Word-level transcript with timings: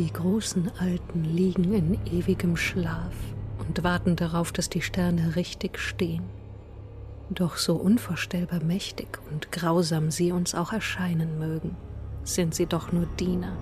Die 0.00 0.10
großen 0.14 0.70
Alten 0.78 1.24
liegen 1.24 1.74
in 1.74 1.98
ewigem 2.06 2.56
Schlaf 2.56 3.12
und 3.58 3.84
warten 3.84 4.16
darauf, 4.16 4.50
dass 4.50 4.70
die 4.70 4.80
Sterne 4.80 5.36
richtig 5.36 5.78
stehen. 5.78 6.22
Doch 7.28 7.58
so 7.58 7.74
unvorstellbar 7.74 8.64
mächtig 8.64 9.18
und 9.30 9.52
grausam 9.52 10.10
sie 10.10 10.32
uns 10.32 10.54
auch 10.54 10.72
erscheinen 10.72 11.38
mögen, 11.38 11.76
sind 12.24 12.54
sie 12.54 12.64
doch 12.64 12.92
nur 12.92 13.04
Diener. 13.18 13.52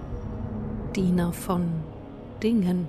Diener 0.95 1.33
von 1.33 1.83
Dingen, 2.41 2.89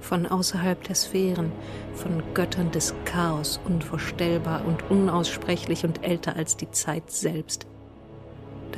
von 0.00 0.26
außerhalb 0.26 0.82
der 0.82 0.96
Sphären, 0.96 1.52
von 1.94 2.20
Göttern 2.34 2.72
des 2.72 2.96
Chaos, 3.04 3.60
unvorstellbar 3.64 4.64
und 4.66 4.90
unaussprechlich 4.90 5.84
und 5.84 6.02
älter 6.02 6.34
als 6.34 6.56
die 6.56 6.72
Zeit 6.72 7.12
selbst. 7.12 7.68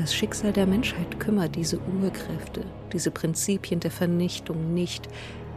Das 0.01 0.15
Schicksal 0.15 0.55
der 0.55 0.67
Menschheit 0.67 1.21
kümmert 1.21 1.57
diese 1.57 1.79
Urkräfte, 1.79 2.65
diese 2.91 3.11
Prinzipien 3.11 3.81
der 3.81 3.91
Vernichtung 3.91 4.73
nicht, 4.73 5.07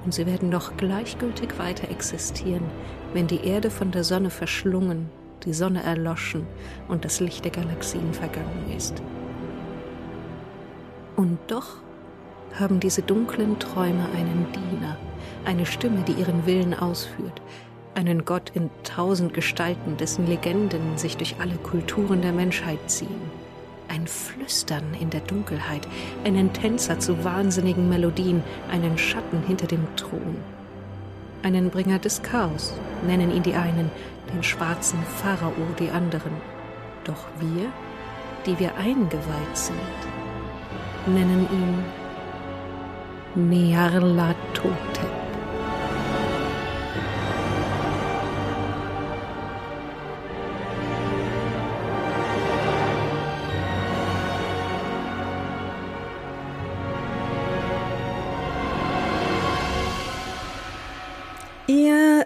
und 0.04 0.14
sie 0.14 0.26
werden 0.26 0.52
doch 0.52 0.76
gleichgültig 0.76 1.58
weiter 1.58 1.90
existieren, 1.90 2.66
wenn 3.14 3.26
die 3.26 3.46
Erde 3.48 3.70
von 3.70 3.92
der 3.92 4.04
Sonne 4.04 4.30
verschlungen, 4.30 5.10
die 5.46 5.54
Sonne 5.54 5.82
erloschen 5.82 6.46
und 6.90 7.06
das 7.06 7.22
Licht 7.22 7.46
der 7.46 7.54
Galaxien 7.54 8.14
vergangen 8.14 8.70
ist. 8.76 9.02
Und 11.16 11.40
doch 11.48 11.78
haben 12.60 12.82
diese 12.82 13.02
dunklen 13.02 13.60
Träume 13.60 14.10
einen 14.14 14.48
Diener, 14.52 14.98
eine 15.46 15.66
Stimme, 15.66 16.04
die 16.06 16.20
ihren 16.20 16.46
Willen 16.46 16.74
ausführt, 16.74 17.42
einen 17.96 18.26
Gott 18.26 18.52
in 18.54 18.70
tausend 18.84 19.34
Gestalten, 19.34 19.96
dessen 19.96 20.28
Legenden 20.28 20.98
sich 20.98 21.16
durch 21.16 21.36
alle 21.40 21.56
Kulturen 21.56 22.22
der 22.22 22.34
Menschheit 22.34 22.80
ziehen. 22.88 23.43
Ein 23.88 24.08
Flüstern 24.08 24.94
in 25.00 25.10
der 25.10 25.22
Dunkelheit, 25.22 25.88
einen 26.24 26.52
Tänzer 26.54 27.00
zu 27.00 27.24
wahnsinnigen 27.24 27.90
Melodien, 27.90 28.44
einen 28.72 28.98
Schatten 28.98 29.44
hinter 29.46 29.68
dem 29.68 29.86
Thron. 29.96 30.38
Einen 31.44 31.70
Bringer 31.70 32.00
des 32.00 32.22
Chaos, 32.22 32.74
nennen 33.06 33.32
ihn 33.32 33.44
die 33.44 33.56
einen, 33.56 33.92
den 34.34 34.44
schwarzen 34.44 35.00
Pharao 35.22 35.54
die 35.80 35.90
anderen. 35.90 36.32
Doch 37.04 37.28
wir, 37.40 37.68
die 38.46 38.58
wir 38.60 38.76
eingeweiht 38.76 39.56
sind, 39.56 39.78
nennen 41.06 41.48
ihn 41.52 41.84
Nyarlathotep. 43.50 45.03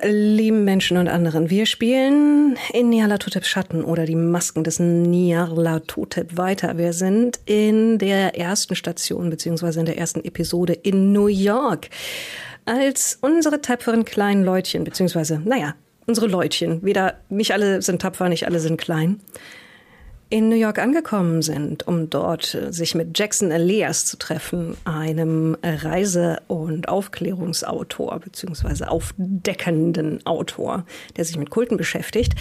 Lieben 0.04 0.64
Menschen 0.64 0.98
und 0.98 1.08
anderen, 1.08 1.50
wir 1.50 1.66
spielen 1.66 2.58
in 2.74 2.90
Nyarlathotep 2.90 3.46
Schatten 3.46 3.84
oder 3.84 4.06
die 4.06 4.16
Masken 4.16 4.64
des 4.64 4.80
Nyarlathotep 4.80 6.38
weiter. 6.38 6.78
Wir 6.78 6.94
sind 6.94 7.40
in 7.46 7.98
der 7.98 8.38
ersten 8.38 8.76
Station 8.76 9.30
beziehungsweise 9.30 9.80
in 9.80 9.86
der 9.86 9.98
ersten 9.98 10.24
Episode 10.24 10.74
in 10.74 11.12
New 11.12 11.28
York. 11.28 11.90
Als 12.66 13.18
unsere 13.22 13.62
tapferen 13.62 14.06
kleinen 14.06 14.44
Leutchen, 14.44 14.84
beziehungsweise, 14.84 15.42
naja, 15.44 15.76
unsere 16.06 16.28
Leutchen, 16.28 16.84
weder, 16.84 17.16
nicht 17.30 17.52
alle 17.52 17.82
sind 17.82 18.02
tapfer, 18.02 18.30
nicht 18.30 18.46
alle 18.46 18.60
sind 18.60 18.78
klein, 18.78 19.20
in 20.30 20.50
New 20.50 20.56
York 20.56 20.80
angekommen 20.80 21.42
sind, 21.42 21.88
um 21.88 22.10
dort 22.10 22.54
äh, 22.54 22.74
sich 22.74 22.96
mit 22.96 23.18
Jackson 23.18 23.52
Elias 23.52 24.06
zu 24.06 24.18
treffen, 24.18 24.76
einem 24.84 25.58
Reise- 25.64 26.42
und 26.48 26.90
Aufklärungsautor 26.90 28.20
beziehungsweise 28.20 28.90
aufdeckenden 28.90 30.26
Autor, 30.26 30.86
der 31.16 31.26
sich 31.26 31.38
mit 31.38 31.50
Kulten 31.50 31.78
beschäftigt, 31.78 32.34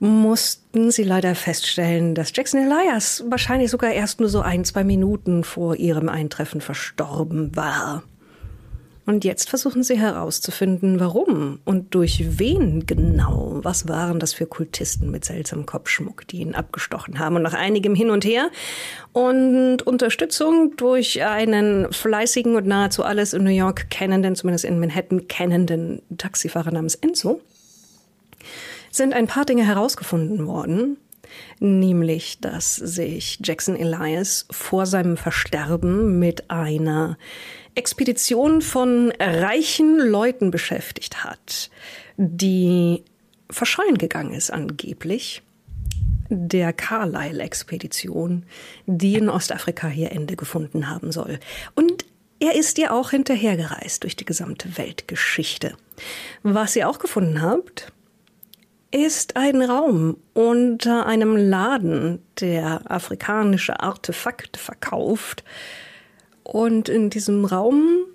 mussten 0.00 0.90
sie 0.90 1.04
leider 1.04 1.34
feststellen, 1.36 2.16
dass 2.16 2.32
Jackson 2.34 2.60
Elias 2.60 3.24
wahrscheinlich 3.28 3.70
sogar 3.70 3.92
erst 3.92 4.18
nur 4.18 4.28
so 4.28 4.40
ein, 4.40 4.64
zwei 4.64 4.82
Minuten 4.82 5.44
vor 5.44 5.76
ihrem 5.76 6.08
Eintreffen 6.08 6.60
verstorben 6.60 7.54
war. 7.54 8.02
Und 9.04 9.24
jetzt 9.24 9.50
versuchen 9.50 9.82
sie 9.82 9.98
herauszufinden, 9.98 11.00
warum 11.00 11.58
und 11.64 11.92
durch 11.94 12.38
wen 12.38 12.86
genau. 12.86 13.58
Was 13.62 13.88
waren 13.88 14.20
das 14.20 14.32
für 14.32 14.46
Kultisten 14.46 15.10
mit 15.10 15.24
seltsamem 15.24 15.66
Kopfschmuck, 15.66 16.26
die 16.28 16.38
ihn 16.38 16.54
abgestochen 16.54 17.18
haben? 17.18 17.34
Und 17.34 17.42
nach 17.42 17.54
einigem 17.54 17.96
Hin 17.96 18.10
und 18.10 18.24
Her 18.24 18.50
und 19.12 19.82
Unterstützung 19.82 20.76
durch 20.76 21.24
einen 21.24 21.92
fleißigen 21.92 22.54
und 22.54 22.66
nahezu 22.66 23.02
alles 23.02 23.32
in 23.32 23.42
New 23.42 23.50
York 23.50 23.90
kennenden, 23.90 24.36
zumindest 24.36 24.64
in 24.64 24.78
Manhattan 24.78 25.26
kennenden 25.26 26.02
Taxifahrer 26.16 26.70
namens 26.70 26.94
Enzo, 26.94 27.40
sind 28.92 29.14
ein 29.14 29.26
paar 29.26 29.44
Dinge 29.44 29.66
herausgefunden 29.66 30.46
worden, 30.46 30.96
nämlich 31.58 32.40
dass 32.40 32.76
sich 32.76 33.40
Jackson 33.42 33.74
Elias 33.74 34.46
vor 34.50 34.86
seinem 34.86 35.16
Versterben 35.16 36.20
mit 36.20 36.50
einer 36.50 37.16
Expedition 37.74 38.60
von 38.62 39.12
reichen 39.18 39.98
Leuten 39.98 40.50
beschäftigt 40.50 41.24
hat, 41.24 41.70
die 42.16 43.02
verschollen 43.50 43.98
gegangen 43.98 44.34
ist 44.34 44.50
angeblich. 44.50 45.42
Der 46.28 46.72
Carlyle-Expedition, 46.72 48.44
die 48.86 49.16
in 49.16 49.28
Ostafrika 49.28 49.88
hier 49.88 50.12
Ende 50.12 50.36
gefunden 50.36 50.88
haben 50.88 51.12
soll. 51.12 51.38
Und 51.74 52.06
er 52.40 52.54
ist 52.54 52.78
ihr 52.78 52.92
auch 52.92 53.10
hinterhergereist 53.10 54.02
durch 54.02 54.16
die 54.16 54.24
gesamte 54.24 54.76
Weltgeschichte. 54.78 55.76
Was 56.42 56.74
ihr 56.74 56.88
auch 56.88 56.98
gefunden 56.98 57.42
habt, 57.42 57.92
ist 58.90 59.36
ein 59.36 59.62
Raum 59.62 60.16
unter 60.34 61.06
einem 61.06 61.36
Laden, 61.36 62.22
der 62.40 62.90
afrikanische 62.90 63.80
Artefakte 63.80 64.58
verkauft, 64.58 65.44
und 66.44 66.88
in 66.88 67.10
diesem 67.10 67.44
Raum 67.44 68.06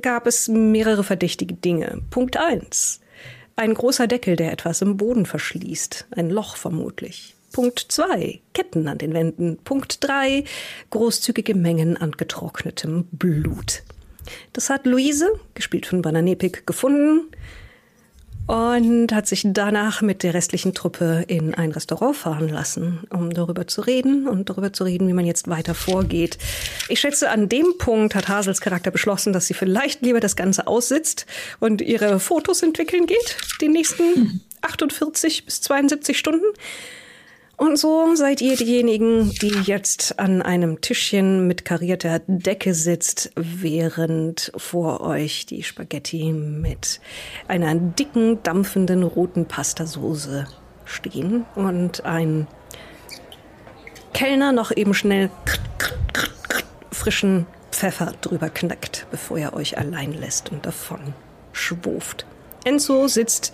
gab 0.00 0.26
es 0.26 0.48
mehrere 0.48 1.04
verdächtige 1.04 1.54
Dinge. 1.54 2.02
Punkt 2.10 2.36
eins: 2.36 3.00
Ein 3.56 3.74
großer 3.74 4.06
Deckel, 4.06 4.36
der 4.36 4.52
etwas 4.52 4.82
im 4.82 4.96
Boden 4.96 5.26
verschließt. 5.26 6.06
Ein 6.10 6.30
Loch 6.30 6.56
vermutlich. 6.56 7.34
Punkt 7.52 7.86
zwei: 7.88 8.40
Ketten 8.54 8.88
an 8.88 8.98
den 8.98 9.12
Wänden. 9.12 9.58
Punkt 9.58 10.02
drei: 10.02 10.44
Großzügige 10.90 11.54
Mengen 11.54 11.96
an 11.96 12.12
getrocknetem 12.12 13.06
Blut. 13.12 13.82
Das 14.52 14.70
hat 14.70 14.86
Luise, 14.86 15.28
gespielt 15.54 15.86
von 15.86 16.00
Bananepik, 16.02 16.66
gefunden 16.66 17.28
und 18.46 19.12
hat 19.12 19.26
sich 19.26 19.42
danach 19.44 20.02
mit 20.02 20.22
der 20.22 20.34
restlichen 20.34 20.74
Truppe 20.74 21.24
in 21.28 21.54
ein 21.54 21.70
Restaurant 21.72 22.16
fahren 22.16 22.48
lassen, 22.48 23.00
um 23.10 23.32
darüber 23.32 23.66
zu 23.66 23.82
reden 23.82 24.26
und 24.26 24.50
darüber 24.50 24.72
zu 24.72 24.84
reden, 24.84 25.08
wie 25.08 25.12
man 25.12 25.26
jetzt 25.26 25.48
weiter 25.48 25.74
vorgeht. 25.74 26.38
Ich 26.88 27.00
schätze, 27.00 27.30
an 27.30 27.48
dem 27.48 27.78
Punkt 27.78 28.14
hat 28.14 28.28
Hasels 28.28 28.60
Charakter 28.60 28.90
beschlossen, 28.90 29.32
dass 29.32 29.46
sie 29.46 29.54
vielleicht 29.54 30.02
lieber 30.02 30.20
das 30.20 30.36
Ganze 30.36 30.66
aussitzt 30.66 31.26
und 31.60 31.80
ihre 31.80 32.20
Fotos 32.20 32.62
entwickeln 32.62 33.06
geht, 33.06 33.36
die 33.60 33.68
nächsten 33.68 34.42
48 34.62 35.44
bis 35.44 35.60
72 35.60 36.18
Stunden. 36.18 36.46
Und 37.62 37.76
so 37.76 38.16
seid 38.16 38.40
ihr 38.40 38.56
diejenigen, 38.56 39.30
die 39.40 39.54
jetzt 39.62 40.18
an 40.18 40.42
einem 40.42 40.80
Tischchen 40.80 41.46
mit 41.46 41.64
karierter 41.64 42.20
Decke 42.26 42.74
sitzt, 42.74 43.30
während 43.36 44.50
vor 44.56 45.00
euch 45.00 45.46
die 45.46 45.62
Spaghetti 45.62 46.32
mit 46.32 47.00
einer 47.46 47.76
dicken, 47.76 48.42
dampfenden 48.42 49.04
roten 49.04 49.46
Pastasoße 49.46 50.48
stehen 50.86 51.46
und 51.54 52.04
ein 52.04 52.48
Kellner 54.12 54.50
noch 54.50 54.76
eben 54.76 54.92
schnell 54.92 55.30
frischen 56.90 57.46
Pfeffer 57.70 58.12
drüber 58.22 58.50
knackt, 58.50 59.06
bevor 59.12 59.38
er 59.38 59.54
euch 59.54 59.78
allein 59.78 60.14
lässt 60.14 60.50
und 60.50 60.66
davon 60.66 61.14
schwuft. 61.52 62.26
Enzo 62.64 63.06
sitzt 63.06 63.52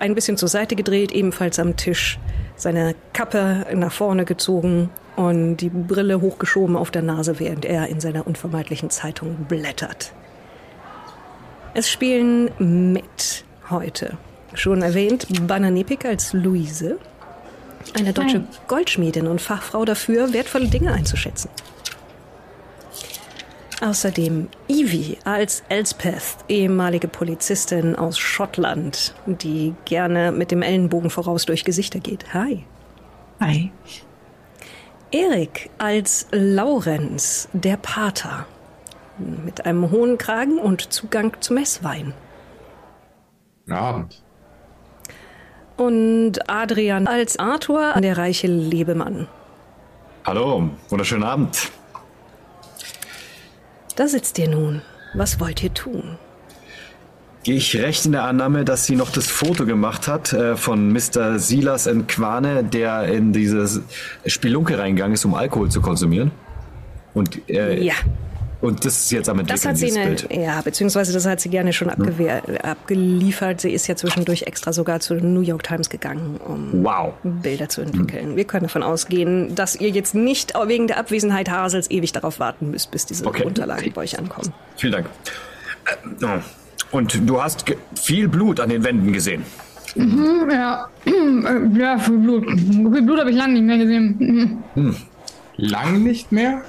ein 0.00 0.16
bisschen 0.16 0.36
zur 0.36 0.48
Seite 0.48 0.74
gedreht, 0.74 1.12
ebenfalls 1.12 1.60
am 1.60 1.76
Tisch 1.76 2.18
seine 2.56 2.94
Kappe 3.12 3.66
nach 3.74 3.92
vorne 3.92 4.24
gezogen 4.24 4.90
und 5.16 5.56
die 5.58 5.68
Brille 5.68 6.20
hochgeschoben 6.20 6.76
auf 6.76 6.90
der 6.90 7.02
Nase, 7.02 7.38
während 7.38 7.64
er 7.64 7.88
in 7.88 8.00
seiner 8.00 8.26
unvermeidlichen 8.26 8.90
Zeitung 8.90 9.46
blättert. 9.48 10.12
Es 11.74 11.90
spielen 11.90 12.50
mit 12.58 13.44
heute. 13.70 14.16
Schon 14.54 14.82
erwähnt, 14.82 15.26
Bananepik 15.48 16.04
als 16.04 16.32
Luise, 16.32 16.98
eine 17.98 18.12
deutsche 18.12 18.44
Goldschmiedin 18.68 19.26
und 19.26 19.40
Fachfrau 19.40 19.84
dafür, 19.84 20.32
wertvolle 20.32 20.68
Dinge 20.68 20.92
einzuschätzen. 20.92 21.50
Außerdem 23.82 24.48
Evie 24.68 25.18
als 25.24 25.62
Elspeth, 25.68 26.36
ehemalige 26.48 27.08
Polizistin 27.08 27.96
aus 27.96 28.18
Schottland, 28.18 29.14
die 29.26 29.74
gerne 29.84 30.32
mit 30.32 30.50
dem 30.50 30.62
Ellenbogen 30.62 31.10
voraus 31.10 31.44
durch 31.44 31.64
Gesichter 31.64 31.98
geht. 31.98 32.32
Hi. 32.32 32.64
Hi. 33.40 33.72
Erik 35.10 35.70
als 35.78 36.28
Laurenz, 36.30 37.48
der 37.52 37.76
Pater. 37.76 38.46
mit 39.18 39.64
einem 39.64 39.90
hohen 39.90 40.18
Kragen 40.18 40.58
und 40.58 40.92
Zugang 40.92 41.36
zu 41.40 41.54
Messwein. 41.54 42.14
Guten 43.64 43.78
Abend. 43.78 44.22
Und 45.76 46.50
Adrian 46.50 47.06
als 47.06 47.38
Arthur, 47.38 47.94
der 48.00 48.18
reiche 48.18 48.46
Lebemann. 48.46 49.28
Hallo, 50.24 50.70
wunderschönen 50.88 51.24
Abend. 51.24 51.70
Da 53.96 54.08
sitzt 54.08 54.38
ihr 54.38 54.48
nun. 54.48 54.82
Was 55.14 55.38
wollt 55.38 55.62
ihr 55.62 55.72
tun? 55.72 56.18
Gehe 57.44 57.56
ich 57.56 57.76
recht 57.76 58.06
in 58.06 58.12
der 58.12 58.24
Annahme, 58.24 58.64
dass 58.64 58.86
sie 58.86 58.96
noch 58.96 59.10
das 59.10 59.26
Foto 59.26 59.66
gemacht 59.66 60.08
hat 60.08 60.32
äh, 60.32 60.56
von 60.56 60.92
Mr. 60.92 61.38
Silas 61.38 61.88
Quane, 62.08 62.64
der 62.64 63.04
in 63.04 63.32
diese 63.32 63.82
Spelunke 64.26 64.78
reingegangen 64.78 65.14
ist, 65.14 65.24
um 65.24 65.34
Alkohol 65.34 65.70
zu 65.70 65.80
konsumieren? 65.82 66.30
Und, 67.12 67.48
äh, 67.48 67.80
Ja, 67.80 67.94
und 68.64 68.84
das 68.84 68.96
ist 68.96 69.12
jetzt 69.12 69.28
am 69.28 69.38
entwickeln, 69.38 69.56
das 69.62 69.66
hat 69.66 69.76
sie, 69.76 69.86
dieses 69.86 69.98
ne, 69.98 70.06
Bild. 70.06 70.28
ja, 70.32 70.60
beziehungsweise 70.62 71.12
das 71.12 71.26
hat 71.26 71.40
sie 71.40 71.50
gerne 71.50 71.72
schon 71.72 71.90
abgewehr, 71.90 72.42
abgeliefert. 72.64 73.60
Sie 73.60 73.70
ist 73.70 73.86
ja 73.86 73.94
zwischendurch 73.94 74.44
extra 74.44 74.72
sogar 74.72 75.00
zu 75.00 75.14
den 75.14 75.34
New 75.34 75.42
York 75.42 75.62
Times 75.64 75.90
gegangen, 75.90 76.40
um 76.46 76.82
Wow. 76.82 77.12
Bilder 77.22 77.68
zu 77.68 77.82
entwickeln. 77.82 78.36
Wir 78.36 78.44
können 78.44 78.64
davon 78.64 78.82
ausgehen, 78.82 79.54
dass 79.54 79.76
ihr 79.76 79.90
jetzt 79.90 80.14
nicht 80.14 80.54
wegen 80.66 80.86
der 80.86 80.98
Abwesenheit 80.98 81.50
Hasels 81.50 81.90
ewig 81.90 82.12
darauf 82.12 82.40
warten 82.40 82.70
müsst, 82.70 82.90
bis 82.90 83.04
diese 83.06 83.26
Okay. 83.26 83.44
Unterlagen 83.44 83.92
bei 83.92 84.02
euch 84.02 84.18
ankommen. 84.18 84.52
Vielen 84.76 84.92
Dank. 84.92 85.06
Äh, 86.20 86.24
oh. 86.24 86.96
Und 86.96 87.28
du 87.28 87.42
hast 87.42 87.64
viel 88.00 88.28
Blut 88.28 88.60
an 88.60 88.70
den 88.70 88.82
Wänden 88.82 89.12
gesehen. 89.12 89.42
Ja, 89.94 90.88
äh, 91.04 91.10
ja, 91.78 91.98
viel 91.98 92.18
Blut. 92.18 92.44
Viel 92.48 93.02
Blut 93.02 93.20
habe 93.20 93.30
ich 93.30 93.36
lange 93.36 93.54
nicht 93.54 93.64
mehr 93.64 93.78
gesehen. 93.78 94.64
Lang 95.56 96.02
nicht 96.02 96.32
mehr? 96.32 96.62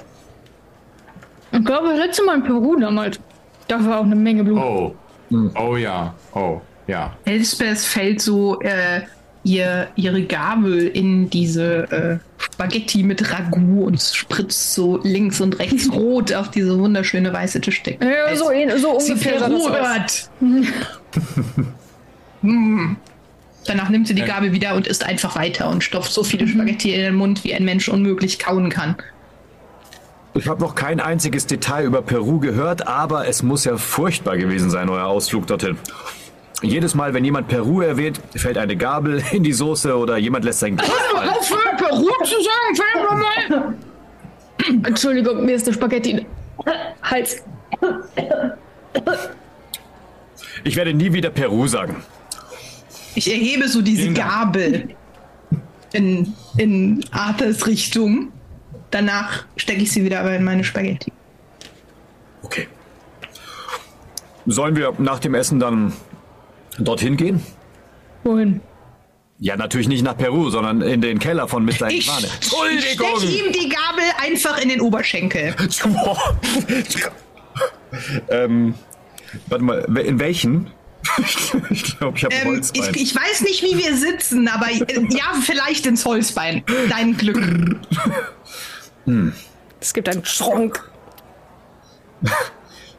Ich 1.58 1.64
glaube, 1.64 1.88
das 1.88 1.98
letzte 1.98 2.24
Mal 2.24 2.36
in 2.36 2.42
Peru 2.44 2.76
damals. 2.78 3.18
Da 3.68 3.84
war 3.84 4.00
auch 4.00 4.04
eine 4.04 4.14
Menge 4.16 4.44
Blut. 4.44 4.58
Oh. 4.58 4.94
Oh 5.58 5.76
ja. 5.76 6.14
Oh, 6.34 6.60
ja. 6.86 7.16
Elspeth 7.24 7.78
fällt 7.78 8.20
so 8.20 8.60
äh, 8.60 9.00
ihr, 9.42 9.88
ihre 9.96 10.22
Gabel 10.22 10.86
in 10.88 11.30
diese 11.30 11.90
äh, 11.90 12.18
Spaghetti 12.38 13.02
mit 13.02 13.32
Ragout 13.32 13.84
und 13.86 14.00
spritzt 14.00 14.74
so 14.74 15.00
links 15.02 15.40
und 15.40 15.58
rechts 15.58 15.90
rot 15.92 16.32
auf 16.32 16.50
diese 16.50 16.78
wunderschöne 16.78 17.32
weiße 17.32 17.60
Tischdecke. 17.60 18.04
Ja, 18.04 18.36
so, 18.36 18.46
so 18.76 19.00
Sie 19.00 19.12
ungefähr. 19.12 19.34
aus. 19.36 19.66
verrobert. 19.66 20.30
Hm. 22.42 22.96
Danach 23.66 23.88
nimmt 23.88 24.06
sie 24.06 24.14
die 24.14 24.22
Gabel 24.22 24.52
wieder 24.52 24.74
und 24.76 24.86
isst 24.86 25.04
einfach 25.04 25.34
weiter 25.34 25.68
und 25.70 25.82
stopft 25.82 26.12
so 26.12 26.22
viele 26.22 26.46
Spaghetti 26.46 26.92
in 26.94 27.00
den 27.00 27.14
Mund, 27.14 27.42
wie 27.42 27.54
ein 27.54 27.64
Mensch 27.64 27.88
unmöglich 27.88 28.38
kauen 28.38 28.68
kann. 28.70 28.94
Ich 30.38 30.48
habe 30.48 30.60
noch 30.60 30.74
kein 30.74 31.00
einziges 31.00 31.46
Detail 31.46 31.84
über 31.84 32.02
Peru 32.02 32.38
gehört, 32.40 32.86
aber 32.86 33.26
es 33.26 33.42
muss 33.42 33.64
ja 33.64 33.76
furchtbar 33.78 34.36
gewesen 34.36 34.70
sein, 34.70 34.88
euer 34.90 35.06
Ausflug 35.06 35.46
dorthin. 35.46 35.78
Jedes 36.62 36.94
Mal, 36.94 37.14
wenn 37.14 37.24
jemand 37.24 37.48
Peru 37.48 37.80
erwähnt, 37.80 38.20
fällt 38.34 38.58
eine 38.58 38.76
Gabel 38.76 39.22
in 39.32 39.42
die 39.42 39.52
Soße 39.52 39.96
oder 39.96 40.18
jemand 40.18 40.44
lässt 40.44 40.60
sein 40.60 40.76
Glas 40.76 40.90
fallen. 41.12 41.30
Aufhören, 41.30 41.76
Peru 41.76 42.08
zu 42.24 42.34
sagen, 42.42 43.24
nochmal! 43.48 43.74
Entschuldigung, 44.84 45.44
mir 45.44 45.54
ist 45.54 45.66
der 45.66 45.72
Spaghetti. 45.72 46.26
Hals. 47.02 47.42
Ich 50.64 50.76
werde 50.76 50.92
nie 50.92 51.12
wieder 51.12 51.30
Peru 51.30 51.66
sagen. 51.66 51.96
Ich 53.14 53.30
erhebe 53.30 53.68
so 53.68 53.80
diese. 53.80 54.12
Gabel 54.12 54.88
in, 55.92 56.34
in 56.56 57.04
Arthurs 57.12 57.66
Richtung. 57.66 58.32
Danach 58.90 59.44
stecke 59.56 59.82
ich 59.82 59.90
sie 59.92 60.04
wieder 60.04 60.20
aber 60.20 60.34
in 60.34 60.44
meine 60.44 60.64
Spaghetti. 60.64 61.12
Okay. 62.42 62.68
Sollen 64.46 64.76
wir 64.76 64.92
nach 64.98 65.18
dem 65.18 65.34
Essen 65.34 65.58
dann 65.58 65.92
dorthin 66.78 67.16
gehen? 67.16 67.42
Wohin? 68.22 68.60
Ja, 69.38 69.56
natürlich 69.56 69.88
nicht 69.88 70.02
nach 70.02 70.16
Peru, 70.16 70.48
sondern 70.50 70.80
in 70.80 71.00
den 71.02 71.18
Keller 71.18 71.46
von 71.48 71.64
Mr. 71.64 71.90
Ich 71.90 72.08
Entwane. 72.08 72.28
stecke 72.80 73.26
ihm 73.26 73.52
die 73.52 73.68
Gabel 73.68 74.04
einfach 74.22 74.58
in 74.62 74.68
den 74.70 74.80
Oberschenkel. 74.80 75.54
ähm, 78.30 78.74
warte 79.48 79.64
mal, 79.64 79.98
in 79.98 80.18
welchen? 80.18 80.70
ich 81.70 81.98
glaube, 81.98 82.16
ich 82.16 82.24
habe 82.24 82.34
Ähm, 82.34 82.48
Holzbein. 82.48 82.94
ich, 82.94 83.02
ich 83.02 83.14
weiß 83.16 83.42
nicht, 83.42 83.62
wie 83.62 83.76
wir 83.76 83.96
sitzen, 83.96 84.48
aber 84.48 84.70
äh, 84.70 84.84
ja, 85.10 85.34
vielleicht 85.42 85.86
ins 85.86 86.04
Holzbein. 86.04 86.62
Dein 86.88 87.16
Glück. 87.16 87.38
Es 89.80 89.94
gibt 89.94 90.08
einen 90.08 90.24
Strunk. 90.24 90.82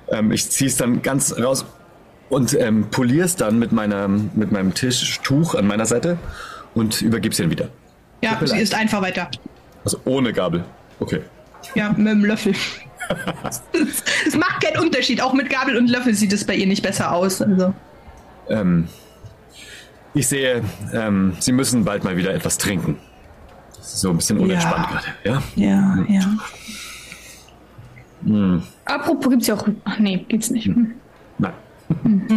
Ähm, 0.10 0.32
ich 0.32 0.50
ziehe 0.50 0.70
es 0.70 0.78
dann 0.78 1.02
ganz 1.02 1.38
raus 1.38 1.66
und 2.30 2.54
ähm, 2.54 2.90
poliere 2.90 3.26
es 3.26 3.36
dann 3.36 3.60
mit, 3.60 3.74
meiner, 3.74 4.08
mit 4.08 4.54
meinem 4.54 4.74
Tischtuch 4.74 5.56
an 5.56 5.68
meiner 5.68 5.86
Seite 5.86 6.18
und 6.74 7.02
übergebe 7.02 7.32
es 7.34 7.38
dann 7.38 7.50
wieder. 7.50 7.70
Ja, 8.22 8.38
mir 8.40 8.48
sie 8.48 8.58
isst 8.58 8.74
einfach 8.74 9.02
weiter. 9.02 9.30
Also 9.84 10.00
ohne 10.06 10.34
Gabel. 10.34 10.64
Okay. 11.00 11.22
Ja, 11.76 11.90
mit 11.90 12.08
dem 12.08 12.24
Löffel. 12.24 12.54
Es 14.28 14.36
macht 14.36 14.62
keinen 14.62 14.84
Unterschied. 14.84 15.22
Auch 15.22 15.32
mit 15.32 15.50
Gabel 15.50 15.78
und 15.78 15.90
Löffel 15.90 16.14
sieht 16.14 16.34
es 16.34 16.46
bei 16.46 16.56
ihr 16.56 16.68
nicht 16.68 16.84
besser 16.84 17.14
aus. 17.14 17.42
Also. 17.42 17.74
Ähm, 18.50 18.90
ich 20.14 20.28
sehe, 20.28 20.62
ähm, 20.94 21.38
Sie 21.40 21.54
müssen 21.54 21.86
bald 21.86 22.04
mal 22.04 22.18
wieder 22.18 22.34
etwas 22.34 22.58
trinken. 22.58 22.98
So 23.82 24.10
ein 24.10 24.18
bisschen 24.18 24.40
unentspannt 24.40 24.88
Ja. 25.26 25.34
gerade, 25.34 25.44
ja? 25.56 26.06
Ja, 26.06 26.06
ja. 26.10 26.38
Apropos 28.86 29.30
gibt's 29.30 29.48
ja 29.48 29.56
auch. 29.56 29.68
Ach 29.86 30.00
nee, 30.00 30.26
gibt's 30.28 30.50
nicht. 30.50 30.68
Hm. 30.68 30.94
Nein. 31.38 31.54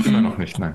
Immer 0.04 0.20
noch 0.20 0.38
nicht, 0.38 0.58
nein. 0.58 0.74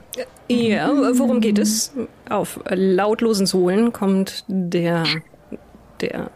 Ja, 0.50 0.90
worum 1.14 1.40
geht 1.40 1.58
es? 1.60 1.94
Auf 2.30 2.60
lautlosen 2.70 3.46
Sohlen 3.46 3.94
kommt 3.94 4.44
der, 4.48 5.06
der 6.02 6.30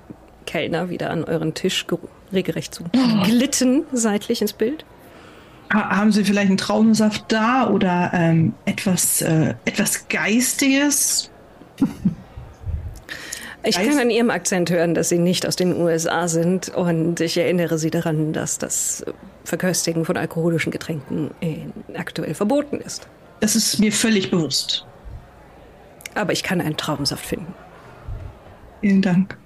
Kellner 0.46 0.90
wieder 0.90 1.10
an 1.10 1.24
euren 1.26 1.54
Tisch 1.54 1.86
ge- 1.88 1.98
regelrecht 2.32 2.74
zu 2.74 2.84
glitten 3.26 3.84
seitlich 3.92 4.42
ins 4.42 4.54
Bild. 4.54 4.86
Ha 5.74 5.98
haben 5.98 6.12
Sie 6.12 6.24
vielleicht 6.24 6.48
einen 6.48 6.58
Traubensaft 6.58 7.26
da 7.28 7.70
oder 7.70 8.12
ähm, 8.14 8.54
etwas, 8.66 9.22
äh, 9.22 9.54
etwas 9.66 10.08
Geistiges? 10.08 11.30
Ich 13.64 13.76
kann 13.76 14.00
an 14.00 14.10
Ihrem 14.10 14.30
Akzent 14.30 14.72
hören, 14.72 14.94
dass 14.94 15.10
Sie 15.10 15.18
nicht 15.18 15.46
aus 15.46 15.56
den 15.56 15.76
USA 15.76 16.28
sind 16.28 16.70
und 16.70 17.20
ich 17.20 17.38
erinnere 17.38 17.78
Sie 17.78 17.92
daran, 17.92 18.32
dass 18.32 18.58
das 18.58 19.04
Verköstigen 19.44 20.06
von 20.06 20.16
alkoholischen 20.16 20.72
Getränken 20.72 21.32
aktuell 21.94 22.34
verboten 22.34 22.78
ist. 22.78 23.08
Das 23.42 23.56
ist 23.56 23.80
mir 23.80 23.92
völlig 23.92 24.32
bewusst. 24.32 24.86
Aber 26.16 26.32
ich 26.34 26.44
kann 26.44 26.62
einen 26.62 26.78
Traubensaft 26.78 27.26
finden. 27.26 27.54
Vielen 28.82 29.02
Dank. 29.02 29.38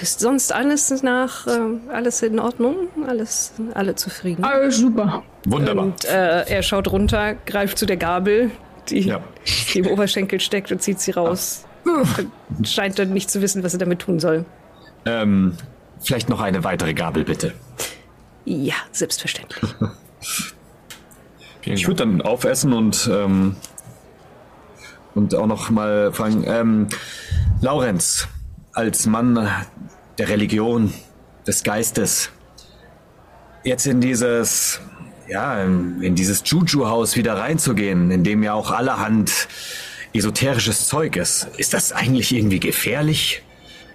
Ist 0.00 0.20
sonst 0.20 0.52
alles 0.52 1.02
nach, 1.02 1.46
äh, 1.46 1.50
alles 1.92 2.22
in 2.22 2.38
Ordnung? 2.38 2.88
Alles, 3.06 3.52
alle 3.74 3.94
zufrieden? 3.94 4.42
Alles 4.42 4.78
super. 4.78 5.22
Wunderbar. 5.46 5.84
Und 5.84 6.04
äh, 6.06 6.44
er 6.46 6.62
schaut 6.62 6.90
runter, 6.90 7.34
greift 7.46 7.76
zu 7.78 7.84
der 7.84 7.98
Gabel, 7.98 8.50
die, 8.88 9.00
Ja. 9.00 9.20
die 9.74 9.80
im 9.80 9.86
Oberschenkel 9.88 10.40
steckt 10.40 10.72
und 10.72 10.82
zieht 10.82 10.98
sie 10.98 11.10
raus. 11.10 11.64
Und 11.64 11.71
Scheint 12.64 12.98
dann 12.98 13.12
nicht 13.12 13.30
zu 13.30 13.40
wissen, 13.42 13.62
was 13.62 13.72
er 13.72 13.78
damit 13.78 14.00
tun 14.00 14.20
soll. 14.20 14.44
Ähm, 15.04 15.56
vielleicht 16.00 16.28
noch 16.28 16.40
eine 16.40 16.64
weitere 16.64 16.94
Gabel, 16.94 17.24
bitte. 17.24 17.54
Ja, 18.44 18.74
selbstverständlich. 18.90 19.74
Ich 21.64 21.86
würde 21.86 22.04
dann 22.06 22.22
aufessen 22.22 22.72
und, 22.72 23.08
ähm, 23.12 23.56
und 25.14 25.34
auch 25.34 25.46
noch 25.46 25.70
mal 25.70 26.12
fragen, 26.12 26.44
ähm, 26.46 26.88
Laurenz, 27.60 28.26
als 28.72 29.06
Mann 29.06 29.48
der 30.18 30.28
Religion, 30.28 30.92
des 31.46 31.62
Geistes, 31.64 32.30
jetzt 33.64 33.86
in 33.86 34.00
dieses, 34.00 34.80
ja, 35.28 35.62
in 35.62 36.14
dieses 36.14 36.42
Juju-Haus 36.44 37.16
wieder 37.16 37.34
reinzugehen, 37.34 38.10
in 38.10 38.24
dem 38.24 38.42
ja 38.42 38.54
auch 38.54 38.70
allerhand 38.70 39.48
esoterisches 40.12 40.88
Zeug 40.88 41.16
ist, 41.16 41.48
ist 41.56 41.74
das 41.74 41.92
eigentlich 41.92 42.34
irgendwie 42.34 42.60
gefährlich? 42.60 43.42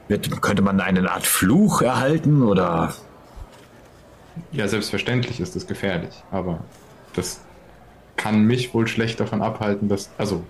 Wird, 0.07 0.41
könnte 0.41 0.61
man 0.61 0.79
eine 0.79 1.09
Art 1.11 1.25
Fluch 1.25 1.81
erhalten 1.81 2.43
oder? 2.43 2.93
Ja, 4.51 4.67
selbstverständlich 4.67 5.39
ist 5.39 5.55
es 5.55 5.67
gefährlich, 5.67 6.13
aber 6.31 6.59
das 7.13 7.41
kann 8.15 8.43
mich 8.45 8.73
wohl 8.73 8.87
schlecht 8.87 9.19
davon 9.19 9.41
abhalten, 9.41 9.89
dass. 9.89 10.09
Also, 10.17 10.43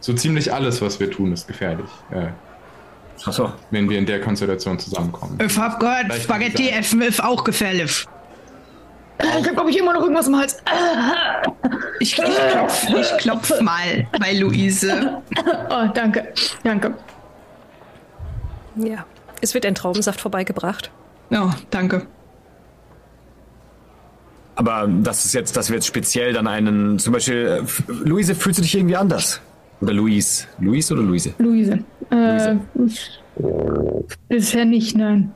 so 0.00 0.12
ziemlich 0.12 0.52
alles, 0.52 0.82
was 0.82 1.00
wir 1.00 1.10
tun, 1.10 1.32
ist 1.32 1.48
gefährlich, 1.48 1.88
äh, 2.10 2.28
Achso, 3.24 3.52
wenn 3.70 3.88
wir 3.88 3.98
in 3.98 4.06
der 4.06 4.20
Konstellation 4.20 4.78
zusammenkommen. 4.78 5.38
Ich 5.44 5.56
hab 5.58 5.80
gehört, 5.80 6.06
Vielleicht 6.06 6.24
Spaghetti 6.24 6.68
essen 6.68 7.00
ist 7.00 7.22
auch 7.22 7.44
gefährlich. 7.44 8.06
Ich 9.18 9.46
hab, 9.46 9.54
glaube 9.54 9.70
ich, 9.70 9.78
immer 9.78 9.92
noch 9.94 10.02
irgendwas 10.02 10.28
im 10.28 10.36
Hals. 10.36 10.62
Ich, 12.00 12.18
ich, 12.18 12.24
klopf, 12.50 12.86
ich 12.88 13.16
klopf 13.18 13.60
mal 13.60 14.06
bei 14.18 14.34
Luise. 14.34 15.22
Oh, 15.70 15.88
danke. 15.94 16.32
Danke. 16.62 16.94
Ja. 18.76 19.04
Es 19.40 19.54
wird 19.54 19.66
ein 19.66 19.74
Traubensaft 19.74 20.20
vorbeigebracht. 20.20 20.90
Oh, 21.30 21.50
danke. 21.70 22.06
Aber 24.54 24.88
das 24.88 25.24
ist 25.26 25.34
jetzt, 25.34 25.56
dass 25.56 25.68
wir 25.68 25.76
jetzt 25.76 25.86
speziell 25.86 26.32
dann 26.32 26.46
einen, 26.46 26.98
zum 26.98 27.12
Beispiel, 27.12 27.62
äh, 27.62 27.92
Luise, 27.92 28.34
fühlst 28.34 28.58
du 28.58 28.62
dich 28.62 28.74
irgendwie 28.74 28.96
anders? 28.96 29.40
Oder 29.82 29.92
Luis? 29.92 30.46
Luis 30.58 30.90
oder 30.90 31.02
Luise? 31.02 31.34
Luise. 31.38 31.80
Äh, 32.10 32.56
bisher 34.28 34.64
nicht, 34.64 34.96
nein. 34.96 35.34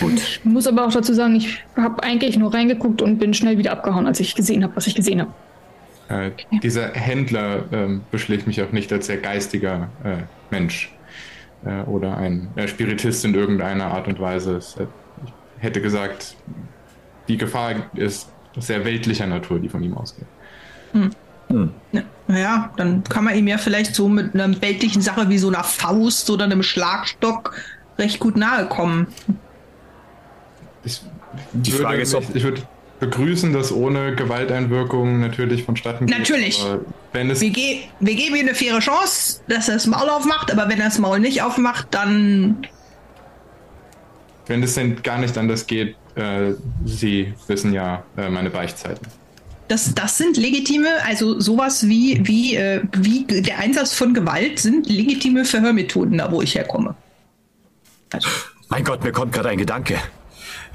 Gut. 0.00 0.18
Ich 0.18 0.44
muss 0.44 0.66
aber 0.66 0.86
auch 0.86 0.92
dazu 0.92 1.14
sagen, 1.14 1.36
ich 1.36 1.64
habe 1.76 2.02
eigentlich 2.02 2.36
nur 2.36 2.52
reingeguckt 2.52 3.02
und 3.02 3.18
bin 3.18 3.34
schnell 3.34 3.58
wieder 3.58 3.72
abgehauen, 3.72 4.06
als 4.06 4.20
ich 4.20 4.34
gesehen 4.34 4.62
habe, 4.62 4.74
was 4.76 4.86
ich 4.86 4.94
gesehen 4.94 5.20
habe. 5.20 5.32
Äh, 6.08 6.30
dieser 6.62 6.92
Händler 6.92 7.64
ähm, 7.72 8.00
beschlägt 8.10 8.46
mich 8.46 8.62
auch 8.62 8.72
nicht 8.72 8.92
als 8.92 9.06
sehr 9.06 9.18
geistiger 9.18 9.88
äh, 10.04 10.16
Mensch 10.50 10.90
äh, 11.64 11.82
oder 11.82 12.16
ein 12.16 12.48
äh, 12.56 12.66
Spiritist 12.66 13.24
in 13.24 13.34
irgendeiner 13.34 13.86
Art 13.86 14.08
und 14.08 14.18
Weise. 14.20 14.56
Es, 14.56 14.76
äh, 14.76 14.86
ich 15.24 15.62
hätte 15.62 15.80
gesagt, 15.80 16.34
die 17.28 17.36
Gefahr 17.36 17.74
ist 17.94 18.30
sehr 18.56 18.84
weltlicher 18.84 19.26
Natur, 19.26 19.58
die 19.58 19.68
von 19.68 19.82
ihm 19.82 19.96
ausgeht. 19.96 20.26
Naja, 22.26 22.70
dann 22.76 23.04
kann 23.04 23.24
man 23.24 23.34
ihm 23.34 23.48
ja 23.48 23.58
vielleicht 23.58 23.94
so 23.94 24.08
mit 24.08 24.34
einer 24.34 24.60
weltlichen 24.60 25.02
Sache 25.02 25.28
wie 25.28 25.38
so 25.38 25.48
einer 25.48 25.64
Faust 25.64 26.30
oder 26.30 26.44
einem 26.44 26.62
Schlagstock 26.62 27.54
recht 27.98 28.20
gut 28.20 28.36
nahe 28.36 28.66
kommen. 28.66 29.08
Ich 30.88 31.02
Die 31.52 31.72
würde 31.72 31.84
Frage 31.84 32.02
ist, 32.02 32.14
ob- 32.14 32.34
ich 32.34 32.42
würde 32.42 32.62
begrüßen, 33.00 33.52
dass 33.52 33.70
ohne 33.70 34.14
Gewalteinwirkung 34.16 35.20
natürlich 35.20 35.62
vonstatten 35.64 36.06
geht. 36.06 36.18
Natürlich. 36.18 36.64
Wenn 37.12 37.30
es 37.30 37.40
Wir, 37.40 37.50
ge 37.50 37.80
wir 38.00 38.14
geben 38.14 38.34
ihm 38.36 38.46
eine 38.48 38.54
faire 38.54 38.80
Chance, 38.80 39.40
dass 39.48 39.68
er 39.68 39.74
das 39.74 39.86
Maul 39.86 40.08
aufmacht, 40.08 40.50
aber 40.50 40.68
wenn 40.68 40.78
er 40.80 40.86
das 40.86 40.98
Maul 40.98 41.20
nicht 41.20 41.42
aufmacht, 41.42 41.86
dann 41.92 42.66
Wenn 44.46 44.62
es 44.62 44.74
denn 44.74 45.00
gar 45.02 45.18
nicht 45.18 45.36
anders 45.38 45.66
geht, 45.66 45.94
äh, 46.16 46.52
Sie 46.84 47.34
wissen 47.46 47.72
ja 47.72 48.02
äh, 48.16 48.28
meine 48.30 48.50
Beichtzeiten. 48.50 49.06
das, 49.68 49.94
das 49.94 50.16
sind 50.18 50.36
legitime, 50.38 50.88
also 51.06 51.38
sowas 51.38 51.86
wie, 51.86 52.20
wie, 52.26 52.56
äh, 52.56 52.82
wie 52.96 53.24
der 53.42 53.58
Einsatz 53.58 53.92
von 53.94 54.14
Gewalt 54.14 54.58
sind 54.58 54.88
legitime 54.88 55.44
Verhörmethoden, 55.44 56.18
da 56.18 56.32
wo 56.32 56.40
ich 56.42 56.54
herkomme. 56.54 56.94
Also, 58.12 58.28
Mein 58.70 58.82
Gott, 58.84 59.04
mir 59.04 59.12
kommt 59.12 59.32
gerade 59.34 59.50
ein 59.50 59.58
Gedanke. 59.58 59.98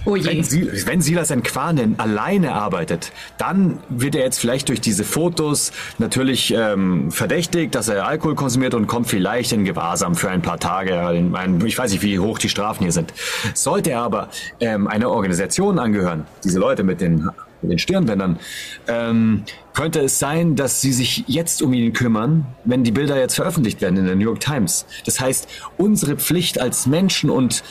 Oh 0.05 0.15
je. 0.15 0.25
Wenn, 0.25 0.43
Sie, 0.43 0.69
wenn 0.85 1.01
Silas 1.01 1.33
Quanen 1.43 1.99
alleine 1.99 2.53
arbeitet, 2.53 3.11
dann 3.37 3.79
wird 3.89 4.15
er 4.15 4.23
jetzt 4.23 4.39
vielleicht 4.39 4.69
durch 4.69 4.81
diese 4.81 5.03
Fotos 5.03 5.71
natürlich 5.97 6.53
ähm, 6.55 7.11
verdächtigt, 7.11 7.75
dass 7.75 7.87
er 7.87 8.05
Alkohol 8.07 8.35
konsumiert 8.35 8.73
und 8.73 8.87
kommt 8.87 9.07
vielleicht 9.07 9.51
in 9.51 9.65
Gewahrsam 9.65 10.15
für 10.15 10.29
ein 10.29 10.41
paar 10.41 10.59
Tage. 10.59 10.93
In 11.15 11.35
ein- 11.35 11.63
Ich 11.65 11.77
weiß 11.77 11.91
nicht, 11.91 12.03
wie 12.03 12.19
hoch 12.19 12.37
die 12.39 12.49
Strafen 12.49 12.83
hier 12.83 12.91
sind. 12.91 13.13
Sollte 13.53 13.91
er 13.91 14.01
aber 14.01 14.29
ähm, 14.59 14.87
einer 14.87 15.09
Organisation 15.09 15.79
angehören, 15.79 16.25
diese 16.43 16.59
Leute 16.59 16.83
mit 16.83 17.01
den, 17.01 17.29
mit 17.61 17.71
den 17.71 17.79
Stirnbändern, 17.79 18.39
ähm, 18.87 19.43
könnte 19.73 20.01
es 20.01 20.19
sein, 20.19 20.55
dass 20.55 20.81
sie 20.81 20.93
sich 20.93 21.23
jetzt 21.27 21.61
um 21.61 21.73
ihn 21.73 21.93
kümmern, 21.93 22.45
wenn 22.63 22.83
die 22.83 22.91
Bilder 22.91 23.17
jetzt 23.17 23.35
veröffentlicht 23.35 23.81
werden 23.81 23.97
in 23.97 24.05
der 24.05 24.15
New 24.15 24.25
York 24.25 24.39
Times. 24.39 24.85
Das 25.05 25.19
heißt, 25.19 25.47
unsere 25.77 26.15
Pflicht 26.17 26.61
als 26.61 26.85
Menschen 26.85 27.29
und 27.29 27.63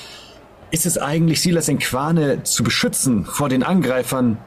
ist 0.73 0.87
es 0.87 0.99
eigentlich 0.99 1.41
Silas 1.41 1.71
Quane 1.79 2.43
zu 2.43 2.65
beschützen 2.65 3.25
vor 3.25 3.49
den 3.49 3.63
Angreifern, 3.63 4.39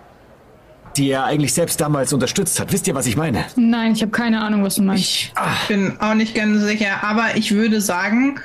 die 0.98 1.10
er 1.10 1.26
eigentlich 1.26 1.54
selbst 1.54 1.80
damals 1.80 2.12
unterstützt 2.14 2.60
hat? 2.60 2.74
Wisst 2.74 2.88
ihr, 2.88 2.96
was 2.96 3.06
ich 3.06 3.16
meine? 3.16 3.46
Nein, 3.56 3.94
ich 3.94 4.02
habe 4.02 4.12
keine 4.12 4.42
Ahnung, 4.42 4.64
was 4.64 4.76
du 4.76 4.82
meinst. 4.82 5.04
Ich 5.04 5.34
bin 5.68 5.98
auch 6.00 6.16
nicht 6.16 6.36
ganz 6.36 6.64
sicher, 6.64 7.04
aber 7.04 7.36
ich 7.38 7.52
würde 7.54 7.80
sagen, 7.80 8.40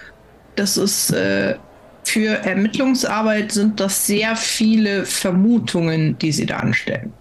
das 0.56 0.76
ist 0.76 1.10
äh, 1.10 1.56
für 2.04 2.44
Ermittlungsarbeit 2.44 3.52
sind 3.52 3.80
das 3.80 4.06
sehr 4.06 4.36
viele 4.36 5.04
Vermutungen, 5.06 6.18
die 6.18 6.32
sie 6.32 6.46
da 6.46 6.58
anstellen. 6.58 7.12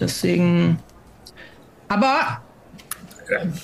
Deswegen. 0.00 0.78
Aber 1.88 2.40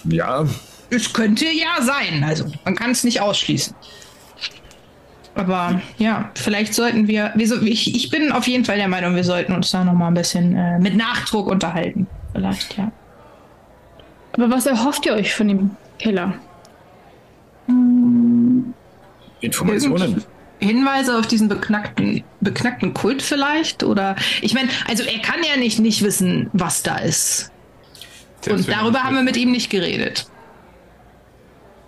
Ja, 0.05 0.45
es 0.91 1.13
könnte 1.13 1.47
ja 1.47 1.83
sein. 1.83 2.25
Also 2.25 2.45
man 2.65 2.75
kann 2.75 2.91
es 2.91 3.05
nicht 3.05 3.21
ausschließen. 3.21 3.75
Aber 5.35 5.81
ja, 5.99 6.31
vielleicht 6.35 6.75
sollten 6.75 7.09
wir. 7.09 7.33
Wieso, 7.35 7.61
ich, 7.63 7.95
ich 7.95 8.11
bin 8.11 8.33
auf 8.33 8.47
jeden 8.47 8.65
Fall 8.65 8.77
der 8.77 8.89
Meinung, 8.89 9.15
wir 9.15 9.25
sollten 9.25 9.53
uns 9.53 9.71
da 9.71 9.83
noch 9.83 9.95
mal 9.95 10.09
ein 10.09 10.15
bisschen 10.15 10.57
äh, 10.57 10.79
mit 10.79 10.95
Nachdruck 10.97 11.47
unterhalten. 11.47 12.07
Vielleicht, 12.33 12.77
ja. 12.77 12.93
Aber 14.33 14.51
was 14.51 14.67
erhofft 14.67 15.07
ihr 15.07 15.15
euch 15.15 15.35
von 15.35 15.49
dem 15.49 15.71
Killer? 15.99 16.35
Informationen. 19.41 20.23
Hinweise 20.59 21.19
auf 21.19 21.27
diesen 21.27 21.49
beknackten, 21.49 22.23
beknackten 22.41 22.95
Kult 22.95 23.21
vielleicht? 23.21 23.83
Oder 23.83 24.17
ich 24.43 24.55
meine, 24.55 24.69
also 24.87 25.03
er 25.03 25.19
kann 25.21 25.41
ja 25.43 25.57
nicht 25.57 25.81
nicht 25.81 26.03
wissen, 26.03 26.49
was 26.53 26.83
da 26.83 26.99
ist. 26.99 27.51
Selbst 28.43 28.69
Und 28.69 28.77
darüber 28.77 29.03
haben 29.03 29.17
wir 29.17 29.23
mit 29.23 29.37
ihm 29.37 29.51
nicht 29.51 29.71
geredet. 29.71 30.27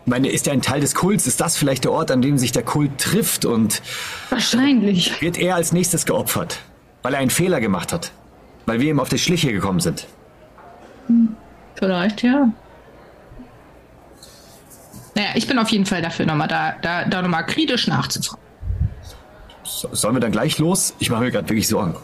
Ich 0.05 0.11
meine, 0.11 0.29
ist 0.29 0.47
er 0.47 0.53
ein 0.53 0.61
Teil 0.61 0.81
des 0.81 0.95
Kults? 0.95 1.27
Ist 1.27 1.41
das 1.41 1.57
vielleicht 1.57 1.85
der 1.85 1.93
Ort, 1.93 2.11
an 2.11 2.21
dem 2.21 2.37
sich 2.37 2.53
der 2.53 2.63
Kult 2.63 2.99
trifft? 2.99 3.47
Und 3.47 3.81
Wahrscheinlich. 4.29 5.21
wird 5.23 5.39
er 5.39 5.55
als 5.55 5.73
nächstes 5.73 6.05
geopfert? 6.05 6.59
Weil 7.03 7.15
er 7.15 7.21
einen 7.21 7.31
Fehler 7.31 7.61
gemacht 7.61 7.91
hat? 7.93 8.13
Weil 8.67 8.81
wir 8.81 8.91
ihm 8.91 9.01
auf 9.01 9.09
die 9.09 9.19
Schliche 9.19 9.51
gekommen 9.53 9.81
sind? 9.81 10.07
Vielleicht, 11.77 12.23
ja. 12.23 12.49
Naja, 15.15 15.29
ich 15.35 15.47
bin 15.47 15.59
auf 15.59 15.71
jeden 15.71 15.87
Fall 15.87 16.03
dafür, 16.03 16.27
nochmal 16.27 16.49
da, 16.49 16.75
da, 16.83 17.05
da 17.05 17.23
nochmal 17.23 17.47
kritisch 17.47 17.87
nachzufragen. 17.87 18.43
So, 19.63 19.89
sollen 19.93 20.17
wir 20.17 20.21
dann 20.21 20.33
gleich 20.33 20.59
los? 20.59 20.95
Ich 20.99 21.09
mache 21.11 21.23
mir 21.23 21.31
gerade 21.31 21.49
wirklich 21.49 21.69
Sorgen. 21.69 21.95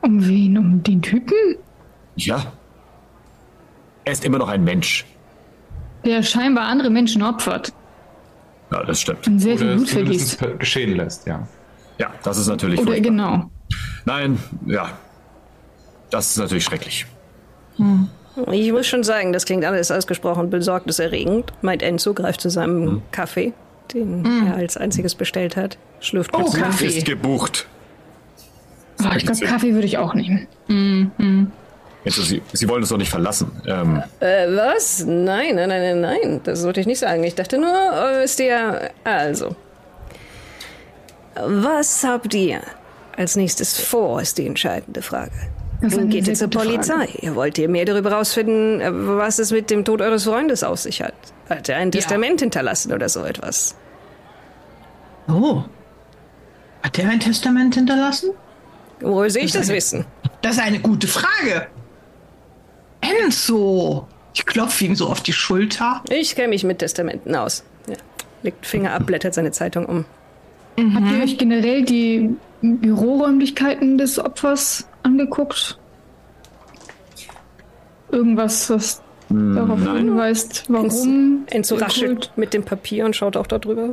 Um 0.00 0.26
wen? 0.26 0.58
Um 0.58 0.82
den 0.82 1.02
Typen? 1.02 1.36
Ja. 2.16 2.52
Er 4.04 4.12
ist 4.12 4.24
immer 4.24 4.38
noch 4.38 4.48
ein 4.48 4.64
Mensch. 4.64 5.04
Der 6.04 6.22
scheinbar 6.22 6.64
andere 6.64 6.90
Menschen 6.90 7.22
opfert 7.22 7.72
Ja, 8.72 8.82
das 8.84 9.00
stimmt. 9.00 9.26
und 9.26 9.38
sehr 9.38 9.56
viel 9.56 9.66
oder 9.66 9.76
Blut 9.76 9.86
es 9.86 9.92
zumindest 9.92 10.38
vergießt. 10.38 10.60
geschehen 10.60 10.96
lässt, 10.96 11.26
ja. 11.26 11.46
Ja, 11.98 12.10
das 12.24 12.38
ist 12.38 12.48
natürlich 12.48 12.80
Oder 12.80 12.92
furchtbar. 12.92 13.10
genau. 13.10 13.50
Nein, 14.04 14.38
ja. 14.66 14.90
Das 16.10 16.30
ist 16.30 16.36
natürlich 16.38 16.64
schrecklich. 16.64 17.06
Ich 18.50 18.72
muss 18.72 18.86
schon 18.86 19.02
sagen, 19.04 19.32
das 19.32 19.44
klingt 19.44 19.64
alles 19.64 19.90
ausgesprochen 19.90 20.50
besorgniserregend. 20.50 21.52
Meint 21.62 21.82
Enzo 21.82 22.12
greift 22.14 22.40
zu 22.40 22.50
seinem 22.50 23.02
Kaffee, 23.12 23.52
den 23.94 24.24
er 24.46 24.56
als 24.56 24.76
einziges 24.76 25.14
bestellt 25.14 25.56
hat. 25.56 25.78
Schlürft 26.00 26.30
Oh. 26.34 26.50
Kaffee. 26.50 26.86
Ist 26.86 27.04
gebucht. 27.06 27.66
Oh, 29.02 29.08
ich 29.16 29.24
glaube, 29.24 29.40
Kaffee 29.44 29.74
würde 29.74 29.86
ich 29.86 29.98
auch 29.98 30.14
nehmen. 30.14 30.46
Jetzt, 32.04 32.16
Sie, 32.16 32.42
Sie 32.52 32.68
wollen 32.68 32.82
uns 32.82 32.88
doch 32.88 32.96
nicht 32.98 33.10
verlassen. 33.10 33.50
Ähm, 33.66 34.02
Äh, 34.20 34.46
was? 34.56 35.04
Nein, 35.06 35.54
nein, 35.54 35.68
nein, 35.68 36.00
nein, 36.00 36.00
nein. 36.00 36.40
Das 36.44 36.60
sollte 36.60 36.80
ich 36.80 36.86
nicht 36.86 36.98
sagen. 36.98 37.22
Ich 37.24 37.34
dachte 37.36 37.58
nur, 37.58 37.70
äh, 37.70 38.22
wisst 38.22 38.40
ihr, 38.40 38.90
also. 39.04 39.54
Was 41.34 42.04
habt 42.04 42.34
ihr 42.34 42.60
als 43.16 43.36
nächstes 43.36 43.80
vor, 43.80 44.20
ist 44.20 44.38
die 44.38 44.46
entscheidende 44.46 45.00
Frage. 45.02 45.30
Das 45.80 45.92
ist 45.92 45.98
Nun 45.98 46.08
geht 46.10 46.28
ihr 46.28 46.34
zur 46.34 46.48
Polizei. 46.48 47.08
Ihr 47.20 47.34
wollt 47.34 47.58
ihr 47.58 47.68
mehr 47.68 47.84
darüber 47.84 48.12
rausfinden, 48.12 48.80
äh, 48.80 48.90
was 48.92 49.38
es 49.38 49.50
mit 49.50 49.70
dem 49.70 49.84
Tod 49.84 50.00
eures 50.00 50.24
Freundes 50.24 50.62
auf 50.62 50.78
sich 50.80 51.02
hat. 51.02 51.14
Hat 51.48 51.68
er 51.68 51.76
ein 51.78 51.90
Testament 51.90 52.40
hinterlassen 52.40 52.92
oder 52.92 53.08
so 53.08 53.24
etwas? 53.24 53.74
Oh. 55.28 55.62
Hat 56.82 56.98
er 56.98 57.08
ein 57.10 57.20
Testament 57.20 57.74
hinterlassen? 57.74 58.30
Woher 59.00 59.30
sehe 59.30 59.44
ich 59.44 59.52
das 59.52 59.68
eine- 59.68 59.76
wissen? 59.76 60.04
Das 60.42 60.52
ist 60.56 60.62
eine 60.62 60.78
gute 60.80 61.06
Frage. 61.06 61.66
Enzo. 63.02 64.06
Ich 64.34 64.46
klopfe 64.46 64.84
ihm 64.86 64.94
so 64.94 65.08
auf 65.08 65.20
die 65.20 65.32
Schulter. 65.32 66.02
Ich 66.08 66.34
kenne 66.34 66.48
mich 66.48 66.64
mit 66.64 66.78
Testamenten 66.78 67.34
aus. 67.36 67.64
Ja. 67.86 67.96
Legt 68.42 68.64
Finger 68.64 68.94
ab, 68.94 69.04
blättert 69.06 69.34
seine 69.34 69.50
Zeitung 69.52 69.84
um. 69.86 70.04
Habt 70.94 71.12
ihr 71.12 71.22
euch 71.22 71.36
generell 71.36 71.84
die 71.84 72.34
Büroräumlichkeiten 72.62 73.98
des 73.98 74.18
Opfers 74.18 74.88
angeguckt? 75.02 75.78
Irgendwas, 78.10 78.70
was 78.70 79.02
darauf 79.28 79.80
hinweist, 79.80 80.64
warum 80.68 81.44
Enzo 81.50 81.76
raschelt 81.76 82.18
Kult- 82.28 82.30
mit 82.36 82.54
dem 82.54 82.64
Papier 82.64 83.04
und 83.06 83.16
schaut 83.16 83.36
auch 83.36 83.46
da 83.46 83.58
drüber. 83.58 83.90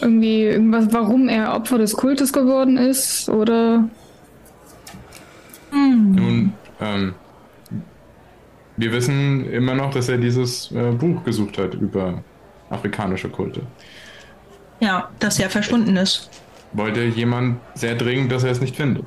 irgendwie 0.00 0.42
irgendwas, 0.44 0.86
warum 0.90 1.28
er 1.28 1.54
Opfer 1.54 1.78
des 1.78 1.94
Kultes 1.94 2.32
geworden 2.32 2.76
ist 2.78 3.28
oder 3.28 3.88
Nun, 5.72 6.52
ähm, 6.80 7.14
wir 8.76 8.92
wissen 8.92 9.50
immer 9.52 9.74
noch, 9.74 9.92
dass 9.92 10.08
er 10.08 10.18
dieses 10.18 10.70
äh, 10.72 10.90
Buch 10.92 11.24
gesucht 11.24 11.58
hat 11.58 11.74
über 11.74 12.22
afrikanische 12.70 13.28
Kulte. 13.28 13.62
Ja, 14.80 15.08
dass 15.20 15.38
er 15.38 15.50
verschwunden 15.50 15.96
ist. 15.96 16.28
Wollte 16.72 17.04
jemand 17.04 17.60
sehr 17.74 17.94
dringend, 17.94 18.32
dass 18.32 18.42
er 18.44 18.50
es 18.50 18.60
nicht 18.60 18.76
findet. 18.76 19.06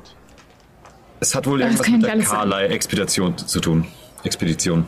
es 1.20 1.34
hat 1.34 1.46
wohl 1.46 1.58
Das 1.58 1.72
irgendwas 1.80 1.88
mit 1.90 2.02
der. 2.04 2.18
Carlyle-Expedition 2.18 3.36
zu 3.36 3.60
tun. 3.60 3.84
Expedition. 4.24 4.86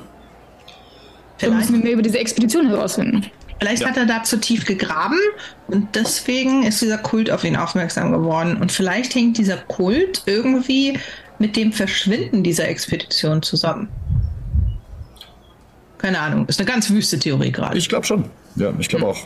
wir 1.38 1.50
müssen 1.50 1.66
Vielleicht. 1.68 1.84
mehr 1.84 1.92
über 1.94 2.02
diese 2.02 2.18
Expedition 2.18 2.68
herausfinden. 2.68 3.26
Vielleicht 3.58 3.82
Ja. 3.82 3.88
hat 3.88 3.96
er 3.99 4.06
da 4.06 4.22
zu 4.22 4.40
tief 4.40 4.64
gegraben 4.64 5.18
und 5.66 5.94
deswegen 5.94 6.62
ist 6.62 6.80
dieser 6.80 6.96
Kult 6.99 7.30
auf 7.30 7.44
ihn 7.44 7.56
aufmerksam 7.56 8.10
geworden. 8.12 8.56
Und 8.56 8.72
vielleicht 8.72 9.14
hängt 9.14 9.37
dieser 9.37 9.58
Kult 9.58 10.22
irgendwie 10.25 10.99
mit 11.38 11.56
dem 11.56 11.72
Verschwinden 11.72 12.42
dieser 12.42 12.68
Expedition 12.68 13.42
zusammen. 13.42 13.88
Keine 16.00 16.19
Ahnung, 16.19 16.47
ist 16.47 16.59
eine 16.59 16.71
ganz 16.71 16.90
wüste 16.90 17.19
Theorie 17.19 17.52
gerade. 17.52 17.76
Ich 17.76 17.88
glaube 17.88 18.07
schon. 18.07 18.25
Ja, 18.57 18.73
ich 18.78 18.88
glaube 18.88 19.07
auch. 19.07 19.19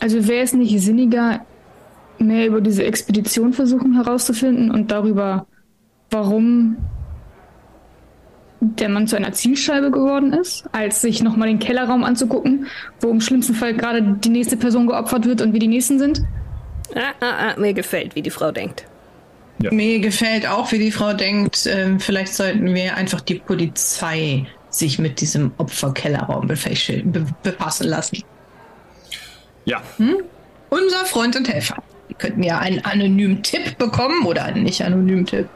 Also 0.00 0.28
wäre 0.28 0.44
es 0.44 0.52
nicht 0.52 0.78
sinniger, 0.80 1.40
mehr 2.18 2.46
über 2.46 2.60
diese 2.60 2.84
Expedition 2.84 3.54
versuchen 3.54 3.94
herauszufinden 3.94 4.70
und 4.70 4.90
darüber, 4.90 5.46
warum 6.10 6.76
der 8.60 8.90
Mann 8.90 9.06
zu 9.06 9.16
einer 9.16 9.32
Zielscheibe 9.32 9.90
geworden 9.90 10.32
ist, 10.34 10.64
als 10.72 11.00
sich 11.00 11.22
nochmal 11.22 11.48
den 11.48 11.58
Kellerraum 11.58 12.04
anzugucken, 12.04 12.66
wo 13.00 13.10
im 13.10 13.20
schlimmsten 13.20 13.54
Fall 13.54 13.74
gerade 13.74 14.02
die 14.02 14.28
nächste 14.28 14.58
Person 14.58 14.86
geopfert 14.86 15.24
wird 15.24 15.40
und 15.40 15.54
wir 15.54 15.60
die 15.60 15.68
nächsten 15.68 15.98
sind? 15.98 16.22
Ah, 16.94 17.12
ah, 17.20 17.54
ah, 17.56 17.60
mir 17.60 17.72
gefällt, 17.72 18.14
wie 18.14 18.22
die 18.22 18.30
Frau 18.30 18.52
denkt. 18.52 18.86
Mir 19.58 20.00
gefällt 20.00 20.46
auch, 20.46 20.70
wie 20.72 20.78
die 20.78 20.90
Frau 20.90 21.14
denkt, 21.14 21.66
ähm, 21.66 21.98
vielleicht 21.98 22.34
sollten 22.34 22.74
wir 22.74 22.94
einfach 22.96 23.20
die 23.20 23.36
Polizei 23.36 24.46
sich 24.74 24.98
mit 24.98 25.20
diesem 25.20 25.52
Opferkellerraum 25.58 26.48
be 26.48 27.26
befassen 27.42 27.88
lassen. 27.88 28.22
Ja. 29.64 29.82
Unser 30.70 31.04
Freund 31.04 31.36
und 31.36 31.48
Helfer. 31.48 31.82
Wir 32.08 32.16
könnten 32.16 32.42
ja 32.42 32.58
einen 32.58 32.84
anonymen 32.84 33.42
Tipp 33.42 33.78
bekommen 33.78 34.26
oder 34.26 34.44
einen 34.44 34.64
nicht 34.64 34.82
anonymen 34.82 35.26
Tipp. 35.26 35.48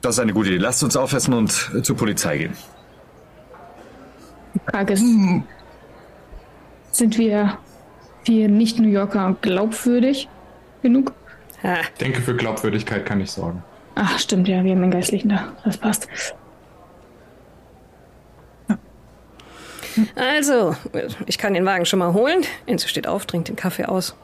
Das 0.00 0.16
ist 0.16 0.20
eine 0.20 0.32
gute 0.32 0.48
Idee. 0.48 0.58
Lasst 0.58 0.82
uns 0.82 0.96
aufessen 0.96 1.34
und 1.34 1.70
äh, 1.76 1.82
zur 1.82 1.96
Polizei 1.96 2.38
gehen. 2.38 2.52
Die 4.54 4.60
Frage 4.70 4.94
ist, 4.94 5.04
sind 6.92 7.18
wir, 7.18 7.58
wir 8.24 8.48
Nicht-New 8.48 8.88
Yorker 8.88 9.36
glaubwürdig 9.42 10.28
genug? 10.82 11.12
Ich 11.62 11.98
denke, 12.00 12.22
für 12.22 12.34
Glaubwürdigkeit 12.34 13.04
kann 13.04 13.20
ich 13.20 13.30
sorgen. 13.30 13.62
Ach, 13.94 14.18
stimmt, 14.18 14.48
ja, 14.48 14.64
wir 14.64 14.72
haben 14.72 14.80
den 14.80 14.90
Geistlichen 14.90 15.28
da. 15.28 15.52
Das 15.64 15.76
passt. 15.76 16.08
Also, 20.16 20.74
ich 21.26 21.38
kann 21.38 21.54
den 21.54 21.64
Wagen 21.64 21.84
schon 21.86 21.98
mal 21.98 22.12
holen. 22.12 22.42
Enzo 22.66 22.88
steht 22.88 23.06
auf, 23.06 23.26
trinkt 23.26 23.48
den 23.48 23.56
Kaffee 23.56 23.84
aus. 23.84 24.14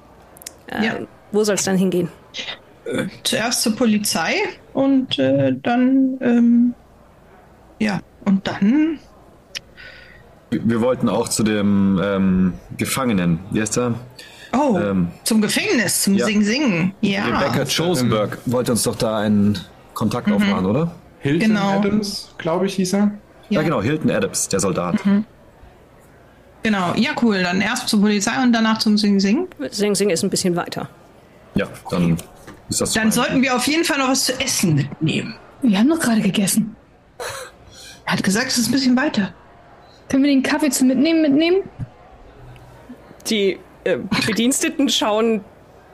Äh, 0.68 0.84
Ja. 0.84 0.94
Wo 1.32 1.42
soll 1.44 1.56
es 1.56 1.64
dann 1.64 1.76
hingehen? 1.76 2.08
Zuerst 3.24 3.62
zur 3.62 3.74
Polizei 3.74 4.34
und 4.72 5.18
äh, 5.18 5.52
dann, 5.60 6.18
ähm, 6.20 6.74
ja, 7.80 8.00
und 8.24 8.46
dann, 8.46 9.00
Wir 10.50 10.80
wollten 10.80 11.08
auch 11.08 11.28
zu 11.28 11.42
dem 11.42 12.00
ähm, 12.02 12.52
Gefangenen. 12.76 13.40
Wie 13.50 13.60
heißt 13.60 13.76
er? 13.78 13.94
oh, 14.56 14.78
Ähm, 14.78 15.08
zum 15.24 15.42
Gefängnis, 15.42 16.02
zum 16.02 16.14
ja. 16.14 16.26
Sing 16.26 16.42
Sing. 16.44 16.94
Ja, 17.00 17.24
Rebecca 17.26 17.64
Chosenberg 17.64 18.38
wollte 18.46 18.70
uns 18.72 18.84
doch 18.84 18.94
da 18.96 19.18
einen 19.18 19.58
Kontakt 19.94 20.30
aufmachen, 20.30 20.64
oder? 20.66 20.92
Hilton 21.18 21.48
Genau. 21.48 21.78
Adams, 21.80 22.32
glaube 22.38 22.66
ich, 22.66 22.74
hieß 22.76 22.94
er. 22.94 23.10
Ja. 23.48 23.62
genau, 23.62 23.82
Hilton 23.82 24.10
Adams, 24.12 24.48
der 24.48 24.60
Soldat. 24.60 24.96
Genau. 26.62 26.94
Ja, 26.96 27.10
cool. 27.22 27.42
Dann 27.42 27.60
erst 27.60 27.88
zur 27.88 28.00
Polizei 28.00 28.32
und 28.42 28.52
danach 28.52 28.78
zum 28.78 28.96
Sing 28.98 29.20
Sing. 29.20 29.48
Sing 29.70 29.94
Sing 29.94 30.10
ist 30.10 30.22
ein 30.22 30.30
bisschen 30.30 30.56
weiter. 30.56 30.88
Ja, 31.54 31.66
dann 31.90 32.16
ist 32.68 32.80
das 32.80 32.92
Dann 32.92 33.10
so. 33.12 33.22
sollten 33.22 33.42
wir 33.42 33.54
auf 33.56 33.66
jeden 33.66 33.84
Fall 33.84 33.98
noch 33.98 34.08
was 34.08 34.24
zu 34.26 34.40
essen 34.40 34.74
mitnehmen. 34.74 35.34
Wir 35.62 35.78
haben 35.78 35.88
doch 35.88 35.98
gerade 36.00 36.20
gegessen. 36.20 36.76
Er 38.04 38.12
hat 38.12 38.22
gesagt, 38.22 38.48
es 38.48 38.58
ist 38.58 38.68
ein 38.68 38.72
bisschen 38.72 38.96
weiter. 38.96 39.32
Können 40.08 40.22
wir 40.22 40.30
den 40.30 40.42
Kaffee 40.42 40.70
zum 40.70 40.88
Mitnehmen 40.88 41.22
mitnehmen? 41.22 41.62
Die 43.28 43.58
äh, 43.84 43.98
Bediensteten 44.26 44.88
schauen 44.88 45.44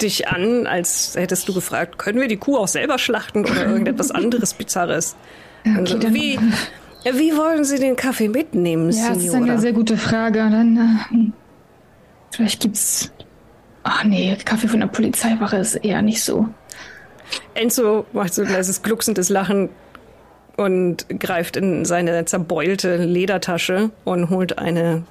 dich 0.02 0.28
an, 0.28 0.66
als 0.66 1.14
hättest 1.16 1.48
du 1.48 1.54
gefragt, 1.54 1.96
können 1.98 2.20
wir 2.20 2.28
die 2.28 2.36
Kuh 2.36 2.56
auch 2.58 2.68
selber 2.68 2.98
schlachten 2.98 3.44
oder 3.44 3.64
irgendetwas 3.66 4.10
anderes 4.12 4.52
Bizarres? 4.54 5.16
Also, 5.64 5.96
dann- 5.98 6.12
wie, 6.12 6.34
äh, 6.34 6.38
wie 7.04 7.36
wollen 7.36 7.64
Sie 7.64 7.78
den 7.78 7.96
Kaffee 7.96 8.28
mitnehmen, 8.28 8.90
Ja, 8.90 9.08
das 9.10 9.24
ist 9.24 9.34
eine 9.34 9.58
sehr 9.58 9.72
gute 9.72 9.96
Frage. 9.96 10.38
Dann, 10.38 10.76
äh, 11.12 11.30
vielleicht 12.30 12.60
gibt's. 12.62 13.12
Ach 13.84 14.04
nee, 14.04 14.36
Kaffee 14.44 14.68
von 14.68 14.80
der 14.80 14.86
Polizeiwache 14.86 15.56
ist 15.56 15.74
eher 15.76 16.02
nicht 16.02 16.22
so. 16.22 16.46
Enzo 17.54 18.04
macht 18.12 18.32
so 18.34 18.42
ein 18.42 18.48
leises 18.52 18.82
glucksendes 18.82 19.28
Lachen 19.28 19.70
und 20.56 21.06
greift 21.18 21.56
in 21.56 21.84
seine 21.84 22.24
zerbeulte 22.26 22.96
Ledertasche 22.96 23.90
und 24.04 24.30
holt 24.30 24.58
eine, 24.58 25.02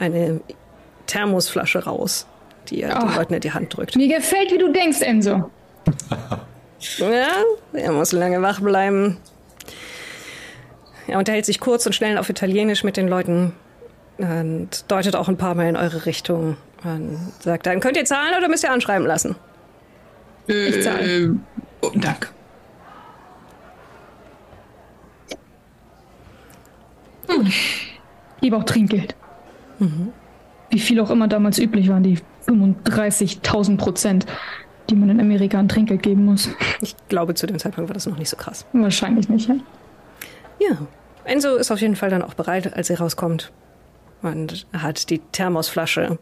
eine 0.00 0.40
Thermosflasche 1.06 1.84
raus, 1.84 2.26
die 2.70 2.82
er 2.82 2.98
den 2.98 3.10
Oh. 3.10 3.16
Leuten 3.16 3.34
in 3.34 3.40
die 3.40 3.52
Hand 3.52 3.76
drückt. 3.76 3.94
Mir 3.96 4.08
gefällt, 4.16 4.50
wie 4.50 4.58
du 4.58 4.72
denkst, 4.72 5.02
Enzo. 5.02 5.50
Ja, 6.98 7.26
er 7.74 7.92
muss 7.92 8.12
lange 8.12 8.42
wach 8.42 8.60
bleiben. 8.60 9.18
Er 11.06 11.18
unterhält 11.18 11.44
sich 11.44 11.60
kurz 11.60 11.86
und 11.86 11.94
schnell 11.94 12.18
auf 12.18 12.28
Italienisch 12.28 12.84
mit 12.84 12.96
den 12.96 13.08
Leuten 13.08 13.52
und 14.18 14.84
deutet 14.88 15.16
auch 15.16 15.28
ein 15.28 15.36
paar 15.36 15.54
Mal 15.54 15.68
in 15.68 15.76
eure 15.76 16.06
Richtung 16.06 16.56
und 16.84 17.18
sagt 17.40 17.66
dann, 17.66 17.80
könnt 17.80 17.96
ihr 17.96 18.04
zahlen 18.04 18.34
oder 18.36 18.48
müsst 18.48 18.64
ihr 18.64 18.72
anschreiben 18.72 19.06
lassen? 19.06 19.36
Ich 20.46 20.82
zahle. 20.82 21.24
Äh, 21.24 21.30
oh, 21.80 21.90
danke. 21.94 22.28
Gebe 28.40 28.56
auch 28.56 28.64
Trinkgeld. 28.64 29.14
Wie 30.70 30.78
viel 30.78 31.00
auch 31.00 31.10
immer 31.10 31.28
damals 31.28 31.58
üblich 31.58 31.88
waren, 31.88 32.02
die 32.02 32.18
35.000 32.46 33.76
Prozent, 33.76 34.26
die 34.90 34.94
man 34.94 35.10
in 35.10 35.20
Amerika 35.20 35.58
an 35.58 35.68
Trinkgeld 35.68 36.02
geben 36.02 36.24
muss. 36.24 36.48
Ich 36.80 36.94
glaube, 37.08 37.34
zu 37.34 37.46
dem 37.46 37.58
Zeitpunkt 37.58 37.88
war 37.88 37.94
das 37.94 38.06
noch 38.06 38.18
nicht 38.18 38.28
so 38.28 38.36
krass. 38.36 38.66
Wahrscheinlich 38.72 39.28
nicht, 39.28 39.48
ja? 39.48 39.56
Ja, 40.68 40.86
Enzo 41.24 41.56
ist 41.56 41.70
auf 41.70 41.80
jeden 41.80 41.96
Fall 41.96 42.10
dann 42.10 42.22
auch 42.22 42.34
bereit, 42.34 42.74
als 42.74 42.88
sie 42.88 42.94
rauskommt. 42.94 43.52
Und 44.22 44.66
hat 44.72 45.10
die 45.10 45.18
Thermosflasche 45.18 46.18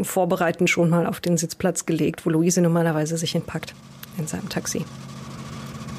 vorbereitend 0.00 0.68
schon 0.68 0.90
mal 0.90 1.06
auf 1.06 1.20
den 1.20 1.36
Sitzplatz 1.36 1.86
gelegt, 1.86 2.26
wo 2.26 2.30
Luise 2.30 2.60
normalerweise 2.60 3.16
sich 3.16 3.32
hinpackt. 3.32 3.74
In 4.18 4.26
seinem 4.26 4.48
Taxi. 4.48 4.84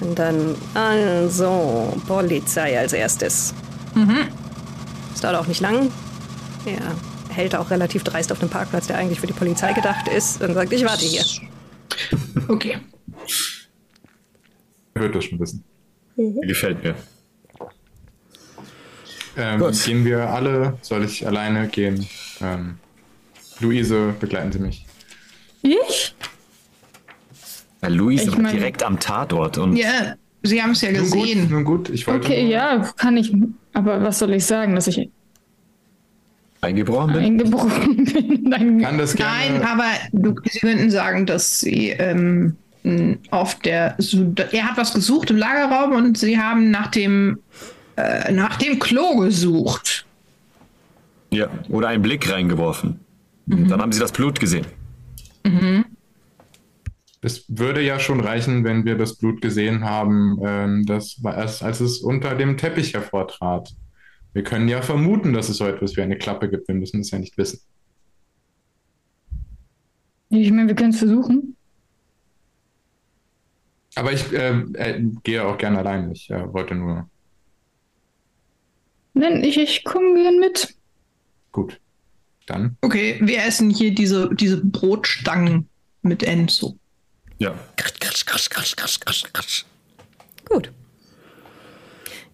Und 0.01 0.19
dann, 0.19 0.55
also, 0.73 1.97
Polizei 2.07 2.77
als 2.77 2.93
erstes. 2.93 3.53
Es 5.13 5.21
dauert 5.21 5.37
auch 5.37 5.47
nicht 5.47 5.61
lang. 5.61 5.91
Er 6.65 6.95
hält 7.33 7.55
auch 7.55 7.71
relativ 7.71 8.03
dreist 8.03 8.31
auf 8.31 8.39
dem 8.39 8.49
Parkplatz, 8.49 8.87
der 8.87 8.97
eigentlich 8.97 9.19
für 9.19 9.27
die 9.27 9.33
Polizei 9.33 9.73
gedacht 9.73 10.07
ist, 10.07 10.41
und 10.43 10.53
sagt, 10.53 10.73
ich 10.73 10.83
warte 10.85 11.05
hier. 11.05 11.23
Okay. 12.47 12.77
Er 14.93 15.01
wird 15.01 15.15
das 15.15 15.23
schon 15.23 15.39
wissen. 15.39 15.63
Gefällt 16.17 16.83
mir. 16.83 16.95
Ähm, 19.37 19.59
Gut. 19.59 19.83
gehen 19.85 20.03
wir 20.05 20.29
alle? 20.29 20.77
Soll 20.81 21.03
ich 21.05 21.25
alleine 21.25 21.67
gehen? 21.67 22.05
Ähm, 22.41 22.75
Luise, 23.59 24.13
begleiten 24.19 24.51
Sie 24.51 24.59
mich. 24.59 24.85
Ich? 25.61 26.15
Ja, 27.81 27.87
Luis 27.89 28.21
Ich 28.21 28.27
ist 28.27 28.37
mein- 28.37 28.53
direkt 28.55 28.83
am 28.83 28.99
Tatort 28.99 29.57
und 29.57 29.75
Ja, 29.75 30.15
Sie 30.43 30.61
haben 30.61 30.71
es 30.71 30.81
ja 30.81 30.91
Nun 30.91 31.09
gut, 31.09 31.21
gesehen. 31.21 31.49
nun 31.51 31.63
gut, 31.63 31.89
ich 31.89 32.07
wollte. 32.07 32.25
Okay, 32.27 32.43
nur- 32.43 32.51
ja, 32.51 32.79
kann 32.97 33.15
ich. 33.17 33.33
Aber 33.73 34.01
was 34.01 34.19
soll 34.19 34.33
ich 34.33 34.45
sagen, 34.45 34.75
dass 34.75 34.87
ich 34.87 35.09
eingebrochen 36.61 37.13
bin. 37.13 37.23
eingebrochen 37.23 38.03
bin? 38.05 38.43
Nein, 38.43 38.81
Kann 38.81 38.97
das 38.97 39.15
gerne. 39.15 39.59
Nein, 39.59 39.63
aber 39.63 39.85
du, 40.11 40.35
Sie 40.49 40.59
könnten 40.59 40.89
sagen, 40.91 41.25
dass 41.25 41.59
Sie 41.59 41.89
ähm, 41.91 42.55
auf 43.29 43.59
der. 43.59 43.95
Er 44.51 44.63
hat 44.69 44.77
was 44.77 44.93
gesucht 44.93 45.29
im 45.29 45.37
Lagerraum 45.37 45.91
und 45.93 46.17
Sie 46.17 46.37
haben 46.39 46.71
nach 46.71 46.87
dem, 46.89 47.37
äh, 47.95 48.31
nach 48.31 48.57
dem 48.57 48.79
Klo 48.79 49.17
gesucht. 49.17 50.05
Ja, 51.31 51.49
oder 51.69 51.89
einen 51.89 52.01
Blick 52.01 52.29
reingeworfen. 52.29 52.99
Dann 53.45 53.81
haben 53.81 53.91
sie 53.91 53.99
das 53.99 54.11
Blut 54.11 54.39
gesehen. 54.39 54.65
Es 57.21 57.45
würde 57.47 57.81
ja 57.81 57.99
schon 57.99 58.19
reichen, 58.19 58.63
wenn 58.63 58.85
wir 58.85 58.97
das 58.97 59.15
Blut 59.15 59.41
gesehen 59.41 59.83
haben, 59.83 60.39
ähm, 60.43 60.85
das 60.85 61.23
war 61.23 61.37
erst, 61.37 61.61
als 61.63 61.79
es 61.79 61.99
unter 61.99 62.35
dem 62.35 62.57
Teppich 62.57 62.93
hervortrat. 62.93 63.73
Wir 64.33 64.43
können 64.43 64.69
ja 64.69 64.81
vermuten, 64.81 65.33
dass 65.33 65.49
es 65.49 65.57
so 65.57 65.67
etwas 65.67 65.95
wie 65.97 66.01
eine 66.01 66.17
Klappe 66.17 66.49
gibt. 66.49 66.67
Wir 66.67 66.75
müssen 66.75 67.01
es 67.01 67.11
ja 67.11 67.19
nicht 67.19 67.37
wissen. 67.37 67.59
ich 70.29 70.51
meine, 70.51 70.67
wir 70.67 70.75
können 70.75 70.91
es 70.91 70.99
versuchen. 70.99 71.57
Aber 73.95 74.13
ich 74.13 74.31
äh, 74.31 74.51
äh, 74.73 75.03
gehe 75.23 75.45
auch 75.45 75.57
gerne 75.57 75.79
allein. 75.79 76.11
Ich 76.11 76.29
äh, 76.29 76.53
wollte 76.53 76.75
nur. 76.75 77.09
Nein, 79.13 79.43
ich, 79.43 79.57
ich 79.57 79.83
komme 79.83 80.21
gern 80.21 80.39
mit. 80.39 80.75
Gut. 81.51 81.79
Dann. 82.47 82.77
Okay, 82.81 83.19
wir 83.21 83.43
essen 83.43 83.69
hier 83.69 83.93
diese, 83.93 84.33
diese 84.33 84.57
Brotstangen 84.57 85.69
mit 86.01 86.23
Enzo. 86.23 86.77
Ja. 87.37 87.53
Gut. 90.49 90.71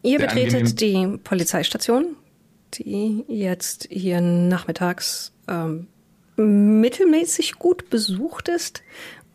Ihr 0.03 0.19
Sehr 0.19 0.27
betretet 0.27 0.81
angenehm. 0.81 1.11
die 1.13 1.17
Polizeistation 1.19 2.15
die 2.73 3.23
jetzt 3.27 3.87
hier 3.89 4.21
nachmittags 4.21 5.31
ähm, 5.47 5.87
mittelmäßig 6.35 7.53
gut 7.53 7.89
besucht 7.89 8.47
ist 8.47 8.83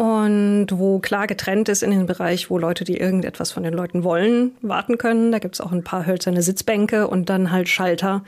und 0.02 0.66
wo 0.72 0.98
klar 0.98 1.28
getrennt 1.28 1.68
ist 1.68 1.84
in 1.84 1.92
den 1.92 2.06
Bereich, 2.06 2.50
wo 2.50 2.58
Leute, 2.58 2.82
die 2.82 2.96
irgendetwas 2.96 3.52
von 3.52 3.62
den 3.62 3.72
Leuten 3.72 4.02
wollen, 4.02 4.50
warten 4.60 4.98
können. 4.98 5.30
Da 5.30 5.38
gibt 5.38 5.54
es 5.54 5.60
auch 5.60 5.70
ein 5.70 5.84
paar 5.84 6.06
hölzerne 6.06 6.42
Sitzbänke 6.42 7.06
und 7.06 7.30
dann 7.30 7.52
halt 7.52 7.68
Schalter, 7.68 8.24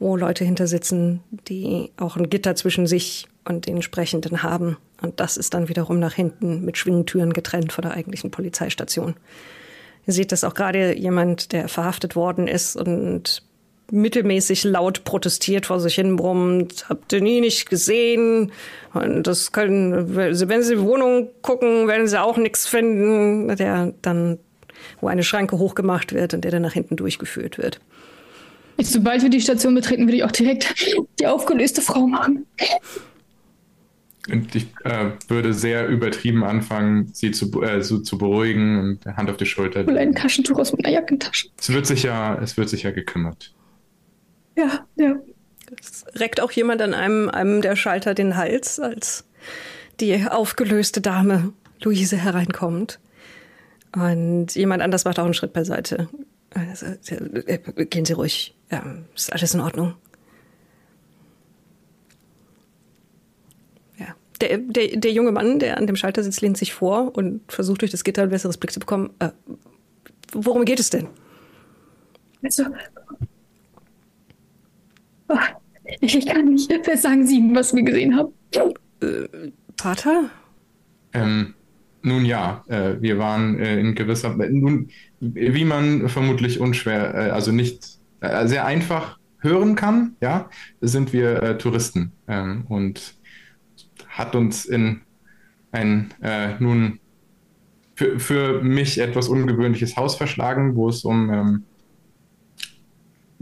wo 0.00 0.16
Leute 0.16 0.44
hinter 0.44 0.66
sitzen, 0.66 1.20
die 1.46 1.92
auch 1.96 2.16
ein 2.16 2.28
Gitter 2.28 2.56
zwischen 2.56 2.88
sich 2.88 3.28
und 3.44 3.68
den 3.68 3.82
Sprechenden 3.82 4.42
haben. 4.42 4.78
Und 5.00 5.20
das 5.20 5.36
ist 5.36 5.54
dann 5.54 5.68
wiederum 5.68 6.00
nach 6.00 6.14
hinten 6.14 6.64
mit 6.64 6.76
Schwingtüren 6.76 7.32
getrennt 7.32 7.72
von 7.72 7.82
der 7.82 7.92
eigentlichen 7.92 8.32
Polizeistation. 8.32 9.14
Ihr 10.08 10.14
seht, 10.14 10.32
dass 10.32 10.42
auch 10.42 10.54
gerade 10.54 10.98
jemand, 10.98 11.52
der 11.52 11.68
verhaftet 11.68 12.16
worden 12.16 12.48
ist 12.48 12.74
und 12.74 13.44
mittelmäßig 13.90 14.64
laut 14.64 15.04
protestiert 15.04 15.66
vor 15.66 15.80
sich 15.80 15.96
hin 15.96 16.16
brummt. 16.16 16.86
Habt 16.88 17.12
ihr 17.12 17.20
nie 17.20 17.40
nicht 17.40 17.68
gesehen? 17.68 18.52
Und 18.94 19.26
das 19.26 19.52
können, 19.52 20.16
wenn 20.16 20.34
Sie 20.34 20.44
in 20.44 20.78
die 20.78 20.80
Wohnung 20.80 21.28
gucken, 21.42 21.88
werden 21.88 22.06
Sie 22.06 22.20
auch 22.20 22.36
nichts 22.36 22.66
finden. 22.66 23.54
Der 23.56 23.92
dann, 24.02 24.38
wo 25.00 25.08
eine 25.08 25.22
Schranke 25.22 25.58
hochgemacht 25.58 26.12
wird 26.12 26.34
und 26.34 26.42
der 26.42 26.50
dann 26.50 26.62
nach 26.62 26.72
hinten 26.72 26.96
durchgeführt 26.96 27.58
wird. 27.58 27.80
Jetzt, 28.78 28.92
sobald 28.92 29.22
wir 29.22 29.30
die 29.30 29.40
Station 29.40 29.74
betreten, 29.74 30.06
würde 30.06 30.16
ich 30.16 30.24
auch 30.24 30.32
direkt 30.32 30.74
die 31.20 31.26
aufgelöste 31.26 31.82
Frau 31.82 32.06
machen. 32.06 32.46
Und 34.30 34.54
ich 34.54 34.66
äh, 34.84 35.10
würde 35.28 35.52
sehr 35.52 35.88
übertrieben 35.88 36.44
anfangen, 36.44 37.10
sie 37.12 37.32
zu, 37.32 37.62
äh, 37.62 37.82
so, 37.82 37.98
zu 37.98 38.18
beruhigen 38.18 38.78
und 38.78 39.16
Hand 39.16 39.28
auf 39.28 39.36
die 39.36 39.46
Schulter. 39.46 39.84
Hol 39.84 39.98
ein 39.98 40.14
Taschentuch 40.14 40.58
aus 40.58 40.72
meiner 40.72 40.90
Jackentasche. 40.90 41.48
Es 41.58 41.72
wird 41.72 41.86
sicher, 41.86 42.38
es 42.40 42.56
wird 42.56 42.68
sicher 42.68 42.92
gekümmert. 42.92 43.52
Ja, 44.56 44.86
ja. 44.96 45.16
Es 45.80 46.04
reckt 46.14 46.40
auch 46.40 46.50
jemand 46.52 46.82
an 46.82 46.94
einem, 46.94 47.28
einem 47.28 47.62
der 47.62 47.76
Schalter 47.76 48.14
den 48.14 48.36
Hals, 48.36 48.78
als 48.78 49.24
die 50.00 50.26
aufgelöste 50.28 51.00
Dame 51.00 51.52
Luise 51.82 52.16
hereinkommt. 52.16 53.00
Und 53.94 54.54
jemand 54.54 54.82
anders 54.82 55.04
macht 55.04 55.18
auch 55.18 55.24
einen 55.24 55.34
Schritt 55.34 55.52
beiseite. 55.52 56.08
Also, 56.54 56.86
äh, 56.86 57.58
gehen 57.86 58.04
Sie 58.04 58.12
ruhig. 58.12 58.54
Ja, 58.70 58.84
ist 59.14 59.32
alles 59.32 59.54
in 59.54 59.60
Ordnung. 59.60 59.94
Ja. 63.98 64.14
Der, 64.40 64.58
der, 64.58 64.96
der 64.96 65.12
junge 65.12 65.32
Mann, 65.32 65.58
der 65.58 65.76
an 65.76 65.86
dem 65.86 65.96
Schalter 65.96 66.22
sitzt, 66.22 66.40
lehnt 66.40 66.56
sich 66.56 66.72
vor 66.72 67.14
und 67.16 67.40
versucht 67.50 67.82
durch 67.82 67.90
das 67.90 68.04
Gitter 68.04 68.22
ein 68.22 68.30
besseres 68.30 68.56
Blick 68.58 68.72
zu 68.72 68.80
bekommen. 68.80 69.10
Äh, 69.18 69.30
worum 70.32 70.64
geht 70.64 70.80
es 70.80 70.90
denn? 70.90 71.08
Also, 72.42 72.64
ich 76.00 76.26
kann 76.26 76.54
nicht 76.54 76.70
sagen 76.96 77.26
Sie, 77.26 77.50
was 77.52 77.74
wir 77.74 77.82
gesehen 77.82 78.16
haben. 78.16 78.32
Äh, 79.00 79.50
Pater? 79.76 80.30
Ähm, 81.12 81.54
nun 82.02 82.24
ja, 82.24 82.64
äh, 82.68 83.00
wir 83.00 83.18
waren 83.18 83.58
äh, 83.58 83.78
in 83.78 83.94
gewisser, 83.94 84.36
nun, 84.36 84.88
wie 85.20 85.64
man 85.64 86.08
vermutlich 86.08 86.60
unschwer, 86.60 87.14
äh, 87.14 87.30
also 87.30 87.52
nicht 87.52 87.98
äh, 88.20 88.46
sehr 88.46 88.66
einfach 88.66 89.18
hören 89.38 89.74
kann, 89.74 90.16
ja, 90.20 90.48
sind 90.80 91.12
wir 91.12 91.42
äh, 91.42 91.58
Touristen 91.58 92.12
ähm, 92.28 92.64
und 92.68 93.14
hat 94.08 94.34
uns 94.34 94.66
in 94.66 95.00
ein 95.72 96.12
nun 96.58 97.00
für, 97.94 98.20
für 98.20 98.62
mich 98.62 98.98
etwas 98.98 99.28
ungewöhnliches 99.28 99.96
Haus 99.96 100.16
verschlagen, 100.16 100.76
wo 100.76 100.90
es 100.90 101.02
um 101.02 101.32
ähm, 101.32 101.64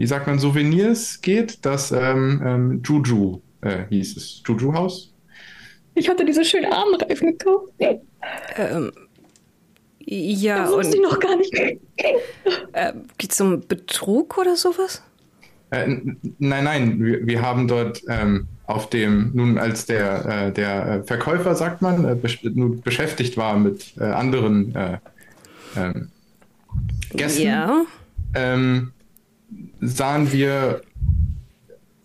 wie 0.01 0.07
sagt 0.07 0.25
man, 0.25 0.39
Souvenirs 0.39 1.21
geht. 1.21 1.63
Das 1.63 1.91
ähm, 1.91 2.41
ähm, 2.43 2.81
Juju 2.83 3.39
äh, 3.61 3.85
hieß 3.87 4.17
es. 4.17 4.41
Juju 4.47 4.73
Haus? 4.73 5.13
Ich 5.93 6.09
hatte 6.09 6.25
diese 6.25 6.43
schönen 6.43 6.73
Armreifen 6.73 7.37
gekauft. 7.37 7.71
Ähm, 8.57 8.91
ja, 9.99 10.63
das 10.63 10.71
und. 10.71 10.95
ich 10.95 11.01
noch 11.01 11.19
gar 11.19 11.35
nicht. 11.35 11.53
Äh, 12.73 12.93
Geht 13.19 13.31
es 13.31 13.39
um 13.41 13.61
Betrug 13.67 14.39
oder 14.39 14.55
sowas? 14.55 15.03
Äh, 15.69 15.87
nein, 16.39 16.63
nein, 16.63 17.03
wir, 17.03 17.27
wir 17.27 17.41
haben 17.43 17.67
dort 17.67 18.01
ähm, 18.09 18.47
auf 18.65 18.89
dem, 18.89 19.29
nun 19.35 19.59
als 19.59 19.85
der, 19.85 20.25
äh, 20.47 20.51
der 20.51 20.87
äh, 20.87 21.03
Verkäufer, 21.03 21.53
sagt 21.53 21.83
man, 21.83 22.05
äh, 22.05 22.15
besch 22.15 22.43
nun 22.43 22.81
beschäftigt 22.81 23.37
war 23.37 23.59
mit 23.59 23.93
äh, 23.99 24.05
anderen 24.05 24.73
äh, 24.73 24.97
ähm, 25.77 26.09
Gästen, 27.13 27.43
ja. 27.43 27.83
ähm, 28.33 28.93
sahen 29.79 30.31
wir 30.31 30.81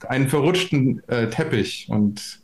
einen 0.07 0.29
verrutschten 0.29 1.03
äh, 1.09 1.29
Teppich 1.29 1.87
und, 1.89 2.41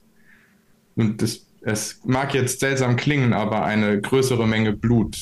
und 0.97 1.23
das, 1.23 1.47
es 1.63 2.01
mag 2.05 2.35
jetzt 2.35 2.61
seltsam 2.61 2.97
klingen, 2.97 3.33
aber 3.33 3.65
eine 3.65 4.01
größere 4.01 4.47
Menge 4.47 4.73
Blut 4.73 5.17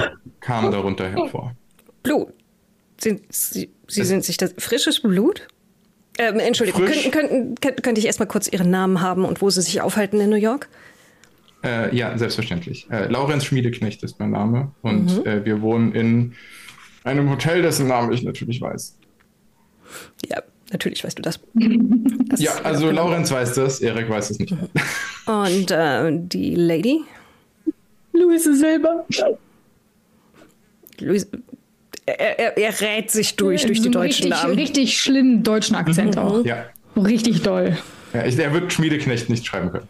kam 0.40 0.70
darunter 0.70 1.08
hervor. 1.08 1.54
Blut? 2.02 2.32
Sind, 3.00 3.22
Sie, 3.30 3.70
Sie 3.86 4.04
sind 4.04 4.24
sich 4.24 4.36
das 4.36 4.54
frisches 4.58 5.00
Blut? 5.00 5.46
Ähm, 6.18 6.40
Entschuldigung, 6.40 6.84
Frisch? 6.84 7.10
könnten, 7.10 7.54
könnten, 7.54 7.82
könnte 7.82 8.00
ich 8.00 8.06
erstmal 8.06 8.26
kurz 8.26 8.48
Ihren 8.48 8.70
Namen 8.70 9.00
haben 9.00 9.24
und 9.24 9.40
wo 9.40 9.50
Sie 9.50 9.62
sich 9.62 9.80
aufhalten 9.80 10.20
in 10.20 10.30
New 10.30 10.36
York? 10.36 10.68
Äh, 11.64 11.94
ja, 11.94 12.16
selbstverständlich. 12.18 12.88
Äh, 12.90 13.06
Laurenz 13.06 13.44
Schmiedeknecht 13.44 14.02
ist 14.02 14.18
mein 14.18 14.30
Name 14.30 14.72
und 14.82 15.16
mhm. 15.16 15.26
äh, 15.26 15.44
wir 15.44 15.60
wohnen 15.60 15.92
in 15.92 16.34
einem 17.04 17.30
Hotel, 17.30 17.62
dessen 17.62 17.86
Namen 17.86 18.12
ich 18.12 18.22
natürlich 18.22 18.60
weiß. 18.60 18.97
Ja, 20.28 20.42
natürlich 20.72 21.04
weißt 21.04 21.18
du 21.18 21.22
das. 21.22 21.40
das 22.28 22.40
ja, 22.40 22.52
also 22.62 22.90
Laurenz 22.90 23.30
weiß 23.30 23.54
das, 23.54 23.80
Erik 23.80 24.08
weiß 24.08 24.30
es 24.30 24.38
nicht. 24.38 24.54
Und 25.26 25.70
äh, 25.70 26.10
die 26.12 26.54
Lady? 26.54 27.02
Luise 28.12 28.56
selber. 28.56 29.06
Luise. 31.00 31.28
Er, 32.06 32.38
er, 32.38 32.56
er 32.56 32.80
rät 32.80 33.10
sich 33.10 33.36
durch, 33.36 33.66
durch 33.66 33.82
die 33.82 33.90
deutschen 33.90 34.24
richtig, 34.24 34.30
Namen. 34.30 34.54
Richtig 34.54 35.00
schlimmen 35.00 35.42
deutschen 35.42 35.76
Akzent 35.76 36.16
mhm. 36.16 36.22
auch. 36.22 36.44
Ja. 36.44 36.64
Richtig 36.96 37.42
doll. 37.42 37.76
Ja, 38.14 38.24
ich, 38.24 38.38
er 38.38 38.52
wird 38.52 38.72
Schmiedeknecht 38.72 39.28
nicht 39.28 39.46
schreiben 39.46 39.70
können. 39.70 39.88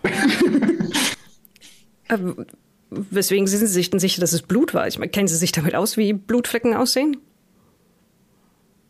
Aber 2.09 2.47
weswegen 2.91 3.47
sind 3.47 3.61
Sie 3.61 3.67
sich 3.67 3.91
denn 3.91 4.01
sicher, 4.01 4.21
dass 4.21 4.33
es 4.33 4.43
Blut 4.43 4.75
war? 4.75 4.89
Ich 4.89 4.99
meine, 4.99 5.11
kennen 5.11 5.29
Sie 5.29 5.37
sich 5.37 5.53
damit 5.53 5.75
aus, 5.75 5.97
wie 5.97 6.13
Blutflecken 6.13 6.75
aussehen? 6.75 7.17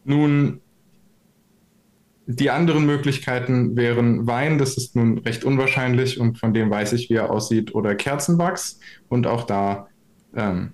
Nun, 0.04 0.60
die 2.30 2.50
anderen 2.50 2.84
Möglichkeiten 2.84 3.74
wären 3.74 4.26
Wein, 4.26 4.58
das 4.58 4.76
ist 4.76 4.94
nun 4.94 5.16
recht 5.18 5.44
unwahrscheinlich 5.44 6.20
und 6.20 6.36
von 6.36 6.52
dem 6.52 6.70
weiß 6.70 6.92
ich, 6.92 7.08
wie 7.08 7.14
er 7.14 7.30
aussieht, 7.30 7.74
oder 7.74 7.94
Kerzenwachs 7.94 8.80
und 9.08 9.26
auch 9.26 9.44
da. 9.44 9.88
Ähm, 10.36 10.72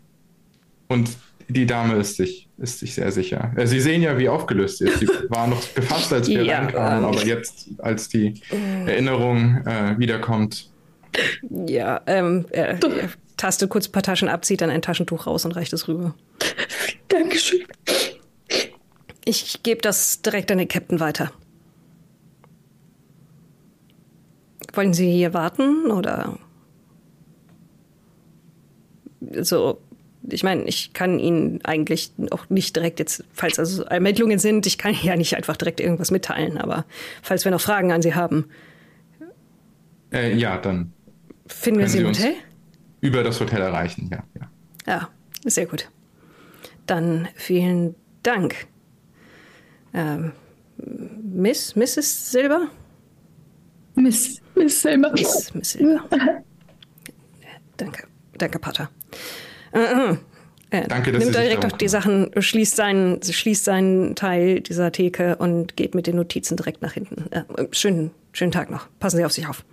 und 0.88 1.11
die 1.49 1.64
Dame 1.64 1.95
ist 1.95 2.17
sich, 2.17 2.49
ist 2.59 2.81
sich 2.81 2.95
sehr 2.95 3.12
sicher. 3.12 3.53
Äh, 3.55 3.69
Sie 3.69 3.79
sehen 3.79 4.03
ja, 4.03 4.19
wie 4.19 4.29
aufgelöst 4.29 4.79
sie 4.79 4.87
ist. 4.87 4.99
Sie 4.99 5.07
war 5.29 5.47
noch 5.47 5.62
gefasst, 5.75 6.12
als 6.12 6.27
wir 6.29 6.43
ja, 6.43 6.59
reinkamen, 6.59 7.05
aber 7.05 7.25
jetzt, 7.25 7.69
als 7.79 8.09
die 8.09 8.35
Erinnerung 8.85 9.64
äh, 9.64 9.97
wiederkommt. 9.97 10.71
Ja, 11.69 12.01
ähm, 12.07 12.47
er, 12.51 12.83
er 12.83 13.11
tastet 13.37 13.71
kurz 13.71 13.87
ein 13.87 13.93
paar 13.93 14.03
Taschen 14.03 14.29
ab, 14.29 14.45
zieht 14.45 14.61
dann 14.61 14.71
ein 14.71 14.83
Taschentuch 14.83 15.29
raus 15.29 15.45
und 15.45 15.53
reicht 15.53 15.73
es 15.73 15.87
rüber. 15.87 16.17
Dankeschön. 17.07 17.62
Ich 19.25 19.62
gebe 19.62 19.81
das 19.81 20.21
direkt 20.21 20.51
an 20.51 20.59
den 20.59 20.67
Captain 20.67 20.99
weiter. 20.99 21.31
Wollen 24.75 24.95
Sie 24.95 25.11
hier 25.11 25.35
warten 25.35 25.91
oder? 25.91 26.39
So, 29.41 29.81
ich 30.29 30.43
meine, 30.43 30.65
ich 30.65 30.93
kann 30.93 31.19
Ihnen 31.19 31.65
eigentlich 31.65 32.13
auch 32.31 32.49
nicht 32.49 32.75
direkt 32.77 32.99
jetzt, 32.99 33.25
falls 33.33 33.59
also 33.59 33.85
Ermittlungen 33.85 34.39
sind, 34.39 34.67
ich 34.67 34.79
kann 34.79 34.95
ja 35.03 35.17
nicht 35.17 35.37
einfach 35.37 35.57
direkt 35.57 35.81
irgendwas 35.81 36.11
mitteilen, 36.11 36.59
aber 36.59 36.85
falls 37.23 37.45
wir 37.45 37.53
noch 37.53 37.61
Fragen 37.61 37.93
an 37.93 38.03
Sie 38.03 38.15
haben. 38.15 38.47
Äh, 40.13 40.35
ja, 40.35 40.59
dann. 40.59 40.93
Finden 41.47 41.81
wir 41.81 41.89
Sie 41.89 41.99
im 41.99 42.09
Hotel? 42.09 42.35
Über 43.01 43.23
das 43.23 43.41
Hotel 43.41 43.61
erreichen, 43.61 44.09
ja, 44.11 44.25
ja. 44.41 44.51
Ja, 44.87 45.09
sehr 45.45 45.67
gut. 45.67 45.91
Dann 46.87 47.29
vielen 47.35 47.95
Dank. 48.23 48.67
Ähm, 49.93 50.33
Miss, 51.23 51.77
Mrs. 51.77 52.33
Silber? 52.33 52.69
Miss, 53.95 54.41
Miss 54.55 54.83
Silber. 54.83 55.12
Miss, 55.12 55.53
Miss 55.55 55.73
Silber. 55.73 56.09
danke, 57.77 58.07
danke, 58.38 58.59
Pater. 58.59 58.90
Äh, 59.73 59.81
äh, 59.81 60.17
äh, 60.71 60.88
Danke, 60.88 61.12
dass 61.12 61.23
nimmt 61.23 61.37
direkt 61.37 61.64
auch 61.64 61.73
die 61.73 61.88
Sachen, 61.88 62.31
schließt 62.37 62.75
seinen, 62.75 63.23
schließt 63.23 63.64
seinen 63.64 64.17
Teil 64.17 64.61
dieser 64.61 64.90
Theke 64.90 65.37
und 65.37 65.77
geht 65.77 65.95
mit 65.95 66.09
den 66.09 66.17
Notizen 66.17 66.57
direkt 66.57 66.83
nach 66.83 66.93
hinten. 66.93 67.31
Äh, 67.31 67.45
schönen, 67.71 68.11
schönen 68.33 68.51
Tag 68.51 68.71
noch. 68.71 68.88
Passen 68.99 69.19
Sie 69.19 69.25
auf 69.25 69.33
sich 69.33 69.47
auf. 69.47 69.64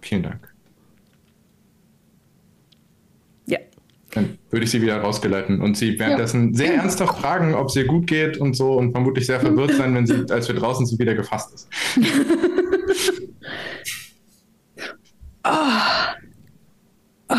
Vielen 0.00 0.24
Dank. 0.24 0.52
Ja. 3.46 3.58
Dann 4.16 4.38
würde 4.50 4.64
ich 4.64 4.70
sie 4.70 4.80
wieder 4.80 4.98
rausgeleiten 4.98 5.60
und 5.60 5.76
sie 5.76 5.98
währenddessen 5.98 6.52
ja. 6.52 6.56
sehr 6.56 6.74
ernsthaft 6.76 7.18
fragen, 7.18 7.54
ob 7.54 7.68
es 7.68 7.76
ihr 7.76 7.86
gut 7.86 8.06
geht 8.06 8.38
und 8.38 8.56
so 8.56 8.72
und 8.72 8.92
vermutlich 8.92 9.26
sehr 9.26 9.40
verwirrt 9.40 9.74
sein, 9.74 9.94
wenn 9.94 10.06
sie, 10.06 10.24
als 10.30 10.48
wir 10.48 10.54
draußen 10.54 10.86
sind, 10.86 10.98
wieder 10.98 11.14
gefasst 11.14 11.54
ist. 11.54 11.68
oh. 15.44 15.50
Oh. 17.28 17.34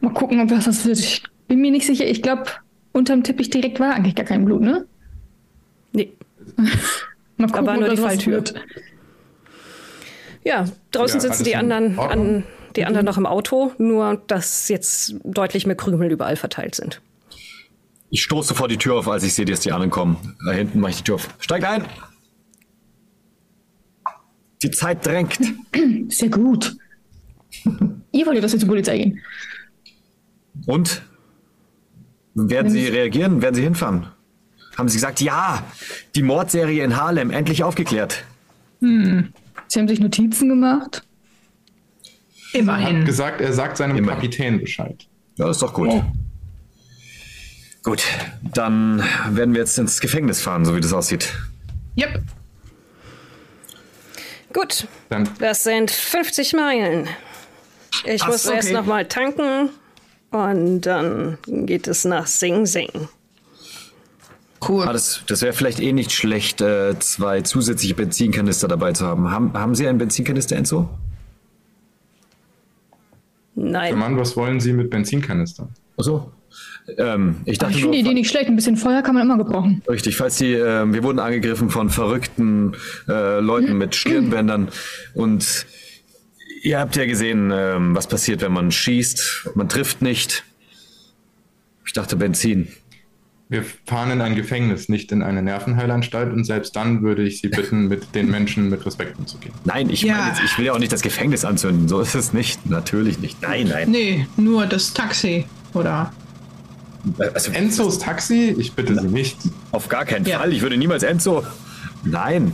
Mal 0.00 0.14
gucken, 0.14 0.40
ob 0.40 0.48
das 0.48 0.66
was 0.66 0.86
wird. 0.86 0.98
Ich 0.98 1.22
bin 1.46 1.60
mir 1.60 1.70
nicht 1.70 1.84
sicher. 1.84 2.06
Ich 2.06 2.22
glaube, 2.22 2.44
unterm 2.92 3.22
Teppich 3.22 3.50
direkt 3.50 3.80
war 3.80 3.92
eigentlich 3.92 4.14
gar 4.14 4.24
kein 4.24 4.46
Blut, 4.46 4.62
ne? 4.62 4.86
Nee. 5.92 6.12
Mal 7.36 7.48
gucken, 7.48 7.66
da 7.66 7.66
war 7.66 7.76
nur 7.76 7.90
die 7.90 7.98
Falltür. 7.98 8.42
Ja, 10.42 10.64
draußen 10.90 11.20
ja, 11.20 11.28
sitzen 11.28 11.44
die 11.44 11.54
anderen, 11.54 11.98
an, 11.98 12.44
die 12.76 12.84
anderen 12.84 13.06
noch 13.06 13.18
im 13.18 13.26
Auto, 13.26 13.72
nur 13.78 14.22
dass 14.26 14.68
jetzt 14.68 15.16
deutlich 15.24 15.66
mehr 15.66 15.76
Krümel 15.76 16.10
überall 16.10 16.36
verteilt 16.36 16.74
sind. 16.74 17.00
Ich 18.10 18.22
stoße 18.22 18.54
vor 18.54 18.68
die 18.68 18.76
Tür 18.76 18.96
auf, 18.96 19.08
als 19.08 19.24
ich 19.24 19.34
sehe, 19.34 19.44
dass 19.44 19.60
die 19.60 19.72
anderen 19.72 19.90
kommen. 19.90 20.36
Da 20.44 20.52
hinten 20.52 20.80
mache 20.80 20.92
ich 20.92 20.98
die 20.98 21.04
Tür 21.04 21.16
auf. 21.16 21.28
Steigt 21.40 21.64
ein! 21.64 21.84
Die 24.62 24.70
Zeit 24.70 25.04
drängt. 25.04 25.38
Sehr 26.08 26.28
gut. 26.30 26.76
Ihr 28.12 28.26
wollt 28.26 28.36
ja, 28.36 28.40
dass 28.40 28.52
wir 28.52 28.60
zur 28.60 28.68
Polizei 28.68 28.98
gehen. 28.98 29.20
Und? 30.66 31.02
Werden 32.34 32.70
Sie 32.70 32.86
reagieren? 32.86 33.42
Werden 33.42 33.54
Sie 33.54 33.62
hinfahren? 33.62 34.08
Haben 34.76 34.88
Sie 34.88 34.96
gesagt, 34.96 35.20
ja, 35.20 35.64
die 36.14 36.22
Mordserie 36.22 36.84
in 36.84 36.96
Harlem 36.96 37.30
endlich 37.30 37.64
aufgeklärt? 37.64 38.24
Hm. 38.80 39.32
Sie 39.68 39.78
haben 39.78 39.88
sich 39.88 40.00
Notizen 40.00 40.48
gemacht? 40.48 41.05
Immerhin. 42.56 42.86
Er 42.94 43.00
hat 43.00 43.06
gesagt, 43.06 43.40
er 43.40 43.52
sagt 43.52 43.76
seinem 43.76 43.96
Immerhin. 43.96 44.20
Kapitän 44.20 44.60
Bescheid. 44.60 45.06
Ja, 45.36 45.50
ist 45.50 45.62
doch 45.62 45.74
gut. 45.74 45.88
Oh. 45.90 46.04
Gut, 47.82 48.02
dann 48.42 49.02
werden 49.30 49.54
wir 49.54 49.60
jetzt 49.60 49.78
ins 49.78 50.00
Gefängnis 50.00 50.40
fahren, 50.40 50.64
so 50.64 50.74
wie 50.74 50.80
das 50.80 50.92
aussieht. 50.92 51.32
Yep. 51.96 52.20
Gut, 54.52 54.88
dann. 55.08 55.28
das 55.38 55.62
sind 55.62 55.90
50 55.90 56.54
Meilen. 56.54 57.08
Ich 58.04 58.22
Ach, 58.22 58.28
muss 58.28 58.46
okay. 58.46 58.56
erst 58.56 58.72
noch 58.72 58.86
mal 58.86 59.06
tanken 59.06 59.70
und 60.30 60.80
dann 60.80 61.38
geht 61.46 61.86
es 61.86 62.04
nach 62.04 62.26
Sing 62.26 62.66
Sing. 62.66 62.90
Cool. 64.66 64.88
Ah, 64.88 64.92
das 64.92 65.20
das 65.26 65.42
wäre 65.42 65.52
vielleicht 65.52 65.80
eh 65.80 65.92
nicht 65.92 66.12
schlecht, 66.12 66.60
äh, 66.60 66.98
zwei 66.98 67.42
zusätzliche 67.42 67.94
Benzinkanister 67.94 68.66
dabei 68.66 68.92
zu 68.92 69.06
haben. 69.06 69.30
haben. 69.30 69.52
Haben 69.52 69.74
Sie 69.74 69.86
einen 69.86 69.98
Benzinkanister, 69.98 70.56
Enzo? 70.56 70.88
Nein. 73.56 73.88
Herr 73.88 73.96
Mann, 73.96 74.18
was 74.18 74.36
wollen 74.36 74.60
Sie 74.60 74.72
mit 74.72 74.90
Benzinkanistern? 74.90 75.70
Achso. 75.96 76.30
Ähm, 76.98 77.36
ich 77.46 77.58
dachte 77.58 77.74
ich 77.74 77.80
finde 77.80 77.96
die 77.96 78.02
Idee 78.02 78.14
nicht 78.14 78.30
schlecht. 78.30 78.46
Ein 78.46 78.56
bisschen 78.56 78.76
Feuer 78.76 79.02
kann 79.02 79.14
man 79.14 79.24
immer 79.24 79.38
gebrauchen. 79.38 79.82
Richtig, 79.88 80.16
falls 80.16 80.36
die, 80.36 80.52
äh, 80.52 80.92
wir 80.92 81.02
wurden 81.02 81.18
angegriffen 81.18 81.70
von 81.70 81.90
verrückten 81.90 82.74
äh, 83.08 83.40
Leuten 83.40 83.76
mit 83.76 83.94
Stirnbändern 83.94 84.68
und 85.14 85.66
ihr 86.62 86.78
habt 86.78 86.96
ja 86.96 87.06
gesehen, 87.06 87.50
äh, 87.50 87.76
was 87.78 88.06
passiert, 88.06 88.42
wenn 88.42 88.52
man 88.52 88.70
schießt. 88.70 89.50
Man 89.54 89.68
trifft 89.68 90.02
nicht. 90.02 90.44
Ich 91.84 91.92
dachte 91.92 92.16
Benzin. 92.16 92.68
Wir 93.48 93.64
fahren 93.84 94.10
in 94.10 94.20
ein 94.20 94.34
Gefängnis, 94.34 94.88
nicht 94.88 95.12
in 95.12 95.22
eine 95.22 95.40
Nervenheilanstalt 95.40 96.32
und 96.32 96.42
selbst 96.44 96.74
dann 96.74 97.02
würde 97.02 97.22
ich 97.22 97.40
Sie 97.40 97.48
bitten, 97.48 97.86
mit 97.86 98.14
den 98.16 98.28
Menschen 98.28 98.68
mit 98.68 98.84
Respekt 98.84 99.16
umzugehen. 99.18 99.54
Nein, 99.64 99.88
ich 99.88 100.02
ja. 100.02 100.16
meine 100.16 100.28
jetzt, 100.30 100.42
ich 100.44 100.58
will 100.58 100.66
ja 100.66 100.72
auch 100.72 100.80
nicht 100.80 100.90
das 100.90 101.00
Gefängnis 101.02 101.44
anzünden, 101.44 101.86
so 101.86 102.00
ist 102.00 102.16
es 102.16 102.32
nicht, 102.32 102.68
natürlich 102.68 103.20
nicht. 103.20 103.40
Nein, 103.42 103.68
nein. 103.68 103.90
Nee, 103.90 104.26
nur 104.36 104.66
das 104.66 104.92
Taxi, 104.92 105.44
oder? 105.74 106.12
Also, 107.34 107.52
Enzos 107.52 108.00
Taxi? 108.00 108.56
Ich 108.58 108.72
bitte 108.72 108.98
Sie 109.00 109.06
nicht. 109.06 109.38
Auf 109.70 109.88
gar 109.88 110.04
keinen 110.04 110.26
ja. 110.26 110.40
Fall, 110.40 110.52
ich 110.52 110.62
würde 110.62 110.76
niemals 110.76 111.04
Enzo. 111.04 111.44
Nein. 112.02 112.52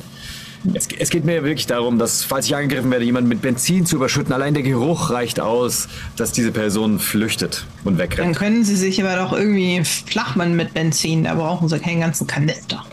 Es, 0.75 0.88
es, 0.96 1.11
geht 1.11 1.25
mir 1.25 1.42
wirklich 1.42 1.66
darum, 1.66 1.98
dass, 1.98 2.22
falls 2.22 2.46
ich 2.46 2.55
angegriffen 2.55 2.90
werde, 2.90 3.05
jemanden 3.05 3.29
mit 3.29 3.42
Benzin 3.42 3.85
zu 3.85 3.96
überschütten, 3.96 4.33
allein 4.33 4.55
der 4.55 4.62
Geruch 4.62 5.11
reicht 5.11 5.40
aus, 5.40 5.88
dass 6.16 6.31
diese 6.31 6.53
Person 6.53 7.01
flüchtet 7.01 7.66
und 7.85 7.98
wegrennt. 7.98 8.29
Dann 8.29 8.35
können 8.35 8.64
Sie 8.64 8.77
sich 8.77 9.03
aber 9.03 9.16
doch 9.16 9.33
irgendwie 9.33 9.83
flachmann 9.85 10.55
mit 10.55 10.72
Benzin, 10.72 11.25
da 11.25 11.35
brauchen 11.35 11.68
Sie 11.68 11.79
keinen 11.81 12.01
ganzen 12.01 12.29
Kanister. 12.29 12.85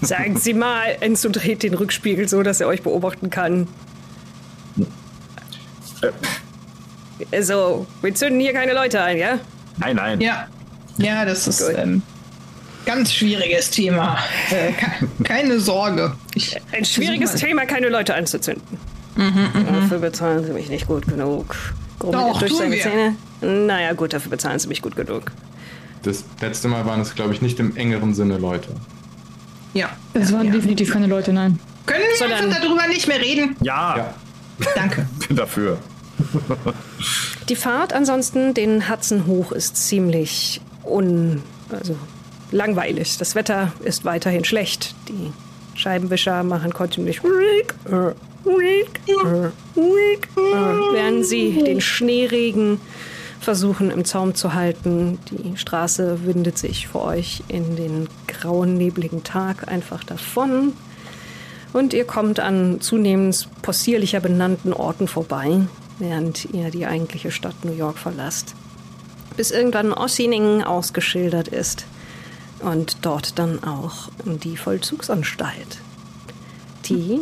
Sagen 0.00 0.38
Sie 0.38 0.54
mal, 0.54 0.96
Enzo 1.00 1.28
dreht 1.28 1.64
den 1.64 1.74
Rückspiegel 1.74 2.28
so, 2.28 2.44
dass 2.44 2.60
er 2.60 2.68
euch 2.68 2.82
beobachten 2.82 3.30
kann. 3.30 3.66
Äh. 6.02 6.10
Also, 7.32 7.86
wir 8.00 8.14
zünden 8.14 8.38
hier 8.38 8.52
keine 8.52 8.74
Leute 8.74 9.02
ein, 9.02 9.18
ja? 9.18 9.40
Nein, 9.78 9.96
nein. 9.96 10.20
Ja, 10.20 10.46
ja, 10.98 11.24
das 11.24 11.48
ist 11.48 11.60
ähm, 11.76 12.02
ganz 12.86 13.12
schwieriges 13.12 13.70
Thema. 13.70 14.18
Äh, 14.50 14.72
keine 15.24 15.60
Sorge. 15.60 16.14
Ich 16.34 16.56
Ein 16.72 16.84
schwieriges 16.84 17.34
Thema, 17.34 17.66
keine 17.66 17.88
Leute 17.88 18.14
anzuzünden. 18.14 18.78
Mhm, 19.16 19.48
mhm, 19.52 19.66
dafür 19.80 19.98
bezahlen 19.98 20.44
sie 20.44 20.52
mich 20.52 20.68
nicht 20.68 20.86
gut 20.86 21.06
genug. 21.06 21.56
Doch, 21.98 22.38
durch 22.38 22.54
seine 22.54 22.76
wir. 22.76 22.82
Zähne. 22.82 23.16
Naja, 23.40 23.92
gut, 23.92 24.12
dafür 24.12 24.30
bezahlen 24.30 24.58
sie 24.58 24.68
mich 24.68 24.82
gut 24.82 24.94
genug. 24.94 25.32
Das 26.02 26.24
letzte 26.40 26.68
Mal 26.68 26.86
waren 26.86 27.00
es, 27.00 27.14
glaube 27.14 27.34
ich, 27.34 27.42
nicht 27.42 27.58
im 27.58 27.76
engeren 27.76 28.14
Sinne 28.14 28.38
Leute. 28.38 28.68
Ja. 29.74 29.90
Es 30.14 30.32
waren 30.32 30.46
ja. 30.46 30.52
definitiv 30.52 30.92
keine 30.92 31.06
Leute, 31.06 31.32
nein. 31.32 31.58
Können 31.86 32.04
wir 32.08 32.16
so 32.16 32.32
einfach 32.32 32.60
darüber 32.60 32.86
nicht 32.86 33.08
mehr 33.08 33.20
reden? 33.20 33.56
Ja. 33.60 33.96
ja. 33.96 34.14
Danke. 34.74 35.06
Bin 35.26 35.36
dafür. 35.36 35.78
Die 37.48 37.56
Fahrt 37.56 37.92
ansonsten 37.92 38.54
den 38.54 38.88
Hudson 38.88 39.26
hoch 39.26 39.52
ist 39.52 39.76
ziemlich 39.76 40.60
un... 40.84 41.42
also 41.70 41.96
langweilig. 42.50 43.18
Das 43.18 43.34
Wetter 43.34 43.72
ist 43.84 44.04
weiterhin 44.04 44.44
schlecht. 44.44 44.94
Die 45.08 45.32
Scheibenwischer 45.78 46.42
machen 46.42 46.72
kontinuierlich 46.72 47.22
während 50.92 51.26
sie 51.26 51.62
den 51.64 51.80
Schneeregen 51.80 52.80
versuchen 53.40 53.90
im 53.90 54.04
Zaum 54.04 54.34
zu 54.34 54.54
halten. 54.54 55.18
Die 55.30 55.56
Straße 55.56 56.24
windet 56.24 56.58
sich 56.58 56.88
vor 56.88 57.04
euch 57.04 57.42
in 57.48 57.76
den 57.76 58.08
grauen, 58.26 58.76
nebligen 58.76 59.22
Tag 59.22 59.68
einfach 59.68 60.04
davon. 60.04 60.72
Und 61.72 61.92
ihr 61.92 62.04
kommt 62.04 62.40
an 62.40 62.80
zunehmend 62.80 63.48
possierlicher 63.62 64.20
benannten 64.20 64.72
Orten 64.72 65.06
vorbei, 65.06 65.60
während 65.98 66.46
ihr 66.46 66.70
die 66.70 66.86
eigentliche 66.86 67.30
Stadt 67.30 67.64
New 67.64 67.74
York 67.74 67.98
verlasst. 67.98 68.54
Bis 69.36 69.50
irgendwann 69.50 69.92
Ossining 69.92 70.62
ausgeschildert 70.62 71.48
ist 71.48 71.86
und 72.60 72.98
dort 73.02 73.38
dann 73.38 73.62
auch 73.62 74.08
die 74.24 74.56
Vollzugsanstalt, 74.56 75.78
die 76.86 77.20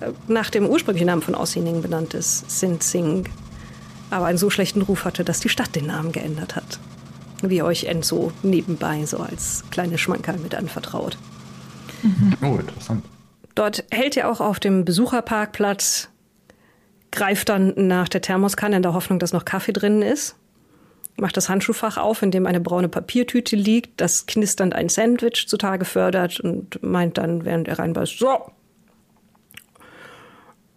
äh, 0.00 0.10
nach 0.28 0.50
dem 0.50 0.66
ursprünglichen 0.66 1.06
Namen 1.06 1.22
von 1.22 1.34
Ossining 1.34 1.82
benannt 1.82 2.14
ist, 2.14 2.50
Sint 2.50 2.82
Sing, 2.82 3.28
aber 4.10 4.26
einen 4.26 4.38
so 4.38 4.50
schlechten 4.50 4.82
Ruf 4.82 5.04
hatte, 5.04 5.24
dass 5.24 5.40
die 5.40 5.48
Stadt 5.48 5.74
den 5.74 5.86
Namen 5.86 6.12
geändert 6.12 6.56
hat. 6.56 6.78
Wie 7.42 7.62
euch 7.62 7.84
Enzo 7.84 8.32
nebenbei 8.42 9.04
so 9.06 9.18
als 9.18 9.64
kleine 9.70 9.98
Schmankerl 9.98 10.38
mit 10.38 10.54
anvertraut. 10.54 11.16
Mhm. 12.02 12.36
Oh, 12.42 12.56
interessant. 12.58 13.04
Dort 13.54 13.84
hält 13.90 14.16
ihr 14.16 14.30
auch 14.30 14.40
auf 14.40 14.60
dem 14.60 14.84
Besucherparkplatz, 14.84 16.08
greift 17.10 17.48
dann 17.48 17.74
nach 17.76 18.08
der 18.08 18.22
Thermoskanne 18.22 18.76
in 18.76 18.82
der 18.82 18.94
Hoffnung, 18.94 19.18
dass 19.18 19.32
noch 19.32 19.44
Kaffee 19.44 19.72
drin 19.72 20.02
ist 20.02 20.36
macht 21.16 21.36
das 21.36 21.48
Handschuhfach 21.48 21.98
auf, 21.98 22.22
in 22.22 22.30
dem 22.30 22.46
eine 22.46 22.60
braune 22.60 22.88
Papiertüte 22.88 23.56
liegt, 23.56 24.00
das 24.00 24.26
knisternd 24.26 24.74
ein 24.74 24.88
Sandwich 24.88 25.46
zutage 25.46 25.84
fördert 25.84 26.40
und 26.40 26.82
meint 26.82 27.18
dann, 27.18 27.44
während 27.44 27.68
er 27.68 27.78
reinbeißt, 27.78 28.18
so, 28.18 28.50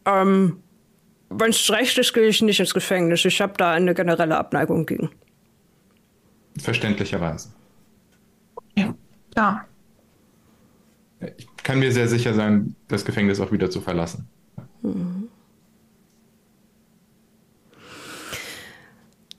ähm, 0.06 0.62
wenn 1.30 1.50
es 1.50 1.70
recht 1.72 1.98
ist, 1.98 2.14
gehe 2.14 2.28
ich 2.28 2.42
nicht 2.42 2.60
ins 2.60 2.74
Gefängnis. 2.74 3.26
Ich 3.26 3.42
habe 3.42 3.54
da 3.58 3.72
eine 3.72 3.94
generelle 3.94 4.38
Abneigung 4.38 4.86
gegen. 4.86 5.10
Verständlicherweise. 6.58 7.50
Ja, 8.78 8.94
klar. 9.34 9.66
Ich 11.38 11.48
kann 11.64 11.80
mir 11.80 11.92
sehr 11.92 12.08
sicher 12.08 12.34
sein, 12.34 12.76
das 12.88 13.04
Gefängnis 13.04 13.40
auch 13.40 13.52
wieder 13.52 13.70
zu 13.70 13.82
verlassen. 13.82 14.28
Mhm. 14.82 15.25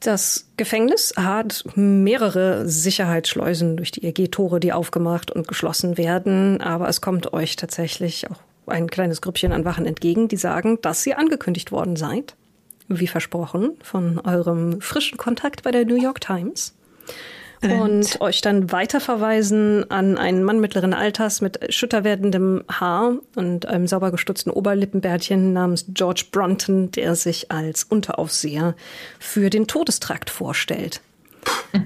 Das 0.06 0.46
Gefängnis 0.56 1.14
hat 1.16 1.64
mehrere 1.74 2.68
Sicherheitsschleusen, 2.68 3.76
durch 3.76 3.90
die 3.90 4.04
ihr 4.04 4.12
geht, 4.12 4.30
Tore, 4.30 4.60
die 4.60 4.72
aufgemacht 4.72 5.32
und 5.32 5.48
geschlossen 5.48 5.98
werden. 5.98 6.60
Aber 6.60 6.88
es 6.88 7.00
kommt 7.00 7.32
euch 7.32 7.56
tatsächlich 7.56 8.30
auch 8.30 8.38
ein 8.68 8.88
kleines 8.88 9.20
Grüppchen 9.20 9.50
an 9.50 9.64
Wachen 9.64 9.84
entgegen, 9.84 10.28
die 10.28 10.36
sagen, 10.36 10.78
dass 10.80 11.04
ihr 11.08 11.18
angekündigt 11.18 11.72
worden 11.72 11.96
seid, 11.96 12.36
wie 12.86 13.08
versprochen, 13.08 13.72
von 13.82 14.20
eurem 14.20 14.80
frischen 14.80 15.18
Kontakt 15.18 15.64
bei 15.64 15.72
der 15.72 15.84
New 15.84 16.00
York 16.00 16.20
Times 16.20 16.72
und 17.62 18.20
euch 18.20 18.40
dann 18.40 18.70
weiterverweisen 18.72 19.90
an 19.90 20.18
einen 20.18 20.44
Mann 20.44 20.60
mittleren 20.60 20.94
Alters 20.94 21.40
mit 21.40 21.72
schütter 21.72 22.04
werdendem 22.04 22.64
Haar 22.70 23.16
und 23.34 23.66
einem 23.66 23.86
sauber 23.86 24.10
gestutzten 24.10 24.50
Oberlippenbärtchen 24.50 25.52
namens 25.52 25.86
George 25.88 26.24
Brunton, 26.30 26.90
der 26.90 27.14
sich 27.14 27.50
als 27.50 27.84
Unteraufseher 27.84 28.74
für 29.18 29.50
den 29.50 29.66
Todestrakt 29.66 30.30
vorstellt. 30.30 31.00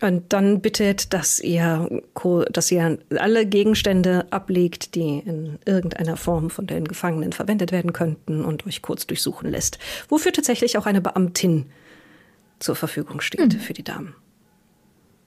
Und 0.00 0.34
dann 0.34 0.60
bittet, 0.60 1.14
dass 1.14 1.40
ihr, 1.40 1.88
dass 2.50 2.70
ihr 2.70 2.98
alle 3.16 3.46
Gegenstände 3.46 4.26
ablegt, 4.30 4.96
die 4.96 5.20
in 5.20 5.58
irgendeiner 5.64 6.18
Form 6.18 6.50
von 6.50 6.66
den 6.66 6.86
Gefangenen 6.86 7.32
verwendet 7.32 7.72
werden 7.72 7.94
könnten 7.94 8.44
und 8.44 8.66
euch 8.66 8.82
kurz 8.82 9.06
durchsuchen 9.06 9.50
lässt. 9.50 9.78
Wofür 10.08 10.32
tatsächlich 10.32 10.76
auch 10.76 10.84
eine 10.84 11.00
Beamtin 11.00 11.66
zur 12.58 12.76
Verfügung 12.76 13.22
steht 13.22 13.54
mhm. 13.54 13.60
für 13.60 13.72
die 13.72 13.84
Damen. 13.84 14.14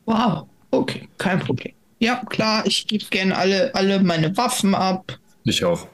Wow, 0.07 0.47
okay, 0.71 1.07
kein 1.17 1.39
Problem. 1.39 1.73
Ja, 1.99 2.23
klar, 2.29 2.65
ich 2.65 2.87
gebe 2.87 3.03
gerne 3.09 3.37
alle, 3.37 3.75
alle 3.75 3.99
meine 4.01 4.35
Waffen 4.37 4.73
ab. 4.73 5.17
Ich 5.43 5.63
auch. 5.65 5.87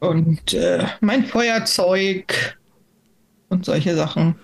Und 0.00 0.52
äh, 0.52 0.84
mein 1.00 1.24
Feuerzeug 1.24 2.58
und 3.48 3.64
solche 3.64 3.94
Sachen. 3.94 4.34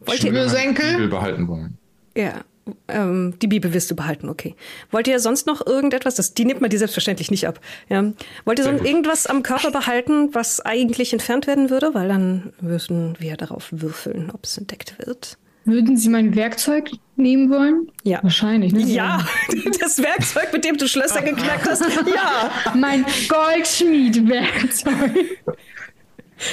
Wollt 0.00 0.22
ihr 0.22 0.30
Bibel 0.30 1.08
behalten 1.08 1.48
wollen? 1.48 1.76
Ja, 2.16 2.44
ähm, 2.86 3.34
die 3.42 3.48
Bibel 3.48 3.72
wirst 3.74 3.90
du 3.90 3.96
behalten, 3.96 4.28
okay. 4.28 4.54
Wollt 4.92 5.08
ihr 5.08 5.18
sonst 5.18 5.46
noch 5.48 5.66
irgendetwas? 5.66 6.14
Das, 6.14 6.34
die 6.34 6.44
nimmt 6.44 6.60
man 6.60 6.70
dir 6.70 6.78
selbstverständlich 6.78 7.32
nicht 7.32 7.48
ab. 7.48 7.60
Ja. 7.88 8.12
Wollt 8.44 8.60
ihr 8.60 8.64
sonst 8.64 8.84
irgendwas 8.84 9.26
am 9.26 9.42
Körper 9.42 9.72
behalten, 9.72 10.34
was 10.34 10.60
eigentlich 10.60 11.12
entfernt 11.12 11.48
werden 11.48 11.70
würde? 11.70 11.94
Weil 11.94 12.06
dann 12.06 12.52
müssen 12.60 13.16
wir 13.18 13.36
darauf 13.36 13.68
würfeln, 13.72 14.30
ob 14.30 14.44
es 14.44 14.56
entdeckt 14.56 14.94
wird. 15.04 15.36
Würden 15.68 15.98
Sie 15.98 16.08
mein 16.08 16.34
Werkzeug 16.34 16.90
nehmen 17.16 17.50
wollen? 17.50 17.92
Ja. 18.02 18.22
Wahrscheinlich, 18.22 18.72
ne? 18.72 18.80
Ja, 18.80 19.22
das 19.80 20.02
Werkzeug, 20.02 20.50
mit 20.52 20.64
dem 20.64 20.78
du 20.78 20.88
Schlösser 20.88 21.20
geknackt 21.20 21.68
hast. 21.68 21.82
Ja. 21.82 22.50
Mein 22.74 23.04
Goldschmied-Werkzeug. 23.28 24.94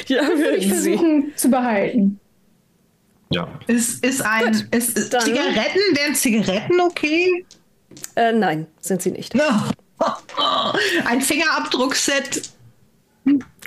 Ja, 0.07 0.21
das 0.27 0.39
würde 0.39 0.57
ich 0.57 0.67
versuchen 0.67 1.31
zu 1.35 1.47
behalten. 1.47 2.19
Ja. 3.29 3.47
Ist, 3.67 4.03
ist 4.03 4.19
ein 4.23 4.45
Gut, 4.45 4.65
ist, 4.71 4.97
ist 4.97 5.11
Zigaretten, 5.11 5.79
wären 5.93 6.15
Zigaretten 6.15 6.81
okay? 6.81 7.45
Äh, 8.15 8.33
nein, 8.33 8.65
sind 8.81 9.03
sie 9.03 9.11
nicht. 9.11 9.35
No. 9.35 9.43
Ein 11.05 11.21
Fingerabdruckset. 11.21 12.49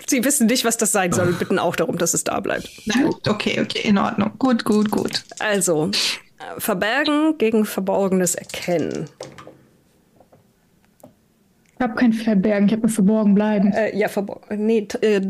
Sie 0.09 0.23
wissen 0.23 0.47
nicht, 0.47 0.65
was 0.65 0.77
das 0.77 0.91
sein 0.91 1.11
soll 1.11 1.27
und 1.27 1.39
bitten 1.39 1.59
auch 1.59 1.75
darum, 1.75 1.97
dass 1.97 2.15
es 2.15 2.23
da 2.23 2.39
bleibt. 2.39 2.67
Na, 2.85 3.09
okay, 3.27 3.61
okay, 3.61 3.87
in 3.87 3.97
Ordnung. 3.97 4.31
Gut, 4.39 4.65
gut, 4.65 4.89
gut. 4.89 5.23
Also, 5.37 5.91
verbergen 6.57 7.37
gegen 7.37 7.65
verborgenes 7.65 8.33
Erkennen. 8.33 9.05
Ich 11.75 11.83
habe 11.83 11.95
kein 11.95 12.11
Verbergen, 12.11 12.67
ich 12.67 12.73
habe 12.73 12.81
nur 12.81 12.91
verborgen 12.91 13.35
bleiben. 13.35 13.71
Äh, 13.71 13.95
ja, 13.95 14.09
verborgen. 14.09 14.65
Nee, 14.65 14.87
äh, 15.01 15.21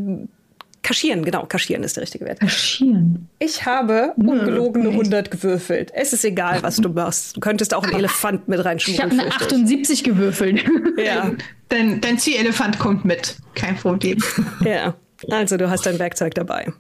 Kaschieren, 0.82 1.26
genau, 1.26 1.46
kaschieren 1.46 1.84
ist 1.84 1.98
der 1.98 2.04
richtige 2.04 2.26
Wert. 2.26 2.39
Kaschieren. 2.39 3.28
Ich 3.38 3.65
habe 3.65 4.13
ungelogene 4.15 4.89
100 4.89 5.30
gewürfelt. 5.30 5.92
Es 5.94 6.13
ist 6.13 6.24
egal, 6.24 6.63
was 6.63 6.78
du 6.78 6.89
machst. 6.89 7.36
Du 7.36 7.42
könntest 7.42 7.74
auch 7.74 7.84
einen 7.84 7.96
Elefant 7.96 8.48
mit 8.48 8.63
reinschmuggeln. 8.63 9.12
Ich 9.12 9.18
habe 9.18 9.28
eine 9.28 9.36
78 9.36 10.04
gewürfelt. 10.04 10.63
Ja. 10.98 11.32
Dein, 11.70 12.02
dein 12.02 12.18
Zielelefant 12.18 12.80
kommt 12.80 13.06
mit. 13.06 13.38
Kein 13.54 13.76
Problem. 13.76 14.18
Ja, 14.65 14.96
also 15.30 15.56
du 15.56 15.70
hast 15.70 15.86
dein 15.86 16.00
Werkzeug 16.00 16.34
dabei. 16.34 16.74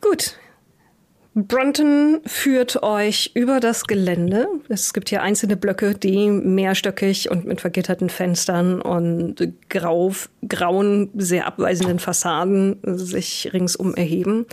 Gut, 0.00 0.36
Brunton 1.36 2.20
führt 2.26 2.84
euch 2.84 3.32
über 3.34 3.58
das 3.58 3.84
Gelände. 3.84 4.46
Es 4.68 4.92
gibt 4.92 5.08
hier 5.08 5.20
einzelne 5.20 5.56
Blöcke, 5.56 5.94
die 5.94 6.30
mehrstöckig 6.30 7.28
und 7.28 7.44
mit 7.44 7.60
vergitterten 7.60 8.08
Fenstern 8.08 8.80
und 8.80 9.52
grau, 9.68 10.12
grauen, 10.48 11.10
sehr 11.16 11.48
abweisenden 11.48 11.98
Fassaden 11.98 12.78
sich 12.84 13.50
ringsum 13.52 13.96
erheben. 13.96 14.46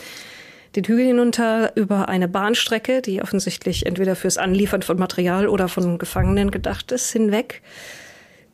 Den 0.75 0.85
Hügel 0.85 1.05
hinunter 1.05 1.75
über 1.75 2.09
eine 2.09 2.27
Bahnstrecke, 2.27 3.03
die 3.03 3.21
offensichtlich 3.21 3.85
entweder 3.85 4.15
fürs 4.15 4.37
Anliefern 4.37 4.81
von 4.81 4.97
Material 4.97 5.47
oder 5.47 5.67
von 5.67 5.99
Gefangenen 5.99 6.49
gedacht 6.49 6.91
ist, 6.91 7.11
hinweg 7.11 7.61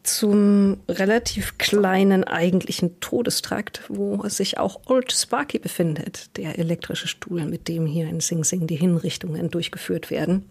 zum 0.08 0.78
relativ 0.88 1.58
kleinen 1.58 2.24
eigentlichen 2.24 3.00
Todestrakt, 3.00 3.82
wo 3.88 4.28
sich 4.28 4.58
auch 4.58 4.82
Old 4.88 5.12
Sparky 5.12 5.60
befindet, 5.60 6.36
der 6.38 6.58
elektrische 6.58 7.08
Stuhl, 7.08 7.46
mit 7.46 7.68
dem 7.68 7.86
hier 7.86 8.08
in 8.08 8.20
Sing 8.20 8.44
Sing 8.44 8.68
die 8.68 8.76
Hinrichtungen 8.76 9.50
durchgeführt 9.50 10.10
werden. 10.10 10.46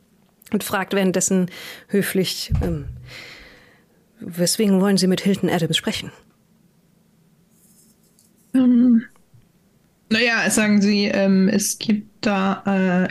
Und 0.52 0.62
fragt 0.62 0.94
währenddessen 0.94 1.50
höflich, 1.88 2.52
ähm, 2.62 2.84
weswegen 4.20 4.80
wollen 4.80 4.96
Sie 4.96 5.08
mit 5.08 5.20
Hilton 5.20 5.50
Adams 5.50 5.76
sprechen? 5.76 6.12
Um, 8.52 9.02
naja, 10.08 10.48
sagen 10.50 10.80
Sie, 10.80 11.06
ähm, 11.06 11.48
es 11.48 11.78
gibt 11.78 12.24
da 12.24 12.62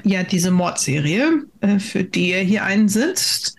äh, 0.03 0.09
ja 0.09 0.23
diese 0.23 0.51
Mordserie, 0.51 1.43
äh, 1.59 1.79
für 1.79 2.03
die 2.03 2.31
er 2.31 2.41
hier 2.41 2.63
einsitzt. 2.63 3.55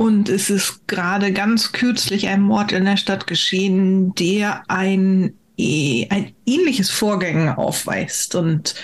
Und 0.00 0.30
es 0.30 0.48
ist 0.48 0.88
gerade 0.88 1.30
ganz 1.30 1.72
kürzlich 1.72 2.26
ein 2.26 2.40
Mord 2.40 2.72
in 2.72 2.86
der 2.86 2.96
Stadt 2.96 3.26
geschehen, 3.26 4.14
der 4.14 4.62
ein, 4.66 5.34
e, 5.58 6.06
ein 6.08 6.32
ähnliches 6.46 6.88
Vorgänge 6.88 7.58
aufweist. 7.58 8.34
Und 8.34 8.76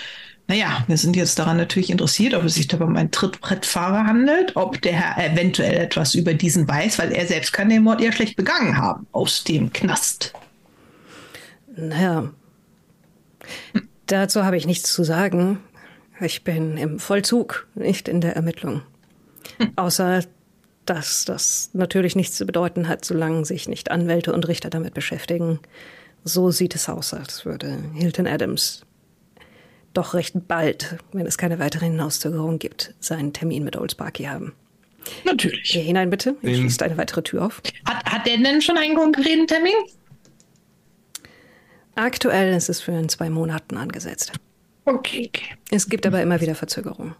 naja, 0.47 0.83
wir 0.85 0.95
sind 0.95 1.15
jetzt 1.15 1.39
daran 1.39 1.57
natürlich 1.57 1.89
interessiert, 1.89 2.35
ob 2.35 2.43
es 2.43 2.53
sich 2.53 2.67
dabei 2.67 2.85
um 2.85 2.95
einen 2.95 3.09
Trittbrettfahrer 3.09 4.05
handelt, 4.05 4.55
ob 4.55 4.79
der 4.83 4.93
Herr 4.93 5.33
eventuell 5.33 5.77
etwas 5.77 6.13
über 6.13 6.35
diesen 6.35 6.67
weiß, 6.67 6.99
weil 6.99 7.11
er 7.11 7.25
selbst 7.25 7.51
kann 7.51 7.69
den 7.69 7.81
Mord 7.81 7.99
ja 7.99 8.11
schlecht 8.11 8.35
begangen 8.35 8.77
haben 8.77 9.07
aus 9.11 9.43
dem 9.43 9.73
Knast. 9.73 10.33
Naja, 11.75 12.29
dazu 14.05 14.45
habe 14.45 14.57
ich 14.57 14.67
nichts 14.67 14.93
zu 14.93 15.03
sagen. 15.03 15.61
Ich 16.21 16.43
bin 16.43 16.77
im 16.77 16.99
Vollzug, 16.99 17.65
nicht 17.73 18.07
in 18.07 18.21
der 18.21 18.35
Ermittlung. 18.35 18.83
Außer 19.77 20.21
dass 20.89 21.25
das 21.25 21.69
natürlich 21.73 22.15
nichts 22.15 22.37
zu 22.37 22.45
bedeuten 22.45 22.87
hat, 22.87 23.05
solange 23.05 23.45
sich 23.45 23.67
nicht 23.67 23.91
Anwälte 23.91 24.33
und 24.33 24.47
Richter 24.47 24.69
damit 24.69 24.93
beschäftigen. 24.93 25.59
So 26.23 26.51
sieht 26.51 26.75
es 26.75 26.89
aus, 26.89 27.13
als 27.13 27.45
würde 27.45 27.77
Hilton 27.93 28.27
Adams 28.27 28.81
doch 29.93 30.13
recht 30.13 30.47
bald, 30.47 30.97
wenn 31.11 31.25
es 31.25 31.37
keine 31.37 31.59
weiteren 31.59 31.91
Hinauszögerungen 31.91 32.59
gibt, 32.59 32.93
seinen 32.99 33.33
Termin 33.33 33.63
mit 33.63 33.75
Old 33.75 33.91
Sparky 33.91 34.25
haben. 34.25 34.53
Natürlich. 35.25 35.71
Geh 35.71 35.81
hinein, 35.81 36.09
bitte. 36.09 36.35
Ich 36.41 36.57
schließe 36.57 36.83
eine 36.85 36.97
weitere 36.97 37.23
Tür 37.23 37.45
auf. 37.45 37.61
Hat, 37.85 38.05
hat 38.05 38.27
der 38.27 38.37
denn 38.37 38.61
schon 38.61 38.77
einen 38.77 38.95
konkreten 38.95 39.47
Termin? 39.47 39.73
Aktuell 41.95 42.53
ist 42.53 42.69
es 42.69 42.81
für 42.81 42.91
in 42.91 43.09
zwei 43.09 43.29
Monaten 43.29 43.77
angesetzt. 43.77 44.33
Okay, 44.85 45.29
okay. 45.29 45.55
Es 45.71 45.89
gibt 45.89 46.05
aber 46.05 46.21
immer 46.21 46.39
wieder 46.41 46.55
Verzögerungen. 46.55 47.15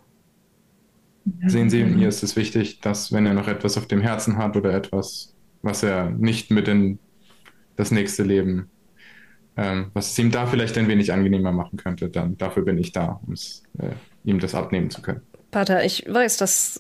Sehen 1.46 1.70
Sie, 1.70 1.84
mir 1.84 2.08
ist 2.08 2.24
es 2.24 2.36
wichtig, 2.36 2.80
dass 2.82 3.12
wenn 3.12 3.26
er 3.26 3.34
noch 3.34 3.48
etwas 3.48 3.78
auf 3.78 3.88
dem 3.88 4.02
Herzen 4.02 4.38
hat 4.38 4.56
oder 4.56 4.74
etwas, 4.74 5.36
was 5.62 5.84
er 5.84 6.10
nicht 6.10 6.52
mit 6.52 6.68
in 6.68 7.00
das 7.76 7.92
nächste 7.92 8.24
Leben, 8.24 8.70
ähm, 9.58 9.92
was 9.94 10.12
es 10.12 10.20
ihm 10.20 10.32
da 10.32 10.46
vielleicht 10.46 10.78
ein 10.78 10.88
wenig 10.88 11.12
angenehmer 11.12 11.52
machen 11.52 11.78
könnte, 11.78 12.10
dann 12.10 12.38
dafür 12.38 12.64
bin 12.64 12.78
ich 12.78 12.92
da, 12.92 13.20
um 13.26 13.34
äh, 13.34 13.92
ihm 14.24 14.40
das 14.40 14.56
abnehmen 14.56 14.90
zu 14.90 15.02
können. 15.02 15.22
Pater, 15.52 15.84
ich 15.84 16.06
weiß, 16.08 16.38
dass 16.38 16.80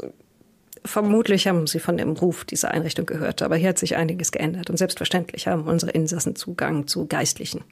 vermutlich 0.86 1.48
haben 1.48 1.68
Sie 1.68 1.80
von 1.80 1.98
dem 1.98 2.12
Ruf 2.12 2.46
dieser 2.46 2.72
Einrichtung 2.72 3.06
gehört, 3.06 3.42
aber 3.42 3.56
hier 3.56 3.70
hat 3.70 3.80
sich 3.80 3.96
einiges 3.96 4.32
geändert 4.32 4.70
und 4.70 4.78
selbstverständlich 4.78 5.48
haben 5.48 5.64
unsere 5.64 5.92
Insassen 5.92 6.36
Zugang 6.36 6.88
zu 6.88 7.08
Geistlichen. 7.08 7.64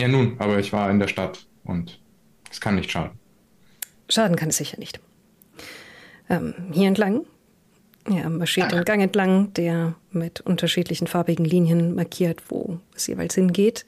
Ja 0.00 0.08
nun, 0.08 0.36
aber 0.38 0.58
ich 0.58 0.72
war 0.72 0.90
in 0.90 0.98
der 0.98 1.08
Stadt 1.08 1.46
und 1.64 2.00
es 2.50 2.60
kann 2.60 2.74
nicht 2.74 2.90
schaden. 2.90 3.21
Schaden 4.12 4.36
kann 4.36 4.50
es 4.50 4.58
sicher 4.58 4.78
nicht. 4.78 5.00
Ähm, 6.28 6.54
hier 6.72 6.88
entlang. 6.88 7.24
Er 8.04 8.28
marschiert 8.28 8.72
den 8.72 8.84
Gang 8.84 9.00
entlang, 9.00 9.54
der 9.54 9.94
mit 10.10 10.40
unterschiedlichen 10.40 11.06
farbigen 11.06 11.44
Linien 11.44 11.94
markiert, 11.94 12.42
wo 12.48 12.80
es 12.96 13.06
jeweils 13.06 13.34
hingeht. 13.36 13.86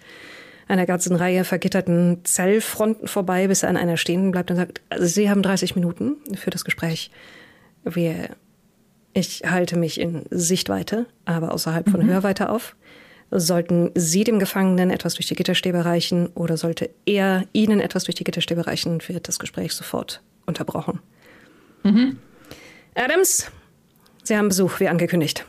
Einer 0.69 0.87
ganzen 0.87 1.17
Reihe 1.17 1.45
vergitterten 1.45 2.21
Zellfronten 2.25 3.09
vorbei, 3.09 3.49
bis 3.49 3.65
er 3.65 3.71
an 3.71 3.77
einer 3.77 3.97
stehen 3.97 4.31
bleibt 4.31 4.51
und 4.51 4.57
sagt, 4.57 4.81
also 4.89 5.05
Sie 5.05 5.29
haben 5.29 5.43
30 5.43 5.75
Minuten 5.75 6.17
für 6.37 6.51
das 6.51 6.65
Gespräch. 6.65 7.11
Wir, 7.83 8.31
ich 9.13 9.43
halte 9.45 9.77
mich 9.77 10.01
in 10.01 10.25
Sichtweite, 10.31 11.07
aber 11.25 11.53
außerhalb 11.53 11.91
von 11.91 12.03
mhm. 12.03 12.09
Hörweite 12.09 12.49
auf. 12.49 12.77
Sollten 13.37 13.91
Sie 13.97 14.23
dem 14.23 14.39
Gefangenen 14.39 14.91
etwas 14.91 15.15
durch 15.15 15.27
die 15.27 15.35
Gitterstäbe 15.35 15.85
reichen 15.85 16.29
oder 16.29 16.57
sollte 16.57 16.91
er 17.05 17.43
Ihnen 17.53 17.81
etwas 17.81 18.05
durch 18.05 18.15
die 18.15 18.23
Gitterstäbe 18.23 18.69
reichen, 18.69 19.01
wird 19.09 19.27
das 19.27 19.41
Gespräch 19.41 19.73
sofort 19.73 20.23
unterbrochen. 20.47 21.01
Mhm. 21.83 22.21
Adams, 22.95 23.51
Sie 24.23 24.37
haben 24.37 24.51
Besuch, 24.51 24.79
wie 24.79 24.87
angekündigt. 24.87 25.45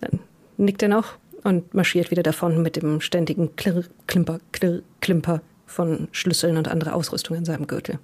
Dann 0.00 0.20
nickt 0.56 0.84
er 0.84 0.88
noch 0.88 1.18
und 1.42 1.74
marschiert 1.74 2.12
wieder 2.12 2.22
davon 2.22 2.62
mit 2.62 2.76
dem 2.76 3.00
ständigen 3.00 3.56
Klirr, 3.56 3.82
Klimper, 4.06 4.38
Klirr, 4.52 4.82
Klimper 5.00 5.40
von 5.66 6.06
Schlüsseln 6.12 6.58
und 6.58 6.68
anderer 6.68 6.94
Ausrüstung 6.94 7.36
in 7.36 7.44
seinem 7.44 7.66
Gürtel. 7.66 7.98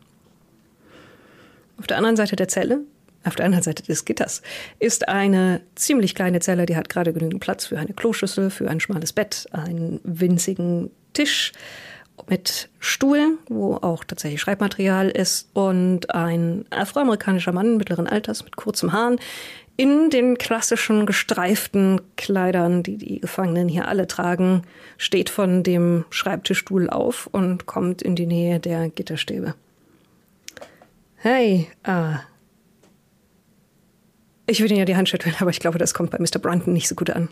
Auf 1.79 1.87
der 1.87 1.97
anderen 1.97 2.17
Seite 2.17 2.35
der 2.35 2.49
Zelle 2.49 2.81
auf 3.25 3.37
der 3.37 3.47
anderen 3.47 3.63
Seite 3.63 3.83
des 3.83 4.05
Gitters 4.05 4.43
ist 4.79 5.09
eine 5.09 5.61
ziemlich 5.75 6.15
kleine 6.15 6.41
Zelle, 6.41 6.67
die 6.67 6.77
hat 6.77 6.89
gerade 6.89 7.13
genügend 7.13 7.41
Platz 7.41 7.67
für 7.67 7.79
eine 7.79 7.93
Kloschüssel, 7.93 8.51
für 8.51 8.69
ein 8.69 8.81
schmales 8.81 9.13
Bett, 9.13 9.47
einen 9.53 10.01
winzigen 10.05 10.91
Tisch 11.13 11.53
mit 12.29 12.69
Stuhl, 12.79 13.39
wo 13.49 13.77
auch 13.77 14.05
tatsächlich 14.05 14.41
Schreibmaterial 14.41 15.09
ist 15.09 15.49
und 15.55 16.15
ein 16.15 16.65
afroamerikanischer 16.71 17.53
Mann 17.53 17.77
mittleren 17.77 18.07
Alters 18.07 18.45
mit 18.45 18.57
kurzem 18.57 18.93
Haaren 18.93 19.19
in 19.77 20.11
den 20.11 20.37
klassischen 20.37 21.07
gestreiften 21.07 22.01
Kleidern, 22.17 22.83
die 22.83 22.99
die 22.99 23.21
Gefangenen 23.21 23.69
hier 23.69 23.89
alle 23.89 24.07
tragen, 24.07 24.63
steht 24.99 25.31
von 25.31 25.63
dem 25.63 26.05
Schreibtischstuhl 26.11 26.91
auf 26.91 27.27
und 27.33 27.67
kommt 27.67 28.03
in 28.03 28.15
die 28.15 28.27
Nähe 28.27 28.61
der 28.61 28.91
Gitterstäbe. 28.91 29.55
Hey, 31.17 31.69
ah. 31.85 32.21
Ich 34.53 34.61
würde 34.61 34.75
Ihnen 34.75 34.81
ja 34.81 34.85
die 34.85 34.97
Hand 34.97 35.09
schütteln, 35.09 35.35
aber 35.39 35.49
ich 35.49 35.61
glaube, 35.61 35.79
das 35.79 35.95
kommt 35.95 36.11
bei 36.11 36.19
Mr. 36.19 36.39
Brunton 36.39 36.75
nicht 36.75 36.87
so 36.87 36.95
gut 36.95 37.09
an. 37.09 37.31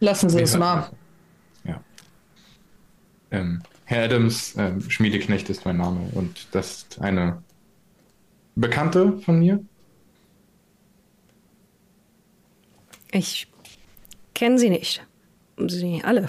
Lassen 0.00 0.28
Sie 0.28 0.42
es 0.42 0.54
mal. 0.54 0.90
Ja. 1.64 1.80
Ähm, 3.30 3.62
Herr 3.86 4.04
Adams, 4.04 4.54
ähm, 4.58 4.82
Schmiedeknecht 4.82 5.48
ist 5.48 5.64
mein 5.64 5.78
Name 5.78 6.10
und 6.12 6.48
das 6.50 6.82
ist 6.82 7.00
eine 7.00 7.42
Bekannte 8.54 9.16
von 9.20 9.38
mir. 9.38 9.64
Ich 13.12 13.50
kenne 14.34 14.58
Sie 14.58 14.68
nicht. 14.68 15.06
Sie 15.56 16.02
alle. 16.04 16.28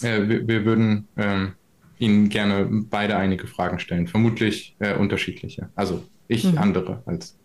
Äh, 0.00 0.26
wir, 0.28 0.48
wir, 0.48 0.64
würden 0.64 1.08
ähm, 1.18 1.52
Ihnen 1.98 2.28
gerne 2.28 2.68
beide 2.90 3.16
einige 3.16 3.46
Fragen 3.46 3.78
stellen. 3.78 4.06
Vermutlich 4.06 4.76
äh, 4.78 4.94
unterschiedliche. 4.94 5.70
Also 5.74 6.04
ich 6.28 6.44
mhm. 6.44 6.58
andere 6.58 7.02
als 7.06 7.38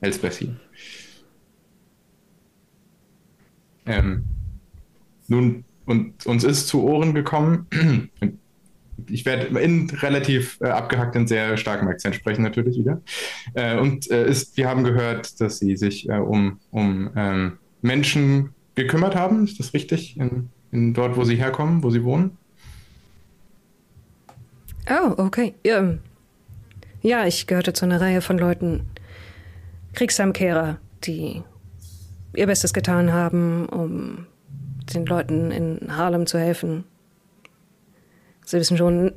Elsbeth 0.00 0.34
hier. 0.34 0.56
Ähm, 3.86 4.24
nun, 5.28 5.64
und 5.84 6.26
uns 6.26 6.44
ist 6.44 6.68
zu 6.68 6.82
Ohren 6.82 7.14
gekommen, 7.14 7.66
ich 9.08 9.24
werde 9.24 9.58
in 9.58 9.90
relativ 9.90 10.58
äh, 10.60 10.68
abgehackten, 10.68 11.26
sehr 11.26 11.56
starkem 11.56 11.88
Akzent 11.88 12.14
sprechen 12.14 12.42
natürlich 12.42 12.78
wieder. 12.78 13.02
Äh, 13.54 13.78
und 13.78 14.10
äh, 14.10 14.28
ist, 14.28 14.56
wir 14.56 14.68
haben 14.68 14.84
gehört, 14.84 15.40
dass 15.40 15.58
Sie 15.58 15.76
sich 15.76 16.08
äh, 16.08 16.18
um, 16.18 16.60
um 16.70 17.10
ähm, 17.16 17.58
Menschen 17.80 18.50
gekümmert 18.74 19.16
haben. 19.16 19.44
Ist 19.44 19.58
das 19.58 19.74
richtig? 19.74 20.16
In, 20.16 20.50
in, 20.70 20.94
dort, 20.94 21.16
wo 21.16 21.24
Sie 21.24 21.36
herkommen, 21.36 21.82
wo 21.82 21.90
Sie 21.90 22.04
wohnen? 22.04 22.38
Oh, 24.90 25.14
okay. 25.16 25.54
Ja, 25.64 25.98
ja, 27.02 27.26
ich 27.26 27.48
gehörte 27.48 27.72
zu 27.72 27.84
einer 27.84 28.00
Reihe 28.00 28.20
von 28.20 28.38
Leuten, 28.38 28.86
Kriegsheimkehrer, 29.94 30.78
die 31.04 31.42
ihr 32.34 32.46
Bestes 32.46 32.72
getan 32.72 33.12
haben, 33.12 33.66
um 33.66 34.26
den 34.94 35.04
Leuten 35.06 35.50
in 35.50 35.96
Harlem 35.96 36.26
zu 36.26 36.38
helfen. 36.38 36.84
Sie 38.44 38.58
wissen 38.58 38.76
schon, 38.76 39.12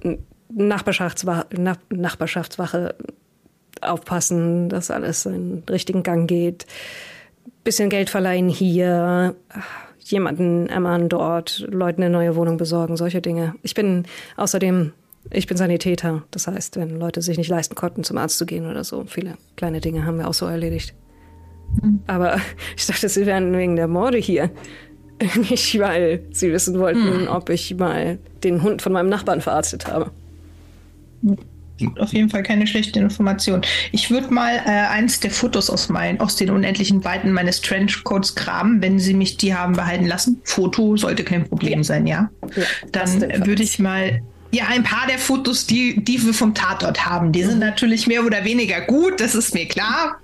Nachbarschaftswache, 0.49 1.45
Nachbarschaftswache 1.89 2.95
aufpassen, 3.82 4.70
dass 4.70 4.89
alles 4.89 5.26
in 5.28 5.61
den 5.61 5.63
richtigen 5.70 6.01
Gang 6.01 6.28
geht. 6.28 6.66
Bisschen 7.63 7.89
Geld 7.89 8.09
verleihen 8.09 8.49
hier, 8.49 9.36
jemanden 9.99 10.68
ermahnen 10.68 11.09
dort, 11.09 11.66
Leuten 11.70 12.01
eine 12.01 12.11
neue 12.11 12.36
Wohnung 12.36 12.57
besorgen, 12.57 12.97
solche 12.97 13.22
Dinge. 13.22 13.55
Ich 13.61 13.76
bin 13.76 14.05
außerdem, 14.38 14.93
ich 15.32 15.48
bin 15.48 15.58
Sanitäter. 15.58 16.24
Das 16.32 16.48
heißt, 16.48 16.78
wenn 16.78 17.00
Leute 17.00 17.22
sich 17.22 17.38
nicht 17.38 17.50
leisten 17.50 17.76
konnten, 17.76 18.04
zum 18.04 18.18
Arzt 18.18 18.38
zu 18.38 18.46
gehen 18.46 18.66
oder 18.66 18.84
so, 18.84 19.06
viele 19.08 19.36
kleine 19.56 19.82
Dinge 19.82 20.06
haben 20.06 20.18
wir 20.18 20.28
auch 20.28 20.34
so 20.34 20.46
erledigt. 20.46 20.94
Mhm. 21.82 22.02
Aber 22.08 22.40
ich 22.78 22.86
dachte, 22.86 23.10
sie 23.10 23.26
wären 23.26 23.56
wegen 23.58 23.76
der 23.76 23.88
Morde 23.88 24.18
hier. 24.18 24.52
Nicht, 25.50 25.80
weil 25.80 26.22
sie 26.32 26.52
wissen 26.52 26.78
wollten, 26.78 27.22
hm. 27.22 27.28
ob 27.30 27.50
ich 27.50 27.74
mal 27.78 28.20
den 28.44 28.62
Hund 28.62 28.82
von 28.82 28.92
meinem 28.92 29.08
Nachbarn 29.08 29.40
verarztet 29.40 29.88
habe. 29.88 30.12
Auf 31.98 32.14
jeden 32.14 32.30
Fall 32.30 32.44
keine 32.44 32.68
schlechte 32.68 33.00
Information. 33.00 33.62
Ich 33.94 34.12
würde 34.12 34.34
mal 34.34 34.56
äh, 34.66 34.70
eins 34.70 35.22
der 35.22 35.32
Fotos 35.32 35.70
aus, 35.70 35.88
mein, 35.88 36.20
aus 36.20 36.36
den 36.36 36.50
unendlichen 36.50 37.04
Weiten 37.06 37.32
meines 37.32 37.62
Trenchcoats 37.62 38.36
kramen, 38.36 38.82
wenn 38.82 39.00
Sie 39.00 39.14
mich 39.14 39.38
die 39.38 39.56
haben 39.56 39.74
behalten 39.74 40.06
lassen. 40.06 40.42
Foto 40.44 40.98
sollte 40.98 41.24
kein 41.24 41.48
Problem 41.48 41.80
ja. 41.80 41.84
sein, 41.84 42.08
ja? 42.08 42.30
ja 42.56 42.64
Dann 42.92 43.46
würde 43.46 43.64
ich 43.64 43.80
mal 43.80 44.22
ja, 44.56 44.66
ein 44.68 44.84
paar 44.84 45.08
der 45.08 45.20
Fotos, 45.20 45.66
die, 45.66 46.03
die 46.03 46.24
wir 46.24 46.34
vom 46.34 46.53
Tatort 46.53 47.06
haben, 47.06 47.32
die 47.32 47.43
sind 47.43 47.60
natürlich 47.60 48.08
mehr 48.08 48.26
oder 48.26 48.45
weniger 48.45 48.82
gut, 48.82 49.20
das 49.20 49.36
ist 49.36 49.53
mir 49.53 49.68
klar. 49.68 50.18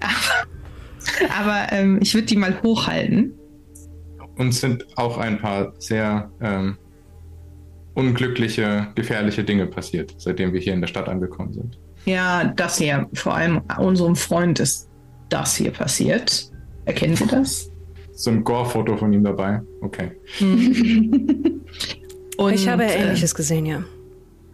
Aber, 0.00 1.38
aber 1.38 1.72
ähm, 1.72 1.98
ich 2.02 2.14
würde 2.14 2.26
die 2.26 2.36
mal 2.36 2.60
hochhalten 2.62 3.38
uns 4.38 4.60
sind 4.60 4.86
auch 4.96 5.18
ein 5.18 5.38
paar 5.38 5.72
sehr 5.78 6.30
ähm, 6.40 6.78
unglückliche, 7.94 8.88
gefährliche 8.94 9.44
Dinge 9.44 9.66
passiert, 9.66 10.14
seitdem 10.16 10.52
wir 10.52 10.60
hier 10.60 10.72
in 10.72 10.80
der 10.80 10.88
Stadt 10.88 11.08
angekommen 11.08 11.52
sind. 11.52 11.78
Ja, 12.04 12.44
das 12.44 12.78
hier, 12.78 13.08
vor 13.14 13.34
allem 13.34 13.60
unserem 13.78 14.16
Freund 14.16 14.60
ist 14.60 14.88
das 15.28 15.56
hier 15.56 15.72
passiert. 15.72 16.50
Erkennen 16.84 17.16
Sie 17.16 17.26
das? 17.26 17.70
So 18.12 18.30
ein 18.30 18.44
Gore-Foto 18.44 18.96
von 18.96 19.12
ihm 19.12 19.24
dabei. 19.24 19.60
Okay. 19.82 20.12
Und, 22.38 22.54
ich 22.54 22.68
habe 22.68 22.84
äh, 22.84 23.02
Ähnliches 23.02 23.34
gesehen, 23.34 23.66
ja. 23.66 23.82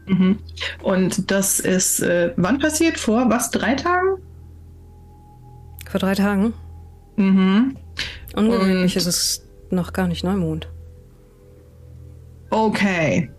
Mhm. 0.06 0.38
Und 0.82 1.30
das 1.30 1.60
ist 1.60 2.00
äh, 2.00 2.32
wann 2.36 2.58
passiert? 2.58 2.98
Vor 2.98 3.28
was? 3.28 3.50
Drei 3.50 3.74
Tagen? 3.74 4.16
Vor 5.88 6.00
drei 6.00 6.14
Tagen. 6.14 6.54
Mhm. 7.16 7.76
Ungewöhnlich 8.34 8.96
ist 8.96 9.06
es 9.06 9.46
noch 9.70 9.92
gar 9.92 10.08
nicht 10.08 10.24
Neumond. 10.24 10.68
Okay. 12.50 13.30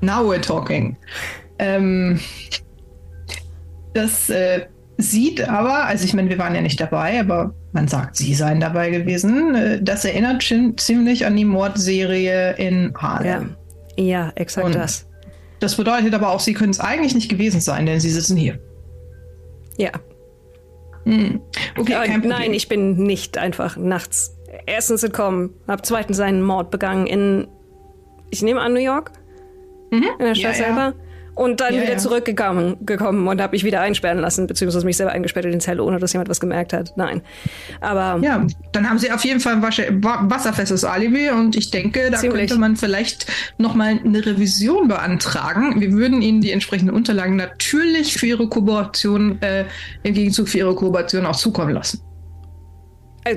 Now 0.00 0.20
we're 0.20 0.40
talking. 0.40 0.96
Ähm, 1.58 2.20
das 3.92 4.30
äh, 4.30 4.66
sieht 4.98 5.48
aber, 5.48 5.84
also 5.84 6.04
ich 6.04 6.14
meine, 6.14 6.30
wir 6.30 6.38
waren 6.38 6.54
ja 6.54 6.60
nicht 6.60 6.80
dabei, 6.80 7.18
aber 7.18 7.54
man 7.72 7.88
sagt, 7.88 8.16
sie 8.16 8.34
seien 8.34 8.60
dabei 8.60 8.90
gewesen. 8.90 9.54
Äh, 9.54 9.82
das 9.82 10.04
erinnert 10.04 10.42
ziemlich 10.42 11.26
an 11.26 11.36
die 11.36 11.44
Mordserie 11.44 12.52
in 12.52 12.92
Harlem. 12.96 13.26
Ja, 13.26 13.63
ja 13.96 14.32
exakt 14.34 14.66
Und 14.66 14.74
das. 14.74 15.06
Das 15.60 15.76
bedeutet 15.76 16.14
aber 16.14 16.30
auch, 16.30 16.40
sie 16.40 16.52
können 16.52 16.70
es 16.70 16.80
eigentlich 16.80 17.14
nicht 17.14 17.28
gewesen 17.28 17.60
sein, 17.60 17.86
denn 17.86 18.00
sie 18.00 18.10
sitzen 18.10 18.36
hier. 18.36 18.58
Ja. 19.76 19.90
Hm. 21.04 21.40
Okay, 21.78 21.94
Problem. 21.94 22.28
Nein, 22.28 22.52
ich 22.54 22.68
bin 22.68 22.96
nicht 22.96 23.38
einfach 23.38 23.76
nachts 23.76 24.36
erstens 24.66 25.02
entkommen, 25.02 25.50
hab 25.66 25.84
zweitens 25.84 26.20
einen 26.20 26.42
Mord 26.42 26.70
begangen 26.70 27.06
in, 27.06 27.48
ich 28.30 28.42
nehme 28.42 28.60
an, 28.60 28.72
New 28.72 28.80
York, 28.80 29.12
mhm. 29.90 30.04
in 30.18 30.24
der 30.24 30.34
Stadt 30.34 30.56
ja, 30.56 30.64
selber. 30.64 30.80
Ja. 30.80 30.94
Und 31.34 31.60
dann 31.60 31.74
ja, 31.74 31.82
wieder 31.82 31.98
zurückgekommen 31.98 32.76
gekommen 32.86 33.26
und 33.26 33.40
habe 33.40 33.52
mich 33.52 33.64
wieder 33.64 33.80
einsperren 33.80 34.18
lassen, 34.18 34.46
beziehungsweise 34.46 34.86
mich 34.86 34.96
selber 34.96 35.12
eingesperrt 35.12 35.46
in 35.46 35.52
die 35.52 35.58
Zelle, 35.58 35.82
ohne 35.82 35.98
dass 35.98 36.12
jemand 36.12 36.28
was 36.28 36.38
gemerkt 36.38 36.72
hat. 36.72 36.92
Nein. 36.96 37.22
Aber. 37.80 38.24
Ja, 38.24 38.46
dann 38.72 38.88
haben 38.88 38.98
sie 38.98 39.10
auf 39.10 39.24
jeden 39.24 39.40
Fall 39.40 39.54
ein 39.54 39.62
wasserfestes 39.62 40.84
Alibi 40.84 41.30
und 41.30 41.56
ich 41.56 41.70
denke, 41.70 42.10
da 42.10 42.18
ziemlich. 42.18 42.48
könnte 42.48 42.58
man 42.58 42.76
vielleicht 42.76 43.26
nochmal 43.58 43.98
eine 44.04 44.24
Revision 44.24 44.88
beantragen. 44.88 45.80
Wir 45.80 45.92
würden 45.92 46.22
Ihnen 46.22 46.40
die 46.40 46.52
entsprechenden 46.52 46.94
Unterlagen 46.94 47.36
natürlich 47.36 48.14
für 48.14 48.26
Ihre 48.26 48.48
Kooperation, 48.48 49.42
äh, 49.42 49.64
im 50.04 50.14
Gegenzug 50.14 50.48
für 50.48 50.58
Ihre 50.58 50.74
Kooperation 50.74 51.26
auch 51.26 51.36
zukommen 51.36 51.74
lassen. 51.74 52.00
Äh, 53.24 53.36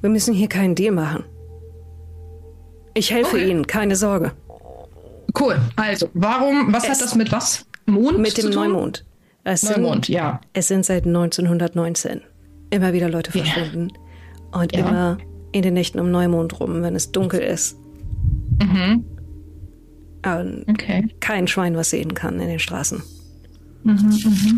wir 0.00 0.10
müssen 0.10 0.34
hier 0.34 0.48
keinen 0.48 0.74
Deal 0.74 0.92
machen. 0.92 1.24
Ich 2.94 3.10
helfe 3.12 3.36
okay. 3.36 3.48
Ihnen, 3.48 3.66
keine 3.66 3.96
Sorge. 3.96 4.32
Cool. 5.38 5.60
Also, 5.76 6.08
warum, 6.14 6.72
was 6.72 6.84
es 6.84 6.90
hat 6.90 7.00
das 7.00 7.14
mit 7.14 7.32
was? 7.32 7.66
Mond? 7.86 8.18
Mit 8.18 8.38
dem 8.38 8.50
Neumond. 8.50 9.04
Es 9.44 9.62
Neumond, 9.62 10.06
sind, 10.06 10.14
ja. 10.14 10.40
Es 10.52 10.68
sind 10.68 10.84
seit 10.84 11.06
1919 11.06 12.20
immer 12.70 12.92
wieder 12.92 13.08
Leute 13.08 13.32
verschwunden. 13.32 13.88
Yeah. 13.90 14.60
Und 14.60 14.72
ja. 14.74 14.80
immer 14.80 15.18
in 15.52 15.62
den 15.62 15.74
Nächten 15.74 15.98
um 15.98 16.10
Neumond 16.10 16.58
rum, 16.60 16.82
wenn 16.82 16.94
es 16.94 17.12
dunkel 17.12 17.40
ist. 17.40 17.76
Mhm. 18.60 19.04
Und 20.24 20.64
okay. 20.68 21.08
kein 21.20 21.48
Schwein 21.48 21.76
was 21.76 21.90
sehen 21.90 22.14
kann 22.14 22.38
in 22.40 22.48
den 22.48 22.58
Straßen. 22.58 23.02
Mhm, 23.82 23.94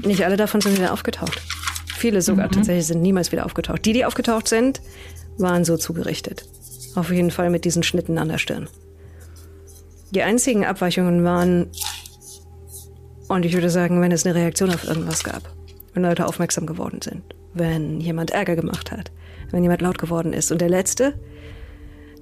mh. 0.02 0.06
Nicht 0.06 0.24
alle 0.24 0.36
davon 0.36 0.60
sind 0.60 0.76
wieder 0.76 0.92
aufgetaucht. 0.92 1.40
Viele 1.96 2.20
sogar 2.20 2.48
mhm. 2.48 2.52
tatsächlich 2.52 2.86
sind 2.86 3.00
niemals 3.00 3.32
wieder 3.32 3.46
aufgetaucht. 3.46 3.84
Die, 3.84 3.92
die 3.92 4.04
aufgetaucht 4.04 4.46
sind, 4.46 4.80
waren 5.38 5.64
so 5.64 5.76
zugerichtet. 5.76 6.44
Auf 6.94 7.10
jeden 7.10 7.30
Fall 7.30 7.50
mit 7.50 7.64
diesen 7.64 7.82
Schnitten 7.82 8.18
an 8.18 8.28
der 8.28 8.38
Stirn. 8.38 8.68
Die 10.14 10.22
einzigen 10.22 10.64
Abweichungen 10.64 11.24
waren, 11.24 11.66
und 13.28 13.44
ich 13.44 13.54
würde 13.54 13.70
sagen, 13.70 14.00
wenn 14.00 14.12
es 14.12 14.24
eine 14.24 14.34
Reaktion 14.34 14.70
auf 14.70 14.86
irgendwas 14.86 15.24
gab, 15.24 15.42
wenn 15.92 16.04
Leute 16.04 16.26
aufmerksam 16.26 16.66
geworden 16.66 17.00
sind, 17.02 17.22
wenn 17.52 18.00
jemand 18.00 18.30
Ärger 18.30 18.54
gemacht 18.54 18.92
hat, 18.92 19.10
wenn 19.50 19.62
jemand 19.62 19.82
laut 19.82 19.98
geworden 19.98 20.32
ist. 20.32 20.52
Und 20.52 20.60
der 20.60 20.68
letzte, 20.68 21.18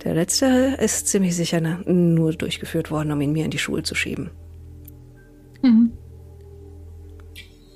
der 0.04 0.14
letzte 0.14 0.78
ist 0.80 1.08
ziemlich 1.08 1.36
sicher 1.36 1.60
nur 1.60 2.32
durchgeführt 2.32 2.90
worden, 2.90 3.12
um 3.12 3.20
ihn 3.20 3.32
mir 3.32 3.44
in 3.44 3.50
die 3.50 3.58
Schuhe 3.58 3.82
zu 3.82 3.94
schieben. 3.94 4.30
Mhm. 5.62 5.92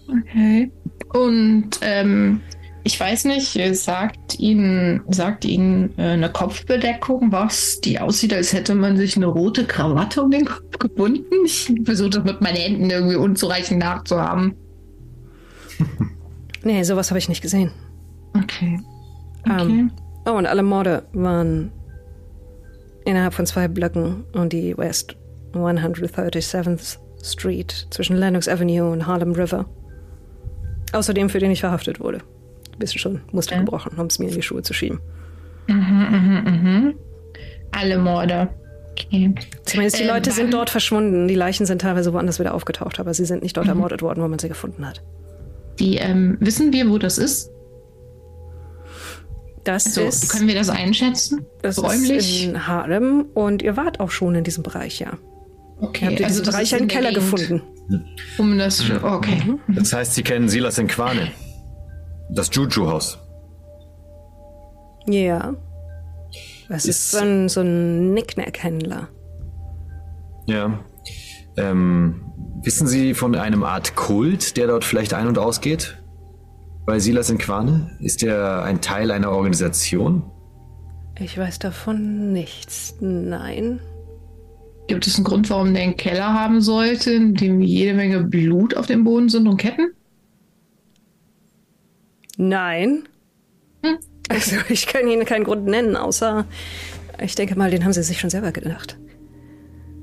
Okay. 0.09 0.71
Und 1.13 1.71
ähm, 1.83 2.41
ich 2.87 3.01
weiß 3.01 3.25
nicht, 3.25 3.59
sagt 3.77 4.39
Ihnen, 4.39 5.03
sagt 5.09 5.45
Ihnen 5.45 5.93
äh, 5.99 6.03
eine 6.03 6.31
Kopfbedeckung 6.31 7.33
was, 7.33 7.81
die 7.81 7.99
aussieht, 7.99 8.33
als 8.33 8.53
hätte 8.53 8.77
man 8.77 8.97
sich 8.97 9.17
eine 9.17 9.27
rote 9.27 9.65
Krawatte 9.65 10.23
um 10.23 10.31
den 10.31 10.45
Kopf 10.45 10.79
gebunden? 10.79 11.25
Ich 11.45 11.69
versuche 11.85 12.11
das 12.11 12.23
mit 12.23 12.41
meinen 12.41 12.55
Händen 12.55 12.89
irgendwie 12.89 13.17
unzureichend 13.17 13.81
nachzuhaben. 13.81 14.55
nee, 16.63 16.81
sowas 16.85 17.11
habe 17.11 17.19
ich 17.19 17.29
nicht 17.29 17.43
gesehen. 17.43 17.73
Okay. 18.35 18.79
okay. 19.43 19.63
Ähm, 19.63 19.91
oh, 20.25 20.35
und 20.35 20.47
alle 20.47 20.63
Morde 20.63 21.09
waren 21.13 21.73
innerhalb 23.05 23.35
von 23.35 23.47
zwei 23.47 23.67
Blöcken 23.67 24.23
und 24.33 24.53
die 24.53 24.79
West 24.79 25.17
137th 25.55 26.99
Street 27.25 27.89
zwischen 27.91 28.17
Lennox 28.17 28.47
Avenue 28.47 28.89
und 28.89 29.09
Harlem 29.09 29.33
River. 29.33 29.67
Außerdem 30.93 31.29
für 31.31 31.41
den 31.41 31.51
ich 31.51 31.59
verhaftet 31.59 31.99
wurde. 31.99 32.23
Bist 32.79 32.95
du 32.95 32.99
schon 32.99 33.21
Muster 33.33 33.55
okay. 33.55 33.65
gebrochen, 33.65 33.93
um 33.97 34.07
es 34.07 34.19
mir 34.19 34.29
in 34.29 34.35
die 34.35 34.43
Schuhe 34.43 34.63
zu 34.63 34.73
schieben. 34.73 35.01
Mhm, 35.67 35.77
mhm, 35.77 36.43
mhm. 36.45 36.95
Alle 37.73 37.99
Morde. 37.99 38.49
Okay. 38.93 39.35
Zumindest 39.65 39.99
die 39.99 40.05
äh, 40.05 40.07
Leute 40.07 40.31
sind 40.31 40.55
dort 40.55 40.71
verschwunden. 40.71 41.29
Die 41.29 41.35
Leichen 41.35 41.67
sind 41.67 41.83
teilweise 41.83 42.13
woanders 42.13 42.39
wieder 42.39 42.55
aufgetaucht, 42.55 42.99
aber 42.99 43.13
sie 43.13 43.27
sind 43.27 43.43
nicht 43.43 43.57
dort 43.57 43.67
mhm. 43.67 43.73
ermordet 43.73 44.03
worden, 44.03 44.23
wo 44.23 44.29
man 44.29 44.39
sie 44.39 44.49
gefunden 44.49 44.87
hat. 44.87 45.03
Die, 45.79 45.97
ähm, 45.97 46.39
wissen 46.41 46.73
wir, 46.73 46.89
wo 46.89 46.99
das 46.99 47.19
ist? 47.19 47.51
Das 49.65 49.87
also, 49.87 50.03
ist. 50.03 50.31
Können 50.31 50.49
wir 50.49 50.55
das 50.55 50.71
einschätzen? 50.71 51.45
Das 51.61 51.83
räumlich? 51.83 52.11
ist 52.11 52.45
in 52.45 52.67
Harlem 52.67 53.27
und 53.35 53.63
ihr 53.63 53.77
wart 53.77 54.01
auch 54.01 54.11
schon 54.11 54.35
in 54.35 54.45
diesem 54.45 54.63
Bereich, 54.63 55.01
ja. 55.01 55.19
Okay, 55.81 56.07
Habt 56.07 56.21
ihr 56.21 56.27
also 56.27 56.41
diesen 56.41 56.53
Bereich 56.53 56.75
einen 56.75 56.89
Keller 56.89 57.11
Gegend. 57.11 57.31
gefunden. 57.31 57.63
Um 58.39 58.59
das. 58.59 58.83
Okay. 59.03 59.43
Mhm. 59.45 59.75
Das 59.75 59.93
heißt, 59.93 60.15
Sie 60.15 60.23
kennen 60.23 60.49
Silas 60.49 60.79
in 60.79 60.87
Quane. 60.87 61.33
Das 62.31 62.51
Juju-Haus. 62.53 63.19
Ja. 65.07 65.55
Das 66.69 66.85
ist, 66.85 66.89
ist 66.89 67.11
so 67.13 67.19
ein, 67.19 67.49
so 67.49 67.61
ein 67.61 68.13
Nicknack-Händler. 68.13 69.09
Ja. 70.47 70.79
Ähm, 71.57 72.33
wissen 72.63 72.87
Sie 72.87 73.15
von 73.15 73.35
einem 73.35 73.63
Art 73.63 73.95
Kult, 73.95 74.57
der 74.57 74.67
dort 74.67 74.85
vielleicht 74.85 75.15
ein- 75.15 75.29
und 75.29 75.39
ausgeht? 75.39 76.03
Bei 76.85 76.99
Silas 76.99 77.31
in 77.31 77.39
Quane? 77.39 77.97
Ist 78.01 78.23
er 78.23 78.63
ein 78.63 78.81
Teil 78.81 79.11
einer 79.11 79.31
Organisation? 79.31 80.31
Ich 81.19 81.39
weiß 81.39 81.59
davon 81.59 82.33
nichts. 82.33 82.97
Nein. 83.01 83.81
Gibt 84.87 85.07
es 85.07 85.17
einen 85.17 85.25
Grund, 85.25 85.51
warum 85.51 85.75
der 85.75 85.83
einen 85.83 85.97
Keller 85.97 86.33
haben 86.33 86.61
sollte, 86.61 87.11
in 87.13 87.35
dem 87.35 87.61
jede 87.61 87.95
Menge 87.95 88.23
Blut 88.23 88.77
auf 88.77 88.87
dem 88.87 89.03
Boden 89.03 89.29
sind 89.29 89.49
und 89.49 89.57
Ketten? 89.57 89.96
Nein. 92.37 93.09
Hm. 93.83 93.99
Also 94.29 94.57
ich 94.69 94.87
kann 94.87 95.09
Ihnen 95.09 95.25
keinen 95.25 95.45
Grund 95.45 95.67
nennen, 95.67 95.97
außer 95.97 96.47
ich 97.23 97.35
denke 97.35 97.57
mal, 97.57 97.71
den 97.71 97.85
haben 97.85 97.93
Sie 97.93 98.03
sich 98.03 98.21
schon 98.21 98.31
selber 98.31 98.53
gedacht. 98.53 98.99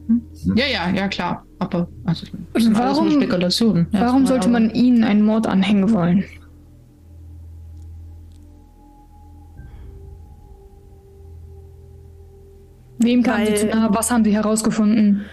Hm. 0.07 0.21
Ja, 0.55 0.65
ja, 0.65 0.89
ja, 0.89 1.07
klar. 1.07 1.45
Aber 1.59 1.87
also, 2.05 2.27
warum, 2.53 3.11
Spekulation. 3.11 3.87
warum 3.91 4.25
sollte 4.25 4.49
man 4.49 4.69
Ihnen 4.71 5.03
einen 5.03 5.23
Mord 5.23 5.47
anhängen 5.47 5.91
wollen? 5.93 6.25
Wem 12.97 13.23
kamen 13.23 13.45
Sie 13.45 13.55
zu 13.55 13.67
nahe? 13.67 13.89
Was 13.93 14.11
haben 14.11 14.23
Sie 14.23 14.33
herausgefunden? 14.33 15.25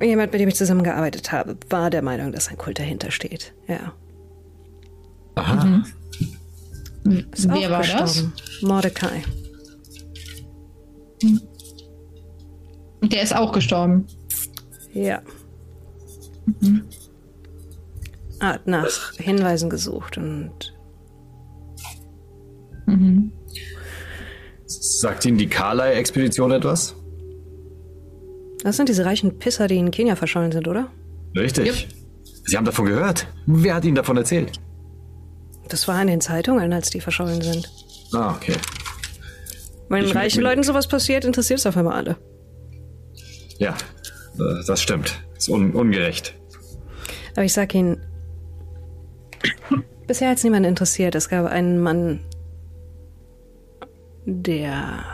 Jemand, 0.00 0.32
mit 0.32 0.40
dem 0.40 0.48
ich 0.48 0.54
zusammengearbeitet 0.54 1.32
habe, 1.32 1.56
war 1.70 1.90
der 1.90 2.02
Meinung, 2.02 2.32
dass 2.32 2.48
ein 2.48 2.56
Kult 2.56 2.78
dahinter 2.78 3.10
steht. 3.10 3.52
Ja. 3.66 3.92
Aha. 5.34 5.82
Mhm. 7.04 7.26
Ist 7.32 7.48
Wer 7.48 7.70
war 7.70 7.80
gestorben. 7.80 8.32
das? 8.36 8.62
Mordecai. 8.62 9.22
Der 13.02 13.22
ist 13.22 13.34
auch 13.34 13.52
gestorben. 13.52 14.06
Ja. 14.92 15.22
Mhm. 16.60 16.84
Hat 18.40 18.66
nach 18.66 19.12
Hinweisen 19.14 19.68
gesucht 19.70 20.16
und. 20.16 20.74
Mhm. 22.86 23.32
Sagt 24.66 25.24
Ihnen 25.24 25.38
die 25.38 25.48
Kalai-Expedition 25.48 26.52
etwas? 26.52 26.94
Das 28.62 28.76
sind 28.76 28.88
diese 28.88 29.04
reichen 29.04 29.38
Pisser, 29.38 29.68
die 29.68 29.76
in 29.76 29.90
Kenia 29.90 30.16
verschollen 30.16 30.52
sind, 30.52 30.66
oder? 30.68 30.88
Richtig. 31.36 31.66
Yep. 31.66 31.94
Sie 32.44 32.56
haben 32.56 32.64
davon 32.64 32.86
gehört. 32.86 33.26
Wer 33.46 33.74
hat 33.74 33.84
Ihnen 33.84 33.94
davon 33.94 34.16
erzählt? 34.16 34.52
Das 35.68 35.86
war 35.86 36.00
in 36.00 36.08
den 36.08 36.20
Zeitungen, 36.20 36.72
als 36.72 36.90
die 36.90 37.00
verschollen 37.00 37.42
sind. 37.42 37.70
Ah, 38.12 38.34
okay. 38.34 38.54
Wenn 39.88 40.04
ich 40.04 40.14
reichen 40.14 40.42
Leuten 40.42 40.62
sowas 40.62 40.86
passiert, 40.86 41.24
interessiert 41.24 41.60
es 41.60 41.66
auf 41.66 41.76
einmal 41.76 41.94
alle. 41.94 42.16
Ja, 43.58 43.76
das 44.66 44.80
stimmt. 44.80 45.22
Das 45.34 45.44
ist 45.44 45.48
un 45.48 45.72
ungerecht. 45.72 46.34
Aber 47.32 47.44
ich 47.44 47.52
sag 47.52 47.74
Ihnen, 47.74 48.02
bisher 50.06 50.30
hat 50.30 50.38
es 50.38 50.44
niemand 50.44 50.66
interessiert. 50.66 51.14
Es 51.14 51.28
gab 51.28 51.46
einen 51.46 51.78
Mann, 51.80 52.20
der 54.24 55.04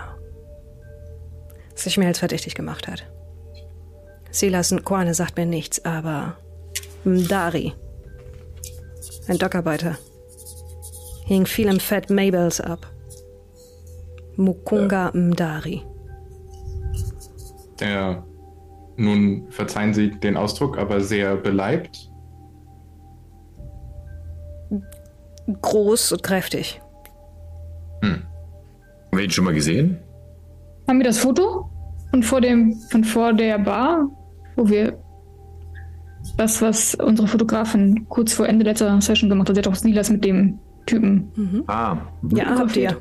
sich 1.75 1.99
mehr 1.99 2.09
als 2.09 2.21
verdächtig 2.21 2.55
gemacht 2.55 2.89
hat. 2.89 3.05
Silas 4.35 4.73
Nkwane 4.73 5.15
sagt 5.15 5.37
mir 5.37 5.47
nichts, 5.47 5.85
aber 5.85 6.37
Mdari, 7.05 7.73
ein 9.29 9.39
Dockarbeiter, 9.39 9.97
hing 11.25 11.47
viel 11.47 11.69
im 11.69 11.79
Fett 11.79 12.11
Mabels 12.11 12.61
ab. 12.61 12.85
Mukunga 14.37 15.13
ja. 15.15 15.21
Mdari. 15.21 15.85
Der, 17.79 18.25
nun 18.97 19.47
verzeihen 19.51 19.95
Sie 19.95 20.11
den 20.11 20.37
Ausdruck, 20.37 20.79
aber 20.79 21.01
sehr 21.01 21.37
beleibt. 21.37 22.11
Groß 25.63 26.11
und 26.11 26.25
kräftig. 26.25 26.83
Hm. 28.03 28.25
Haben 29.07 29.17
wir 29.17 29.23
ihn 29.23 29.31
schon 29.31 29.45
mal 29.45 29.55
gesehen? 29.55 30.01
Haben 30.89 30.99
wir 30.99 31.05
das 31.05 31.19
Foto? 31.19 31.71
Und 32.11 32.25
vor 32.25 32.41
dem, 32.41 32.75
von 32.91 33.05
vor 33.05 33.33
der 33.33 33.61
Bar? 33.61 34.09
Wo 34.57 34.69
wir 34.69 34.99
das, 36.37 36.63
was 36.63 36.95
unsere 36.95 37.29
Fotografin 37.29 38.07
kurz 38.09 38.33
vor 38.33 38.49
Ende 38.49 38.65
letzter 38.65 39.01
Session 39.01 39.29
gemacht 39.29 39.49
hat, 39.49 39.57
sie 39.57 39.61
hat 39.61 39.69
auch 39.69 39.75
Silas 39.75 40.11
mit 40.11 40.25
dem 40.25 40.59
Typen. 40.87 41.31
Mhm. 41.37 41.65
Ah. 41.67 41.99
Ja, 42.35 42.59
habt 42.59 42.77
ihr. 42.77 42.97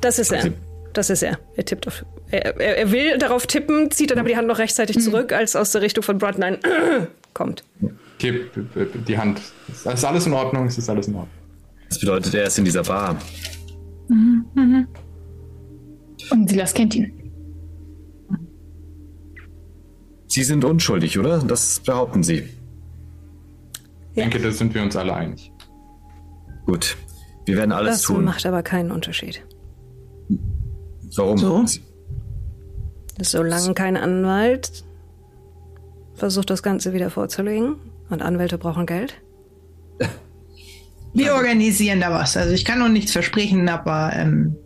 Das 0.00 0.18
ist 0.18 0.32
er. 0.32 0.52
Das 0.92 1.10
ist 1.10 1.22
er. 1.22 1.38
Er 1.56 1.64
tippt 1.64 1.86
auf. 1.88 2.04
Er, 2.30 2.56
er, 2.60 2.78
er, 2.78 2.92
will 2.92 3.18
darauf 3.18 3.46
tippen, 3.46 3.90
zieht 3.90 4.10
dann 4.10 4.18
aber 4.18 4.28
die 4.28 4.36
Hand 4.36 4.48
noch 4.48 4.58
rechtzeitig 4.58 4.96
mhm. 4.96 5.00
zurück, 5.00 5.32
als 5.32 5.56
aus 5.56 5.72
der 5.72 5.82
Richtung 5.82 6.02
von 6.02 6.18
Brad 6.18 6.38
nein 6.38 6.58
kommt. 7.34 7.64
Tipp, 8.18 8.50
die 9.06 9.18
Hand. 9.18 9.40
Es 9.68 9.84
ist 9.84 10.04
alles 10.04 10.26
in 10.26 10.32
Ordnung, 10.32 10.66
es 10.66 10.78
ist 10.78 10.88
alles 10.88 11.08
in 11.08 11.14
Ordnung. 11.14 11.34
Das 11.88 11.98
bedeutet, 11.98 12.34
er 12.34 12.44
ist 12.44 12.58
in 12.58 12.64
dieser 12.64 12.82
Bar. 12.82 13.16
Mhm. 14.08 14.44
Mhm. 14.54 14.86
Und 16.30 16.50
Silas 16.50 16.72
kennt 16.74 16.94
ihn. 16.94 17.23
Sie 20.26 20.42
sind 20.42 20.64
unschuldig, 20.64 21.18
oder? 21.18 21.38
Das 21.38 21.80
behaupten 21.80 22.22
Sie. 22.22 22.48
Ich 24.14 24.22
denke, 24.22 24.38
da 24.38 24.50
sind 24.50 24.74
wir 24.74 24.82
uns 24.82 24.96
alle 24.96 25.14
einig. 25.14 25.52
Gut. 26.66 26.96
Wir 27.44 27.56
werden 27.56 27.72
alles 27.72 27.96
das 27.96 28.02
tun. 28.02 28.24
Das 28.24 28.34
macht 28.34 28.46
aber 28.46 28.62
keinen 28.62 28.90
Unterschied. 28.90 29.42
Warum? 31.16 31.38
So? 31.38 31.64
Solange 33.20 33.74
kein 33.74 33.96
Anwalt 33.96 34.84
versucht, 36.14 36.50
das 36.50 36.62
Ganze 36.62 36.92
wieder 36.92 37.10
vorzulegen 37.10 37.76
und 38.08 38.22
Anwälte 38.22 38.58
brauchen 38.58 38.86
Geld. 38.86 39.14
Wir 41.12 41.34
organisieren 41.34 42.00
da 42.00 42.10
was. 42.10 42.36
Also 42.36 42.52
ich 42.54 42.64
kann 42.64 42.80
noch 42.80 42.88
nichts 42.88 43.12
versprechen, 43.12 43.68
aber 43.68 44.12
ähm, 44.14 44.56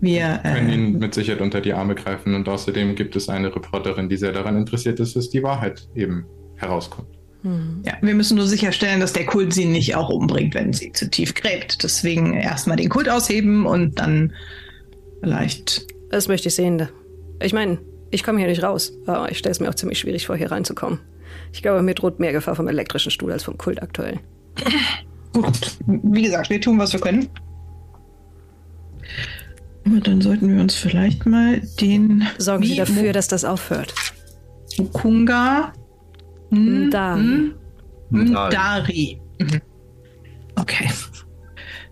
wir 0.00 0.40
äh, 0.42 0.54
können 0.54 0.70
Ihnen 0.70 0.98
mit 0.98 1.14
Sicherheit 1.14 1.40
unter 1.40 1.60
die 1.60 1.72
Arme 1.72 1.94
greifen 1.94 2.34
und 2.34 2.48
außerdem 2.48 2.94
gibt 2.94 3.16
es 3.16 3.28
eine 3.28 3.54
Reporterin, 3.54 4.08
die 4.08 4.16
sehr 4.16 4.32
daran 4.32 4.56
interessiert 4.56 4.98
ist, 5.00 5.16
dass 5.16 5.30
die 5.30 5.42
Wahrheit 5.42 5.88
eben 5.94 6.24
herauskommt. 6.56 7.08
Hm. 7.42 7.82
Ja, 7.84 7.94
wir 8.00 8.14
müssen 8.14 8.36
nur 8.36 8.46
sicherstellen, 8.46 9.00
dass 9.00 9.12
der 9.12 9.26
Kult 9.26 9.52
sie 9.52 9.64
nicht 9.64 9.94
auch 9.96 10.08
umbringt, 10.10 10.54
wenn 10.54 10.72
sie 10.72 10.92
zu 10.92 11.08
tief 11.08 11.34
gräbt. 11.34 11.82
Deswegen 11.82 12.34
erstmal 12.34 12.76
den 12.76 12.88
Kult 12.88 13.08
ausheben 13.08 13.66
und 13.66 13.98
dann 13.98 14.32
vielleicht. 15.20 15.86
Das 16.10 16.28
möchte 16.28 16.48
ich 16.48 16.54
sehen. 16.54 16.88
Ich 17.42 17.52
meine, 17.52 17.78
ich 18.10 18.24
komme 18.24 18.38
hier 18.38 18.48
nicht 18.48 18.62
raus, 18.62 18.92
aber 19.06 19.30
ich 19.30 19.38
stelle 19.38 19.52
es 19.52 19.60
mir 19.60 19.68
auch 19.68 19.74
ziemlich 19.74 19.98
schwierig 19.98 20.26
vor, 20.26 20.36
hier 20.36 20.50
reinzukommen. 20.50 20.98
Ich 21.52 21.62
glaube, 21.62 21.82
mir 21.82 21.94
droht 21.94 22.20
mehr 22.20 22.32
Gefahr 22.32 22.56
vom 22.56 22.68
elektrischen 22.68 23.10
Stuhl 23.10 23.32
als 23.32 23.44
vom 23.44 23.56
Kult 23.56 23.82
aktuell. 23.82 24.18
Gut, 25.32 25.78
wie 25.86 26.22
gesagt, 26.22 26.50
wir 26.50 26.60
tun, 26.60 26.78
was 26.78 26.92
wir 26.92 27.00
können. 27.00 27.28
Dann 29.84 30.20
sollten 30.20 30.54
wir 30.54 30.60
uns 30.60 30.74
vielleicht 30.74 31.26
mal 31.26 31.60
den. 31.80 32.26
Sorgen 32.38 32.64
Sie 32.64 32.76
dafür, 32.76 33.12
dass 33.12 33.28
das 33.28 33.44
aufhört. 33.44 33.94
Mukunga. 34.78 35.72
Hm, 36.50 36.90
da. 36.90 37.16
Hm, 37.16 37.54
Mdari. 38.10 39.20
Mhm. 39.38 39.60
Okay. 40.56 40.90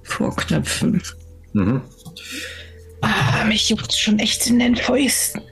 Vorknöpfen. 0.03 1.03
Mhm. 1.53 1.81
Ah, 3.01 3.45
mich 3.47 3.69
juckt 3.69 3.93
schon 3.95 4.19
echt 4.19 4.47
in 4.49 4.59
den 4.59 4.77
Fäusten. 4.77 5.43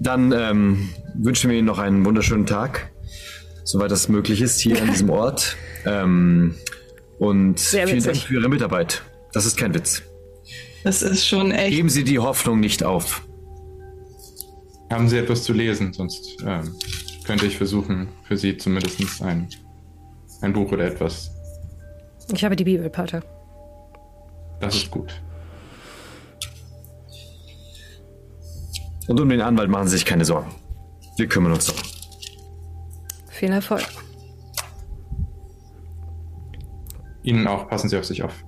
Dann 0.00 0.32
ähm, 0.32 0.88
wünschen 1.14 1.50
wir 1.50 1.56
Ihnen 1.56 1.66
noch 1.66 1.78
einen 1.78 2.04
wunderschönen 2.04 2.44
Tag, 2.46 2.90
soweit 3.64 3.90
das 3.90 4.08
möglich 4.08 4.42
ist, 4.42 4.60
hier 4.60 4.80
an 4.82 4.90
diesem 4.90 5.10
Ort. 5.10 5.56
Ähm, 5.86 6.54
und 7.18 7.58
Sehr 7.58 7.86
vielen 7.86 7.98
witzig. 7.98 8.12
Dank 8.12 8.26
für 8.26 8.34
Ihre 8.34 8.48
Mitarbeit. 8.48 9.02
Das 9.32 9.46
ist 9.46 9.56
kein 9.56 9.74
Witz. 9.74 10.02
Das 10.84 11.02
ist 11.02 11.26
schon 11.26 11.52
echt. 11.52 11.74
Geben 11.76 11.88
Sie 11.88 12.04
die 12.04 12.18
Hoffnung 12.18 12.60
nicht 12.60 12.82
auf. 12.82 13.26
Haben 14.90 15.08
Sie 15.08 15.16
etwas 15.16 15.44
zu 15.44 15.52
lesen? 15.52 15.92
Sonst 15.92 16.36
ähm, 16.44 16.74
könnte 17.24 17.46
ich 17.46 17.56
versuchen, 17.56 18.08
für 18.24 18.36
Sie 18.36 18.56
zumindest 18.56 19.22
ein, 19.22 19.48
ein 20.40 20.52
Buch 20.52 20.72
oder 20.72 20.84
etwas. 20.84 21.30
Ich 22.32 22.44
habe 22.44 22.56
die 22.56 22.64
Bibel, 22.64 22.88
Pater. 22.90 23.22
Das 24.60 24.76
ist 24.76 24.90
gut. 24.90 25.20
Und 29.08 29.20
um 29.20 29.28
den 29.28 29.40
Anwalt 29.40 29.70
machen 29.70 29.88
Sie 29.88 29.96
sich 29.96 30.04
keine 30.04 30.24
Sorgen. 30.24 30.54
Wir 31.16 31.26
kümmern 31.26 31.52
uns 31.52 31.66
darum. 31.66 31.82
Viel 33.28 33.50
Erfolg. 33.50 33.86
Ihnen 37.22 37.46
auch, 37.46 37.68
passen 37.68 37.88
Sie 37.88 37.96
auf 37.96 38.04
sich 38.04 38.22
auf. 38.22 38.44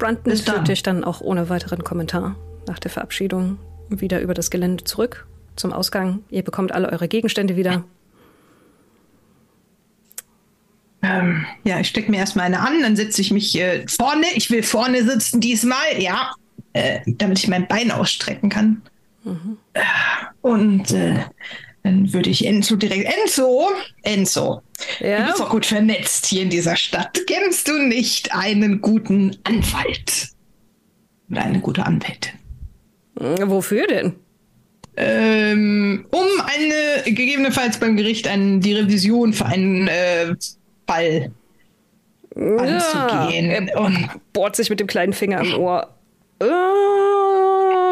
Brandon 0.00 0.24
Bis 0.24 0.44
dann. 0.44 0.56
führt 0.56 0.68
dich 0.68 0.82
dann 0.82 1.04
auch 1.04 1.20
ohne 1.20 1.48
weiteren 1.48 1.84
Kommentar 1.84 2.34
nach 2.66 2.80
der 2.80 2.90
Verabschiedung 2.90 3.58
wieder 3.88 4.20
über 4.20 4.34
das 4.34 4.50
Gelände 4.50 4.82
zurück 4.84 5.26
zum 5.56 5.72
Ausgang. 5.72 6.24
Ihr 6.30 6.42
bekommt 6.42 6.72
alle 6.72 6.90
eure 6.90 7.06
Gegenstände 7.06 7.54
wieder. 7.56 7.84
Ähm, 11.02 11.46
ja, 11.64 11.80
ich 11.80 11.88
stecke 11.88 12.10
mir 12.10 12.18
erstmal 12.18 12.46
eine 12.46 12.60
an, 12.60 12.82
dann 12.82 12.96
setze 12.96 13.20
ich 13.20 13.30
mich 13.30 13.58
äh, 13.58 13.86
vorne. 13.88 14.26
Ich 14.34 14.50
will 14.50 14.62
vorne 14.62 15.02
sitzen 15.02 15.40
diesmal, 15.40 15.98
ja, 15.98 16.32
äh, 16.72 17.00
damit 17.06 17.38
ich 17.38 17.48
mein 17.48 17.66
Bein 17.68 17.90
ausstrecken 17.90 18.50
kann. 18.50 18.82
Äh, 19.74 19.80
Und 20.42 20.90
äh, 20.92 21.24
dann 21.82 22.12
würde 22.12 22.30
ich 22.30 22.46
Enzo 22.46 22.76
direkt. 22.76 23.10
Enzo! 23.22 23.70
Enzo! 24.02 24.62
Du 24.98 25.06
Ja, 25.06 25.26
bist 25.26 25.40
doch 25.40 25.50
gut 25.50 25.66
vernetzt 25.66 26.26
hier 26.26 26.42
in 26.42 26.50
dieser 26.50 26.76
Stadt. 26.76 27.20
Kennst 27.26 27.68
du 27.68 27.78
nicht 27.78 28.34
einen 28.34 28.80
guten 28.80 29.36
Anwalt? 29.44 30.28
Oder 31.30 31.42
eine 31.42 31.60
gute 31.60 31.84
Anwältin? 31.84 32.32
wofür 33.16 33.86
denn? 33.86 34.14
Ähm, 34.96 36.06
um 36.10 36.26
eine, 36.44 37.04
gegebenenfalls 37.04 37.78
beim 37.78 37.96
Gericht 37.96 38.26
ein, 38.28 38.60
die 38.60 38.74
Revision 38.74 39.32
für 39.32 39.46
einen 39.46 39.88
äh, 39.88 40.34
Fall 40.86 41.30
anzugehen. 42.34 43.68
er 43.68 43.80
Und 43.80 44.08
bohrt 44.32 44.56
sich 44.56 44.70
mit 44.70 44.80
dem 44.80 44.86
kleinen 44.86 45.12
Finger 45.12 45.40
im 45.40 45.54
Ohr. 45.58 45.94
Oh, 46.42 46.46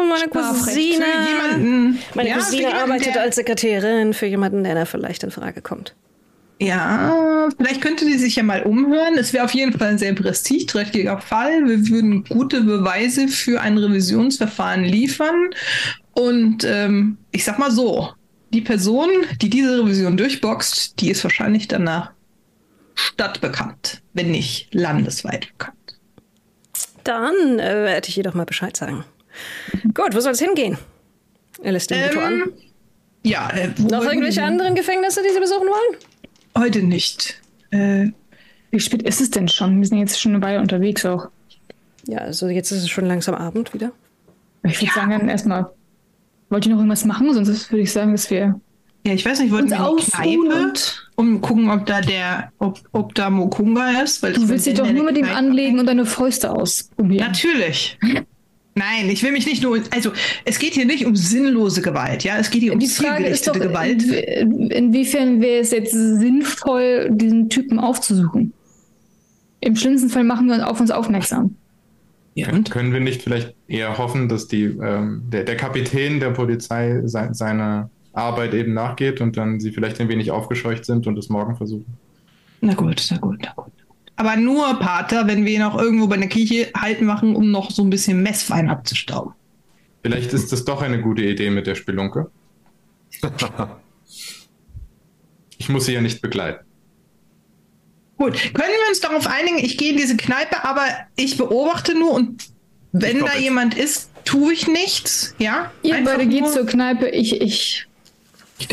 meine. 0.09 0.27
Cousine. 0.27 1.05
jemanden. 1.29 1.99
Meine 2.15 2.29
ja, 2.29 2.35
Cousine 2.35 2.61
jemanden, 2.63 2.81
arbeitet 2.81 3.17
als 3.17 3.35
Sekretärin 3.35 4.13
für 4.13 4.25
jemanden, 4.25 4.63
der 4.63 4.75
da 4.75 4.85
vielleicht 4.85 5.23
in 5.23 5.31
Frage 5.31 5.61
kommt. 5.61 5.95
Ja, 6.61 7.47
vielleicht 7.55 7.81
könnte 7.81 8.05
die 8.05 8.17
sich 8.17 8.35
ja 8.35 8.43
mal 8.43 8.63
umhören. 8.63 9.17
Es 9.17 9.31
wäre 9.31 9.45
auf 9.45 9.53
jeden 9.53 9.77
Fall 9.77 9.89
ein 9.89 9.97
sehr 9.97 10.13
prestigeträchtiger 10.13 11.19
Fall. 11.21 11.65
Wir 11.65 11.87
würden 11.87 12.25
gute 12.25 12.61
Beweise 12.61 13.29
für 13.29 13.61
ein 13.61 13.77
Revisionsverfahren 13.77 14.83
liefern. 14.83 15.51
Und 16.13 16.65
ähm, 16.65 17.17
ich 17.31 17.45
sag 17.45 17.59
mal 17.59 17.71
so, 17.71 18.09
die 18.49 18.59
Person, 18.59 19.09
die 19.41 19.49
diese 19.49 19.79
Revision 19.79 20.17
durchboxt, 20.17 20.99
die 20.99 21.11
ist 21.11 21.23
wahrscheinlich 21.23 21.69
danach 21.69 22.11
stadtbekannt, 22.93 24.01
wenn 24.13 24.31
nicht 24.31 24.73
landesweit 24.73 25.47
bekannt. 25.57 25.75
Dann 27.05 27.59
äh, 27.59 27.83
werde 27.85 28.09
ich 28.09 28.17
jedoch 28.17 28.33
mal 28.33 28.45
Bescheid 28.45 28.75
sagen. 28.75 29.05
Gut, 29.93 30.13
wo 30.13 30.19
soll 30.19 30.31
es 30.33 30.39
hingehen? 30.39 30.77
Er 31.61 31.71
lässt 31.73 31.89
den 31.89 32.09
Vito 32.09 32.19
an. 32.19 32.33
Ähm, 32.33 32.53
ja, 33.23 33.49
äh, 33.49 33.69
Noch 33.89 34.03
irgendwelche 34.05 34.43
anderen 34.43 34.75
Gefängnisse, 34.75 35.21
die 35.27 35.33
Sie 35.33 35.39
besuchen 35.39 35.67
wollen? 35.67 35.99
Heute 36.57 36.83
nicht. 36.83 37.41
Äh, 37.71 38.07
Wie 38.71 38.79
spät 38.79 39.01
ist 39.03 39.21
es 39.21 39.29
denn 39.31 39.47
schon? 39.47 39.79
Wir 39.79 39.87
sind 39.87 39.99
jetzt 39.99 40.19
schon 40.19 40.33
eine 40.35 40.43
Weile 40.43 40.59
unterwegs 40.61 41.05
auch. 41.05 41.27
Ja, 42.07 42.19
also 42.19 42.47
jetzt 42.47 42.71
ist 42.71 42.83
es 42.83 42.89
schon 42.89 43.05
langsam 43.05 43.35
Abend 43.35 43.73
wieder. 43.73 43.91
Ich 44.63 44.81
würde 44.81 44.93
sagen, 44.93 45.11
dann 45.11 45.29
erstmal. 45.29 45.69
Wollt 46.49 46.65
ihr 46.65 46.71
noch 46.71 46.79
irgendwas 46.79 47.05
machen? 47.05 47.33
Sonst 47.33 47.71
würde 47.71 47.83
ich 47.83 47.91
sagen, 47.91 48.11
dass 48.13 48.29
wir. 48.31 48.59
ja, 49.05 49.13
ich 49.13 49.23
weiß 49.25 49.39
nicht, 49.41 49.51
wollten 49.51 49.71
Uns 49.73 50.11
wir 50.17 50.23
in 50.23 50.41
die 50.41 50.47
Kneipe, 50.47 50.73
um 51.15 51.41
gucken, 51.41 51.69
ob 51.69 51.85
da 51.85 52.01
der, 52.01 52.51
ob, 52.57 52.79
ob 52.91 53.13
da 53.15 53.29
Mokunga 53.29 54.01
ist? 54.01 54.23
Weil 54.23 54.33
Du 54.33 54.47
willst 54.49 54.65
dich 54.65 54.73
doch 54.75 54.89
nur 54.91 55.03
mit 55.03 55.17
ihm 55.17 55.29
anlegen 55.29 55.77
und 55.79 55.85
deine 55.85 56.05
Fäuste 56.05 56.51
ausprobieren. 56.51 57.27
Natürlich. 57.27 57.99
Nein, 58.79 59.09
ich 59.09 59.21
will 59.23 59.31
mich 59.33 59.45
nicht 59.45 59.61
nur. 59.61 59.79
Also, 59.91 60.11
es 60.45 60.57
geht 60.57 60.73
hier 60.73 60.85
nicht 60.85 61.05
um 61.05 61.15
sinnlose 61.15 61.81
Gewalt, 61.81 62.23
ja? 62.23 62.37
Es 62.37 62.49
geht 62.49 62.61
hier 62.61 62.71
um 62.73 62.79
Die 62.79 62.87
Frage 62.87 63.25
ist 63.25 63.45
doch, 63.47 63.53
zielgerichtete 63.53 63.67
Gewalt. 63.67 64.03
in- 64.41 64.71
inwiefern 64.71 65.41
wäre 65.41 65.59
es 65.61 65.71
jetzt 65.71 65.91
sinnvoll, 65.91 67.09
diesen 67.11 67.49
Typen 67.49 67.79
aufzusuchen? 67.79 68.53
Im 69.61 69.75
schlimmsten 69.75 70.09
Fall 70.09 70.23
machen 70.23 70.47
wir 70.47 70.55
uns 70.55 70.63
auf 70.63 70.79
uns 70.79 70.91
aufmerksam. 70.91 71.55
Ja, 72.35 72.49
und? 72.53 72.71
Können 72.71 72.93
wir 72.93 73.01
nicht 73.01 73.21
vielleicht 73.21 73.53
eher 73.67 73.97
hoffen, 73.97 74.29
dass 74.29 74.47
die, 74.47 74.63
ähm, 74.63 75.23
der, 75.29 75.43
der 75.43 75.57
Kapitän 75.57 76.21
der 76.21 76.29
Polizei 76.29 77.01
se 77.05 77.29
seiner 77.33 77.89
Arbeit 78.13 78.53
eben 78.53 78.73
nachgeht 78.73 79.19
und 79.19 79.35
dann 79.35 79.59
sie 79.59 79.71
vielleicht 79.71 79.99
ein 79.99 80.07
wenig 80.07 80.31
aufgescheucht 80.31 80.85
sind 80.85 81.05
und 81.07 81.17
es 81.17 81.27
morgen 81.27 81.57
versuchen? 81.57 81.85
Na 82.61 82.73
gut, 82.75 83.05
na 83.11 83.17
gut, 83.17 83.39
na 83.41 83.51
gut. 83.55 83.73
Aber 84.19 84.35
nur, 84.35 84.77
Pater, 84.79 85.27
wenn 85.27 85.45
wir 85.45 85.53
ihn 85.53 85.61
auch 85.61 85.79
irgendwo 85.79 86.07
bei 86.07 86.17
der 86.17 86.27
Kirche 86.27 86.69
halt 86.75 87.01
machen, 87.01 87.37
um 87.37 87.51
noch 87.51 87.71
so 87.71 87.83
ein 87.83 87.89
bisschen 87.89 88.21
Messwein 88.21 88.69
abzustauben. 88.69 89.33
Vielleicht 90.03 90.33
ist 90.33 90.51
das 90.51 90.65
doch 90.65 90.81
eine 90.81 91.01
gute 91.01 91.21
Idee 91.23 91.49
mit 91.49 91.67
der 91.67 91.75
Spelunke. 91.75 92.29
Ich 95.57 95.69
muss 95.69 95.85
sie 95.85 95.93
ja 95.93 96.01
nicht 96.01 96.21
begleiten. 96.21 96.65
Gut, 98.17 98.33
können 98.53 98.67
wir 98.67 98.89
uns 98.89 98.99
darauf 98.99 99.25
einigen, 99.25 99.57
ich 99.57 99.77
gehe 99.77 99.91
in 99.91 99.97
diese 99.97 100.17
Kneipe, 100.17 100.65
aber 100.65 100.83
ich 101.15 101.37
beobachte 101.37 101.97
nur 101.97 102.11
und 102.11 102.43
wenn 102.91 103.19
da 103.19 103.37
jemand 103.37 103.77
ist, 103.77 104.09
tue 104.25 104.51
ich 104.51 104.67
nichts, 104.67 105.33
ja? 105.39 105.71
Ihr 105.81 105.95
Einfach 105.95 106.17
beide 106.17 106.27
geht 106.27 106.49
zur 106.49 106.65
Kneipe. 106.65 107.07
Ich, 107.07 107.39
ich, 107.39 107.87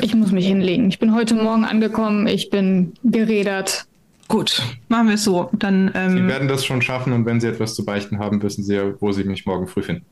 ich 0.00 0.14
muss 0.16 0.32
mich 0.32 0.46
hinlegen. 0.46 0.88
Ich 0.88 0.98
bin 0.98 1.14
heute 1.14 1.34
Morgen 1.34 1.64
angekommen. 1.64 2.26
Ich 2.26 2.50
bin 2.50 2.94
gerädert. 3.04 3.86
Gut, 4.28 4.60
machen 4.88 5.08
wir 5.08 5.14
es 5.14 5.24
so. 5.24 5.50
Dann, 5.52 5.90
Sie 5.92 5.98
ähm, 5.98 6.28
werden 6.28 6.48
das 6.48 6.64
schon 6.64 6.82
schaffen 6.82 7.12
und 7.12 7.26
wenn 7.26 7.40
Sie 7.40 7.46
etwas 7.46 7.74
zu 7.74 7.84
beichten 7.84 8.18
haben, 8.18 8.42
wissen 8.42 8.64
Sie 8.64 8.74
ja, 8.74 8.92
wo 9.00 9.12
Sie 9.12 9.24
mich 9.24 9.46
morgen 9.46 9.68
früh 9.68 9.82
finden. 9.82 10.04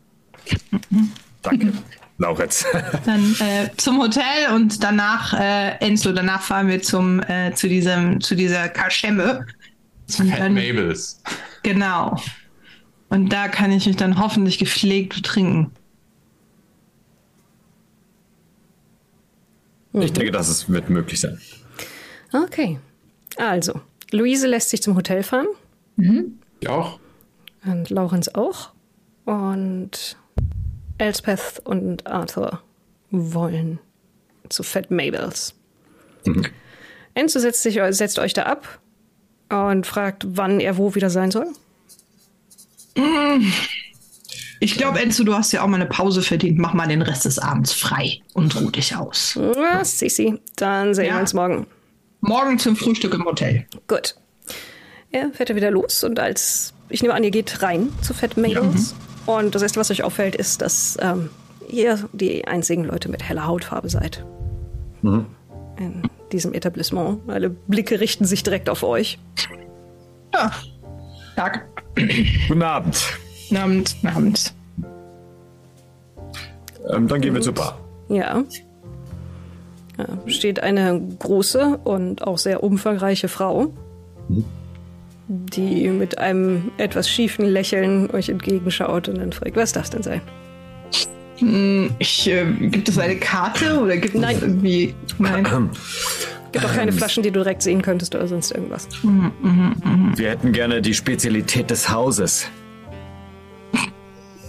Danke. 1.43 1.73
Lauretz. 2.19 2.65
dann 3.07 3.35
äh, 3.41 3.71
zum 3.77 4.01
Hotel 4.01 4.55
und 4.55 4.83
danach, 4.83 5.33
äh, 5.35 5.77
Enzo, 5.81 6.13
danach 6.13 6.43
fahren 6.43 6.69
wir 6.69 6.81
zum, 6.81 7.21
äh, 7.23 7.53
zu, 7.55 7.69
diesem, 7.69 8.21
zu 8.21 8.37
dieser 8.37 8.69
Kaschemme. 8.69 9.47
Fat 10.09 10.39
dann, 10.39 10.55
Mabels. 10.55 11.21
genau. 11.63 12.17
Und 13.09 13.33
da 13.33 13.49
kann 13.49 13.73
ich 13.73 13.87
mich 13.87 13.97
dann 13.97 14.19
hoffentlich 14.19 14.59
gepflegt 14.59 15.15
betrinken. 15.17 15.71
Ich 19.93 20.13
denke, 20.13 20.33
das 20.33 20.69
wird 20.69 20.91
möglich 20.91 21.21
sein. 21.21 21.39
Okay. 22.33 22.79
Also, 23.37 23.81
Luise 24.15 24.47
lässt 24.47 24.71
sich 24.71 24.83
zum 24.83 24.95
Hotel 24.97 25.23
fahren. 25.23 25.47
Sie 25.97 26.69
auch? 26.69 26.99
Und 27.65 27.91
Laurenz 27.91 28.29
auch. 28.29 28.71
Und 29.25 30.17
Elspeth 30.99 31.61
und 31.65 32.07
Arthur 32.07 32.61
wollen 33.11 33.79
zu 34.49 34.63
Fat 34.63 34.91
Mabels. 34.91 35.55
Enzo 37.15 37.39
setzt, 37.39 37.63
sich, 37.63 37.81
setzt 37.91 38.19
euch 38.19 38.33
da 38.35 38.45
ab 38.45 38.81
und 39.51 39.87
fragt, 39.87 40.25
wann 40.29 40.61
er 40.61 40.77
wo 40.77 40.95
wieder 40.95 41.11
sein 41.11 41.31
soll. 41.31 41.47
Ich 44.61 44.77
glaube, 44.77 45.01
Enzo, 45.01 45.25
du 45.25 45.35
hast 45.35 45.53
ja 45.53 45.63
auch 45.63 45.67
mal 45.67 45.77
eine 45.81 45.87
Pause 45.87 46.23
verdient. 46.23 46.59
Mach 46.59 46.73
mal 46.75 46.87
den 46.89 47.03
Rest 47.03 47.25
des 47.25 47.39
Abends 47.39 47.73
frei 47.73 48.21
und 48.33 48.55
ruh 48.61 48.71
dich 48.71 48.95
aus. 48.97 49.35
Ja, 49.35 49.85
Sissi, 49.85 50.39
dann 50.57 50.95
sehen 50.95 51.07
Ja. 51.07 51.15
wir 51.15 51.21
uns 51.21 51.35
morgen. 51.35 51.67
Morgen 52.27 52.59
zum 52.59 52.75
Frühstück 52.75 53.13
im 53.13 53.25
Hotel. 53.27 53.67
Gut. 53.87 54.17
Er 55.11 55.31
fährt 55.33 55.51
er 55.51 55.57
wieder 55.57 55.71
los 55.71 56.03
und 56.05 56.19
als, 56.19 56.73
ich 56.89 57.03
nehme 57.03 57.13
an, 57.13 57.23
ihr 57.23 57.31
geht 57.31 57.63
rein 57.63 57.91
zu 58.01 58.15
Fat 58.15 58.39
Mabels. 58.39 58.95
Und 59.27 59.55
das 59.55 59.61
erste, 59.61 59.79
was 59.79 59.91
euch 59.91 60.03
auffällt, 60.03 60.35
ist, 60.35 60.63
dass 60.63 60.97
ähm, 61.03 61.29
ihr 61.69 62.09
die 62.13 62.47
einzigen 62.47 62.85
Leute 62.85 63.11
mit 63.11 63.23
heller 63.23 63.47
Hautfarbe 63.47 63.91
seid. 63.91 64.25
In 65.03 66.03
diesem 66.33 66.55
Etablissement. 66.55 67.21
Alle 67.29 67.51
Blicke 67.51 68.01
richten 68.01 68.25
sich 68.25 68.43
direkt 68.43 68.71
auf 68.71 68.83
euch. 68.83 69.19
Ja. 70.33 70.51
Tag. 71.37 71.67
Guten 72.49 72.63
Abend. 72.63 73.03
Abend. 73.55 73.97
Abend. 74.03 74.55
Ähm, 76.91 77.07
dann 77.07 77.21
gehen 77.21 77.35
wir 77.35 77.43
zur 77.43 77.55
Bar. 77.55 77.79
Ja. 78.09 78.45
Steht 80.27 80.61
eine 80.63 81.01
große 81.19 81.79
und 81.85 82.27
auch 82.27 82.39
sehr 82.39 82.63
umfangreiche 82.63 83.29
Frau, 83.29 83.73
die 85.29 85.89
mit 85.89 86.19
einem 86.19 86.71
etwas 86.79 87.09
schiefen 87.09 87.47
Lächeln 87.47 88.11
euch 88.11 88.29
entgegenschaut 88.29 89.09
und 89.09 89.19
dann 89.19 89.33
fragt, 89.33 89.57
was 89.57 89.73
darf 89.73 89.85
das 89.85 89.91
denn 89.91 90.03
sein? 90.03 90.21
Hm, 91.39 91.91
Ich, 91.99 92.29
äh, 92.31 92.45
gibt 92.69 92.89
es 92.89 92.99
eine 92.99 93.17
Karte 93.17 93.81
oder 93.81 93.97
gibt 93.97 94.15
Nein. 94.15 94.37
es 94.37 94.43
irgendwie. 94.43 94.95
Nein. 95.19 95.71
Gibt 96.53 96.65
auch 96.65 96.73
keine 96.75 96.93
Flaschen, 96.93 97.23
die 97.25 97.31
du 97.33 97.41
direkt 97.41 97.63
sehen 97.63 97.83
könntest 97.83 98.15
oder 98.15 98.29
sonst 98.29 98.53
irgendwas. 98.53 98.87
Wir 100.15 100.31
hätten 100.31 100.53
gerne 100.53 100.81
die 100.83 100.95
Spezialität 100.95 101.71
des 101.71 101.89
Hauses. 101.91 102.47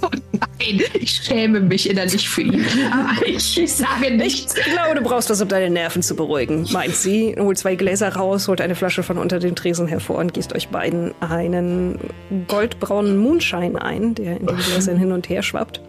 Nein, 0.02 0.82
ich 0.94 1.12
schäme 1.12 1.60
mich 1.60 1.90
innerlich 1.90 2.28
für 2.30 2.42
ihn. 2.42 2.66
Aber 2.92 3.26
ich, 3.28 3.60
ich 3.60 3.74
sage 3.74 4.12
nichts. 4.12 4.56
Ich 4.58 4.64
glaube, 4.74 4.96
du 4.96 5.02
brauchst 5.02 5.30
was, 5.30 5.42
um 5.42 5.48
deine 5.48 5.70
Nerven 5.70 6.02
zu 6.02 6.16
beruhigen, 6.16 6.68
meint 6.72 6.96
sie. 6.96 7.36
Holt 7.38 7.58
zwei 7.58 7.76
Gläser 7.76 8.10
raus, 8.16 8.48
holt 8.48 8.62
eine 8.62 8.76
Flasche 8.76 9.04
von 9.04 9.18
unter 9.18 9.40
dem 9.40 9.56
Tresen 9.56 9.88
hervor 9.88 10.18
und 10.18 10.34
gießt 10.34 10.54
euch 10.56 10.70
beiden 10.70 11.14
einen 11.22 12.00
goldbraunen 12.48 13.18
Moonshine 13.18 13.82
ein, 13.82 14.16
der 14.16 14.38
in 14.38 14.46
den 14.48 14.58
Gläsern 14.58 14.98
hin 14.98 15.12
und 15.12 15.30
her 15.30 15.44
schwappt. 15.44 15.82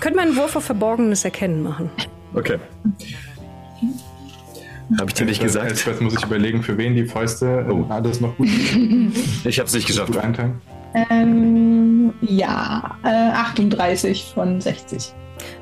Könnt 0.00 0.16
mal 0.16 0.22
einen 0.22 0.36
Wurf 0.36 0.56
auf 0.56 0.64
Verborgenes 0.64 1.24
Erkennen 1.24 1.62
machen. 1.62 1.90
Okay. 2.34 2.58
Habe 4.98 5.10
ich 5.10 5.14
dir 5.14 5.26
nicht 5.26 5.42
gesagt? 5.42 5.84
Jetzt 5.86 6.00
muss 6.00 6.14
ich 6.14 6.24
überlegen, 6.24 6.62
für 6.62 6.78
wen 6.78 6.94
die 6.94 7.04
Fäuste 7.04 7.66
äh, 7.68 7.92
alles 7.92 8.20
noch 8.20 8.36
gut, 8.36 8.48
Ich 9.44 9.58
habe 9.58 9.66
es 9.68 9.74
nicht 9.74 9.86
geschafft. 9.86 10.12
gut 10.12 10.16
einteilen. 10.22 10.60
Ähm, 10.94 12.12
ja, 12.20 12.96
äh, 13.04 13.08
38 13.32 14.32
von 14.34 14.60
60. 14.60 15.12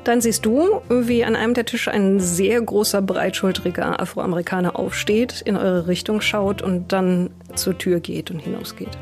Dann 0.03 0.21
siehst 0.21 0.45
du, 0.45 0.81
wie 0.89 1.23
an 1.23 1.35
einem 1.35 1.53
der 1.53 1.65
Tische 1.65 1.91
ein 1.91 2.19
sehr 2.19 2.59
großer, 2.61 3.01
breitschultriger 3.01 3.99
Afroamerikaner 4.01 4.77
aufsteht, 4.77 5.41
in 5.45 5.55
eure 5.57 5.87
Richtung 5.87 6.21
schaut 6.21 6.61
und 6.61 6.91
dann 6.91 7.29
zur 7.55 7.77
Tür 7.77 7.99
geht 7.99 8.31
und 8.31 8.39
hinausgeht. 8.39 8.97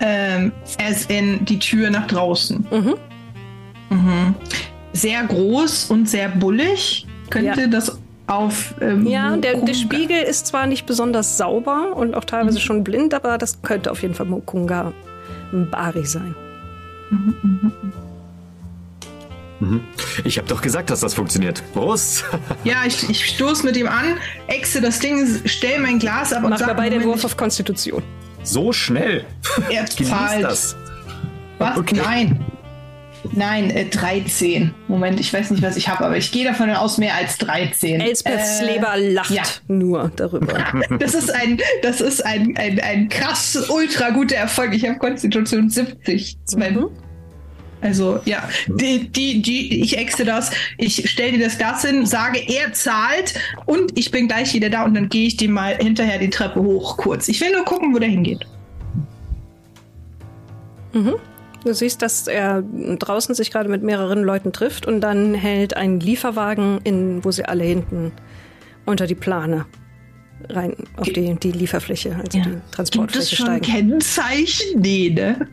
Ähm, 0.00 0.52
ist 0.90 1.10
in 1.10 1.44
die 1.46 1.58
Tür 1.58 1.88
nach 1.90 2.06
draußen. 2.06 2.66
Mhm. 2.70 2.94
Mhm. 3.90 4.34
Sehr 4.92 5.22
groß 5.24 5.90
und 5.90 6.08
sehr 6.08 6.28
bullig. 6.28 7.06
Könnte 7.30 7.62
Ja. 7.62 7.66
das 7.68 7.98
auf. 8.26 8.74
Ähm, 8.80 9.06
Ja, 9.06 9.36
der, 9.36 9.60
der 9.60 9.74
Spiegel 9.74 10.20
ist 10.22 10.48
zwar 10.48 10.66
nicht 10.66 10.84
besonders 10.86 11.38
sauber 11.38 11.96
und 11.96 12.14
auch 12.14 12.24
teilweise 12.24 12.60
schon 12.60 12.84
blind, 12.84 13.14
aber 13.14 13.38
das 13.38 13.62
könnte 13.62 13.90
auf 13.90 14.02
jeden 14.02 14.14
Fall 14.14 14.26
Mukunga 14.26 14.92
Mbari 15.56 16.04
sein. 16.04 16.34
Ich 20.24 20.36
habe 20.38 20.48
doch 20.48 20.60
gesagt, 20.60 20.90
dass 20.90 21.00
das 21.00 21.14
funktioniert. 21.14 21.62
Prost! 21.72 22.24
Ja, 22.64 22.84
ich, 22.86 23.08
ich 23.08 23.24
stoße 23.26 23.64
mit 23.64 23.76
ihm 23.76 23.88
an, 23.88 24.16
exe 24.48 24.80
das 24.80 24.98
Ding, 24.98 25.26
stell 25.46 25.80
mein 25.80 25.98
Glas 25.98 26.32
ab 26.32 26.44
und 26.44 26.50
Mach 26.50 26.58
sag, 26.58 26.76
beide 26.76 26.98
den 26.98 27.08
Wurf 27.08 27.24
auf 27.24 27.36
Konstitution. 27.36 28.02
So 28.42 28.72
schnell. 28.72 29.24
er 29.70 29.86
zahlt. 29.86 30.44
das. 30.44 30.76
Was? 31.58 31.78
Okay. 31.78 31.96
Nein. 32.04 32.44
Nein, 33.32 33.70
äh, 33.70 33.86
13. 33.86 34.72
Moment, 34.88 35.18
ich 35.18 35.32
weiß 35.32 35.50
nicht, 35.50 35.62
was 35.62 35.76
ich 35.76 35.88
habe, 35.88 36.04
aber 36.04 36.16
ich 36.16 36.30
gehe 36.30 36.44
davon 36.44 36.70
aus 36.70 36.96
mehr 36.98 37.14
als 37.16 37.38
13. 37.38 38.00
Elspeths 38.00 38.60
Äh, 38.60 38.74
Leber 38.74 38.96
lacht 38.96 39.30
ja. 39.30 39.42
nur 39.68 40.10
darüber. 40.14 40.64
Das 40.98 41.14
ist 41.14 41.30
ein, 41.34 41.58
das 41.82 42.00
ist 42.00 42.24
ein, 42.24 42.56
ein, 42.56 42.78
ein 42.80 43.08
krass, 43.08 43.68
ultra 43.68 44.10
guter 44.10 44.36
Erfolg. 44.36 44.74
Ich 44.74 44.86
habe 44.88 44.98
Konstitution 44.98 45.68
70. 45.68 46.36
Das 46.44 46.52
ist 46.52 46.58
mein- 46.58 46.74
Mhm. 46.74 46.88
Also, 47.82 48.20
ja, 48.24 48.48
die, 48.68 49.08
die, 49.10 49.42
die, 49.42 49.82
ich 49.82 49.98
exe 49.98 50.24
das, 50.24 50.50
ich 50.78 51.08
stelle 51.10 51.32
dir 51.32 51.44
das 51.44 51.58
Glas 51.58 51.84
hin, 51.84 52.06
sage, 52.06 52.38
er 52.48 52.72
zahlt 52.72 53.34
und 53.66 53.96
ich 53.98 54.10
bin 54.10 54.28
gleich 54.28 54.54
wieder 54.54 54.70
da 54.70 54.84
und 54.84 54.94
dann 54.94 55.10
gehe 55.10 55.26
ich 55.26 55.36
dem 55.36 55.52
mal 55.52 55.76
hinterher 55.76 56.18
die 56.18 56.30
Treppe 56.30 56.60
hoch 56.62 56.96
kurz. 56.96 57.28
Ich 57.28 57.40
will 57.40 57.52
nur 57.52 57.64
gucken, 57.66 57.94
wo 57.94 57.98
der 57.98 58.08
hingeht. 58.08 58.40
Du 61.66 61.74
siehst, 61.74 62.00
dass 62.00 62.28
er 62.28 62.62
draußen 62.62 63.34
sich 63.34 63.50
gerade 63.50 63.68
mit 63.68 63.82
mehreren 63.82 64.22
Leuten 64.22 64.52
trifft 64.52 64.86
und 64.86 65.00
dann 65.00 65.34
hält 65.34 65.76
ein 65.76 65.98
Lieferwagen 65.98 66.80
in, 66.84 67.24
wo 67.24 67.32
sie 67.32 67.44
alle 67.44 67.64
hinten 67.64 68.12
unter 68.84 69.08
die 69.08 69.16
Plane 69.16 69.66
rein 70.48 70.76
auf 70.96 71.08
die, 71.08 71.34
die 71.34 71.50
Lieferfläche, 71.50 72.14
also 72.14 72.38
die 72.38 72.42
Gibt 72.42 72.62
es 72.64 72.70
Transportfläche 72.70 73.36
schon 73.36 73.46
steigen. 73.46 73.64
Kennzeichen? 73.64 74.80
Nee, 74.80 75.10
ne? 75.10 75.48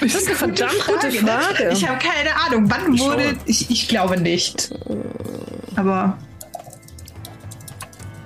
Das 0.00 0.16
ist 0.16 0.26
eine 0.26 0.36
verdammt 0.36 0.86
gute 0.86 1.12
Frage. 1.12 1.64
Ne? 1.64 1.72
Ich 1.72 1.88
habe 1.88 1.98
keine 1.98 2.34
Ahnung, 2.46 2.68
wann 2.68 2.94
Ich 2.94 3.00
wurde. 3.00 3.36
Ich, 3.46 3.70
ich 3.70 3.86
glaube 3.86 4.20
nicht. 4.20 4.74
Aber 5.76 6.18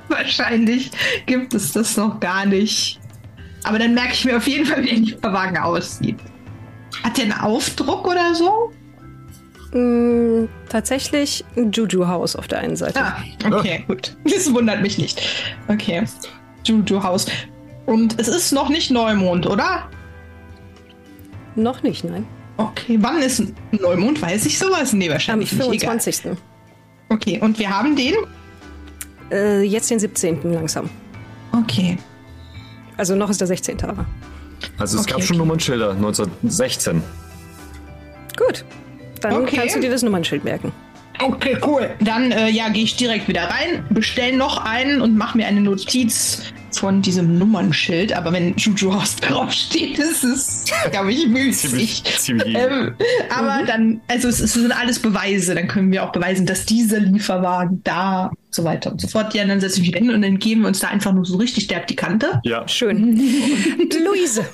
wahrscheinlich 0.08 0.90
gibt 1.26 1.52
es 1.52 1.72
das 1.72 1.98
noch 1.98 2.20
gar 2.20 2.46
nicht. 2.46 3.00
Aber 3.64 3.78
dann 3.78 3.94
merke 3.94 4.12
ich 4.12 4.24
mir 4.24 4.36
auf 4.36 4.46
jeden 4.46 4.66
Fall, 4.66 4.82
wie 4.82 4.88
der 4.88 4.98
Lieferwagen 4.98 5.58
aussieht. 5.58 6.18
Hat 7.02 7.16
der 7.16 7.24
einen 7.24 7.32
Aufdruck 7.32 8.06
oder 8.06 8.34
so? 8.34 8.72
Mm, 9.72 10.48
tatsächlich 10.68 11.44
ein 11.56 11.72
Juju-Haus 11.72 12.36
auf 12.36 12.48
der 12.48 12.60
einen 12.60 12.76
Seite. 12.76 13.00
Ah, 13.02 13.16
okay, 13.52 13.84
gut. 13.86 14.16
Das 14.24 14.52
wundert 14.52 14.80
mich 14.82 14.98
nicht. 14.98 15.20
Okay. 15.68 16.04
Juju-Haus. 16.64 17.26
Und 17.86 18.18
es 18.18 18.28
ist 18.28 18.52
noch 18.52 18.68
nicht 18.68 18.90
Neumond, 18.90 19.46
oder? 19.46 19.88
Noch 21.54 21.82
nicht, 21.82 22.04
nein. 22.04 22.26
Okay, 22.56 22.98
wann 23.00 23.22
ist 23.22 23.42
Neumond? 23.72 24.20
Weiß 24.20 24.46
ich 24.46 24.58
sowas? 24.58 24.92
Nee, 24.92 25.06
Am 25.06 25.12
wahrscheinlich 25.12 25.52
nicht. 25.52 25.62
Egal. 25.62 26.00
25. 26.00 26.36
Okay, 27.10 27.38
und 27.40 27.58
wir 27.58 27.70
haben 27.70 27.94
den? 27.96 28.14
Äh, 29.30 29.62
jetzt 29.62 29.90
den 29.90 29.98
17. 29.98 30.52
langsam. 30.52 30.88
Okay. 31.52 31.98
Also 32.98 33.14
noch 33.16 33.30
ist 33.30 33.40
der 33.40 33.46
16. 33.46 33.80
aber. 33.84 34.04
Also 34.76 34.96
es 34.98 35.04
Okay, 35.04 35.12
gab 35.12 35.22
schon 35.22 35.36
okay. 35.36 35.38
Nummernschilder 35.38 35.90
1916. 35.92 37.02
Gut. 38.36 38.64
Dann 39.20 39.32
Okay. 39.42 39.56
kannst 39.56 39.76
du 39.76 39.80
dir 39.80 39.90
das 39.90 40.02
Nummernschild 40.02 40.44
merken. 40.44 40.72
Okay, 41.20 41.56
cool. 41.66 41.90
Dann 42.00 42.30
äh, 42.30 42.48
ja, 42.50 42.68
gehe 42.68 42.84
ich 42.84 42.94
direkt 42.96 43.26
wieder 43.26 43.44
rein, 43.44 43.84
bestell 43.90 44.36
noch 44.36 44.64
einen 44.64 45.00
und 45.00 45.16
mache 45.16 45.36
mir 45.36 45.46
eine 45.48 45.60
Notiz 45.60 46.42
von 46.72 47.02
diesem 47.02 47.38
Nummernschild. 47.38 48.12
Aber 48.12 48.32
wenn 48.32 48.56
Juju 48.56 48.94
Haus 48.94 49.16
draufsteht, 49.20 49.98
ist 49.98 50.24
es, 50.24 50.64
glaube 50.90 51.12
ich, 51.12 51.26
müßig. 51.26 52.04
ziemlich 52.18 52.54
Ähm, 52.56 52.94
aber 53.30 53.64
dann, 53.66 54.00
also 54.08 54.28
es, 54.28 54.40
es 54.40 54.52
sind 54.54 54.72
alles 54.72 54.98
Beweise. 54.98 55.54
Dann 55.54 55.68
können 55.68 55.90
wir 55.92 56.04
auch 56.04 56.12
beweisen, 56.12 56.46
dass 56.46 56.66
dieser 56.66 57.00
Lieferwagen 57.00 57.80
da 57.84 58.26
und 58.26 58.36
so 58.54 58.64
weiter 58.64 58.92
und 58.92 59.00
so 59.00 59.08
fort. 59.08 59.34
Ja, 59.34 59.44
dann 59.44 59.60
setze 59.60 59.76
ich 59.76 59.80
mich 59.80 59.88
wieder 59.88 59.98
hin 60.00 60.10
und 60.14 60.22
dann 60.22 60.38
geben 60.38 60.62
wir 60.62 60.68
uns 60.68 60.80
da 60.80 60.88
einfach 60.88 61.12
nur 61.12 61.24
so 61.24 61.36
richtig 61.36 61.66
derb 61.68 61.86
die 61.86 61.96
Kante. 61.96 62.40
Ja. 62.44 62.66
Schön. 62.68 63.18
Luise, 64.04 64.44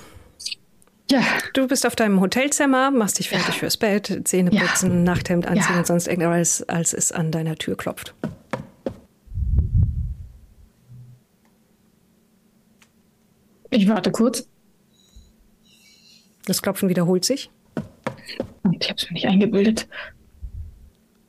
Ja, 1.10 1.20
du 1.52 1.66
bist 1.68 1.86
auf 1.86 1.94
deinem 1.96 2.20
Hotelzimmer, 2.20 2.90
machst 2.90 3.18
dich 3.18 3.28
fertig 3.28 3.56
fürs 3.58 3.76
Bett, 3.76 4.20
Zähne 4.24 4.50
Ja. 4.52 4.62
putzen, 4.62 5.04
Nachthemd 5.04 5.46
anziehen 5.46 5.72
Ja. 5.74 5.78
und 5.80 5.86
sonst 5.86 6.08
irgendwas, 6.08 6.62
als 6.68 6.92
es 6.94 7.12
an 7.12 7.30
deiner 7.30 7.56
Tür 7.56 7.76
klopft. 7.76 8.14
Ich 13.74 13.88
warte 13.88 14.10
kurz. 14.10 14.48
Das 16.46 16.62
Klopfen 16.62 16.88
wiederholt 16.88 17.24
sich. 17.24 17.50
Ich 18.80 18.88
habe 18.88 18.96
es 18.98 19.08
mir 19.08 19.14
nicht 19.14 19.26
eingebildet. 19.26 19.86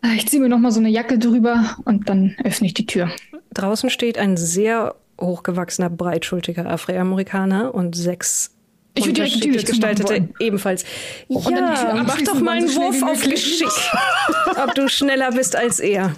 Ah, 0.02 0.14
Ich 0.16 0.28
ziehe 0.28 0.42
mir 0.42 0.50
noch 0.50 0.60
mal 0.60 0.72
so 0.72 0.80
eine 0.80 0.90
Jacke 0.90 1.18
drüber 1.18 1.78
und 1.86 2.10
dann 2.10 2.36
öffne 2.44 2.68
ich 2.68 2.74
die 2.74 2.86
Tür. 2.86 3.10
Draußen 3.54 3.90
steht 3.90 4.18
ein 4.18 4.38
sehr 4.38 4.96
hochgewachsener, 5.20 5.90
breitschultiger 5.90 6.70
Afroamerikaner 6.70 7.74
und 7.74 7.96
sechs 7.96 8.52
Ich 8.94 9.06
würde 9.06 9.14
direkt 9.14 9.36
die 9.36 9.40
Tür 9.40 9.48
unterschiedlich 9.52 9.66
zumachen 9.78 9.96
gestaltete 9.96 10.10
wollen. 10.10 10.34
ebenfalls. 10.40 10.84
Tür 10.84 11.52
Ja, 11.52 12.04
mach 12.06 12.22
doch 12.22 12.40
mal 12.42 12.58
einen 12.58 12.68
so 12.68 12.82
Wurf 12.82 13.02
auf. 13.04 13.24
Geschick, 13.24 13.68
ob 14.64 14.76
du 14.76 14.90
schneller 14.90 15.32
bist 15.32 15.56
als 15.56 15.80
er. 15.80 16.14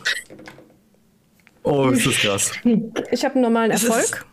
Oh, 1.63 1.89
ist 1.89 2.05
das 2.05 2.15
krass. 2.15 2.51
Ich 3.11 3.23
habe 3.25 3.35
einen 3.35 3.43
normalen 3.43 3.71
ist- 3.71 3.83
Erfolg. 3.83 4.25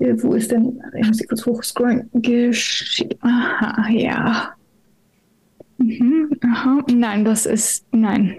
Äh, 0.00 0.14
Wo 0.22 0.34
ist 0.34 0.50
denn? 0.50 0.82
Ich 0.98 1.06
muss 1.06 1.26
kurz 1.28 1.46
hochscrollen. 1.46 2.08
Geschick. 2.14 3.16
Aha, 3.20 3.88
ja. 3.90 4.50
Mhm, 5.78 6.30
aha. 6.42 6.78
Nein, 6.92 7.24
das 7.24 7.46
ist. 7.46 7.84
Nein. 7.92 8.36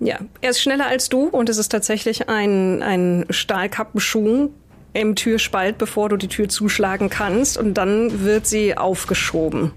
Ja, 0.00 0.18
er 0.40 0.50
ist 0.50 0.60
schneller 0.60 0.86
als 0.86 1.08
du 1.08 1.26
und 1.28 1.48
es 1.48 1.58
ist 1.58 1.68
tatsächlich 1.68 2.28
ein, 2.28 2.82
ein 2.82 3.24
Stahlkappenschuh 3.30 4.50
im 4.94 5.14
Türspalt, 5.14 5.78
bevor 5.78 6.08
du 6.08 6.16
die 6.16 6.26
Tür 6.28 6.48
zuschlagen 6.48 7.08
kannst 7.08 7.56
und 7.56 7.74
dann 7.74 8.24
wird 8.24 8.46
sie 8.46 8.76
aufgeschoben 8.76 9.70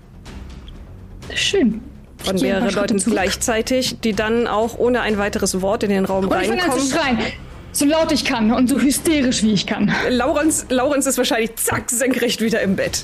Schön. 1.34 1.80
von 2.18 2.36
mehreren 2.42 2.74
Leuten 2.74 3.00
zurück. 3.00 3.14
gleichzeitig, 3.14 4.00
die 4.02 4.14
dann 4.14 4.48
auch 4.48 4.78
ohne 4.80 5.02
ein 5.02 5.18
weiteres 5.20 5.62
Wort 5.62 5.84
in 5.84 5.90
den 5.92 6.06
Raum 6.06 6.26
Und 6.28 6.42
ich 6.42 6.48
fange 6.48 6.64
an 6.64 6.72
zu 6.72 6.96
reinkommen. 6.98 7.22
schreien. 7.22 7.34
So 7.76 7.84
laut 7.84 8.10
ich 8.14 8.24
kann 8.24 8.54
und 8.54 8.70
so 8.70 8.80
hysterisch 8.80 9.44
wie 9.44 9.52
ich 9.52 9.68
kann. 9.68 9.94
Laurenz, 10.10 10.66
Laurenz 10.70 11.08
ist 11.08 11.18
wahrscheinlich 11.18 11.58
zack, 11.58 11.90
senkrecht 11.90 12.40
wieder 12.40 12.62
im 12.62 12.78
Bett. 12.78 13.04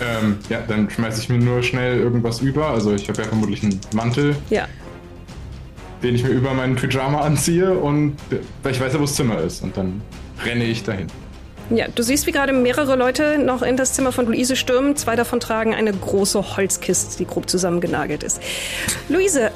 Ähm, 0.00 0.38
ja, 0.48 0.60
dann 0.68 0.88
schmeiße 0.88 1.20
ich 1.20 1.28
mir 1.28 1.38
nur 1.38 1.60
schnell 1.64 1.98
irgendwas 1.98 2.40
über. 2.40 2.68
Also 2.68 2.94
ich 2.94 3.08
habe 3.08 3.20
ja 3.20 3.26
vermutlich 3.26 3.64
einen 3.64 3.80
Mantel. 3.94 4.36
Ja. 4.48 4.68
den 6.04 6.14
ich 6.14 6.22
mir 6.22 6.30
über 6.30 6.54
meinen 6.54 6.76
Pyjama 6.76 7.22
anziehe 7.22 7.72
und 7.74 8.16
weil 8.62 8.72
ich 8.72 8.80
weiß 8.80 8.92
ja, 8.92 9.00
wo 9.00 9.04
das 9.04 9.16
Zimmer 9.16 9.40
ist. 9.40 9.64
Und 9.64 9.76
dann 9.76 10.00
renne 10.44 10.62
ich 10.64 10.84
dahin. 10.84 11.08
Ja, 11.70 11.86
du 11.92 12.02
siehst, 12.04 12.28
wie 12.28 12.32
gerade 12.32 12.52
mehrere 12.52 12.94
Leute 12.94 13.38
noch 13.38 13.62
in 13.62 13.76
das 13.76 13.94
Zimmer 13.94 14.12
von 14.12 14.26
Luise 14.26 14.54
stürmen. 14.54 14.94
Zwei 14.94 15.16
davon 15.16 15.40
tragen 15.40 15.74
eine 15.74 15.92
große 15.92 16.56
Holzkiste, 16.56 17.18
die 17.18 17.26
grob 17.26 17.50
zusammengenagelt 17.50 18.22
ist. 18.22 18.40
Luise, 19.08 19.50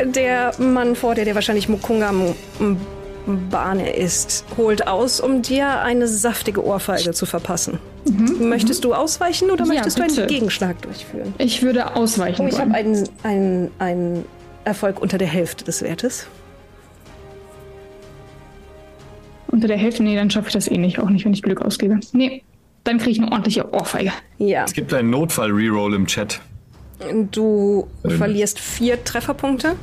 der 0.00 0.52
Mann 0.58 0.94
vor 0.94 1.16
dir, 1.16 1.24
der 1.24 1.34
wahrscheinlich 1.34 1.68
Bahne 3.26 3.94
ist, 3.94 4.44
holt 4.56 4.86
aus, 4.86 5.20
um 5.20 5.42
dir 5.42 5.80
eine 5.80 6.06
saftige 6.06 6.64
Ohrfeige 6.64 7.12
zu 7.12 7.26
verpassen. 7.26 7.78
Mhm, 8.04 8.48
möchtest 8.48 8.84
du 8.84 8.94
ausweichen 8.94 9.50
oder 9.50 9.64
Ja, 9.64 9.74
möchtest 9.74 9.98
du 9.98 10.02
bitte. 10.02 10.20
einen 10.22 10.28
Gegenschlag 10.28 10.80
durchführen? 10.82 11.34
Ich 11.38 11.62
würde 11.62 11.96
ausweichen 11.96 12.44
Oh, 12.46 12.48
ich 12.48 12.58
habe 12.58 12.72
einen, 12.72 13.08
einen, 13.24 13.70
einen 13.80 14.24
Erfolg 14.64 15.00
unter 15.00 15.18
der 15.18 15.26
Hälfte 15.28 15.64
des 15.64 15.82
Wertes. 15.82 16.26
Unter 19.48 19.68
der 19.68 19.76
Hälfte, 19.76 20.02
nee, 20.02 20.14
dann 20.16 20.30
schaffe 20.30 20.48
ich 20.48 20.52
das 20.54 20.68
eh 20.68 20.76
nicht. 20.78 20.98
Auch 20.98 21.08
nicht, 21.08 21.24
wenn 21.24 21.32
ich 21.32 21.42
Glück 21.42 21.62
ausgebe. 21.62 21.98
Nee, 22.12 22.42
dann 22.84 22.98
kriege 22.98 23.10
ich 23.12 23.18
eine 23.20 23.30
ordentliche 23.32 23.72
Ohrfeige. 23.72 24.12
Ja, 24.38 24.64
Es 24.64 24.72
gibt 24.72 24.92
einen 24.92 25.10
Notfall-Reroll 25.10 25.94
im 25.94 26.06
Chat. 26.06 26.40
du 27.32 27.86
Ähm. 28.04 28.10
verlierst 28.18 28.58
vier 28.58 29.02
Trefferpunkte. 29.02 29.74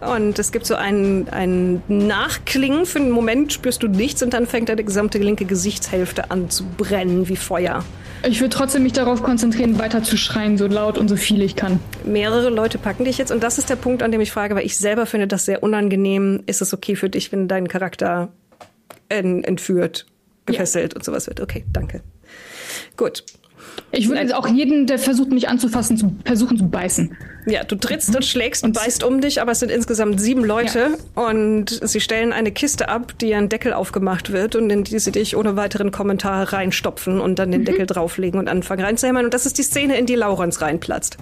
Und 0.00 0.38
es 0.38 0.52
gibt 0.52 0.66
so 0.66 0.74
ein, 0.74 1.28
ein 1.30 1.82
Nachklingen. 1.88 2.86
Für 2.86 2.98
einen 2.98 3.10
Moment 3.10 3.52
spürst 3.52 3.82
du 3.82 3.88
nichts 3.88 4.22
und 4.22 4.32
dann 4.34 4.46
fängt 4.46 4.68
deine 4.68 4.84
gesamte 4.84 5.18
linke 5.18 5.44
Gesichtshälfte 5.44 6.30
an 6.30 6.50
zu 6.50 6.64
brennen 6.76 7.28
wie 7.28 7.36
Feuer. 7.36 7.84
Ich 8.24 8.40
würde 8.40 8.54
trotzdem 8.54 8.84
mich 8.84 8.92
darauf 8.92 9.22
konzentrieren, 9.22 9.78
weiter 9.80 10.02
zu 10.04 10.16
schreien, 10.16 10.56
so 10.56 10.66
laut 10.68 10.96
und 10.96 11.08
so 11.08 11.16
viel 11.16 11.42
ich 11.42 11.56
kann. 11.56 11.80
Mehrere 12.04 12.50
Leute 12.50 12.78
packen 12.78 13.04
dich 13.04 13.18
jetzt 13.18 13.32
und 13.32 13.42
das 13.42 13.58
ist 13.58 13.68
der 13.68 13.76
Punkt, 13.76 14.02
an 14.02 14.12
dem 14.12 14.20
ich 14.20 14.30
frage, 14.30 14.54
weil 14.54 14.64
ich 14.64 14.76
selber 14.76 15.06
finde 15.06 15.26
das 15.26 15.44
sehr 15.44 15.62
unangenehm. 15.62 16.42
Ist 16.46 16.62
es 16.62 16.72
okay 16.72 16.94
für 16.94 17.10
dich, 17.10 17.32
wenn 17.32 17.48
dein 17.48 17.66
Charakter 17.66 18.28
en- 19.08 19.42
entführt, 19.42 20.06
gefesselt 20.46 20.94
und 20.94 21.04
sowas 21.04 21.26
wird? 21.26 21.40
Okay, 21.40 21.64
danke. 21.72 22.02
Gut. 22.96 23.24
Ich 23.90 24.08
würde 24.08 24.22
jetzt 24.22 24.34
auch 24.34 24.48
jeden, 24.48 24.86
der 24.86 24.98
versucht, 24.98 25.30
mich 25.30 25.48
anzufassen, 25.48 25.96
zu, 25.98 26.16
versuchen 26.24 26.56
zu 26.56 26.66
beißen. 26.66 27.16
Ja, 27.46 27.62
du 27.64 27.76
trittst 27.76 28.14
und 28.14 28.24
schlägst 28.24 28.64
und 28.64 28.72
beißt 28.72 29.04
um 29.04 29.20
dich, 29.20 29.42
aber 29.42 29.52
es 29.52 29.60
sind 29.60 29.70
insgesamt 29.70 30.20
sieben 30.20 30.44
Leute 30.44 30.96
und 31.14 31.80
sie 31.82 32.00
stellen 32.00 32.32
eine 32.32 32.52
Kiste 32.52 32.88
ab, 32.88 33.12
die 33.20 33.34
ein 33.34 33.48
Deckel 33.48 33.74
aufgemacht 33.74 34.32
wird 34.32 34.56
und 34.56 34.70
in 34.70 34.84
die 34.84 34.98
sie 34.98 35.12
dich 35.12 35.36
ohne 35.36 35.56
weiteren 35.56 35.90
Kommentar 35.90 36.52
reinstopfen 36.52 37.20
und 37.20 37.38
dann 37.38 37.52
den 37.52 37.64
Deckel 37.64 37.86
drauflegen 37.86 38.40
und 38.40 38.48
anfangen 38.48 38.82
reinzuhämmern. 38.82 39.26
Und 39.26 39.34
das 39.34 39.44
ist 39.44 39.58
die 39.58 39.62
Szene, 39.62 39.98
in 39.98 40.06
die 40.06 40.14
Laurens 40.14 40.62
reinplatzt. 40.62 41.18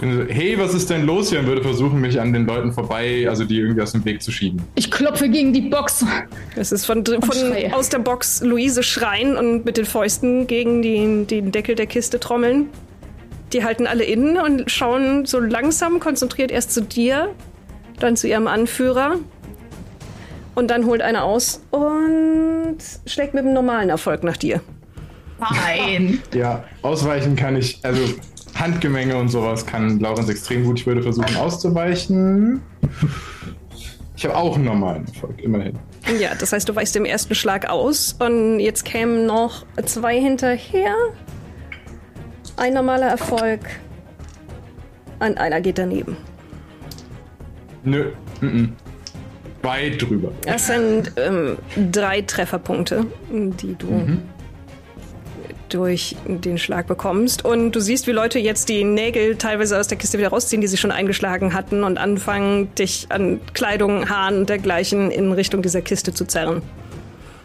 Hey, 0.00 0.58
was 0.58 0.72
ist 0.72 0.88
denn 0.88 1.04
los 1.04 1.28
hier? 1.28 1.40
Und 1.40 1.46
würde 1.46 1.62
versuchen, 1.62 2.00
mich 2.00 2.18
an 2.18 2.32
den 2.32 2.46
Leuten 2.46 2.72
vorbei, 2.72 3.26
also 3.28 3.44
die 3.44 3.58
irgendwie 3.58 3.82
aus 3.82 3.92
dem 3.92 4.04
Weg 4.04 4.22
zu 4.22 4.32
schieben. 4.32 4.62
Ich 4.74 4.90
klopfe 4.90 5.28
gegen 5.28 5.52
die 5.52 5.62
Box. 5.62 6.04
Es 6.56 6.72
ist 6.72 6.86
von, 6.86 7.04
von 7.04 7.72
aus 7.72 7.90
der 7.90 7.98
Box 7.98 8.40
Luise 8.40 8.82
schreien 8.82 9.36
und 9.36 9.66
mit 9.66 9.76
den 9.76 9.84
Fäusten 9.84 10.46
gegen 10.46 10.80
die, 10.80 11.26
den 11.26 11.52
Deckel 11.52 11.74
der 11.74 11.86
Kiste 11.86 12.18
trommeln. 12.18 12.70
Die 13.52 13.62
halten 13.62 13.86
alle 13.86 14.04
innen 14.04 14.38
und 14.38 14.70
schauen 14.70 15.26
so 15.26 15.38
langsam 15.38 16.00
konzentriert 16.00 16.50
erst 16.50 16.72
zu 16.72 16.82
dir, 16.82 17.34
dann 17.98 18.16
zu 18.16 18.26
ihrem 18.26 18.46
Anführer. 18.46 19.16
Und 20.54 20.70
dann 20.70 20.86
holt 20.86 21.02
einer 21.02 21.24
aus 21.24 21.62
und 21.70 22.78
schlägt 23.06 23.34
mit 23.34 23.44
einem 23.44 23.54
normalen 23.54 23.90
Erfolg 23.90 24.24
nach 24.24 24.36
dir. 24.36 24.60
Nein. 25.40 26.20
Ja, 26.34 26.64
ausweichen 26.82 27.34
kann 27.34 27.56
ich, 27.56 27.80
also 27.82 28.02
Handgemenge 28.60 29.16
und 29.16 29.28
sowas 29.28 29.64
kann 29.64 29.98
Laurens 30.00 30.28
extrem 30.28 30.64
gut. 30.64 30.80
Ich 30.80 30.86
würde 30.86 31.02
versuchen 31.02 31.34
auszuweichen. 31.36 32.60
Ich 34.16 34.24
habe 34.26 34.36
auch 34.36 34.54
einen 34.54 34.66
normalen 34.66 35.06
Erfolg, 35.06 35.40
immerhin. 35.40 35.78
Ja, 36.20 36.34
das 36.38 36.52
heißt, 36.52 36.68
du 36.68 36.76
weichst 36.76 36.94
im 36.96 37.06
ersten 37.06 37.34
Schlag 37.34 37.68
aus 37.70 38.14
und 38.18 38.60
jetzt 38.60 38.84
kämen 38.84 39.24
noch 39.24 39.64
zwei 39.86 40.20
hinterher. 40.20 40.94
Ein 42.56 42.74
normaler 42.74 43.06
Erfolg. 43.06 43.60
Und 45.20 45.38
einer 45.38 45.60
geht 45.60 45.78
daneben. 45.78 46.16
Nö, 47.82 48.10
mm 48.40 48.46
-mm. 48.46 48.68
weit 49.62 50.02
drüber. 50.02 50.32
Das 50.42 50.66
sind 50.66 51.12
ähm, 51.16 51.56
drei 51.90 52.20
Trefferpunkte, 52.22 53.06
die 53.30 53.74
du 53.74 54.18
durch 55.74 56.16
den 56.26 56.58
Schlag 56.58 56.86
bekommst. 56.86 57.44
Und 57.44 57.72
du 57.72 57.80
siehst, 57.80 58.06
wie 58.06 58.12
Leute 58.12 58.38
jetzt 58.38 58.68
die 58.68 58.84
Nägel 58.84 59.36
teilweise 59.36 59.78
aus 59.78 59.88
der 59.88 59.98
Kiste 59.98 60.18
wieder 60.18 60.28
rausziehen, 60.28 60.60
die 60.60 60.68
sie 60.68 60.76
schon 60.76 60.92
eingeschlagen 60.92 61.54
hatten, 61.54 61.84
und 61.84 61.98
anfangen, 61.98 62.74
dich 62.74 63.06
an 63.08 63.40
Kleidung, 63.54 64.08
Haaren 64.08 64.38
und 64.38 64.48
dergleichen 64.48 65.10
in 65.10 65.32
Richtung 65.32 65.62
dieser 65.62 65.82
Kiste 65.82 66.12
zu 66.12 66.24
zerren. 66.24 66.62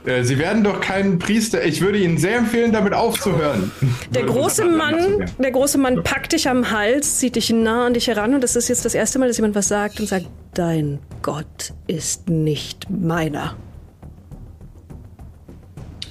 Äh, 0.06 0.24
Sie 0.24 0.38
werden 0.38 0.64
doch 0.64 0.80
kein 0.82 1.20
Priester. 1.20 1.64
Ich 1.66 1.82
würde 1.82 1.98
Ihnen 1.98 2.18
sehr 2.18 2.38
empfehlen, 2.38 2.72
damit 2.72 2.94
aufzuhören. 2.94 3.72
Der 4.14 4.24
große 4.24 4.66
Mann, 4.66 5.26
der 5.38 5.52
große 5.52 5.78
Mann 5.78 6.04
packt 6.04 6.34
dich 6.34 6.48
am 6.48 6.72
Hals, 6.72 7.18
zieht 7.18 7.36
dich 7.36 7.50
nah 7.50 7.88
an 7.88 7.94
dich 7.94 8.08
heran 8.08 8.34
und 8.34 8.44
das 8.44 8.56
ist 8.56 8.68
jetzt 8.70 8.86
das 8.86 8.94
erste 8.94 9.20
Mal, 9.20 9.28
dass 9.28 9.38
jemand 9.38 9.56
was 9.56 9.68
sagt 9.68 10.00
und 10.00 10.08
sagt, 10.08 10.28
dein 10.54 11.00
Gott 11.22 11.74
ist 11.88 12.30
nicht 12.30 12.90
meiner. 12.90 13.56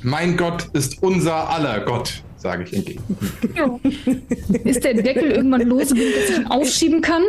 Mein 0.05 0.37
Gott 0.37 0.69
ist 0.75 1.03
unser 1.03 1.49
aller 1.49 1.81
Gott, 1.81 2.23
sage 2.37 2.65
ich 2.65 2.75
entgegen. 2.75 3.03
Ist 4.65 4.85
der 4.85 4.93
Deckel 4.95 5.31
irgendwann 5.31 5.63
lose, 5.63 5.95
dass 5.95 5.99
ich 6.31 6.37
ihn 6.39 6.47
aufschieben 6.47 7.01
kann? 7.01 7.23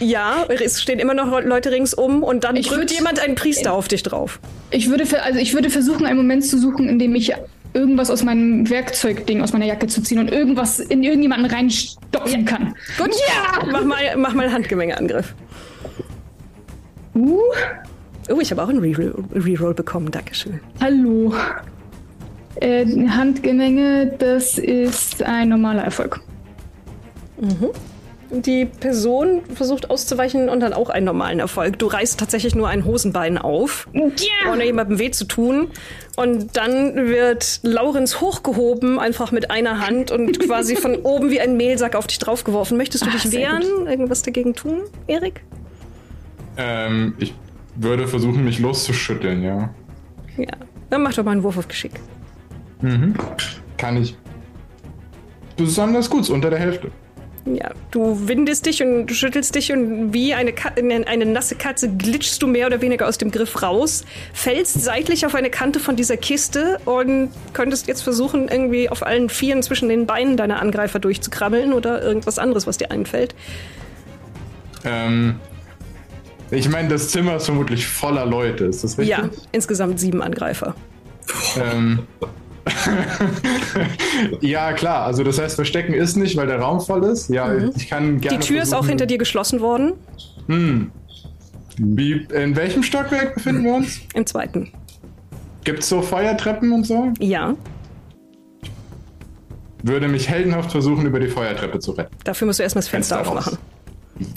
Ja, 0.00 0.44
es 0.48 0.82
stehen 0.82 0.98
immer 0.98 1.14
noch 1.14 1.42
Leute 1.42 1.70
ringsum 1.70 2.22
und 2.22 2.44
dann 2.44 2.56
Ich 2.56 2.68
drückt 2.68 2.90
würd- 2.90 2.94
jemand 2.94 3.20
einen 3.20 3.36
Priester 3.36 3.72
auf 3.72 3.88
dich 3.88 4.02
drauf. 4.02 4.38
Ich 4.70 4.90
würde, 4.90 5.04
also 5.22 5.38
ich 5.38 5.54
würde 5.54 5.70
versuchen, 5.70 6.04
einen 6.04 6.18
Moment 6.18 6.44
zu 6.44 6.58
suchen, 6.58 6.88
in 6.90 6.98
dem 6.98 7.14
ich 7.14 7.32
irgendwas 7.72 8.10
aus 8.10 8.22
meinem 8.22 8.68
Werkzeugding, 8.68 9.40
aus 9.40 9.54
meiner 9.54 9.64
Jacke 9.64 9.86
zu 9.86 10.02
ziehen 10.02 10.18
und 10.18 10.30
irgendwas 10.30 10.78
in 10.78 11.02
irgendjemanden 11.02 11.50
reinstopfen 11.50 12.44
kann. 12.44 12.74
Gut, 12.98 13.14
ja. 13.14 13.64
mach 13.72 13.84
mal, 13.84 13.98
mach 14.18 14.34
mal 14.34 14.52
Handgemengeangriff. 14.52 15.34
Uh, 17.14 17.38
Oh, 18.28 18.38
ich 18.40 18.48
habe 18.52 18.62
auch 18.62 18.68
einen 18.68 18.78
Reroll, 18.78 19.12
Reroll 19.34 19.74
bekommen, 19.74 20.08
Dankeschön. 20.12 20.60
hallo. 20.80 21.34
Äh, 22.56 22.84
Handgemenge, 23.08 24.06
das 24.18 24.58
ist 24.58 25.22
ein 25.22 25.48
normaler 25.48 25.82
Erfolg. 25.82 26.20
Die 28.30 28.64
Person 28.64 29.42
versucht 29.54 29.90
auszuweichen 29.90 30.48
und 30.48 30.60
dann 30.60 30.72
auch 30.72 30.88
einen 30.88 31.06
normalen 31.06 31.40
Erfolg. 31.40 31.78
Du 31.78 31.86
reißt 31.86 32.18
tatsächlich 32.20 32.54
nur 32.54 32.68
ein 32.68 32.84
Hosenbein 32.84 33.38
auf, 33.38 33.88
ohne 34.48 34.64
jemandem 34.64 34.98
weh 34.98 35.10
zu 35.10 35.24
tun. 35.24 35.68
Und 36.16 36.56
dann 36.56 37.08
wird 37.08 37.60
Laurenz 37.62 38.20
hochgehoben, 38.20 39.00
einfach 39.00 39.32
mit 39.32 39.50
einer 39.50 39.84
Hand 39.84 40.10
und 40.12 40.38
quasi 40.46 40.76
von 40.76 40.96
oben 40.96 41.30
wie 41.30 41.40
ein 41.40 41.56
Mehlsack 41.56 41.96
auf 41.96 42.06
dich 42.06 42.18
draufgeworfen. 42.18 42.76
Möchtest 42.76 43.04
du 43.04 43.10
Ach, 43.10 43.20
dich 43.20 43.32
wehren? 43.32 43.86
Irgendwas 43.88 44.22
dagegen 44.22 44.54
tun, 44.54 44.82
Erik? 45.08 45.42
Ähm, 46.56 47.14
ich 47.18 47.34
würde 47.74 48.06
versuchen, 48.06 48.44
mich 48.44 48.60
loszuschütteln, 48.60 49.42
ja. 49.42 49.70
Ja. 50.36 50.52
Dann 50.90 51.02
mach 51.02 51.14
doch 51.14 51.24
mal 51.24 51.32
einen 51.32 51.42
Wurf 51.42 51.58
auf 51.58 51.68
Geschick. 51.68 51.92
Kann 53.76 53.96
ich. 53.96 54.16
Besonders 55.56 56.08
gut, 56.08 56.22
ist 56.22 56.30
unter 56.30 56.50
der 56.50 56.58
Hälfte. 56.58 56.90
Ja, 57.46 57.70
du 57.90 58.28
windest 58.28 58.66
dich 58.66 58.82
und 58.82 59.06
du 59.06 59.14
schüttelst 59.14 59.54
dich 59.54 59.72
und 59.72 60.12
wie 60.12 60.34
eine, 60.34 60.52
Ka 60.52 60.70
eine, 60.76 61.06
eine 61.06 61.24
nasse 61.24 61.54
Katze 61.54 61.88
glitschst 61.88 62.40
du 62.42 62.46
mehr 62.46 62.66
oder 62.66 62.82
weniger 62.82 63.08
aus 63.08 63.18
dem 63.18 63.30
Griff 63.30 63.62
raus, 63.62 64.04
fällst 64.34 64.82
seitlich 64.82 65.24
auf 65.24 65.34
eine 65.34 65.48
Kante 65.48 65.80
von 65.80 65.96
dieser 65.96 66.16
Kiste 66.16 66.78
und 66.84 67.30
könntest 67.54 67.88
jetzt 67.88 68.02
versuchen, 68.02 68.48
irgendwie 68.48 68.90
auf 68.90 69.06
allen 69.06 69.30
Vieren 69.30 69.62
zwischen 69.62 69.88
den 69.88 70.06
Beinen 70.06 70.36
deiner 70.36 70.60
Angreifer 70.60 70.98
durchzukrabbeln 70.98 71.72
oder 71.72 72.02
irgendwas 72.02 72.38
anderes, 72.38 72.66
was 72.66 72.76
dir 72.76 72.90
einfällt. 72.90 73.34
Ähm, 74.84 75.36
ich 76.50 76.68
meine, 76.68 76.88
das 76.88 77.08
Zimmer 77.08 77.36
ist 77.36 77.46
vermutlich 77.46 77.86
voller 77.86 78.26
Leute, 78.26 78.66
ist 78.66 78.84
das 78.84 78.98
richtig? 78.98 79.16
Ja, 79.16 79.30
insgesamt 79.52 79.98
sieben 79.98 80.22
Angreifer. 80.22 80.74
Ähm, 81.56 82.00
ja, 84.40 84.72
klar. 84.72 85.04
Also 85.06 85.24
das 85.24 85.38
heißt, 85.38 85.54
verstecken 85.56 85.94
ist 85.94 86.16
nicht, 86.16 86.36
weil 86.36 86.46
der 86.46 86.58
Raum 86.60 86.80
voll 86.80 87.04
ist. 87.04 87.28
Ja, 87.30 87.52
ich 87.76 87.88
kann 87.88 88.16
Die 88.20 88.28
gerne. 88.28 88.40
Tür 88.40 88.62
ist 88.62 88.68
auch 88.72 88.78
versuchen- 88.78 88.88
hinter 88.90 89.06
dir 89.06 89.18
geschlossen 89.18 89.60
worden, 89.60 89.92
Wie, 91.78 92.12
in 92.34 92.56
welchem 92.56 92.82
Stockwerk 92.82 93.34
befinden 93.34 93.64
wir 93.64 93.74
uns? 93.74 94.00
im 94.14 94.26
zweiten. 94.26 94.72
Gibt 95.64 95.80
es 95.80 95.88
so 95.88 96.02
Feuertreppen 96.02 96.72
und 96.72 96.84
so? 96.86 97.12
Ja, 97.18 97.54
Würde 99.82 100.08
mich 100.08 100.28
heldenhaft 100.28 100.70
versuchen, 100.72 101.06
über 101.06 101.20
die 101.20 101.28
Feuertreppe 101.28 101.78
zu 101.78 101.92
retten. 101.92 102.14
dafür 102.24 102.46
musst 102.46 102.58
du 102.58 102.62
erstmal 102.62 102.80
das 102.82 102.88
Fenster, 102.88 103.16
Fenster 103.16 103.34
raus. 103.36 103.46
aufmachen. 103.46 103.58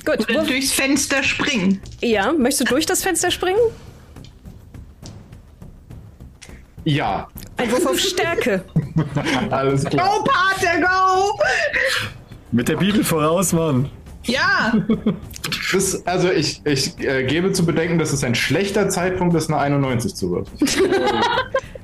Gut, 0.06 0.30
Oder 0.30 0.44
durchs 0.46 0.72
Fenster 0.72 1.22
springen. 1.24 1.82
ja, 2.02 2.32
möchtest 2.32 2.62
du 2.62 2.66
durch 2.74 2.86
das 2.86 3.04
Fenster 3.04 3.32
springen? 3.32 3.60
Ja, 6.86 7.28
Ein 7.58 7.72
Wurf 7.72 7.86
auf 7.86 8.00
Stärke. 8.00 8.64
alles 9.50 9.86
klar. 9.86 10.08
Go, 10.08 10.24
Pater, 10.24 10.82
go! 10.82 11.40
Mit 12.52 12.68
der 12.68 12.78
Bibel 12.78 13.04
voraus, 13.04 13.54
Mann. 13.54 13.90
Ja! 14.26 14.74
Das, 15.72 16.06
also 16.06 16.30
ich, 16.32 16.62
ich 16.66 17.00
äh, 17.00 17.24
gebe 17.24 17.52
zu 17.52 17.66
bedenken, 17.66 18.00
dass 18.00 18.14
es 18.14 18.24
ein 18.24 18.36
schlechter 18.36 18.90
Zeitpunkt 18.90 19.36
ist, 19.36 19.50
eine 19.50 19.60
91 19.60 20.16
zu 20.16 20.32
würfeln. 20.32 20.58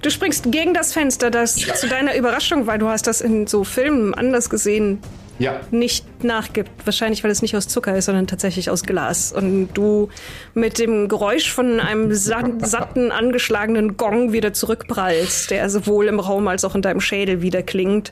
Du 0.02 0.10
springst 0.10 0.50
gegen 0.50 0.74
das 0.74 0.94
Fenster, 0.94 1.30
das 1.30 1.56
zu 1.56 1.90
deiner 1.90 2.16
Überraschung, 2.16 2.68
weil 2.68 2.80
du 2.80 2.88
hast 2.88 3.06
das 3.06 3.20
in 3.20 3.48
so 3.48 3.66
Filmen 3.66 4.14
anders 4.14 4.50
gesehen, 4.50 5.00
Ja. 5.40 5.62
nicht 5.72 6.24
nachgibt. 6.24 6.70
Wahrscheinlich, 6.86 7.24
weil 7.24 7.32
es 7.32 7.42
nicht 7.42 7.56
aus 7.56 7.68
Zucker 7.68 7.96
ist, 7.98 8.06
sondern 8.06 8.28
tatsächlich 8.28 8.70
aus 8.70 8.84
Glas. 8.84 9.32
Und 9.32 9.70
du 9.74 10.10
mit 10.54 10.78
dem 10.80 11.08
Geräusch 11.08 11.52
von 11.52 11.80
einem 11.80 12.14
sa 12.14 12.44
satten, 12.60 13.12
angeschlagenen 13.12 13.98
Gong 13.98 14.34
wieder 14.34 14.54
zurückprallst, 14.54 15.50
der 15.52 15.70
sowohl 15.70 16.08
im 16.08 16.20
Raum 16.20 16.48
als 16.48 16.64
auch 16.66 16.76
in 16.76 16.82
deinem 16.82 17.02
Schädel 17.02 17.42
wieder 17.42 17.64
klingt. 17.64 18.12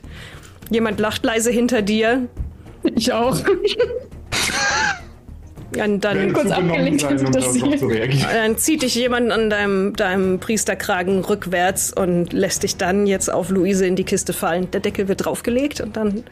Jemand 0.70 0.98
lacht 1.00 1.24
leise 1.24 1.50
hinter 1.50 1.82
dir. 1.82 2.26
Ich 2.94 3.12
auch. 3.12 3.38
Und 5.78 6.02
dann, 6.02 6.32
kurz 6.32 6.50
abgelenkt, 6.50 7.02
sein, 7.02 7.26
um 7.26 7.30
das 7.32 7.54
hier- 7.54 7.76
zu 7.76 7.88
dann 7.88 8.56
zieht 8.56 8.82
dich 8.82 8.94
jemand 8.94 9.30
an 9.30 9.50
deinem, 9.50 9.94
deinem 9.94 10.40
Priesterkragen 10.40 11.20
rückwärts 11.24 11.92
und 11.92 12.32
lässt 12.32 12.62
dich 12.62 12.76
dann 12.78 13.06
jetzt 13.06 13.30
auf 13.30 13.50
Luise 13.50 13.86
in 13.86 13.94
die 13.94 14.04
Kiste 14.04 14.32
fallen. 14.32 14.70
Der 14.70 14.80
Deckel 14.80 15.08
wird 15.08 15.26
draufgelegt 15.26 15.80
und 15.82 15.96
dann 15.96 16.24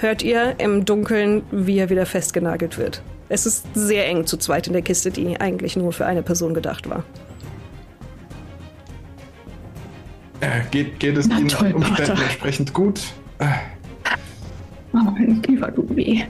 hört 0.00 0.22
ihr 0.22 0.54
im 0.58 0.84
Dunkeln, 0.84 1.42
wie 1.50 1.78
er 1.78 1.90
wieder 1.90 2.06
festgenagelt 2.06 2.78
wird. 2.78 3.02
Es 3.28 3.46
ist 3.46 3.66
sehr 3.74 4.06
eng 4.08 4.26
zu 4.26 4.36
zweit 4.38 4.66
in 4.66 4.72
der 4.72 4.82
Kiste, 4.82 5.10
die 5.10 5.40
eigentlich 5.40 5.76
nur 5.76 5.92
für 5.92 6.06
eine 6.06 6.22
Person 6.22 6.54
gedacht 6.54 6.88
war. 6.90 7.04
Äh, 10.40 10.62
geht, 10.70 10.98
geht 10.98 11.16
es 11.18 11.28
Na 11.28 11.38
Ihnen 11.38 11.48
toll, 11.48 11.72
Umständen 11.72 12.12
Pater. 12.14 12.22
entsprechend 12.22 12.72
gut? 12.74 13.00
Äh, 13.38 13.46
Oh, 14.92 14.98
mein 14.98 15.40
Kiefer 15.42 15.72
tut 15.72 15.94
weh. 15.94 16.22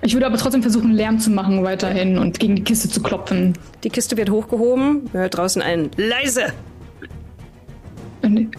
Ich 0.00 0.14
würde 0.14 0.24
aber 0.24 0.38
trotzdem 0.38 0.62
versuchen, 0.62 0.92
Lärm 0.92 1.18
zu 1.18 1.28
machen 1.30 1.62
weiterhin 1.62 2.16
und 2.16 2.40
gegen 2.40 2.56
die 2.56 2.64
Kiste 2.64 2.88
zu 2.88 3.02
klopfen. 3.02 3.52
Die 3.84 3.90
Kiste 3.90 4.16
wird 4.16 4.30
hochgehoben, 4.30 5.10
ihr 5.12 5.20
hört 5.20 5.36
draußen 5.36 5.60
ein 5.60 5.90
Leise! 5.98 6.54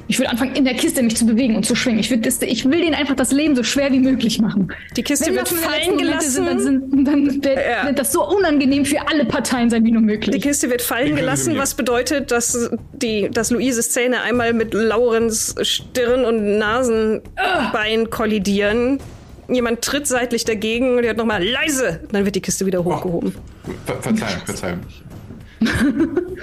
Ich 0.08 0.18
würde 0.18 0.32
anfangen, 0.32 0.56
in 0.56 0.66
der 0.66 0.74
Kiste 0.74 1.04
mich 1.04 1.16
zu 1.16 1.26
bewegen 1.26 1.56
und 1.56 1.66
zu 1.66 1.76
schwingen. 1.76 2.00
Ich, 2.00 2.10
würde 2.10 2.24
das, 2.24 2.42
ich 2.42 2.66
will 2.66 2.82
denen 2.82 2.96
einfach 2.96 3.16
das 3.16 3.32
Leben 3.32 3.56
so 3.56 3.64
schwer 3.64 3.92
wie 3.92 4.00
möglich 4.00 4.40
machen. 4.40 4.72
Die 4.98 5.04
Kiste 5.04 5.28
Wenn 5.28 5.36
wird 5.36 5.52
die 5.52 5.56
fallen 5.56 5.98
gelassen. 5.98 6.32
Sind, 6.32 6.46
dann 6.48 6.60
sind, 6.60 7.08
dann 7.08 7.44
wird, 7.44 7.46
Ja. 7.46 7.86
wird 7.86 8.00
das 8.00 8.12
so 8.12 8.28
unangenehm 8.28 8.86
für 8.86 9.08
alle 9.08 9.26
Parteien 9.26 9.70
sein 9.70 9.86
wie 9.86 9.92
nur 9.92 10.02
Die 10.02 10.06
möglich. 10.08 10.42
Kiste 10.42 10.70
wird 10.70 10.82
fallen 10.82 11.16
gelassen, 11.16 11.58
was 11.58 11.76
bedeutet, 11.76 12.32
dass, 12.32 12.72
die, 12.94 13.30
dass 13.32 13.52
Luises 13.52 13.92
Zähne 13.92 14.22
einmal 14.22 14.54
mit 14.54 14.74
Laurens 14.74 15.54
Stirn 15.62 16.26
und 16.26 16.58
Nasenbein 16.58 18.10
kollidieren. 18.10 19.00
Jemand 19.48 19.82
tritt 19.84 20.08
seitlich 20.08 20.44
dagegen 20.46 20.98
und 20.98 21.04
hört 21.04 21.18
nochmal 21.18 21.44
leise. 21.44 22.00
Dann 22.12 22.26
wird 22.26 22.36
die 22.36 22.42
Kiste 22.42 22.66
wieder 22.66 22.84
hochgehoben. 22.84 23.36
ver 23.86 24.02
Verzeihung, 24.02 24.42
Verzeihung. 24.46 24.80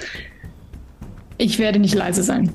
Ich 1.41 1.57
werde 1.57 1.79
nicht 1.79 1.95
leise 1.95 2.21
sein. 2.21 2.51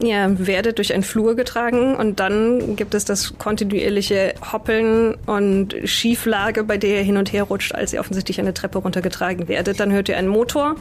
Ihr 0.00 0.34
werdet 0.46 0.78
durch 0.78 0.92
einen 0.92 1.04
Flur 1.04 1.36
getragen 1.36 1.94
und 1.94 2.18
dann 2.18 2.74
gibt 2.74 2.94
es 2.94 3.04
das 3.04 3.34
kontinuierliche 3.38 4.34
Hoppeln 4.52 5.14
und 5.26 5.76
Schieflage, 5.84 6.64
bei 6.64 6.76
der 6.78 6.98
ihr 6.98 7.02
hin 7.04 7.16
und 7.16 7.32
her 7.32 7.44
rutscht, 7.44 7.72
als 7.74 7.92
ihr 7.92 8.00
offensichtlich 8.00 8.40
eine 8.40 8.52
Treppe 8.52 8.78
runtergetragen 8.78 9.46
werdet. 9.46 9.78
Dann 9.78 9.92
hört 9.92 10.08
ihr 10.08 10.16
einen 10.16 10.26
Motor. 10.28 10.74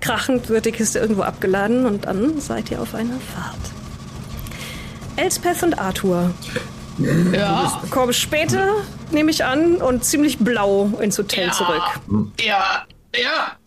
Krachend 0.00 0.48
wird 0.50 0.66
die 0.66 0.72
Kiste 0.72 1.00
irgendwo 1.00 1.22
abgeladen 1.22 1.84
und 1.84 2.06
dann 2.06 2.40
seid 2.40 2.70
ihr 2.70 2.80
auf 2.80 2.94
einer 2.94 3.18
Fahrt. 3.34 3.58
Elspeth 5.16 5.64
und 5.64 5.76
Arthur 5.80 6.30
Ja, 7.32 7.82
kommen 7.90 8.12
später, 8.12 8.68
nehme 9.10 9.32
ich 9.32 9.44
an, 9.44 9.76
und 9.76 10.04
ziemlich 10.04 10.38
blau 10.38 10.92
ins 11.00 11.18
Hotel 11.18 11.46
Ja. 11.46 11.52
zurück. 11.52 11.82
ja, 12.40 12.84
ja. 13.16 13.57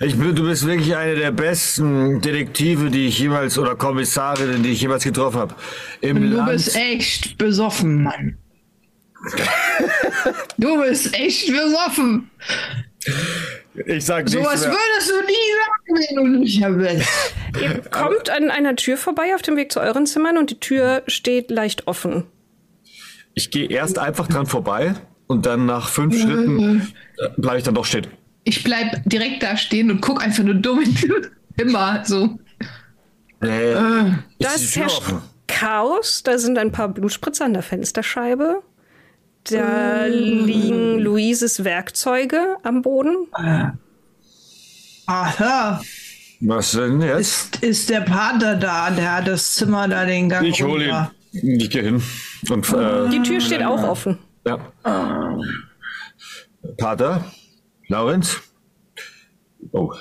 Ich 0.00 0.16
bin, 0.16 0.34
du 0.34 0.44
bist 0.44 0.66
wirklich 0.66 0.94
eine 0.96 1.16
der 1.16 1.32
besten 1.32 2.20
Detektive, 2.20 2.90
die 2.90 3.06
ich 3.08 3.18
jemals, 3.18 3.58
oder 3.58 3.74
Kommissarinnen, 3.74 4.62
die 4.62 4.70
ich 4.70 4.80
jemals 4.80 5.04
getroffen 5.04 5.40
habe. 5.40 5.54
Im 6.00 6.30
Du 6.30 6.36
Land. 6.36 6.50
bist 6.52 6.76
echt 6.76 7.36
besoffen, 7.38 8.02
Mann. 8.04 8.38
Du 10.58 10.80
bist 10.80 11.14
echt 11.18 11.48
besoffen. 11.48 12.30
ich 13.86 14.04
sag 14.04 14.24
nichts 14.26 14.32
Sowas 14.40 14.60
mehr. 14.62 14.70
würdest 14.72 15.10
du 15.10 15.20
nie 15.26 15.50
sagen, 15.58 15.94
wenn 15.94 16.16
du 16.32 16.38
nüchtern 16.38 16.78
bist. 16.78 17.08
Ihr 17.60 17.80
kommt 17.90 18.30
an 18.30 18.50
einer 18.50 18.76
Tür 18.76 18.96
vorbei 18.96 19.34
auf 19.34 19.42
dem 19.42 19.56
Weg 19.56 19.72
zu 19.72 19.80
euren 19.80 20.06
Zimmern 20.06 20.38
und 20.38 20.50
die 20.50 20.60
Tür 20.60 21.02
steht 21.08 21.50
leicht 21.50 21.86
offen. 21.88 22.24
Ich 23.34 23.50
gehe 23.50 23.68
erst 23.68 23.98
einfach 23.98 24.28
dran 24.28 24.46
vorbei 24.46 24.94
und 25.26 25.46
dann 25.46 25.66
nach 25.66 25.88
fünf 25.88 26.16
Schritten 26.20 26.92
bleibe 27.36 27.58
ich 27.58 27.64
dann 27.64 27.74
doch 27.74 27.84
stehen. 27.84 28.06
Ich 28.48 28.64
bleib 28.64 29.02
direkt 29.04 29.42
da 29.42 29.56
stehen 29.56 29.90
und 29.90 30.00
guck 30.00 30.24
einfach 30.24 30.42
nur 30.42 30.54
dumm 30.54 30.80
in 30.80 30.94
die 30.94 31.12
Immer 31.62 32.02
so. 32.04 32.38
Äh, 33.40 33.74
Da 33.74 34.48
ist 34.54 34.58
die 34.60 34.64
ist 34.64 34.72
Tür 34.74 34.82
herrscht? 34.84 35.02
Chaos, 35.48 36.22
da 36.22 36.38
sind 36.38 36.56
ein 36.56 36.72
paar 36.72 36.88
Blutspritzer 36.88 37.44
an 37.44 37.52
der 37.52 37.62
Fensterscheibe. 37.62 38.62
Da 39.44 40.06
liegen 40.06 40.98
Luises 40.98 41.62
Werkzeuge 41.64 42.56
am 42.62 42.82
Boden. 42.82 43.26
Aha, 45.06 45.80
Was 46.40 46.72
denn 46.72 47.00
jetzt? 47.00 47.56
ist, 47.56 47.62
ist 47.62 47.90
der 47.90 48.00
Pater 48.02 48.56
da? 48.56 48.90
Der 48.90 49.16
hat 49.16 49.26
das 49.28 49.54
Zimmer 49.54 49.88
da 49.88 50.04
den 50.04 50.28
Gang 50.28 50.44
Ich 50.46 50.62
hole 50.62 50.84
ihn. 50.84 50.90
runter. 50.90 51.12
Ich 51.32 51.70
gehe 51.70 51.82
hin. 51.82 52.02
Und, 52.50 52.72
äh, 52.72 53.08
Die 53.10 53.22
Tür 53.22 53.40
steht 53.40 53.62
auch 53.62 53.82
offen. 53.82 54.18
ja. 54.46 54.58
Pater? 56.78 57.24
Laurenz? 57.88 58.40
Oh, 59.72 59.92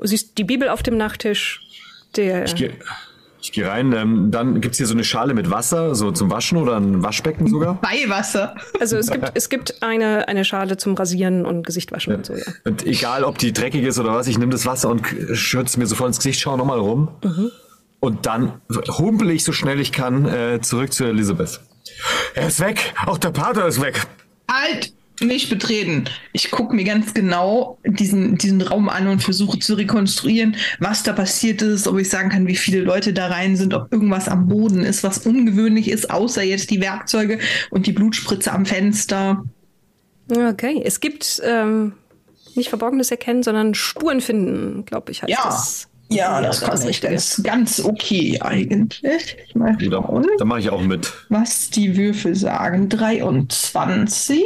Du 0.00 0.06
siehst 0.06 0.38
die 0.38 0.44
Bibel 0.44 0.68
auf 0.68 0.82
dem 0.82 0.96
Nachttisch. 0.96 1.60
Der 2.16 2.44
ich 2.44 2.54
gehe 2.54 2.72
ich 3.40 3.52
geh 3.52 3.64
rein. 3.64 3.92
Ähm, 3.92 4.30
dann 4.30 4.60
gibt's 4.60 4.78
hier 4.78 4.86
so 4.86 4.94
eine 4.94 5.04
Schale 5.04 5.32
mit 5.32 5.50
Wasser, 5.50 5.94
so 5.94 6.10
zum 6.10 6.30
Waschen 6.30 6.58
oder 6.58 6.76
ein 6.76 7.02
Waschbecken 7.02 7.46
sogar. 7.46 7.74
Beiwasser. 7.80 8.56
also 8.80 8.96
es 8.96 9.10
gibt, 9.10 9.30
es 9.34 9.48
gibt 9.48 9.82
eine, 9.82 10.26
eine 10.28 10.44
Schale 10.44 10.76
zum 10.76 10.94
Rasieren 10.94 11.46
und 11.46 11.64
Gesichtwaschen 11.64 12.14
und 12.16 12.26
so, 12.26 12.34
ja. 12.34 12.42
Und 12.64 12.84
egal, 12.84 13.22
ob 13.24 13.38
die 13.38 13.52
dreckig 13.52 13.84
ist 13.84 13.98
oder 13.98 14.12
was, 14.12 14.26
ich 14.26 14.38
nehme 14.38 14.50
das 14.52 14.66
Wasser 14.66 14.88
und 14.90 15.06
schütze 15.34 15.78
mir 15.78 15.86
sofort 15.86 16.08
ins 16.08 16.18
Gesicht, 16.18 16.40
schau 16.40 16.56
nochmal 16.56 16.80
rum. 16.80 17.08
Und 18.00 18.26
dann 18.26 18.60
humpel 18.98 19.30
ich 19.30 19.44
so 19.44 19.52
schnell 19.52 19.80
ich 19.80 19.92
kann 19.92 20.26
äh, 20.26 20.60
zurück 20.60 20.92
zu 20.92 21.04
Elisabeth. 21.04 21.60
Er 22.34 22.48
ist 22.48 22.60
weg. 22.60 22.92
Auch 23.06 23.18
der 23.18 23.30
Pater 23.30 23.66
ist 23.66 23.80
weg. 23.80 24.02
Halt! 24.50 24.92
Nicht 25.20 25.50
betreten. 25.50 26.04
Ich 26.32 26.50
gucke 26.50 26.74
mir 26.76 26.84
ganz 26.84 27.12
genau 27.14 27.78
diesen, 27.84 28.38
diesen 28.38 28.60
Raum 28.62 28.88
an 28.88 29.08
und 29.08 29.22
versuche 29.22 29.58
zu 29.58 29.74
rekonstruieren, 29.74 30.56
was 30.78 31.02
da 31.02 31.12
passiert 31.12 31.60
ist, 31.62 31.88
ob 31.88 31.98
ich 31.98 32.08
sagen 32.08 32.28
kann, 32.28 32.46
wie 32.46 32.56
viele 32.56 32.80
Leute 32.82 33.12
da 33.12 33.26
rein 33.26 33.56
sind, 33.56 33.74
ob 33.74 33.92
irgendwas 33.92 34.28
am 34.28 34.46
Boden 34.48 34.84
ist, 34.84 35.02
was 35.02 35.18
ungewöhnlich 35.26 35.90
ist, 35.90 36.10
außer 36.10 36.42
jetzt 36.42 36.70
die 36.70 36.80
Werkzeuge 36.80 37.38
und 37.70 37.86
die 37.86 37.92
Blutspritze 37.92 38.52
am 38.52 38.64
Fenster. 38.64 39.44
Okay, 40.30 40.82
es 40.84 41.00
gibt 41.00 41.40
ähm, 41.44 41.94
nicht 42.54 42.68
Verborgenes 42.68 43.10
erkennen, 43.10 43.42
sondern 43.42 43.74
Spuren 43.74 44.20
finden, 44.20 44.84
glaube 44.84 45.10
ich, 45.10 45.22
heißt 45.22 45.30
Ja. 45.30 45.44
das. 45.44 45.88
Ja, 46.10 46.40
das 46.40 46.60
das 46.60 46.80
kann 46.80 46.88
ich. 46.88 47.00
Das 47.00 47.38
ist 47.38 47.44
ganz 47.44 47.80
okay 47.84 48.40
eigentlich. 48.40 49.02
Ich 49.04 49.52
Da, 49.90 50.02
schauen, 50.02 50.26
da 50.38 50.44
mache 50.46 50.60
ich 50.60 50.70
auch 50.70 50.80
mit. 50.80 51.12
was 51.28 51.68
die 51.68 51.98
Würfel 51.98 52.34
sagen. 52.34 52.88
23. 52.88 54.42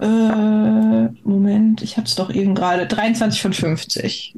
Äh, 0.00 1.08
Moment, 1.24 1.82
ich 1.82 1.98
hab's 1.98 2.14
doch 2.14 2.32
eben 2.32 2.54
gerade. 2.54 2.86
23 2.86 3.42
von 3.42 3.52
50. 3.52 4.34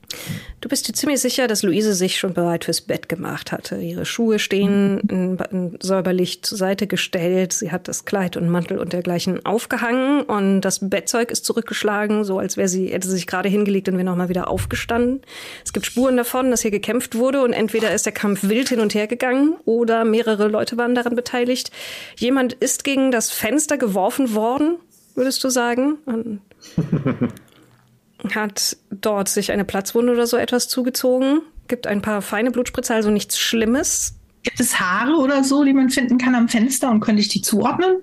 Du 0.60 0.68
bist 0.68 0.88
dir 0.88 0.92
ziemlich 0.92 1.20
sicher, 1.20 1.46
dass 1.46 1.62
Luise 1.62 1.94
sich 1.94 2.18
schon 2.18 2.34
bereit 2.34 2.64
fürs 2.64 2.80
Bett 2.80 3.08
gemacht 3.08 3.52
hatte. 3.52 3.76
Ihre 3.76 4.04
Schuhe 4.04 4.40
stehen 4.40 5.38
säuberlich 5.80 6.42
zur 6.42 6.58
Seite 6.58 6.88
gestellt. 6.88 7.52
Sie 7.52 7.70
hat 7.70 7.86
das 7.86 8.04
Kleid 8.04 8.36
und 8.36 8.48
Mantel 8.48 8.78
und 8.78 8.92
dergleichen 8.92 9.46
aufgehangen 9.46 10.22
und 10.22 10.62
das 10.62 10.80
Bettzeug 10.82 11.30
ist 11.30 11.44
zurückgeschlagen, 11.44 12.24
so 12.24 12.38
als 12.38 12.56
wäre 12.56 12.68
sie 12.68 12.88
hätte 12.88 13.06
sie 13.06 13.14
sich 13.14 13.28
gerade 13.28 13.48
hingelegt 13.48 13.88
und 13.88 13.94
wäre 13.94 14.04
noch 14.04 14.16
mal 14.16 14.28
wieder 14.28 14.48
aufgestanden. 14.48 15.22
Es 15.64 15.72
gibt 15.72 15.86
Spuren 15.86 16.16
davon, 16.16 16.50
dass 16.50 16.62
hier 16.62 16.72
gekämpft 16.72 17.14
wurde 17.14 17.42
und 17.42 17.52
entweder 17.52 17.94
ist 17.94 18.06
der 18.06 18.12
Kampf 18.12 18.42
wild 18.42 18.68
hin 18.68 18.80
und 18.80 18.94
her 18.94 19.06
gegangen 19.06 19.54
oder 19.64 20.04
mehrere 20.04 20.48
Leute 20.48 20.76
waren 20.76 20.96
daran 20.96 21.14
beteiligt. 21.14 21.70
Jemand 22.18 22.52
ist 22.54 22.82
gegen 22.82 23.12
das 23.12 23.30
Fenster 23.30 23.78
geworfen 23.78 24.34
worden, 24.34 24.76
würdest 25.14 25.42
du 25.44 25.48
sagen? 25.48 25.98
Und 26.06 26.40
hat 28.34 28.76
dort 28.90 29.28
sich 29.28 29.52
eine 29.52 29.64
Platzwunde 29.64 30.12
oder 30.12 30.26
so 30.26 30.36
etwas 30.36 30.68
zugezogen. 30.68 31.40
Gibt 31.68 31.86
ein 31.86 32.02
paar 32.02 32.22
feine 32.22 32.50
Blutspritzer, 32.50 32.94
also 32.94 33.10
nichts 33.10 33.38
Schlimmes. 33.38 34.14
Gibt 34.42 34.60
es 34.60 34.80
Haare 34.80 35.16
oder 35.16 35.44
so, 35.44 35.64
die 35.64 35.72
man 35.72 35.90
finden 35.90 36.18
kann 36.18 36.34
am 36.34 36.48
Fenster 36.48 36.90
und 36.90 37.00
könnte 37.00 37.20
ich 37.22 37.28
die 37.28 37.42
zuordnen? 37.42 37.98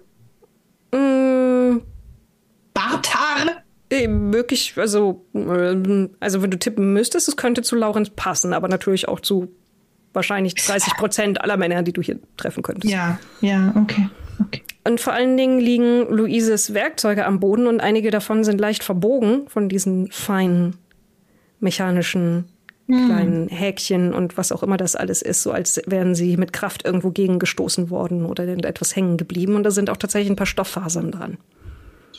Mm, 0.93 1.81
Barthaare? 2.73 3.63
eh, 3.89 4.07
möglich, 4.07 4.73
also, 4.77 5.25
also 6.19 6.41
wenn 6.41 6.51
du 6.51 6.59
tippen 6.59 6.93
müsstest, 6.93 7.27
es 7.27 7.37
könnte 7.37 7.61
zu 7.61 7.75
Laurenz 7.75 8.11
passen, 8.11 8.53
aber 8.53 8.67
natürlich 8.67 9.07
auch 9.07 9.19
zu 9.19 9.49
wahrscheinlich 10.13 10.55
30 10.55 10.95
Prozent 10.95 11.41
aller 11.41 11.57
Männer, 11.57 11.83
die 11.83 11.93
du 11.93 12.01
hier 12.01 12.19
treffen 12.37 12.63
könntest. 12.63 12.91
Ja, 12.91 13.19
ja, 13.41 13.73
okay. 13.75 14.09
Und 14.89 14.99
vor 14.99 15.13
allen 15.13 15.37
Dingen 15.37 15.59
liegen 15.59 16.07
Luises 16.09 16.73
Werkzeuge 16.73 17.23
am 17.27 17.39
Boden 17.39 17.67
und 17.67 17.79
einige 17.79 18.09
davon 18.09 18.43
sind 18.43 18.59
leicht 18.59 18.83
verbogen 18.83 19.47
von 19.47 19.69
diesen 19.69 20.11
feinen 20.11 20.77
mechanischen 21.59 22.45
kleinen 22.87 23.49
Häkchen 23.49 24.15
und 24.15 24.35
was 24.35 24.51
auch 24.51 24.63
immer 24.63 24.77
das 24.77 24.95
alles 24.95 25.21
ist, 25.21 25.43
so 25.43 25.51
als 25.51 25.79
wären 25.85 26.15
sie 26.15 26.37
mit 26.37 26.53
Kraft 26.53 26.85
irgendwo 26.85 27.11
gegengestoßen 27.11 27.91
worden 27.91 28.25
oder 28.25 28.47
etwas 28.47 28.95
hängen 28.95 29.17
geblieben. 29.17 29.53
Und 29.53 29.61
da 29.61 29.69
sind 29.69 29.91
auch 29.91 29.97
tatsächlich 29.97 30.31
ein 30.31 30.35
paar 30.35 30.47
Stofffasern 30.47 31.11
dran. 31.11 31.37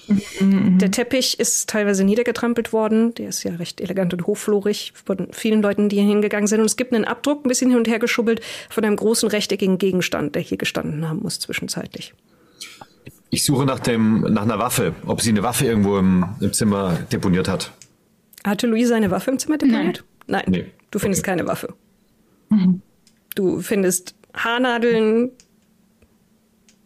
Der 0.09 0.93
Teppich 0.93 1.41
ist 1.41 1.69
teilweise 1.69 2.05
niedergetrampelt 2.05 2.73
worden. 2.73 3.15
Der 3.15 3.31
ist 3.31 3.43
ja 3.43 3.57
recht 3.57 3.81
elegant 3.81 4.13
und 4.15 4.29
hochflorig 4.29 4.93
von 5.05 5.27
vielen 5.33 5.61
Leuten, 5.61 5.89
die 5.89 5.97
hier 5.97 6.07
hingegangen 6.07 6.47
sind. 6.47 6.61
Und 6.61 6.67
es 6.67 6.77
gibt 6.77 6.93
einen 6.93 7.05
Abdruck, 7.05 7.45
ein 7.45 7.49
bisschen 7.49 7.71
hin 7.71 7.79
und 7.79 7.89
her 7.89 7.99
geschubbelt, 7.99 8.41
von 8.69 8.85
einem 8.85 8.95
großen 8.95 9.29
rechteckigen 9.29 9.79
Gegenstand, 9.79 10.37
der 10.37 10.43
hier 10.43 10.59
gestanden 10.59 11.09
haben 11.09 11.21
muss 11.21 11.41
zwischenzeitlich. 11.41 12.15
Ich 13.31 13.45
suche 13.45 13.65
nach, 13.65 13.79
dem, 13.79 14.21
nach 14.23 14.43
einer 14.43 14.59
Waffe, 14.59 14.95
ob 15.07 15.21
sie 15.21 15.31
eine 15.31 15.43
Waffe 15.43 15.65
irgendwo 15.67 15.99
im, 15.99 16.25
im 16.41 16.53
Zimmer 16.53 16.99
deponiert 17.13 17.49
hat. 17.49 17.73
Hatte 18.45 18.67
Luise 18.67 18.95
eine 18.95 19.11
Waffe 19.11 19.31
im 19.31 19.39
Zimmer 19.39 19.59
deponiert? 19.59 20.05
Nein. 20.27 20.45
Nee. 20.49 20.67
Du 20.91 20.99
findest 20.99 21.23
Okay. 21.23 21.31
keine 21.31 21.47
Waffe. 21.47 21.75
Du 23.37 23.61
findest 23.61 24.15
Haarnadeln 24.35 25.31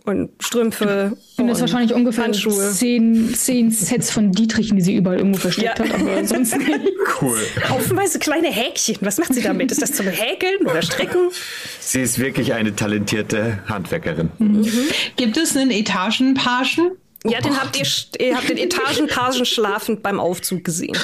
und 0.05 0.31
Strümpfe. 0.39 1.17
Ich 1.31 1.37
finde 1.37 1.53
das 1.53 1.61
und 1.63 1.69
wahrscheinlich 1.69 1.95
ungefähr 1.95 2.25
Handschuhe. 2.25 2.71
zehn, 2.73 3.35
zehn 3.35 3.71
Sets 3.71 4.11
von 4.11 4.33
Dietrichen, 4.33 4.77
die 4.77 4.83
sie 4.83 4.95
überall 4.97 5.17
irgendwo 5.19 5.41
versteckt 5.41 5.79
Ja. 5.79 5.85
hat, 5.89 5.95
aber 6.01 6.25
sonst 6.25 6.57
nicht. 6.57 6.71
Cool. 7.21 7.39
Haufenweise 7.69 8.19
kleine 8.19 8.49
Häkchen. 8.49 8.97
Was 9.03 9.19
macht 9.19 9.33
sie 9.35 9.41
damit? 9.43 9.71
Ist 9.71 9.81
das 9.81 9.93
zum 9.93 10.07
Häkeln 10.07 10.67
oder 10.67 10.83
Stricken? 10.83 11.29
Sie 11.81 12.01
ist 12.01 12.19
wirklich 12.19 12.53
eine 12.55 12.75
talentierte 12.75 13.59
Handwerkerin. 13.69 14.31
Gibt 15.17 15.37
es 15.37 15.57
einen 15.57 15.71
Etagenpagen? 15.71 16.93
Ja, 17.25 17.41
den 17.41 17.59
habt 17.61 17.79
ihr, 17.79 17.87
ihr 18.27 18.35
habt 18.37 18.49
den 18.49 18.59
Etagenpagen 18.59 19.45
schlafend 19.45 20.03
beim 20.03 20.19
Aufzug 20.19 20.65
gesehen. 20.65 20.97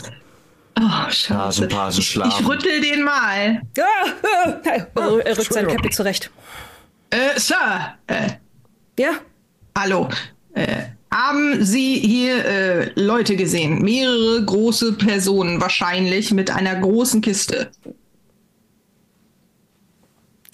Oh, 0.78 1.11
scheiße. 1.11 1.68
Ich 1.98 2.07
schlafen. 2.07 2.46
rüttel 2.46 2.80
den 2.80 3.03
mal. 3.03 3.62
Ah, 3.78 3.82
ah, 4.22 4.61
er, 4.64 5.26
er 5.26 5.38
rückt 5.38 5.53
sein 5.53 5.66
Käppi 5.68 5.90
zurecht. 5.90 6.30
Äh, 7.11 7.38
Sir, 7.38 7.94
äh, 8.09 8.30
Ja, 9.01 9.18
hallo. 9.74 10.11
Äh, 10.53 10.82
haben 11.11 11.64
Sie 11.64 11.98
hier 12.01 12.44
äh, 12.44 13.01
Leute 13.01 13.34
gesehen? 13.34 13.80
Mehrere 13.80 14.44
große 14.44 14.92
Personen 14.92 15.59
wahrscheinlich 15.59 16.32
mit 16.32 16.51
einer 16.51 16.78
großen 16.78 17.22
Kiste. 17.22 17.70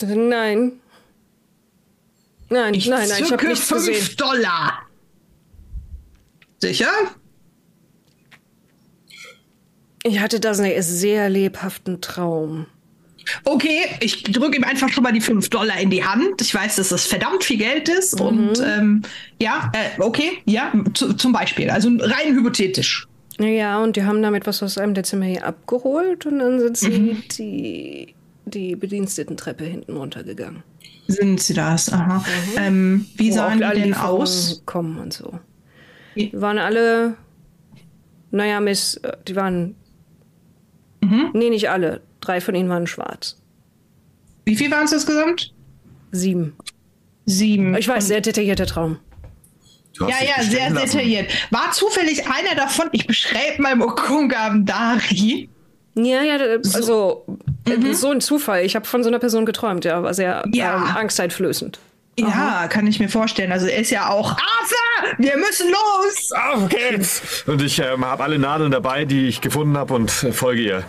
nein. 0.01 0.79
Nein, 2.49 2.73
nein, 2.73 2.73
nein, 2.87 3.09
ich 3.19 3.33
habe 3.33 3.49
nichts 3.49 3.67
fünf 3.67 3.87
gesehen. 3.87 4.17
Dollar. 4.17 4.83
Sicher? 6.59 6.93
Ich 10.05 10.21
hatte 10.21 10.39
da 10.39 10.53
einen 10.53 10.83
sehr 10.83 11.29
lebhaften 11.29 12.01
Traum. 12.01 12.67
Okay, 13.45 13.81
ich 14.01 14.23
drücke 14.23 14.57
ihm 14.57 14.65
einfach 14.65 14.89
schon 14.89 15.03
mal 15.03 15.13
die 15.13 15.21
5 15.21 15.49
Dollar 15.51 15.79
in 15.81 15.91
die 15.91 16.05
Hand. 16.05 16.41
Ich 16.41 16.55
weiß, 16.55 16.77
dass 16.77 16.91
das 16.91 17.07
verdammt 17.07 17.45
viel 17.45 17.59
Geld 17.59 17.89
ist. 17.89 18.21
Und 18.21 18.61
ähm, 18.65 19.03
ja, 19.41 19.71
äh, 19.75 20.01
okay, 20.01 20.39
ja, 20.45 20.73
zu, 20.95 21.13
zum 21.15 21.33
Beispiel. 21.33 21.71
Also 21.71 21.91
rein 21.99 22.35
hypothetisch. 22.35 23.07
Ja, 23.39 23.83
und 23.83 23.97
die 23.97 24.05
haben 24.05 24.23
damit 24.23 24.47
was 24.47 24.63
aus 24.63 24.79
einem 24.79 24.95
der 24.95 25.05
Zimmer 25.05 25.27
hier 25.27 25.45
abgeholt 25.45 26.25
und 26.25 26.39
dann 26.39 26.59
sind 26.59 26.77
sie 26.77 27.23
die, 27.39 28.15
die 28.47 28.77
Bedienstetentreppe 28.77 29.65
hinten 29.65 29.97
runtergegangen. 29.97 30.63
Sind 31.09 31.41
sie 31.41 31.55
das? 31.55 31.93
Aha. 31.93 32.25
Ähm, 32.59 33.07
wie 33.17 33.31
Wo 33.31 33.35
sahen 33.35 33.61
die 33.61 33.81
denn 33.81 33.95
aus? 33.95 34.63
Kommen 34.65 34.99
und 34.99 35.13
so. 35.13 35.39
Die 36.17 36.33
waren 36.33 36.59
alle, 36.59 37.17
naja, 38.31 38.61
Miss, 38.61 38.97
äh, 38.97 39.17
die 39.29 39.37
waren, 39.37 39.75
nee, 41.35 41.51
nicht 41.51 41.71
alle. 41.71 42.01
Drei 42.27 42.41
von 42.41 42.55
ihnen 42.57 42.69
waren 42.69 42.87
schwarz. 42.89 43.37
Wie 44.45 44.57
viel 44.57 44.71
waren 44.71 44.85
es 44.85 44.93
insgesamt? 44.93 45.53
Sieben. 46.11 46.57
Sieben. 47.25 47.77
Ich 47.77 47.87
weiß, 47.87 48.07
sehr 48.09 48.21
detaillierter 48.21 48.67
Traum. 48.67 48.99
Ja, 50.01 50.09
ja, 50.09 50.43
sehr 50.43 50.71
lassen. 50.71 50.87
detailliert. 50.99 51.31
War 51.51 51.71
zufällig 51.73 52.27
einer 52.27 52.55
davon, 52.57 52.89
ich 52.93 53.07
beschreibe 53.07 53.63
mal 53.63 53.77
Mokungam 53.77 54.67
Dari. 54.67 55.49
Ja, 55.95 56.23
ja, 56.23 56.37
also 56.75 57.25
äh, 57.65 57.95
so 57.95 58.11
ein 58.11 58.21
Zufall. 58.21 58.65
Ich 58.65 58.75
habe 58.77 58.85
von 58.87 59.03
so 59.03 59.09
einer 59.09 59.19
Person 59.19 59.47
geträumt, 59.47 59.85
ja, 59.85 60.03
war 60.03 60.13
sehr 60.13 60.45
Ja. 60.53 60.77
ähm, 60.77 60.97
angsteinflößend. 60.97 61.79
Ja, 62.19 62.67
kann 62.69 62.87
ich 62.87 62.99
mir 62.99 63.09
vorstellen. 63.09 63.53
Also 63.53 63.67
er 63.67 63.79
ist 63.79 63.91
ja 63.91 64.09
auch 64.11 64.31
Arthur, 64.33 65.19
wir 65.19 65.37
müssen 65.37 65.69
los. 65.71 66.33
Auf 66.53 66.69
geht's! 66.69 67.45
Und 67.47 67.63
ich 67.63 67.79
ähm, 67.79 68.05
habe 68.05 68.23
alle 68.25 68.39
Nadeln 68.39 68.71
dabei, 68.71 69.05
die 69.05 69.27
ich 69.29 69.41
gefunden 69.41 69.77
habe 69.79 69.95
und 69.95 70.11
äh, 70.25 70.33
folge 70.33 70.63
ihr. 70.63 70.85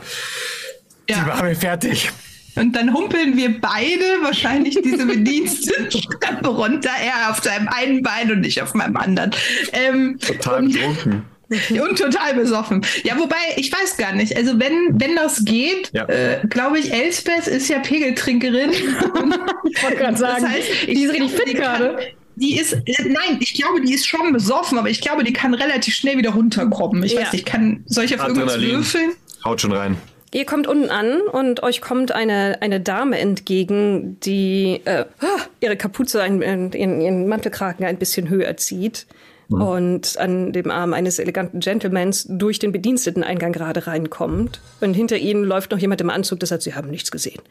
Sie 1.10 1.14
Ja. 1.16 1.26
machen 1.26 1.48
mich 1.50 1.58
fertig. 1.58 2.10
Und 2.56 2.76
dann 2.76 2.92
humpeln 2.92 3.38
wir 3.38 3.62
beide 3.62 4.04
wahrscheinlich 4.24 4.80
diese 4.84 5.06
Bedienstete-Treppe 5.06 6.48
runter. 6.48 6.90
Er 7.04 7.30
auf 7.30 7.42
seinem 7.44 7.68
einen 7.68 8.02
Bein 8.02 8.32
und 8.32 8.44
ich 8.46 8.62
auf 8.62 8.74
meinem 8.74 8.98
anderen. 8.98 9.32
Ähm, 9.74 10.18
Total 10.20 10.64
und, 10.64 10.74
betrunken. 10.74 11.24
und 11.90 11.98
total 11.98 12.34
besoffen. 12.34 12.84
Ja, 13.04 13.18
wobei, 13.20 13.36
ich 13.58 13.72
weiß 13.72 13.98
gar 13.98 14.14
nicht. 14.14 14.36
Also 14.36 14.60
wenn, 14.60 15.00
wenn 15.00 15.16
das 15.16 15.46
geht, 15.46 15.92
Ja. 15.94 16.06
äh, 16.10 16.40
glaube 16.50 16.80
ich, 16.80 16.92
Elsbeth 16.92 17.48
ist 17.48 17.70
ja 17.70 17.80
Pegeltrinkerin. 17.80 18.72
Ich 18.72 19.84
wollte 19.84 19.98
gerade 19.98 20.18
sagen, 20.18 20.42
Das 20.44 20.52
heißt, 20.52 20.68
die 20.88 21.04
ist 21.04 21.14
richtig 21.14 21.32
fit 21.32 21.48
die 21.50 21.54
gerade. 21.54 21.98
Die 22.38 22.60
ist, 22.60 22.74
äh, 22.74 22.82
nein, 23.04 23.38
ich 23.40 23.54
glaube, 23.54 23.82
die 23.82 23.94
ist 23.94 24.06
schon 24.08 24.34
besoffen, 24.34 24.78
aber 24.78 24.90
ich 24.90 25.02
glaube, 25.02 25.24
die 25.24 25.34
kann 25.34 25.54
relativ 25.54 25.96
schnell 25.96 26.18
wieder 26.18 26.32
runterkommen. 26.32 27.04
Ich 27.04 27.14
Ja. 27.14 27.22
weiß 27.22 27.34
nicht, 27.34 27.46
kann, 27.46 27.84
soll 27.86 28.04
ich 28.06 28.20
auf 28.20 28.28
irgendwas 28.28 28.60
würfeln? 28.60 29.12
Haut 29.46 29.62
schon 29.62 29.72
rein. 29.72 29.96
Ihr 30.34 30.46
kommt 30.46 30.68
unten 30.68 30.90
an 30.90 31.22
und 31.22 31.64
euch 31.64 31.82
kommt 31.82 32.12
eine, 32.12 32.62
eine 32.62 32.82
Dame 32.82 33.18
entgegen, 33.18 34.20
die 34.20 34.82
äh, 34.86 35.06
ah, 35.20 35.42
ihre 35.62 35.78
Kapuze, 35.78 36.22
ein, 36.22 36.42
ihren, 36.42 36.74
ihren 36.74 37.28
Mantelkragen 37.28 37.86
ein 37.86 37.98
bisschen 37.98 38.30
höher 38.30 38.58
zieht 38.58 39.08
und 39.50 40.18
an 40.18 40.52
dem 40.52 40.70
Arm 40.72 40.94
eines 40.94 41.20
eleganten 41.20 41.60
Gentlemans 41.60 42.28
durch 42.30 42.60
den 42.60 42.72
Bediensteteneingang 42.72 43.54
gerade 43.54 43.88
reinkommt. 43.88 44.62
Und 44.82 44.94
hinter 44.94 45.18
ihnen 45.18 45.44
läuft 45.44 45.72
noch 45.72 45.80
jemand 45.80 46.02
im 46.02 46.10
Anzug, 46.10 46.40
der 46.40 46.48
sagt, 46.48 46.64
sie 46.64 46.76
haben 46.76 46.90
nichts 46.90 47.12
gesehen. 47.12 47.42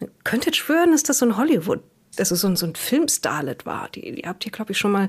Ihr 0.00 0.08
könntet 0.24 0.56
schwören, 0.56 0.92
dass 0.92 1.02
das 1.02 1.18
so 1.18 1.26
ein 1.26 1.36
Hollywood, 1.36 1.80
dass 2.16 2.30
es 2.30 2.42
so 2.42 2.48
ein, 2.48 2.56
so 2.56 2.66
ein 2.66 2.74
Filmstarlet 2.74 3.64
war. 3.64 3.88
Die, 3.94 4.12
die 4.12 4.22
habt 4.22 4.44
ihr, 4.44 4.52
glaube 4.52 4.72
ich, 4.72 4.78
schon 4.78 4.92
mal, 4.92 5.08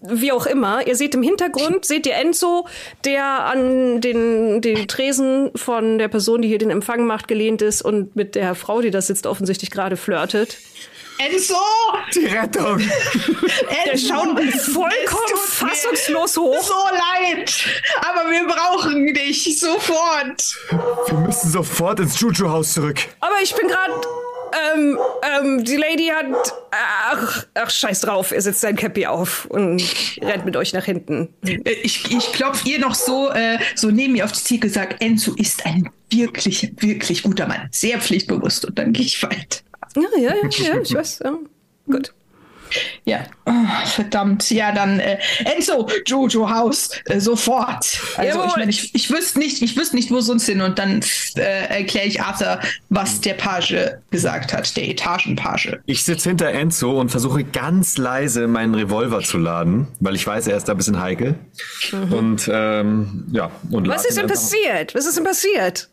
wie 0.00 0.32
auch 0.32 0.46
immer. 0.46 0.86
Ihr 0.86 0.94
seht 0.94 1.14
im 1.14 1.22
Hintergrund, 1.22 1.84
seht 1.84 2.06
ihr 2.06 2.14
Enzo, 2.14 2.66
der 3.04 3.24
an 3.24 4.00
den, 4.00 4.60
den 4.60 4.86
Tresen 4.86 5.50
von 5.56 5.98
der 5.98 6.08
Person, 6.08 6.42
die 6.42 6.48
hier 6.48 6.58
den 6.58 6.70
Empfang 6.70 7.06
macht, 7.06 7.28
gelehnt 7.28 7.62
ist 7.62 7.82
und 7.82 8.14
mit 8.14 8.34
der 8.34 8.54
Frau, 8.54 8.80
die 8.80 8.90
da 8.90 9.02
sitzt, 9.02 9.26
offensichtlich 9.26 9.70
gerade 9.70 9.96
flirtet. 9.96 10.58
Enzo! 11.18 11.54
Die 12.14 12.26
Rettung! 12.26 12.78
Der 13.86 13.96
schaut 13.96 14.38
es 14.38 14.66
vollkommen 14.66 15.26
tut 15.28 15.30
mir 15.30 15.38
fassungslos 15.38 16.36
hoch. 16.36 16.62
So 16.62 16.74
leid! 16.92 17.52
Aber 18.00 18.30
wir 18.30 18.46
brauchen 18.46 19.14
dich 19.14 19.58
sofort! 19.58 20.56
Wir 21.06 21.18
müssen 21.18 21.50
sofort 21.50 22.00
ins 22.00 22.20
Juju-Haus 22.20 22.74
zurück. 22.74 23.00
Aber 23.20 23.36
ich 23.42 23.54
bin 23.54 23.68
gerade. 23.68 23.94
Ähm, 24.74 24.98
ähm, 25.22 25.64
die 25.64 25.76
Lady 25.76 26.06
hat. 26.06 26.52
Ach, 26.70 27.46
ach, 27.54 27.70
scheiß 27.70 28.00
drauf. 28.00 28.32
Er 28.32 28.40
setzt 28.40 28.60
sein 28.60 28.76
Cappy 28.76 29.06
auf 29.06 29.46
und 29.46 29.82
rennt 30.20 30.44
mit 30.44 30.56
euch 30.56 30.72
nach 30.72 30.84
hinten. 30.84 31.28
Äh, 31.44 31.58
Ich, 31.82 32.10
ich 32.10 32.32
klopfe 32.32 32.68
ihr 32.68 32.78
noch 32.78 32.94
so, 32.94 33.30
äh, 33.30 33.58
so 33.74 33.90
neben 33.90 34.12
mir 34.14 34.24
auf 34.24 34.32
die 34.32 34.42
Theke, 34.42 34.68
sag, 34.68 35.02
Enzo 35.02 35.34
ist 35.34 35.64
ein 35.66 35.90
wirklich, 36.10 36.72
wirklich 36.80 37.22
guter 37.22 37.46
Mann. 37.46 37.68
Sehr 37.70 38.00
pflichtbewusst. 38.00 38.64
Und 38.64 38.78
dann 38.78 38.92
gehe 38.92 39.04
ich 39.06 39.22
weiter. 39.22 39.60
Ja, 39.96 40.02
ja, 40.18 40.34
ja, 40.34 40.48
ja 40.48 40.80
ich 40.80 40.94
weiß. 40.94 41.20
Ja. 41.24 41.38
Gut. 41.86 42.12
Ja, 43.04 43.24
oh, 43.44 43.52
verdammt. 43.86 44.50
Ja, 44.50 44.72
dann 44.72 44.98
äh, 45.00 45.18
Enzo, 45.44 45.88
Jojo 46.06 46.50
Haus, 46.50 46.90
äh, 47.06 47.20
sofort. 47.20 48.00
Also 48.16 48.38
Jawohl. 48.38 48.46
ich 48.48 48.56
meine, 48.56 48.70
ich, 48.70 48.94
ich 48.94 49.10
wüsste 49.10 49.38
nicht, 49.38 49.62
ich 49.62 49.76
wüsste 49.76 49.96
nicht, 49.96 50.10
wo 50.10 50.20
sonst 50.20 50.46
hin. 50.46 50.60
Und 50.60 50.78
dann 50.78 51.00
äh, 51.36 51.40
erkläre 51.68 52.06
ich 52.06 52.20
Arthur, 52.20 52.60
was 52.88 53.20
der 53.20 53.34
Page 53.34 53.96
gesagt 54.10 54.52
hat, 54.52 54.76
der 54.76 54.88
Etagenpage. 54.88 55.78
Ich 55.86 56.04
sitze 56.04 56.28
hinter 56.28 56.48
Enzo 56.50 57.00
und 57.00 57.10
versuche 57.10 57.44
ganz 57.44 57.98
leise 57.98 58.46
meinen 58.48 58.74
Revolver 58.74 59.20
zu 59.20 59.38
laden, 59.38 59.88
weil 60.00 60.14
ich 60.14 60.26
weiß, 60.26 60.46
er 60.48 60.56
ist 60.56 60.64
da 60.64 60.72
ein 60.72 60.78
bisschen 60.78 61.00
heikel. 61.00 61.36
Und 61.92 62.50
ähm, 62.52 63.26
ja. 63.32 63.50
Und 63.70 63.88
Was 63.88 64.04
ist 64.04 64.18
denn 64.18 64.26
passiert? 64.26 64.94
Was 64.94 65.06
ist 65.06 65.16
denn 65.16 65.24
passiert? 65.24 65.88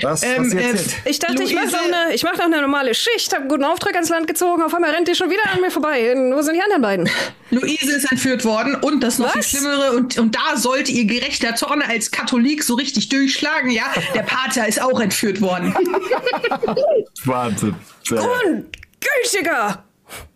Was? 0.00 0.22
Ähm, 0.22 0.46
was 0.46 0.54
äh, 0.54 0.60
jetzt? 0.60 0.94
Ich 1.04 1.18
dachte, 1.18 1.42
ich 1.42 1.54
mache 1.54 1.66
Luise- 1.66 1.76
noch, 1.76 1.84
eine, 1.84 2.14
ich 2.14 2.22
mach 2.22 2.32
noch 2.36 2.44
eine 2.44 2.60
normale 2.60 2.94
Schicht, 2.94 3.32
habe 3.32 3.42
einen 3.42 3.48
guten 3.48 3.64
Auftrag 3.64 3.94
ans 3.94 4.08
Land 4.08 4.26
gezogen, 4.26 4.62
auf 4.62 4.74
einmal 4.74 4.90
rennt 4.90 5.08
die 5.08 5.14
schon 5.14 5.30
wieder 5.30 5.42
an 5.52 5.60
mir 5.60 5.70
vorbei. 5.70 6.14
Wo 6.34 6.42
sind 6.42 6.54
die 6.54 6.62
anderen 6.62 6.82
beiden? 6.82 7.10
Luise 7.50 7.92
ist 7.96 8.10
entführt 8.10 8.44
worden 8.44 8.74
und 8.76 9.02
das 9.02 9.18
noch 9.18 9.34
Was? 9.36 9.46
viel 9.46 9.60
Schlimmere. 9.60 9.92
Und, 9.92 10.18
und 10.18 10.34
da 10.34 10.56
sollte 10.56 10.90
ihr 10.92 11.04
gerechter 11.04 11.54
Zorn 11.54 11.82
als 11.82 12.10
Katholik 12.10 12.62
so 12.64 12.74
richtig 12.74 13.08
durchschlagen. 13.08 13.70
Ja, 13.70 13.84
der 14.14 14.22
Pater 14.22 14.66
ist 14.66 14.80
auch 14.80 15.00
entführt 15.00 15.40
worden. 15.40 15.74
Wahnsinn. 17.24 17.74
Äh, 18.10 18.14
Ungültiger! 18.14 19.84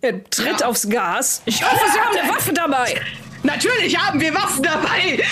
Er 0.00 0.24
tritt 0.30 0.60
ja. 0.60 0.66
aufs 0.66 0.88
Gas. 0.88 1.42
Ich 1.44 1.62
hoffe, 1.62 1.84
Sie 1.92 1.98
haben 2.00 2.16
eine 2.16 2.28
Waffe 2.28 2.52
dabei. 2.52 3.00
Natürlich 3.42 3.96
haben 3.98 4.20
wir 4.20 4.34
Waffen 4.34 4.62
dabei. 4.62 5.22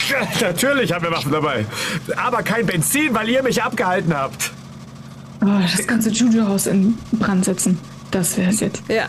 Natürlich 0.40 0.92
haben 0.92 1.04
wir 1.04 1.10
Waffen 1.10 1.32
dabei. 1.32 1.66
Aber 2.16 2.42
kein 2.42 2.66
Benzin, 2.66 3.14
weil 3.14 3.28
ihr 3.28 3.42
mich 3.42 3.62
abgehalten 3.62 4.14
habt. 4.14 4.52
Oh, 5.42 5.60
das 5.60 5.86
ganze 5.86 6.10
Juju-Haus 6.10 6.66
in 6.66 6.96
Brand 7.12 7.44
setzen. 7.44 7.78
Das 8.10 8.36
wäre 8.36 8.50
es 8.50 8.60
jetzt. 8.60 8.82
Ja. 8.88 9.08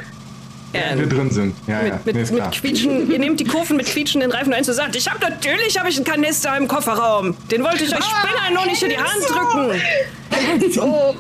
Ja, 0.73 0.97
wir 0.97 1.05
drin 1.05 1.30
sind. 1.30 1.53
Ja, 1.68 1.84
mit, 1.84 1.88
ja. 1.88 1.99
Mit, 2.03 2.15
nee, 2.15 2.41
mit 2.41 2.51
quietschen, 2.51 3.11
ihr 3.11 3.19
nehmt 3.19 3.39
die 3.39 3.43
Kurven 3.43 3.77
mit 3.77 3.85
quietschenden 3.85 4.31
Reifen 4.31 4.51
ein 4.53 4.65
und 4.65 4.73
sagt, 4.73 4.95
ich 4.95 5.07
habe 5.07 5.19
natürlich 5.19 5.77
hab 5.77 5.88
ich 5.88 5.97
einen 5.97 6.05
Kanister 6.05 6.57
im 6.57 6.68
Kofferraum. 6.68 7.35
Den 7.51 7.64
wollte 7.64 7.84
ich 7.84 7.95
euch 7.95 8.01
ah, 8.01 8.27
Spinner 8.27 8.60
noch 8.60 8.65
nicht 8.65 8.81
in 8.81 8.89
die 8.89 8.97
Hand 8.97 9.22
drücken. 9.30 9.80
So, 10.72 11.15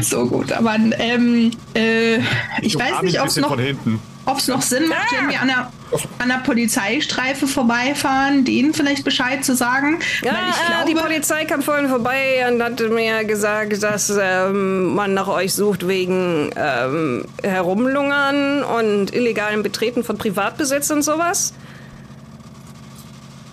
so 0.00 0.26
gut, 0.26 0.50
aber 0.50 0.76
ähm, 0.98 1.50
äh, 1.74 2.16
ich 2.62 2.74
weiß 2.74 3.02
nicht, 3.02 3.20
ob 3.20 3.26
es 3.28 3.36
noch... 3.36 3.50
Von 3.50 3.58
hinten 3.58 4.00
ob 4.26 4.38
es 4.38 4.48
noch 4.48 4.60
Sinn 4.60 4.88
macht, 4.88 5.12
wenn 5.12 5.30
wir 5.30 5.40
an 5.40 5.48
der, 5.48 5.72
an 6.18 6.28
der 6.28 6.38
Polizeistreife 6.38 7.46
vorbeifahren, 7.46 8.44
denen 8.44 8.74
vielleicht 8.74 9.04
Bescheid 9.04 9.44
zu 9.44 9.54
sagen. 9.54 10.00
Ja, 10.22 10.32
glaube, 10.66 10.88
die 10.88 10.94
Polizei 10.94 11.44
kam 11.44 11.62
vorhin 11.62 11.88
vorbei 11.88 12.44
und 12.48 12.62
hat 12.62 12.80
mir 12.80 13.24
gesagt, 13.24 13.82
dass 13.82 14.12
ähm, 14.20 14.94
man 14.94 15.14
nach 15.14 15.28
euch 15.28 15.54
sucht 15.54 15.86
wegen 15.86 16.50
ähm, 16.56 17.24
Herumlungern 17.42 18.64
und 18.64 19.14
illegalen 19.14 19.62
Betreten 19.62 20.02
von 20.04 20.18
Privatbesitz 20.18 20.90
und 20.90 21.02
sowas. 21.02 21.54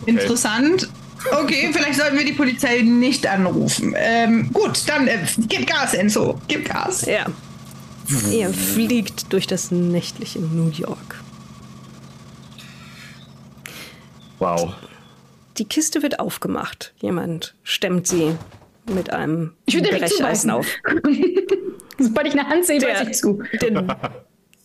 Okay. 0.01 0.11
Interessant. 0.11 0.89
Okay, 1.31 1.69
vielleicht 1.71 1.95
sollten 1.95 2.17
wir 2.17 2.25
die 2.25 2.33
Polizei 2.33 2.81
nicht 2.81 3.25
anrufen. 3.27 3.95
Ähm, 3.95 4.51
gut, 4.51 4.81
dann 4.87 5.07
äh, 5.07 5.19
gib 5.47 5.67
Gas, 5.67 5.93
Enzo. 5.93 6.41
Gib 6.47 6.67
Gas. 6.67 7.05
Ja. 7.05 7.25
Ihr 8.31 8.49
fliegt 8.49 9.31
durch 9.33 9.47
das 9.47 9.71
nächtliche 9.71 10.39
New 10.39 10.69
York. 10.69 11.15
Wow. 14.39 14.73
Die 15.57 15.65
Kiste 15.65 16.01
wird 16.01 16.19
aufgemacht. 16.19 16.93
Jemand 16.99 17.55
stemmt 17.63 18.07
sie 18.07 18.35
mit 18.93 19.11
einem 19.11 19.53
ich 19.65 19.81
Brecheisen 19.81 20.49
auf. 20.49 20.67
Sobald 21.99 22.27
ich 22.27 22.33
eine 22.33 22.47
Hand 22.49 22.65
sehe, 22.65 22.79
der, 22.79 23.07
ich 23.07 23.17
zu. 23.17 23.41
Der, 23.61 23.97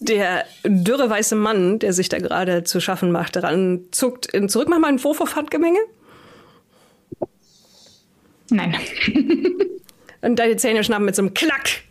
der 0.00 0.44
dürre 0.64 1.08
weiße 1.08 1.36
Mann, 1.36 1.78
der 1.78 1.92
sich 1.92 2.08
da 2.08 2.18
gerade 2.18 2.64
zu 2.64 2.80
schaffen 2.80 3.12
macht, 3.12 3.36
daran 3.36 3.82
zuckt 3.90 4.26
in 4.26 4.48
zurück. 4.48 4.68
Mach 4.68 4.78
mal 4.78 4.88
einen 4.88 5.02
Wurf 5.04 5.20
auf 5.20 5.36
Handgemenge. 5.36 5.78
Nein. 8.50 8.74
Und 10.22 10.38
deine 10.38 10.56
Zähne 10.56 10.82
schnappen 10.82 11.04
mit 11.04 11.14
so 11.14 11.22
einem 11.22 11.34
Klack 11.34 11.82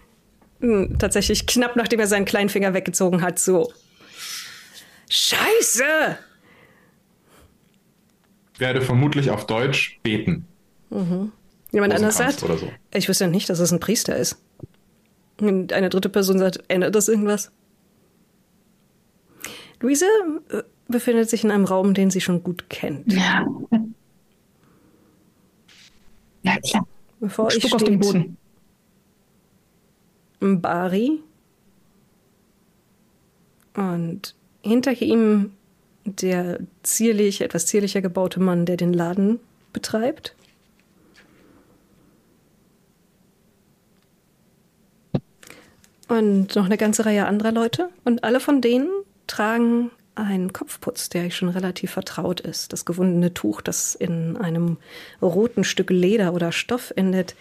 tatsächlich 0.97 1.45
knapp 1.47 1.75
nachdem 1.75 1.99
er 1.99 2.07
seinen 2.07 2.25
kleinen 2.25 2.49
Finger 2.49 2.73
weggezogen 2.73 3.21
hat, 3.21 3.39
so. 3.39 3.71
Scheiße! 5.09 6.17
Ich 8.53 8.59
werde 8.59 8.81
vermutlich 8.81 9.29
auf 9.29 9.45
Deutsch 9.45 9.99
beten. 10.01 10.47
Mhm. 10.89 11.31
Jemand 11.71 11.93
anders 11.93 12.17
sagt, 12.17 12.43
oder 12.43 12.57
so. 12.57 12.71
ich 12.93 13.07
wüsste 13.07 13.25
ja 13.25 13.29
nicht, 13.29 13.49
dass 13.49 13.59
es 13.59 13.71
ein 13.71 13.79
Priester 13.79 14.15
ist. 14.15 14.37
Und 15.39 15.73
eine 15.73 15.89
dritte 15.89 16.09
Person 16.09 16.39
sagt, 16.39 16.63
ändert 16.67 16.95
das 16.95 17.07
irgendwas? 17.07 17.51
Luise 19.79 20.05
äh, 20.49 20.63
befindet 20.87 21.29
sich 21.29 21.43
in 21.43 21.51
einem 21.51 21.65
Raum, 21.65 21.93
den 21.93 22.09
sie 22.09 22.21
schon 22.21 22.41
gut 22.41 22.69
kennt. 22.69 23.13
Ja. 23.13 23.45
Ja, 26.41 26.57
klar. 26.61 26.87
Bevor 27.19 27.49
ich 27.49 27.55
steht, 27.55 27.73
auf 27.73 27.83
den 27.83 27.99
Boden. 27.99 28.37
Bari. 30.39 31.19
Und 33.75 34.35
hinter 34.61 34.99
ihm 35.01 35.51
der 36.05 36.59
zierlich, 36.83 37.41
etwas 37.41 37.65
zierlicher 37.65 38.01
gebaute 38.01 38.39
Mann, 38.39 38.65
der 38.65 38.77
den 38.77 38.93
Laden 38.93 39.39
betreibt. 39.73 40.35
Und 46.07 46.55
noch 46.55 46.65
eine 46.65 46.77
ganze 46.77 47.05
Reihe 47.05 47.25
anderer 47.25 47.51
Leute. 47.51 47.89
Und 48.05 48.23
alle 48.23 48.39
von 48.39 48.61
denen 48.61 48.89
tragen 49.27 49.91
einen 50.15 50.53
Kopfputz, 50.53 51.09
der 51.09 51.25
euch 51.25 51.35
schon 51.35 51.49
relativ 51.49 51.91
vertraut 51.91 52.39
ist. 52.39 52.71
Das 52.73 52.85
gewundene 52.85 53.33
Tuch, 53.33 53.61
das 53.61 53.93
in 53.93 54.37
einem 54.37 54.77
roten 55.21 55.63
Stück 55.63 55.89
Leder 55.89 56.33
oder 56.33 56.51
Stoff 56.51 56.93
endet, 56.95 57.35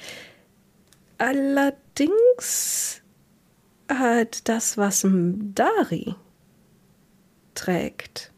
Allerdings 1.19 1.86
hat 3.89 4.49
das, 4.49 4.77
was 4.77 5.07
Dari 5.55 6.15
trägt, 7.55 8.33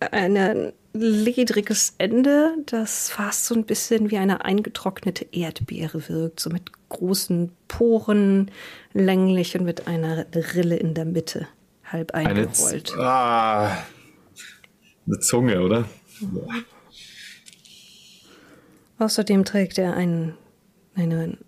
ein 0.00 0.72
ledriges 0.92 1.94
Ende, 1.98 2.54
das 2.66 3.10
fast 3.10 3.46
so 3.46 3.54
ein 3.54 3.64
bisschen 3.64 4.10
wie 4.10 4.18
eine 4.18 4.44
eingetrocknete 4.44 5.26
Erdbeere 5.32 6.08
wirkt, 6.08 6.40
so 6.40 6.50
mit 6.50 6.70
großen 6.88 7.52
Poren, 7.68 8.50
länglich 8.92 9.56
und 9.56 9.64
mit 9.64 9.86
einer 9.86 10.26
Rille 10.34 10.76
in 10.76 10.94
der 10.94 11.04
Mitte, 11.04 11.48
halb 11.84 12.12
eingerollt. 12.12 12.92
Eine, 12.92 13.02
ah, 13.02 13.84
eine 15.06 15.18
Zunge, 15.20 15.62
oder? 15.62 15.88
Außerdem 18.98 19.44
trägt 19.44 19.78
er 19.78 19.94
einen 19.94 20.34
einen 20.98 21.38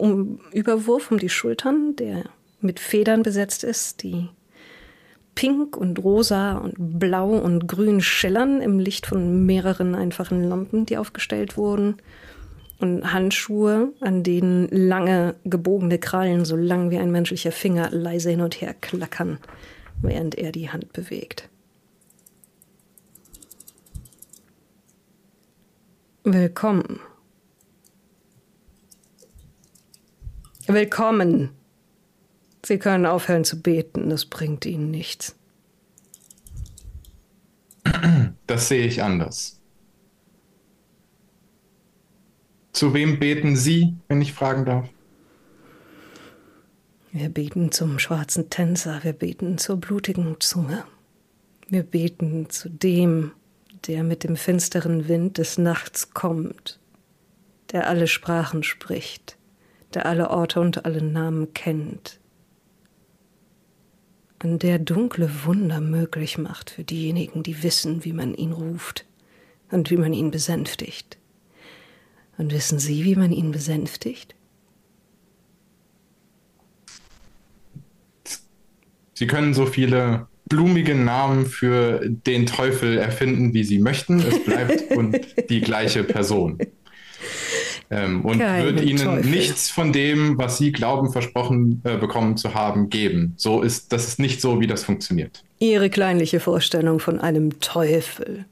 um 0.00 0.40
Überwurf 0.52 1.10
um 1.10 1.18
die 1.18 1.28
Schultern, 1.28 1.94
der 1.96 2.24
mit 2.60 2.80
Federn 2.80 3.22
besetzt 3.22 3.64
ist, 3.64 4.02
die 4.02 4.28
pink 5.34 5.76
und 5.76 6.02
rosa 6.02 6.58
und 6.58 6.74
blau 6.98 7.30
und 7.30 7.66
grün 7.66 8.00
schillern 8.00 8.60
im 8.60 8.78
Licht 8.78 9.06
von 9.06 9.46
mehreren 9.46 9.94
einfachen 9.94 10.42
Lampen, 10.44 10.86
die 10.86 10.98
aufgestellt 10.98 11.56
wurden. 11.56 11.96
Und 12.78 13.12
Handschuhe, 13.12 13.92
an 14.00 14.22
denen 14.22 14.66
lange 14.68 15.34
gebogene 15.44 15.98
Krallen, 15.98 16.46
so 16.46 16.56
lang 16.56 16.90
wie 16.90 16.98
ein 16.98 17.10
menschlicher 17.10 17.52
Finger, 17.52 17.90
leise 17.90 18.30
hin 18.30 18.40
und 18.40 18.60
her 18.60 18.74
klackern, 18.80 19.38
während 20.00 20.34
er 20.36 20.50
die 20.50 20.70
Hand 20.70 20.92
bewegt. 20.94 21.48
Willkommen, 26.24 27.00
Willkommen. 30.72 31.50
Sie 32.64 32.78
können 32.78 33.04
aufhören 33.04 33.42
zu 33.42 33.60
beten, 33.60 34.08
das 34.08 34.24
bringt 34.24 34.64
Ihnen 34.64 34.92
nichts. 34.92 35.34
Das 38.46 38.68
sehe 38.68 38.86
ich 38.86 39.02
anders. 39.02 39.60
Zu 42.72 42.94
wem 42.94 43.18
beten 43.18 43.56
Sie, 43.56 43.96
wenn 44.06 44.22
ich 44.22 44.32
fragen 44.32 44.64
darf? 44.64 44.88
Wir 47.10 47.30
beten 47.30 47.72
zum 47.72 47.98
schwarzen 47.98 48.48
Tänzer, 48.48 49.02
wir 49.02 49.12
beten 49.12 49.58
zur 49.58 49.76
blutigen 49.76 50.36
Zunge. 50.38 50.84
Wir 51.68 51.82
beten 51.82 52.48
zu 52.48 52.68
dem, 52.68 53.32
der 53.88 54.04
mit 54.04 54.22
dem 54.22 54.36
finsteren 54.36 55.08
Wind 55.08 55.38
des 55.38 55.58
Nachts 55.58 56.14
kommt, 56.14 56.78
der 57.72 57.88
alle 57.88 58.06
Sprachen 58.06 58.62
spricht 58.62 59.36
der 59.94 60.06
alle 60.06 60.30
Orte 60.30 60.60
und 60.60 60.84
alle 60.84 61.02
Namen 61.02 61.52
kennt, 61.54 62.20
an 64.38 64.58
der 64.58 64.78
dunkle 64.78 65.30
Wunder 65.44 65.80
möglich 65.80 66.38
macht 66.38 66.70
für 66.70 66.84
diejenigen, 66.84 67.42
die 67.42 67.62
wissen, 67.62 68.04
wie 68.04 68.12
man 68.12 68.34
ihn 68.34 68.52
ruft 68.52 69.04
und 69.70 69.90
wie 69.90 69.96
man 69.96 70.12
ihn 70.12 70.30
besänftigt. 70.30 71.18
Und 72.38 72.52
wissen 72.52 72.78
Sie, 72.78 73.04
wie 73.04 73.16
man 73.16 73.32
ihn 73.32 73.52
besänftigt? 73.52 74.34
Sie 79.12 79.26
können 79.26 79.52
so 79.52 79.66
viele 79.66 80.26
blumige 80.48 80.94
Namen 80.94 81.44
für 81.44 82.00
den 82.08 82.46
Teufel 82.46 82.96
erfinden, 82.96 83.52
wie 83.52 83.64
Sie 83.64 83.78
möchten. 83.78 84.20
Es 84.20 84.42
bleibt 84.42 84.90
und 84.96 85.18
die 85.50 85.60
gleiche 85.60 86.02
Person 86.02 86.58
ähm, 87.90 88.24
und 88.24 88.38
Keine 88.38 88.64
wird 88.64 88.82
ihnen 88.82 89.04
Teufel. 89.04 89.30
nichts 89.30 89.68
von 89.68 89.92
dem, 89.92 90.38
was 90.38 90.58
sie 90.58 90.70
glauben, 90.70 91.10
versprochen 91.10 91.82
äh, 91.84 91.96
bekommen 91.96 92.36
zu 92.36 92.54
haben, 92.54 92.88
geben. 92.88 93.34
So 93.36 93.62
ist 93.62 93.92
das 93.92 94.06
ist 94.06 94.20
nicht 94.20 94.40
so, 94.40 94.60
wie 94.60 94.68
das 94.68 94.84
funktioniert. 94.84 95.42
Ihre 95.58 95.90
kleinliche 95.90 96.38
Vorstellung 96.38 97.00
von 97.00 97.18
einem 97.18 97.58
Teufel. 97.60 98.46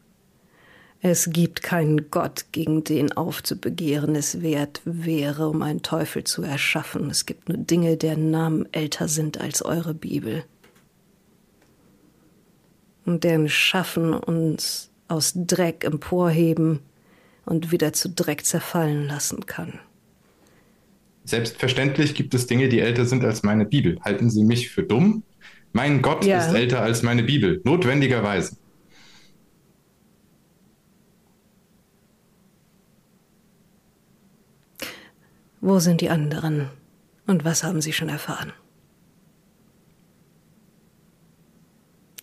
Es 1.01 1.31
gibt 1.31 1.63
keinen 1.63 2.11
Gott, 2.11 2.47
gegen 2.51 2.83
den 2.83 3.13
aufzubegehren 3.13 4.17
es 4.17 4.43
wert 4.43 4.81
wäre, 4.85 5.49
um 5.49 5.63
einen 5.63 5.83
Teufel 5.83 6.25
zu 6.25 6.43
erschaffen. 6.43 7.09
Es 7.09 7.25
gibt 7.25 7.49
nur 7.49 7.59
Dinge, 7.59 7.97
deren 7.97 8.33
Namen 8.33 8.67
älter 8.73 9.07
sind 9.07 9.41
als 9.41 9.65
eure 9.65 9.95
Bibel. 9.95 10.43
Und 13.07 13.23
deren 13.23 13.49
Schaffen 13.49 14.13
uns 14.13 14.91
aus 15.07 15.35
Dreck 15.37 15.85
emporheben 15.85 16.81
und 17.49 17.73
wieder 17.73 17.93
zu 17.93 18.11
Dreck 18.11 18.45
zerfallen 18.45 19.07
lassen 19.07 19.47
kann. 19.47 19.81
Selbstverständlich 21.25 22.15
gibt 22.15 22.35
es 22.35 22.47
Dinge, 22.47 22.69
die 22.69 22.81
älter 22.81 23.05
sind 23.05 23.25
als 23.25 23.43
meine 23.43 23.65
Bibel. 23.65 23.99
Halten 24.03 24.31
Sie 24.31 24.45
mich 24.45 24.71
für 24.71 24.83
dumm? 24.83 25.23
Mein 25.73 26.03
Gott 26.03 26.25
Ja. 26.25 26.39
ist 26.39 26.55
älter 26.55 26.81
als 26.83 27.03
meine 27.03 27.23
Bibel, 27.23 27.61
notwendigerweise. 27.65 28.57
Wo 35.61 35.79
sind 35.79 36.01
die 36.01 36.11
anderen? 36.11 36.71
Und 37.27 37.45
was 37.45 37.65
haben 37.65 37.81
sie 37.81 37.93
schon 37.93 38.09
erfahren? 38.09 38.53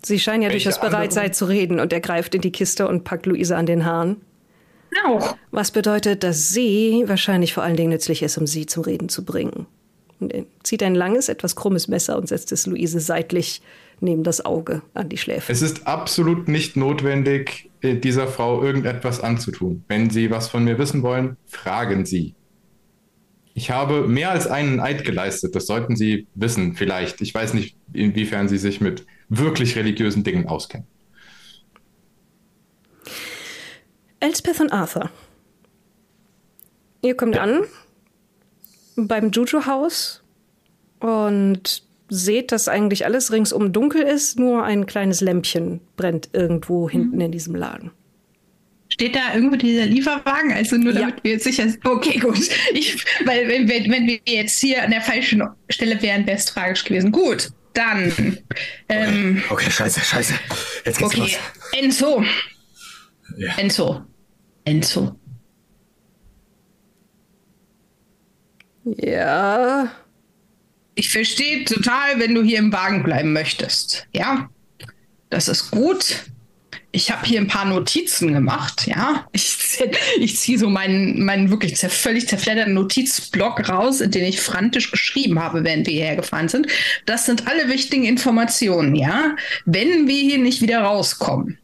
Sie 0.04 0.20
scheinen 0.20 0.44
ja 0.44 0.50
Welche 0.50 0.70
durchaus 0.70 0.82
bereit 0.82 1.14
sein 1.14 1.34
zu 1.34 1.46
reden 1.46 1.80
und 1.80 1.92
er 1.92 2.00
greift 2.00 2.36
in 2.36 2.42
die 2.42 2.52
Kiste 2.52 2.88
und 2.88 3.04
packt 3.04 3.26
Luise 3.26 3.58
an 3.58 3.66
den 3.66 3.86
Haaren. 3.86 4.18
Auch. 5.04 5.36
Was 5.52 5.72
bedeutet, 5.72 6.24
dass 6.24 6.50
sie 6.50 7.04
wahrscheinlich 7.08 7.54
vor 7.54 7.64
allen 7.64 7.76
Dingen 7.76 7.90
nützlich 7.90 8.22
ist, 8.24 8.38
um 8.38 8.48
sie 8.48 8.66
zum 8.66 8.84
Reden 8.84 9.10
zu 9.10 9.26
bringen. 9.26 9.66
Und 10.20 10.34
er 10.34 10.46
zieht 10.64 10.82
ein 10.84 10.96
langes, 10.96 11.30
etwas 11.30 11.56
krummes 11.56 11.88
Messer 11.88 12.18
und 12.18 12.28
setzt 12.28 12.52
es 12.52 12.66
Luise 12.66 13.00
seitlich 13.00 13.62
neben 14.00 14.24
das 14.24 14.46
Auge 14.46 14.82
an 14.94 15.10
die 15.10 15.18
Schläfe. 15.18 15.52
Es 15.52 15.62
ist 15.62 15.88
absolut 15.88 16.48
nicht 16.48 16.76
notwendig, 16.76 17.70
äh, 17.82 17.96
dieser 17.96 18.28
Frau 18.28 18.64
irgendetwas 18.64 19.22
anzutun. 19.22 19.84
Wenn 19.88 20.10
Sie 20.10 20.32
was 20.32 20.48
von 20.48 20.64
mir 20.64 20.78
wissen 20.78 21.04
wollen, 21.04 21.38
fragen 21.46 22.06
Sie. 22.06 22.36
Ich 23.54 23.72
habe 23.72 24.08
mehr 24.08 24.32
als 24.32 24.48
einen 24.48 24.82
Eid 24.82 25.06
geleistet, 25.06 25.56
das 25.56 25.66
sollten 25.66 25.96
Sie 25.96 26.28
wissen, 26.36 26.76
vielleicht. 26.76 27.22
Ich 27.22 27.34
weiß 27.34 27.54
nicht, 27.54 27.78
inwiefern 27.94 28.50
Sie 28.50 28.58
sich 28.58 28.82
mit 28.82 29.06
wirklich 29.30 29.78
religiösen 29.78 30.24
Dingen 30.24 30.48
auskennen. 30.48 30.88
Elspeth 34.26 34.60
und 34.60 34.72
Arthur. 34.74 35.12
Ihr 37.04 37.16
kommt 37.16 37.38
an 37.38 37.62
beim 38.96 39.30
Juju-Haus 39.30 40.24
und 41.00 41.84
seht, 42.10 42.52
dass 42.52 42.68
eigentlich 42.68 43.06
alles 43.06 43.32
ringsum 43.32 43.72
dunkel 43.72 44.02
ist, 44.02 44.40
nur 44.40 44.64
ein 44.64 44.88
kleines 44.88 45.22
Lämpchen 45.22 45.80
brennt 45.96 46.30
irgendwo 46.34 46.90
hinten 46.90 47.22
in 47.22 47.32
diesem 47.32 47.54
Laden. 47.56 47.92
Steht 48.90 49.16
da 49.16 49.34
irgendwo 49.36 49.58
dieser 49.58 49.86
Lieferwagen? 49.86 50.54
Also 50.54 50.78
nur 50.78 50.94
Ja. 50.94 51.02
damit 51.02 51.24
wir 51.24 51.34
jetzt 51.34 51.44
sicher 51.44 51.70
sind. 51.70 51.86
Okay, 51.86 52.18
gut. 52.20 52.40
Ich, 52.74 53.04
weil 53.26 53.48
wenn, 53.48 53.68
wenn, 53.70 53.92
wenn 53.92 54.08
wir 54.08 54.20
jetzt 54.26 54.60
hier 54.60 54.84
an 54.84 54.90
der 54.92 55.02
falschen 55.02 55.44
Stelle 55.70 56.02
wären, 56.02 56.26
wäre 56.26 56.38
es 56.38 56.46
tragisch 56.46 56.84
gewesen. 56.84 57.12
Gut, 57.12 57.50
dann. 57.74 58.38
Ähm, 58.90 59.44
Okay, 59.50 59.70
scheiße, 59.70 60.00
scheiße. 60.00 60.34
Jetzt 60.86 60.98
geht's 61.00 61.04
okay, 61.14 61.20
los. 61.20 61.38
Enzo. 61.74 62.24
Ja. 63.38 63.54
Enzo. 63.58 64.02
Enzo. 64.66 65.20
Ja, 68.84 69.92
Ich 70.96 71.10
verstehe 71.12 71.66
total, 71.66 72.20
wenn 72.20 72.36
du 72.36 72.44
hier 72.44 72.60
im 72.60 72.72
Wagen 72.72 73.04
bleiben 73.04 73.34
möchtest. 73.34 74.08
Ja, 74.14 74.50
das 75.30 75.48
ist 75.50 75.72
gut. 75.72 76.26
Ich 76.92 77.12
habe 77.12 77.26
hier 77.26 77.42
ein 77.42 77.48
paar 77.48 77.66
Notizen 77.66 78.34
gemacht. 78.34 78.88
Ja, 78.88 79.28
ich, 79.34 79.58
ich 80.20 80.38
ziehe 80.38 80.58
so 80.58 80.70
meinen, 80.70 81.26
meinen 81.26 81.50
wirklich 81.52 81.76
zer 81.76 81.90
völlig 81.90 82.28
zerfledderten 82.30 82.74
Notizblock 82.74 83.68
raus, 83.70 84.02
in 84.02 84.12
den 84.12 84.26
ich 84.26 84.40
frantisch 84.42 84.92
geschrieben 84.92 85.40
habe, 85.42 85.66
während 85.66 85.88
wir 85.88 85.94
hierher 85.94 86.16
gefahren 86.16 86.48
sind. 86.50 86.68
Das 87.06 87.26
sind 87.26 87.48
alle 87.48 87.68
wichtigen 87.68 88.06
Informationen. 88.06 88.96
Ja, 88.96 89.36
wenn 89.66 90.08
wir 90.08 90.22
hier 90.22 90.38
nicht 90.38 90.62
wieder 90.62 90.82
rauskommen, 90.82 91.58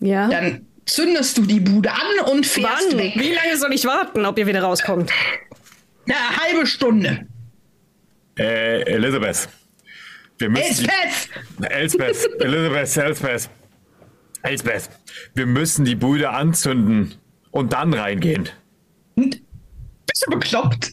ja. 0.00 0.28
dann 0.28 0.67
zündest 0.88 1.38
du 1.38 1.42
die 1.42 1.60
Bude 1.60 1.90
an 1.92 2.30
und 2.32 2.46
fährst 2.46 2.90
Wann? 2.92 2.98
weg. 2.98 3.12
Wie 3.16 3.32
lange 3.32 3.56
soll 3.56 3.72
ich 3.72 3.84
warten, 3.84 4.24
ob 4.26 4.38
ihr 4.38 4.46
wieder 4.46 4.62
rauskommt? 4.62 5.10
Eine 6.06 6.36
halbe 6.36 6.66
Stunde. 6.66 7.26
Äh, 8.38 8.82
Elizabeth. 8.82 9.48
Wir 10.38 10.48
müssen. 10.50 10.84
die- 10.84 10.90
Elspeth! 10.90 11.70
Elsbeth, 11.70 12.28
Elizabeth, 12.40 12.96
Elsbeth. 12.96 13.50
Elsbeth, 14.42 14.88
wir 15.34 15.46
müssen 15.46 15.84
die 15.84 15.96
Bude 15.96 16.30
anzünden 16.30 17.14
und 17.50 17.72
dann 17.72 17.92
reingehen. 17.92 18.48
Bist 19.16 20.24
du 20.26 20.30
bekloppt? 20.30 20.92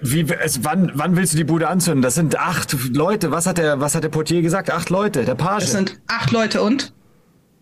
Wie, 0.00 0.22
es, 0.40 0.64
wann, 0.64 0.90
wann 0.94 1.14
willst 1.16 1.34
du 1.34 1.36
die 1.36 1.44
Bude 1.44 1.68
anzünden? 1.68 2.00
Das 2.02 2.14
sind 2.14 2.38
acht 2.38 2.74
Leute. 2.94 3.30
Was 3.32 3.46
hat 3.46 3.58
der, 3.58 3.80
was 3.80 3.94
hat 3.94 4.02
der 4.04 4.08
Portier 4.08 4.40
gesagt? 4.40 4.70
Acht 4.70 4.88
Leute, 4.88 5.24
der 5.26 5.34
Page. 5.34 5.64
Es 5.64 5.72
sind 5.72 6.00
acht 6.06 6.30
Leute 6.30 6.62
und? 6.62 6.92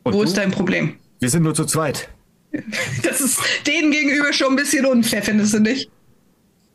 und 0.04 0.12
Wo 0.14 0.18
du? 0.18 0.24
ist 0.24 0.36
dein 0.36 0.52
Problem? 0.52 0.96
Wir 1.20 1.30
sind 1.30 1.42
nur 1.42 1.54
zu 1.54 1.64
zweit. 1.64 2.08
Das 3.02 3.20
ist 3.20 3.38
denen 3.66 3.90
gegenüber 3.90 4.32
schon 4.32 4.48
ein 4.50 4.56
bisschen 4.56 4.86
unfair, 4.86 5.22
findest 5.22 5.54
du 5.54 5.60
nicht? 5.60 5.90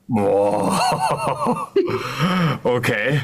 Boah. 0.08 1.72
Okay. 2.64 3.22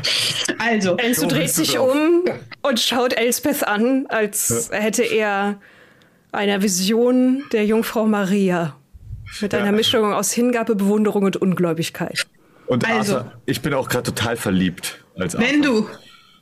Also, 0.58 0.98
So 1.14 1.28
dreht 1.28 1.50
sich 1.50 1.74
drauf. 1.74 1.94
um 1.94 2.24
und 2.64 2.80
schaut 2.80 3.14
Elspeth 3.14 3.68
an, 3.68 4.06
als 4.08 4.70
hätte 4.72 5.04
er 5.04 5.60
eine 6.32 6.62
Vision 6.64 7.44
der 7.52 7.66
Jungfrau 7.66 8.06
Maria. 8.06 8.76
Mit 9.42 9.54
einer 9.54 9.66
Ja. 9.68 9.72
Mischung 9.74 10.14
aus 10.14 10.32
Hingabe, 10.32 10.76
Bewunderung 10.76 11.24
und 11.26 11.38
Ungläubigkeit. 11.38 12.26
Und 12.68 12.86
Also. 12.88 13.18
Arthur, 13.18 13.34
ich 13.46 13.62
bin 13.62 13.74
auch 13.74 13.90
gerade 13.90 14.04
total 14.14 14.38
verliebt. 14.38 15.04
Als 15.20 15.38
wenn 15.38 15.62
Arthur. 15.64 15.82
du, 15.82 15.90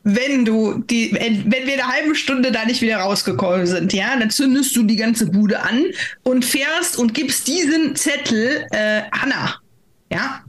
wenn 0.07 0.45
du, 0.45 0.83
die, 0.87 1.11
wenn 1.13 1.65
wir 1.65 1.73
eine 1.73 1.87
halbe 1.87 2.13
Stunde 2.13 2.51
da 2.51 2.63
nicht 2.63 2.81
wieder 2.81 2.97
rausgekommen 2.97 3.65
sind, 3.65 3.91
ja, 3.91 4.15
dann 4.17 4.29
zündest 4.29 4.75
du 4.75 4.83
die 4.83 4.97
ganze 4.97 5.25
Bude 5.25 5.63
an 5.63 5.83
und 6.21 6.45
fährst 6.45 6.97
und 6.97 7.15
gibst 7.15 7.47
diesen 7.47 7.95
Zettel 7.95 8.67
äh, 8.69 9.01
Hanna, 9.11 9.55
ja, 10.11 10.43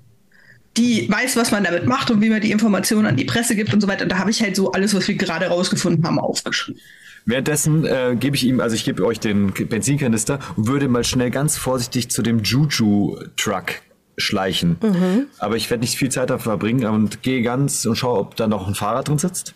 die 0.77 1.11
weiß, 1.11 1.37
was 1.37 1.53
man 1.53 1.65
damit 1.65 1.87
macht 1.87 2.11
und 2.11 2.21
wie 2.21 2.29
man 2.29 2.43
die 2.43 2.51
Informationen 2.51 3.07
an 3.07 3.17
die 3.17 3.25
Presse 3.25 3.57
gibt 3.57 3.73
und 3.73 3.81
so 3.81 3.89
weiter. 3.89 4.03
Und 4.03 4.13
da 4.13 4.19
habe 4.19 4.31
ich 4.31 4.43
halt 4.43 4.57
so 4.57 4.73
alles, 4.73 4.95
was 4.95 5.09
wir 5.09 5.15
gerade 5.15 5.47
rausgefunden 5.47 6.05
haben, 6.07 6.19
aufgeschrieben. 6.19 6.79
Währenddessen 7.25 7.87
äh, 7.87 8.15
gebe 8.21 8.37
ich 8.37 8.45
ihm, 8.45 8.61
also 8.61 8.77
ich 8.77 8.85
gebe 8.85 9.05
euch 9.07 9.21
den 9.21 9.53
Benzinkanister 9.53 10.39
und 10.57 10.69
würde 10.69 10.87
mal 10.87 11.03
schnell 11.03 11.31
ganz 11.31 11.57
vorsichtig 11.57 12.11
zu 12.11 12.21
dem 12.21 12.43
Juju-Truck 12.43 13.81
schleichen. 14.17 14.79
Mhm. 14.83 15.27
Aber 15.39 15.57
ich 15.57 15.71
werde 15.71 15.83
nicht 15.83 15.97
viel 15.97 16.11
Zeit 16.11 16.31
dafür 16.31 16.53
verbringen 16.53 16.87
und 16.87 17.23
gehe 17.23 17.43
ganz 17.43 17.85
und 17.85 17.97
schaue, 17.97 18.19
ob 18.19 18.37
da 18.37 18.47
noch 18.47 18.67
ein 18.67 18.75
Fahrer 18.75 19.03
drin 19.03 19.19
sitzt. 19.19 19.55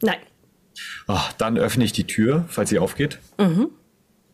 Nein. 0.00 0.18
Ah, 1.06 1.24
dann 1.38 1.58
öffne 1.58 1.84
ich 1.84 1.92
die 1.92 2.06
Tür, 2.06 2.44
falls 2.48 2.70
sie 2.70 2.78
aufgeht. 2.78 3.18
Mhm. 3.38 3.70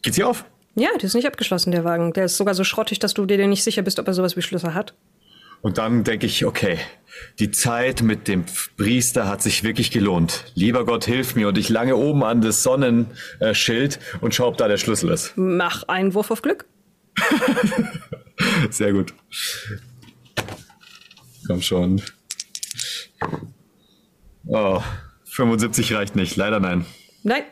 Geht 0.02 0.14
sie 0.14 0.24
auf? 0.24 0.44
Ja, 0.74 0.90
der 0.96 1.04
ist 1.04 1.14
nicht 1.14 1.26
abgeschlossen, 1.26 1.70
der 1.70 1.84
Wagen. 1.84 2.12
Der 2.12 2.24
ist 2.24 2.36
sogar 2.36 2.54
so 2.54 2.64
schrottig, 2.64 2.98
dass 2.98 3.14
du 3.14 3.24
dir 3.26 3.46
nicht 3.46 3.62
sicher 3.62 3.82
bist, 3.82 3.98
ob 3.98 4.08
er 4.08 4.14
sowas 4.14 4.36
wie 4.36 4.42
Schlüssel 4.42 4.74
hat. 4.74 4.94
Und 5.62 5.78
dann 5.78 6.04
denke 6.04 6.26
ich, 6.26 6.44
okay, 6.44 6.78
die 7.38 7.50
Zeit 7.50 8.02
mit 8.02 8.28
dem 8.28 8.44
Priester 8.76 9.28
hat 9.28 9.40
sich 9.40 9.62
wirklich 9.62 9.90
gelohnt. 9.90 10.44
Lieber 10.54 10.84
Gott, 10.84 11.06
hilf 11.06 11.36
mir. 11.36 11.48
Und 11.48 11.56
ich 11.56 11.70
lange 11.70 11.96
oben 11.96 12.22
an 12.22 12.42
das 12.42 12.62
Sonnenschild 12.62 13.98
und 14.20 14.34
schaue, 14.34 14.48
ob 14.48 14.58
da 14.58 14.68
der 14.68 14.76
Schlüssel 14.76 15.10
ist. 15.10 15.32
Mach 15.36 15.84
einen 15.84 16.12
Wurf 16.12 16.30
auf 16.30 16.42
Glück. 16.42 16.66
Sehr 18.70 18.92
gut. 18.92 19.14
Komm 21.46 21.62
schon. 21.62 22.02
Oh, 24.46 24.80
75 25.24 25.92
reicht 25.94 26.16
nicht. 26.16 26.36
Leider 26.36 26.60
nein. 26.60 26.86
Nein. 27.22 27.42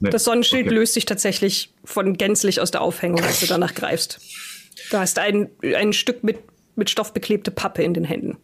Nee. 0.00 0.10
Das 0.10 0.24
Sonnenschild 0.24 0.66
Okay. 0.66 0.74
löst 0.76 0.94
sich 0.94 1.06
tatsächlich 1.06 1.74
von 1.84 2.16
gänzlich 2.16 2.60
aus 2.60 2.70
der 2.70 2.82
Aufhängung, 2.82 3.22
als 3.22 3.40
du 3.40 3.46
danach 3.46 3.74
greifst. 3.74 4.20
Du 4.90 4.96
hast 4.98 5.18
ein, 5.18 5.50
ein 5.62 5.92
Stück 5.92 6.22
mit, 6.22 6.38
mit 6.76 6.88
Stoff 6.88 7.12
beklebte 7.12 7.50
Pappe 7.50 7.82
in 7.82 7.94
den 7.94 8.04
Händen. 8.04 8.38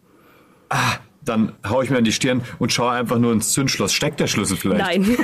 Dann 1.25 1.53
hau 1.67 1.81
ich 1.81 1.89
mir 1.89 1.97
an 1.97 2.03
die 2.03 2.11
Stirn 2.11 2.41
und 2.59 2.71
schaue 2.71 2.91
einfach 2.91 3.17
nur 3.17 3.33
ins 3.33 3.51
Zündschloss. 3.51 3.93
Steckt 3.93 4.19
der 4.19 4.27
Schlüssel 4.27 4.57
vielleicht? 4.57 4.83
Nein. 4.83 5.03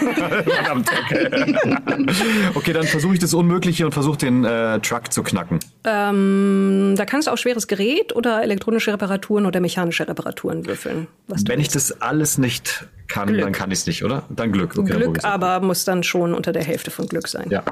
Verdammt, 0.45 0.90
okay. 1.06 1.56
okay, 2.56 2.73
dann 2.73 2.86
versuche 2.86 3.14
ich 3.14 3.19
das 3.19 3.34
Unmögliche 3.34 3.86
und 3.86 3.91
versuche 3.91 4.18
den 4.18 4.44
äh, 4.44 4.80
Truck 4.80 5.14
zu 5.14 5.23
knacken. 5.23 5.60
ähm, 5.84 6.95
da 6.98 7.06
kannst 7.06 7.28
du 7.28 7.32
auch 7.32 7.38
schweres 7.38 7.68
Gerät 7.68 8.15
oder 8.15 8.44
elektronische 8.44 8.91
Reparaturen 8.94 9.45
oder 9.45 9.60
mechanische 9.60 10.07
Reparaturen 10.07 10.65
würfeln. 10.65 11.07
Wenn 11.28 11.60
ich 11.60 11.69
das 11.69 12.02
alles 12.02 12.38
nicht 12.38 12.86
kann, 13.07 13.28
Glück. 13.28 13.41
dann 13.41 13.53
kann 13.53 13.72
ich 13.72 13.80
es 13.80 13.88
nicht, 13.88 14.03
oder? 14.03 14.23
Dann 14.30 14.52
Glück. 14.52 14.78
Okay, 14.78 14.94
Glück, 14.94 15.23
aber 15.23 15.60
muss 15.60 15.86
dann 15.86 16.03
schon 16.03 16.34
unter 16.34 16.52
der 16.52 16.64
Hälfte 16.64 16.91
von 16.91 17.07
Glück 17.07 17.28
sein. 17.28 17.48
Ja. 17.49 17.64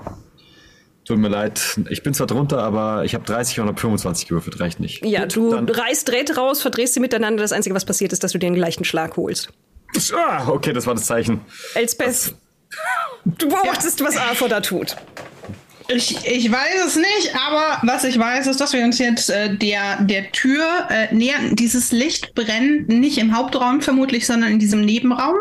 Tut 1.10 1.18
mir 1.18 1.28
leid. 1.28 1.80
Ich 1.90 2.04
bin 2.04 2.14
zwar 2.14 2.28
drunter, 2.28 2.62
aber 2.62 3.04
ich 3.04 3.16
habe 3.16 3.26
30 3.26 3.62
und 3.62 3.80
25 3.80 4.28
gewürfelt. 4.28 4.60
Reicht 4.60 4.80
nicht. 4.80 5.04
Ja, 5.04 5.24
Gut, 5.24 5.38
du 5.38 5.76
reißt 5.76 6.08
Drähte 6.08 6.36
raus, 6.36 6.62
verdrehst 6.62 6.94
sie 6.94 7.00
miteinander. 7.00 7.42
Das 7.42 7.52
Einzige, 7.52 7.74
was 7.74 7.84
passiert, 7.84 8.14
ist, 8.14 8.24
dass 8.24 8.32
du 8.32 8.38
dir 8.38 8.46
einen 8.46 8.58
leichten 8.58 8.86
Schlag 8.86 9.18
holst. 9.18 9.50
Ah, 10.14 10.48
okay, 10.50 10.72
das 10.72 10.86
war 10.86 10.94
das 10.94 11.06
Zeichen. 11.06 11.42
Elspeth, 11.74 12.36
du 13.26 13.50
beobachtest, 13.50 14.04
was 14.04 14.18
Arthur 14.18 14.50
da 14.50 14.62
tut. 14.62 14.98
Ich, 15.88 16.24
ich 16.28 16.52
weiß 16.52 16.86
es 16.86 16.96
nicht, 16.96 17.36
aber 17.36 17.80
was 17.82 18.04
ich 18.04 18.20
weiß, 18.20 18.46
ist, 18.46 18.62
dass 18.62 18.74
wir 18.74 18.84
uns 18.84 19.00
jetzt 19.00 19.32
äh, 19.32 19.56
der, 19.58 20.04
der 20.04 20.32
Tür 20.32 20.64
äh, 20.92 21.12
nähern. 21.12 21.56
Dieses 21.56 21.92
Licht 21.92 22.36
brennt 22.36 22.88
nicht 22.88 23.18
im 23.18 23.36
Hauptraum 23.36 23.82
vermutlich, 23.82 24.28
sondern 24.28 24.52
in 24.52 24.60
diesem 24.60 24.82
Nebenraum. 24.82 25.38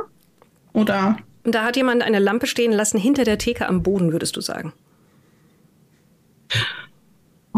Oder? 0.72 1.18
Da 1.44 1.64
hat 1.64 1.76
jemand 1.76 2.02
eine 2.02 2.20
Lampe 2.20 2.46
stehen 2.46 2.72
lassen, 2.72 2.98
hinter 2.98 3.24
der 3.24 3.36
Theke 3.36 3.68
am 3.68 3.82
Boden, 3.82 4.12
würdest 4.12 4.34
du 4.34 4.40
sagen. 4.40 4.72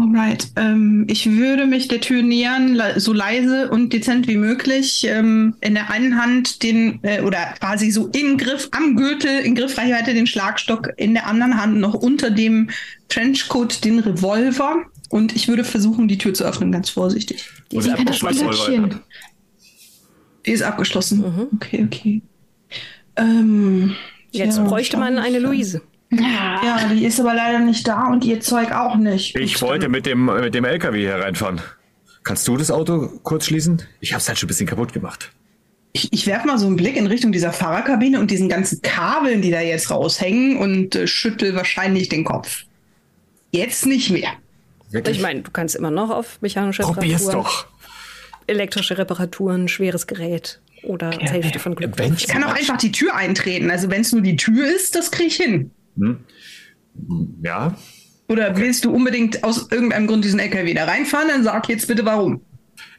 Alright, 0.01 0.47
ähm, 0.55 1.05
ich 1.09 1.29
würde 1.29 1.67
mich 1.67 1.87
der 1.87 2.01
Tür 2.01 2.23
nähern, 2.23 2.73
le 2.73 2.99
so 2.99 3.13
leise 3.13 3.69
und 3.69 3.93
dezent 3.93 4.27
wie 4.27 4.37
möglich. 4.37 5.05
Ähm, 5.07 5.55
in 5.61 5.75
der 5.75 5.91
einen 5.91 6.19
Hand 6.19 6.63
den, 6.63 6.99
äh, 7.03 7.21
oder 7.21 7.53
quasi 7.59 7.91
so 7.91 8.07
im 8.07 8.37
Griff, 8.37 8.69
am 8.71 8.95
Gürtel, 8.95 9.39
in 9.41 9.53
Griffreichweite 9.53 10.13
den 10.13 10.27
Schlagstock, 10.27 10.89
in 10.97 11.13
der 11.13 11.27
anderen 11.27 11.61
Hand 11.61 11.77
noch 11.77 11.93
unter 11.93 12.31
dem 12.31 12.69
Trenchcoat 13.09 13.83
den 13.83 13.99
Revolver. 13.99 14.85
Und 15.09 15.35
ich 15.35 15.47
würde 15.47 15.63
versuchen, 15.63 16.07
die 16.07 16.17
Tür 16.17 16.33
zu 16.33 16.45
öffnen, 16.45 16.71
ganz 16.71 16.89
vorsichtig. 16.89 17.49
Die 17.71 17.77
das 17.77 18.19
Glöckchen. 18.19 19.01
Die 20.45 20.51
ist 20.51 20.63
abgeschlossen. 20.63 21.49
Okay, 21.53 21.85
okay. 21.85 22.21
Ähm, 23.17 23.93
Jetzt 24.31 24.57
ja, 24.57 24.63
bräuchte 24.63 24.97
man 24.97 25.17
eine 25.17 25.39
Luise. 25.39 25.81
Ja, 26.11 26.89
die 26.91 27.05
ist 27.05 27.19
aber 27.19 27.33
leider 27.33 27.59
nicht 27.59 27.87
da 27.87 28.07
und 28.07 28.25
ihr 28.25 28.41
Zeug 28.41 28.71
auch 28.71 28.95
nicht. 28.95 29.35
Ich 29.37 29.53
Gut, 29.53 29.61
wollte 29.61 29.87
mit 29.89 30.05
dem, 30.05 30.25
mit 30.25 30.53
dem 30.53 30.65
LKW 30.65 30.99
hier 30.99 31.15
reinfahren. 31.15 31.61
Kannst 32.23 32.47
du 32.47 32.57
das 32.57 32.69
Auto 32.69 33.09
kurz 33.23 33.45
schließen? 33.45 33.81
Ich 34.01 34.13
hab's 34.13 34.27
halt 34.27 34.37
schon 34.37 34.47
ein 34.47 34.49
bisschen 34.49 34.67
kaputt 34.67 34.93
gemacht. 34.93 35.31
Ich, 35.93 36.11
ich 36.13 36.27
werfe 36.27 36.47
mal 36.47 36.57
so 36.57 36.67
einen 36.67 36.75
Blick 36.75 36.95
in 36.95 37.07
Richtung 37.07 37.31
dieser 37.31 37.51
Fahrerkabine 37.51 38.19
und 38.19 38.29
diesen 38.29 38.49
ganzen 38.49 38.81
Kabeln, 38.81 39.41
die 39.41 39.51
da 39.51 39.61
jetzt 39.61 39.89
raushängen 39.89 40.57
und 40.57 40.95
äh, 40.95 41.07
schüttel 41.07 41.55
wahrscheinlich 41.55 42.09
den 42.09 42.23
Kopf. 42.23 42.63
Jetzt 43.51 43.85
nicht 43.85 44.09
mehr. 44.09 44.29
Wirklich? 44.91 45.17
Ich 45.17 45.23
meine, 45.23 45.41
du 45.41 45.51
kannst 45.51 45.75
immer 45.75 45.91
noch 45.91 46.09
auf 46.09 46.41
mechanische 46.41 46.83
Probier's 46.83 47.21
Reparaturen, 47.27 47.43
doch. 47.43 47.67
elektrische 48.47 48.97
Reparaturen, 48.97 49.67
schweres 49.67 50.07
Gerät 50.07 50.61
oder 50.83 51.11
Hälfte 51.11 51.59
von 51.59 51.75
Glück. 51.75 51.97
Wenn 51.97 52.13
Ich 52.13 52.27
kann 52.27 52.43
auch 52.43 52.53
einfach 52.53 52.77
die 52.77 52.91
Tür 52.91 53.15
eintreten. 53.15 53.71
Also 53.71 53.89
wenn 53.89 54.01
es 54.01 54.11
nur 54.11 54.21
die 54.21 54.35
Tür 54.35 54.67
ist, 54.67 54.95
das 54.95 55.11
kriege 55.11 55.27
ich 55.27 55.35
hin. 55.35 55.71
Ja, 57.41 57.75
Oder 58.27 58.55
willst 58.57 58.85
du 58.85 58.91
unbedingt 58.93 59.43
aus 59.43 59.71
irgendeinem 59.71 60.07
Grund 60.07 60.23
diesen 60.25 60.39
LKW 60.39 60.73
da 60.73 60.85
reinfahren? 60.85 61.27
Dann 61.29 61.43
sag 61.43 61.69
jetzt 61.69 61.87
bitte 61.87 62.05
warum. 62.05 62.41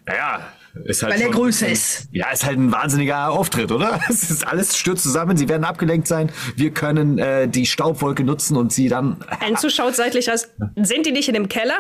naja. 0.07 0.41
Ist 0.87 1.03
halt 1.03 1.13
Weil 1.13 1.21
er 1.21 1.29
größer 1.29 1.69
ist. 1.69 2.09
Ja, 2.13 2.31
ist 2.31 2.47
halt 2.47 2.57
ein 2.57 2.73
wahnsinniger 2.73 3.31
Auftritt, 3.31 3.71
oder? 3.71 4.01
Es 4.09 4.31
ist 4.31 4.47
alles 4.47 4.75
stürzt 4.79 5.03
zusammen, 5.03 5.37
sie 5.37 5.47
werden 5.51 5.65
abgelenkt 5.65 6.09
sein. 6.09 6.31
Wir 6.57 6.71
können 6.71 7.19
äh, 7.19 7.47
die 7.47 7.67
Staubwolke 7.67 8.25
nutzen 8.25 8.57
und 8.57 8.73
sie 8.73 8.89
dann. 8.89 9.23
Enzo 9.47 9.69
schaut 9.69 9.95
seitlich 9.95 10.33
aus. 10.33 10.49
Sind 10.77 11.05
die 11.05 11.13
nicht 11.13 11.29
in 11.29 11.35
dem 11.35 11.51
Keller? 11.51 11.77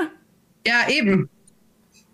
Ja, 0.67 0.91
eben. 0.91 1.31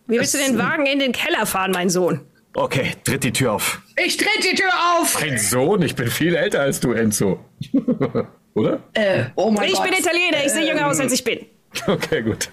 Wie 0.07 0.19
willst 0.21 0.35
du 0.35 0.39
den 0.39 0.57
Wagen 0.57 0.87
in 0.87 1.01
den 1.01 1.11
Keller 1.11 1.47
fahren, 1.47 1.73
mein 1.73 1.91
Sohn? 1.91 2.21
Okay, 2.55 2.93
tritt 3.03 3.25
die 3.25 3.33
Tür 3.33 3.55
auf. 3.55 3.83
Ich 3.97 4.17
tritt 4.17 4.45
die 4.49 4.55
Tür 4.55 4.71
auf. 5.01 5.21
Ein 5.21 5.37
Sohn? 5.37 5.83
Ich 5.83 5.97
bin 5.97 6.09
viel 6.09 6.37
älter 6.37 6.61
als 6.61 6.79
du, 6.79 6.93
Enzo. 6.93 7.45
oder? 8.55 8.81
Äh, 8.95 9.25
oh 9.37 9.51
mein 9.51 9.69
Ich 9.69 9.75
Gott. 9.75 9.85
bin 9.85 9.93
Italiener, 9.95 10.45
ich 10.45 10.53
sehe 10.53 10.67
jünger 10.69 10.87
aus, 10.89 11.01
als 11.01 11.13
ich 11.13 11.25
bin. 11.25 11.41
Okay, 11.87 12.23
gut. 12.23 12.49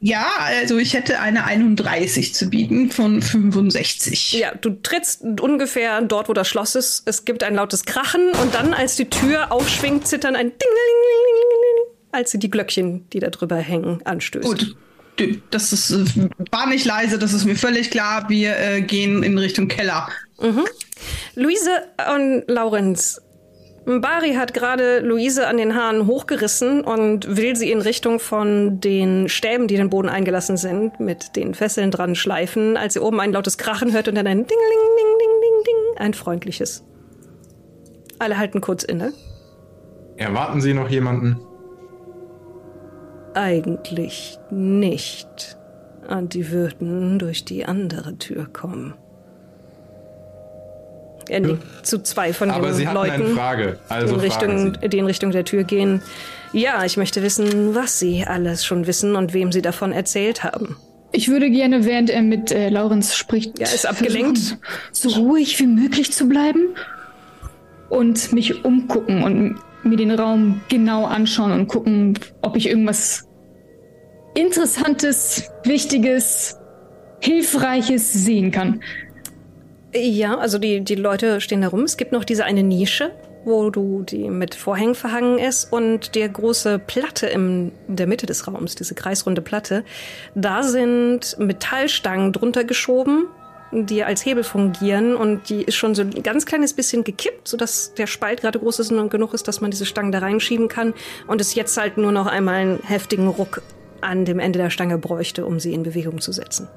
Ja, 0.00 0.26
also 0.38 0.76
ich 0.76 0.92
hätte 0.92 1.20
eine 1.20 1.44
31 1.44 2.34
zu 2.34 2.50
bieten 2.50 2.90
von 2.90 3.22
65. 3.22 4.32
Ja, 4.32 4.52
du 4.54 4.70
trittst 4.82 5.22
ungefähr 5.40 6.02
dort, 6.02 6.28
wo 6.28 6.34
das 6.34 6.46
Schloss 6.48 6.74
ist. 6.74 7.04
Es 7.06 7.24
gibt 7.24 7.42
ein 7.42 7.54
lautes 7.54 7.84
Krachen 7.84 8.30
und 8.42 8.54
dann, 8.54 8.74
als 8.74 8.96
die 8.96 9.08
Tür 9.08 9.50
aufschwingt, 9.50 10.06
zittern 10.06 10.36
ein 10.36 10.48
Ding, 10.48 10.68
als 12.12 12.32
sie 12.32 12.38
die 12.38 12.50
Glöckchen, 12.50 13.08
die 13.10 13.20
da 13.20 13.30
drüber 13.30 13.56
hängen, 13.56 14.00
anstößt. 14.04 14.44
Gut. 14.46 14.76
Das 15.50 15.72
ist, 15.72 15.94
war 16.50 16.66
nicht 16.68 16.84
leise, 16.84 17.18
das 17.20 17.32
ist 17.32 17.44
mir 17.44 17.54
völlig 17.56 17.90
klar. 17.92 18.28
Wir 18.28 18.58
äh, 18.58 18.82
gehen 18.82 19.22
in 19.22 19.38
Richtung 19.38 19.68
Keller. 19.68 20.08
Luise 21.36 21.70
und 22.14 22.42
Laurenz. 22.48 23.22
Bari 23.86 24.32
hat 24.34 24.54
gerade 24.54 25.00
Luise 25.00 25.46
an 25.46 25.58
den 25.58 25.74
Haaren 25.74 26.06
hochgerissen 26.06 26.82
und 26.82 27.36
will 27.36 27.54
sie 27.54 27.70
in 27.70 27.82
Richtung 27.82 28.18
von 28.18 28.80
den 28.80 29.28
Stäben, 29.28 29.68
die 29.68 29.76
den 29.76 29.90
Boden 29.90 30.08
eingelassen 30.08 30.56
sind, 30.56 31.00
mit 31.00 31.36
den 31.36 31.54
Fesseln 31.54 31.90
dran 31.90 32.14
schleifen, 32.14 32.78
als 32.78 32.94
sie 32.94 33.00
oben 33.00 33.20
ein 33.20 33.32
lautes 33.32 33.58
Krachen 33.58 33.92
hört 33.92 34.08
und 34.08 34.14
dann 34.14 34.26
ein 34.26 34.38
Ding, 34.38 34.46
Ding, 34.46 34.96
Ding, 34.96 35.18
Ding, 35.18 35.40
Ding, 35.42 35.64
Ding, 35.66 35.98
ein 35.98 36.14
freundliches. 36.14 36.82
Alle 38.18 38.38
halten 38.38 38.62
kurz 38.62 38.84
inne. 38.84 39.12
Erwarten 40.16 40.62
Sie 40.62 40.72
noch 40.72 40.88
jemanden? 40.88 41.40
Eigentlich 43.34 44.38
nicht. 44.50 45.58
Und 46.08 46.34
die 46.34 46.50
würden 46.50 47.18
durch 47.18 47.44
die 47.44 47.66
andere 47.66 48.16
Tür 48.16 48.46
kommen. 48.46 48.94
Er 51.28 51.40
nickt 51.40 51.86
zu 51.86 52.02
zwei 52.02 52.32
von 52.32 52.50
Aber 52.50 52.68
den 52.68 52.74
Sie 52.76 52.86
hatten 52.86 52.96
Leuten. 52.96 53.10
eine 53.22 53.26
Frage. 53.34 53.78
Also 53.88 54.14
in 54.14 54.20
Richtung, 54.20 54.74
Sie. 54.80 54.88
die 54.88 54.98
in 54.98 55.06
Richtung 55.06 55.30
der 55.30 55.44
Tür 55.44 55.64
gehen. 55.64 56.02
Ja, 56.52 56.84
ich 56.84 56.96
möchte 56.96 57.22
wissen, 57.22 57.74
was 57.74 57.98
Sie 57.98 58.24
alles 58.26 58.64
schon 58.64 58.86
wissen 58.86 59.16
und 59.16 59.34
wem 59.34 59.50
Sie 59.52 59.62
davon 59.62 59.92
erzählt 59.92 60.44
haben. 60.44 60.76
Ich 61.12 61.28
würde 61.28 61.50
gerne, 61.50 61.84
während 61.84 62.10
er 62.10 62.22
mit 62.22 62.50
äh, 62.50 62.68
Laurenz 62.70 63.14
spricht, 63.14 63.58
Ja, 63.58 63.66
ist 63.66 63.86
abgelenkt. 63.86 64.38
versuchen, 64.38 64.60
so 64.92 65.08
ruhig 65.22 65.58
wie 65.60 65.66
möglich 65.66 66.12
zu 66.12 66.28
bleiben 66.28 66.74
und 67.88 68.32
mich 68.32 68.64
umgucken 68.64 69.22
und 69.22 69.58
mir 69.84 69.96
den 69.96 70.10
Raum 70.10 70.60
genau 70.68 71.04
anschauen 71.06 71.52
und 71.52 71.68
gucken, 71.68 72.18
ob 72.42 72.56
ich 72.56 72.68
irgendwas 72.68 73.28
Interessantes, 74.34 75.48
Wichtiges, 75.64 76.58
Hilfreiches 77.20 78.12
sehen 78.12 78.50
kann. 78.50 78.80
Ja, 79.96 80.38
also 80.38 80.58
die, 80.58 80.80
die 80.80 80.96
Leute 80.96 81.40
stehen 81.40 81.62
da 81.62 81.68
rum. 81.68 81.82
Es 81.82 81.96
gibt 81.96 82.10
noch 82.10 82.24
diese 82.24 82.44
eine 82.44 82.64
Nische, 82.64 83.12
wo 83.44 83.70
du 83.70 84.02
die 84.02 84.28
mit 84.28 84.56
Vorhängen 84.56 84.96
verhangen 84.96 85.38
ist 85.38 85.72
und 85.72 86.16
der 86.16 86.28
große 86.28 86.80
Platte 86.80 87.26
in 87.26 87.70
der 87.86 88.08
Mitte 88.08 88.26
des 88.26 88.48
Raums, 88.48 88.74
diese 88.74 88.94
kreisrunde 88.94 89.40
Platte. 89.40 89.84
Da 90.34 90.64
sind 90.64 91.36
Metallstangen 91.38 92.32
drunter 92.32 92.64
geschoben, 92.64 93.26
die 93.70 94.02
als 94.02 94.24
Hebel 94.24 94.42
fungieren 94.42 95.14
und 95.14 95.48
die 95.48 95.62
ist 95.62 95.76
schon 95.76 95.94
so 95.94 96.02
ein 96.02 96.22
ganz 96.22 96.44
kleines 96.44 96.72
bisschen 96.72 97.04
gekippt, 97.04 97.46
sodass 97.46 97.94
der 97.94 98.08
Spalt 98.08 98.40
gerade 98.40 98.58
groß 98.58 98.80
ist 98.80 98.90
und 98.90 99.10
genug 99.10 99.32
ist, 99.32 99.46
dass 99.46 99.60
man 99.60 99.70
diese 99.70 99.86
Stangen 99.86 100.10
da 100.10 100.18
reinschieben 100.18 100.68
kann 100.68 100.92
und 101.28 101.40
es 101.40 101.54
jetzt 101.54 101.76
halt 101.76 101.98
nur 101.98 102.10
noch 102.10 102.26
einmal 102.26 102.54
einen 102.54 102.82
heftigen 102.82 103.28
Ruck 103.28 103.62
an 104.00 104.24
dem 104.24 104.40
Ende 104.40 104.58
der 104.58 104.70
Stange 104.70 104.98
bräuchte, 104.98 105.46
um 105.46 105.60
sie 105.60 105.72
in 105.72 105.84
Bewegung 105.84 106.20
zu 106.20 106.32
setzen. 106.32 106.68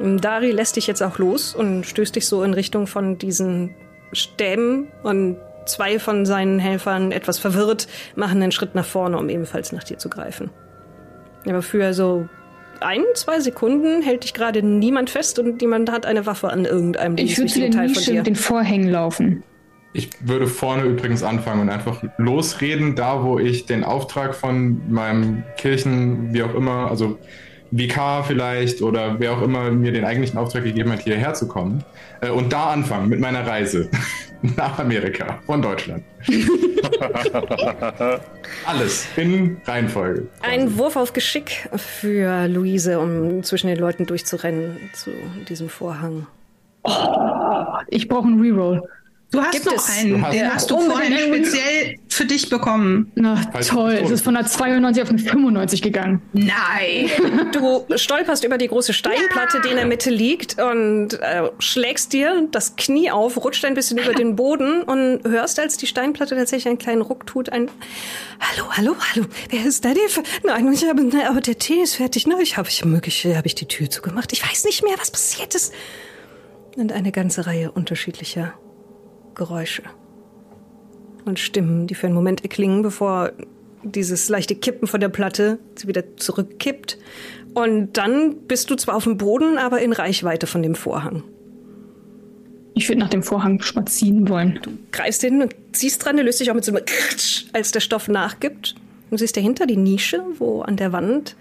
Dari 0.00 0.50
lässt 0.52 0.76
dich 0.76 0.86
jetzt 0.86 1.02
auch 1.02 1.18
los 1.18 1.54
und 1.54 1.84
stößt 1.84 2.16
dich 2.16 2.26
so 2.26 2.42
in 2.42 2.54
Richtung 2.54 2.86
von 2.86 3.18
diesen 3.18 3.74
Stäben 4.12 4.88
und 5.02 5.36
zwei 5.66 5.98
von 5.98 6.24
seinen 6.24 6.58
Helfern, 6.58 7.12
etwas 7.12 7.38
verwirrt, 7.38 7.88
machen 8.16 8.42
einen 8.42 8.52
Schritt 8.52 8.74
nach 8.74 8.86
vorne, 8.86 9.18
um 9.18 9.28
ebenfalls 9.28 9.72
nach 9.72 9.84
dir 9.84 9.98
zu 9.98 10.08
greifen. 10.08 10.50
Aber 11.46 11.62
für 11.62 11.92
so 11.92 12.28
ein, 12.80 13.02
zwei 13.14 13.40
Sekunden 13.40 14.02
hält 14.02 14.24
dich 14.24 14.34
gerade 14.34 14.62
niemand 14.62 15.10
fest 15.10 15.38
und 15.38 15.60
niemand 15.60 15.90
hat 15.90 16.06
eine 16.06 16.26
Waffe 16.26 16.50
an 16.50 16.64
irgendeinem 16.64 17.16
Ich 17.18 17.36
würde 17.38 17.52
der 17.52 17.70
Teil 17.70 17.88
von 17.88 17.96
Nische 17.96 18.10
dir. 18.12 18.18
mit 18.18 18.26
den 18.26 18.36
Vorhängen 18.36 18.88
laufen. 18.88 19.42
Ich 19.94 20.10
würde 20.20 20.46
vorne 20.46 20.84
übrigens 20.84 21.22
anfangen 21.22 21.62
und 21.62 21.70
einfach 21.70 22.02
losreden, 22.18 22.94
da 22.94 23.24
wo 23.24 23.38
ich 23.38 23.66
den 23.66 23.84
Auftrag 23.84 24.34
von 24.34 24.80
meinem 24.92 25.42
Kirchen, 25.56 26.32
wie 26.32 26.42
auch 26.42 26.54
immer, 26.54 26.90
also 26.90 27.18
Vikar 27.70 28.24
vielleicht 28.24 28.82
oder 28.82 29.18
wer 29.18 29.32
auch 29.32 29.42
immer 29.42 29.70
mir 29.70 29.92
den 29.92 30.04
eigentlichen 30.04 30.38
Auftrag 30.38 30.64
gegeben 30.64 30.92
hat, 30.92 31.00
hierher 31.00 31.34
zu 31.34 31.46
kommen. 31.48 31.84
Äh, 32.20 32.30
und 32.30 32.52
da 32.52 32.70
anfangen 32.70 33.08
mit 33.08 33.20
meiner 33.20 33.46
Reise 33.46 33.90
nach 34.56 34.78
Amerika 34.78 35.38
von 35.46 35.62
Deutschland. 35.62 36.04
Alles 38.66 39.06
in 39.16 39.60
Reihenfolge. 39.64 40.26
Ein 40.42 40.76
Wurf 40.78 40.96
auf 40.96 41.12
Geschick 41.12 41.68
für 41.76 42.48
Luise, 42.48 42.98
um 42.98 43.42
zwischen 43.42 43.68
den 43.68 43.78
Leuten 43.78 44.06
durchzurennen 44.06 44.76
zu 44.92 45.10
diesem 45.48 45.68
Vorhang. 45.68 46.26
Ich 47.88 48.08
brauche 48.08 48.26
einen 48.26 48.40
Reroll. 48.40 48.82
Du 49.30 49.42
hast 49.42 49.52
Gibt 49.52 49.66
noch 49.66 49.74
es- 49.74 49.90
einen, 49.98 50.10
Du 50.12 50.22
hast- 50.22 50.32
den 50.34 50.54
hast 50.54 50.70
du 50.70 50.74
Unbedingt 50.76 50.94
vorhin 51.14 51.32
einen. 51.34 51.44
speziell 51.44 51.96
für 52.08 52.24
dich 52.24 52.48
bekommen. 52.48 53.12
Na 53.14 53.36
Falls 53.52 53.66
toll, 53.68 53.92
es 54.02 54.10
ist 54.10 54.24
von 54.24 54.34
einer 54.34 54.46
92 54.46 55.02
auf 55.02 55.10
eine 55.10 55.18
95 55.18 55.82
gegangen. 55.82 56.22
Nein. 56.32 57.10
Du 57.52 57.84
stolperst 57.96 58.44
über 58.44 58.56
die 58.56 58.68
große 58.68 58.92
Steinplatte, 58.94 59.60
die 59.62 59.68
in 59.68 59.76
der 59.76 59.84
Mitte 59.86 60.08
liegt 60.10 60.58
und 60.62 61.14
äh, 61.20 61.50
schlägst 61.58 62.12
dir 62.14 62.46
das 62.50 62.76
Knie 62.76 63.10
auf, 63.10 63.36
rutscht 63.44 63.64
ein 63.66 63.74
bisschen 63.74 63.98
über 63.98 64.14
den 64.14 64.34
Boden 64.34 64.82
und 64.82 65.20
hörst, 65.24 65.58
als 65.60 65.76
die 65.76 65.86
Steinplatte 65.86 66.34
tatsächlich 66.34 66.68
einen 66.68 66.78
kleinen 66.78 67.02
Ruck 67.02 67.26
tut, 67.26 67.50
ein 67.50 67.70
Hallo, 68.40 68.68
hallo, 68.70 68.94
hallo, 69.12 69.26
wer 69.50 69.64
ist 69.66 69.84
da? 69.84 69.92
Der? 69.92 70.02
Nein, 70.44 70.72
ich 70.72 70.84
habe, 70.88 71.04
ne, 71.04 71.28
aber 71.28 71.40
der 71.42 71.58
Tee 71.58 71.82
ist 71.82 71.96
fertig. 71.96 72.26
Ne? 72.26 72.36
Ich 72.40 72.56
habe 72.56 72.68
ich 72.68 72.84
möglich, 72.84 73.26
habe 73.26 73.46
ich 73.46 73.54
die 73.54 73.66
Tür 73.66 73.90
zugemacht. 73.90 74.32
Ich 74.32 74.48
weiß 74.48 74.64
nicht 74.64 74.82
mehr, 74.84 74.94
was 74.98 75.10
passiert 75.10 75.54
ist. 75.54 75.74
Und 76.76 76.92
eine 76.92 77.12
ganze 77.12 77.46
Reihe 77.46 77.70
unterschiedlicher 77.72 78.54
Geräusche 79.38 79.82
und 81.24 81.38
Stimmen, 81.38 81.86
die 81.86 81.94
für 81.94 82.06
einen 82.06 82.14
Moment 82.14 82.42
erklingen, 82.42 82.82
bevor 82.82 83.32
dieses 83.82 84.28
leichte 84.28 84.54
Kippen 84.54 84.86
von 84.86 85.00
der 85.00 85.08
Platte 85.08 85.58
sie 85.76 85.88
wieder 85.88 86.16
zurückkippt. 86.16 86.98
Und 87.54 87.96
dann 87.96 88.36
bist 88.46 88.70
du 88.70 88.74
zwar 88.74 88.96
auf 88.96 89.04
dem 89.04 89.16
Boden, 89.16 89.56
aber 89.56 89.80
in 89.80 89.92
Reichweite 89.92 90.46
von 90.46 90.62
dem 90.62 90.74
Vorhang. 90.74 91.22
Ich 92.74 92.88
würde 92.88 93.00
nach 93.00 93.08
dem 93.08 93.22
Vorhang 93.22 93.60
ziehen 93.86 94.28
wollen. 94.28 94.60
Greifst 94.92 95.22
hin 95.22 95.42
und 95.42 95.54
ziehst 95.72 96.04
dran, 96.04 96.16
du 96.16 96.22
löst 96.22 96.40
dich 96.40 96.50
auch 96.50 96.54
mit 96.54 96.64
so 96.64 96.72
einem 96.72 96.84
Kratsch, 96.84 97.46
als 97.52 97.72
der 97.72 97.80
Stoff 97.80 98.08
nachgibt. 98.08 98.76
Du 99.10 99.16
siehst 99.16 99.36
dahinter 99.36 99.66
die 99.66 99.76
Nische, 99.76 100.22
wo 100.38 100.60
an 100.60 100.76
der 100.76 100.92
Wand 100.92 101.34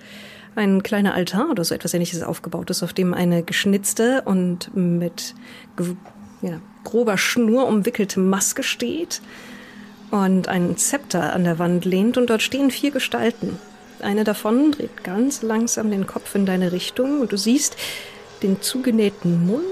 ein 0.56 0.82
kleiner 0.82 1.14
Altar 1.14 1.52
oder 1.52 1.64
so 1.64 1.76
etwas 1.76 1.94
ähnliches 1.94 2.24
aufgebaut 2.24 2.69
ist, 2.72 2.82
auf 2.82 2.94
dem 2.94 3.14
eine 3.14 3.44
geschnitzte 3.44 4.24
und 4.24 4.76
mit 4.76 5.36
ja, 6.41 6.59
grober 6.84 7.18
Schnur 7.18 7.68
umwickelte 7.68 8.19
Maske 8.19 8.64
steht 8.64 9.22
und 10.11 10.47
ein 10.47 10.77
Zepter 10.77 11.34
an 11.34 11.43
der 11.43 11.59
Wand 11.59 11.85
lehnt 11.85 12.18
und 12.18 12.30
dort 12.30 12.41
stehen 12.41 12.72
vier 12.72 12.91
Gestalten. 12.91 13.59
Eine 13.99 14.23
davon 14.23 14.72
dreht 14.72 15.03
ganz 15.03 15.41
langsam 15.41 15.89
den 15.89 16.05
Kopf 16.05 16.35
in 16.35 16.45
deine 16.45 16.72
Richtung 16.72 17.22
und 17.22 17.31
du 17.31 17.38
siehst 17.38 17.76
den 18.43 18.61
zugenähten 18.61 19.45
Mund, 19.47 19.64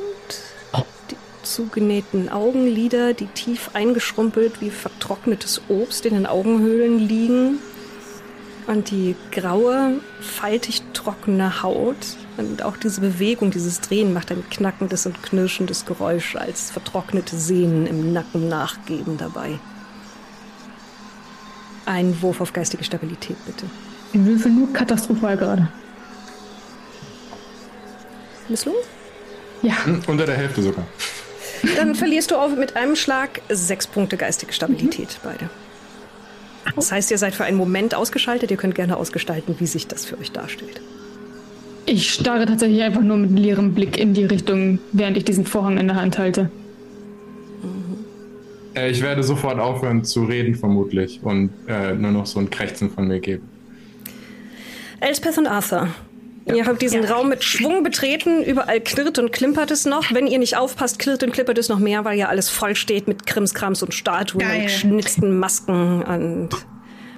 die 1.11 1.15
zugenähten 1.43 2.29
Augenlider, 2.29 3.13
die 3.13 3.27
tief 3.27 3.69
eingeschrumpelt 3.73 4.61
wie 4.61 4.71
vertrocknetes 4.71 5.61
Obst 5.69 6.05
in 6.05 6.15
den 6.15 6.25
Augenhöhlen 6.25 6.99
liegen 6.99 7.59
und 8.67 8.89
die 8.89 9.15
graue, 9.31 10.01
faltig 10.21 10.81
trockene 11.05 11.61
Haut 11.61 11.95
und 12.37 12.63
auch 12.63 12.77
diese 12.77 12.99
Bewegung, 12.99 13.51
dieses 13.51 13.79
Drehen 13.79 14.11
macht 14.13 14.31
ein 14.31 14.43
knackendes 14.49 15.05
und 15.05 15.21
knirschendes 15.21 15.85
Geräusch, 15.85 16.35
als 16.35 16.71
vertrocknete 16.71 17.37
Sehnen 17.37 17.85
im 17.85 18.11
Nacken 18.11 18.49
nachgeben 18.49 19.17
dabei. 19.17 19.59
Ein 21.85 22.19
Wurf 22.21 22.41
auf 22.41 22.53
geistige 22.53 22.83
Stabilität, 22.83 23.37
bitte. 23.45 23.67
Ich 24.13 24.25
würfel 24.25 24.51
nur 24.51 24.73
katastrophal 24.73 25.37
gerade. 25.37 25.67
Misslungen? 28.49 28.81
Ja. 29.61 29.85
Hm, 29.85 30.01
Unter 30.07 30.25
der 30.25 30.35
Hälfte 30.35 30.63
sogar. 30.63 30.85
Dann 31.77 31.93
verlierst 31.93 32.31
du 32.31 32.35
auf 32.35 32.55
mit 32.55 32.75
einem 32.75 32.95
Schlag 32.95 33.41
sechs 33.49 33.85
Punkte 33.85 34.17
geistige 34.17 34.53
Stabilität, 34.53 35.19
beide. 35.23 35.49
Das 36.75 36.91
heißt, 36.91 37.11
ihr 37.11 37.17
seid 37.17 37.35
für 37.35 37.45
einen 37.45 37.57
Moment 37.57 37.95
ausgeschaltet. 37.95 38.51
Ihr 38.51 38.57
könnt 38.57 38.75
gerne 38.75 38.97
ausgestalten, 38.97 39.55
wie 39.59 39.67
sich 39.67 39.87
das 39.87 40.05
für 40.05 40.17
euch 40.17 40.31
darstellt. 40.31 40.81
Ich 41.85 42.11
starre 42.11 42.45
tatsächlich 42.45 42.81
einfach 42.81 43.01
nur 43.01 43.17
mit 43.17 43.37
leerem 43.37 43.73
Blick 43.73 43.97
in 43.97 44.13
die 44.13 44.25
Richtung, 44.25 44.79
während 44.91 45.17
ich 45.17 45.25
diesen 45.25 45.45
Vorhang 45.45 45.77
in 45.77 45.87
der 45.87 45.95
Hand 45.97 46.17
halte. 46.17 46.49
Äh, 48.75 48.89
ich 48.89 49.01
werde 49.01 49.23
sofort 49.23 49.59
aufhören 49.59 50.03
zu 50.03 50.25
reden, 50.25 50.55
vermutlich, 50.55 51.19
und 51.23 51.51
äh, 51.67 51.93
nur 51.93 52.11
noch 52.11 52.25
so 52.25 52.39
ein 52.39 52.49
Krächzen 52.49 52.89
von 52.89 53.07
mir 53.07 53.19
geben. 53.19 53.47
Elspeth 54.99 55.37
und 55.37 55.47
Arthur. 55.47 55.89
Ihr 56.53 56.67
habt 56.67 56.81
diesen 56.81 57.03
Raum 57.03 57.29
mit 57.29 57.43
Schwung 57.43 57.81
betreten, 57.81 58.43
überall 58.43 58.79
klirrt 58.79 59.17
und 59.17 59.31
klimpert 59.31 59.71
es 59.71 59.85
noch. 59.85 60.11
Wenn 60.13 60.27
ihr 60.27 60.37
nicht 60.37 60.55
aufpasst, 60.55 60.99
klirrt 60.99 61.23
und 61.23 61.33
klimpert 61.33 61.57
es 61.57 61.69
noch 61.69 61.79
mehr, 61.79 62.05
weil 62.05 62.19
ja 62.19 62.27
alles 62.27 62.49
voll 62.49 62.75
steht 62.75 63.07
mit 63.07 63.25
Krimskrams 63.25 63.81
und 63.81 63.93
Statuen 63.93 64.45
Geil. 64.45 64.57
und 64.57 64.63
geschnitzten 64.63 65.39
Masken 65.39 66.03
und 66.03 66.49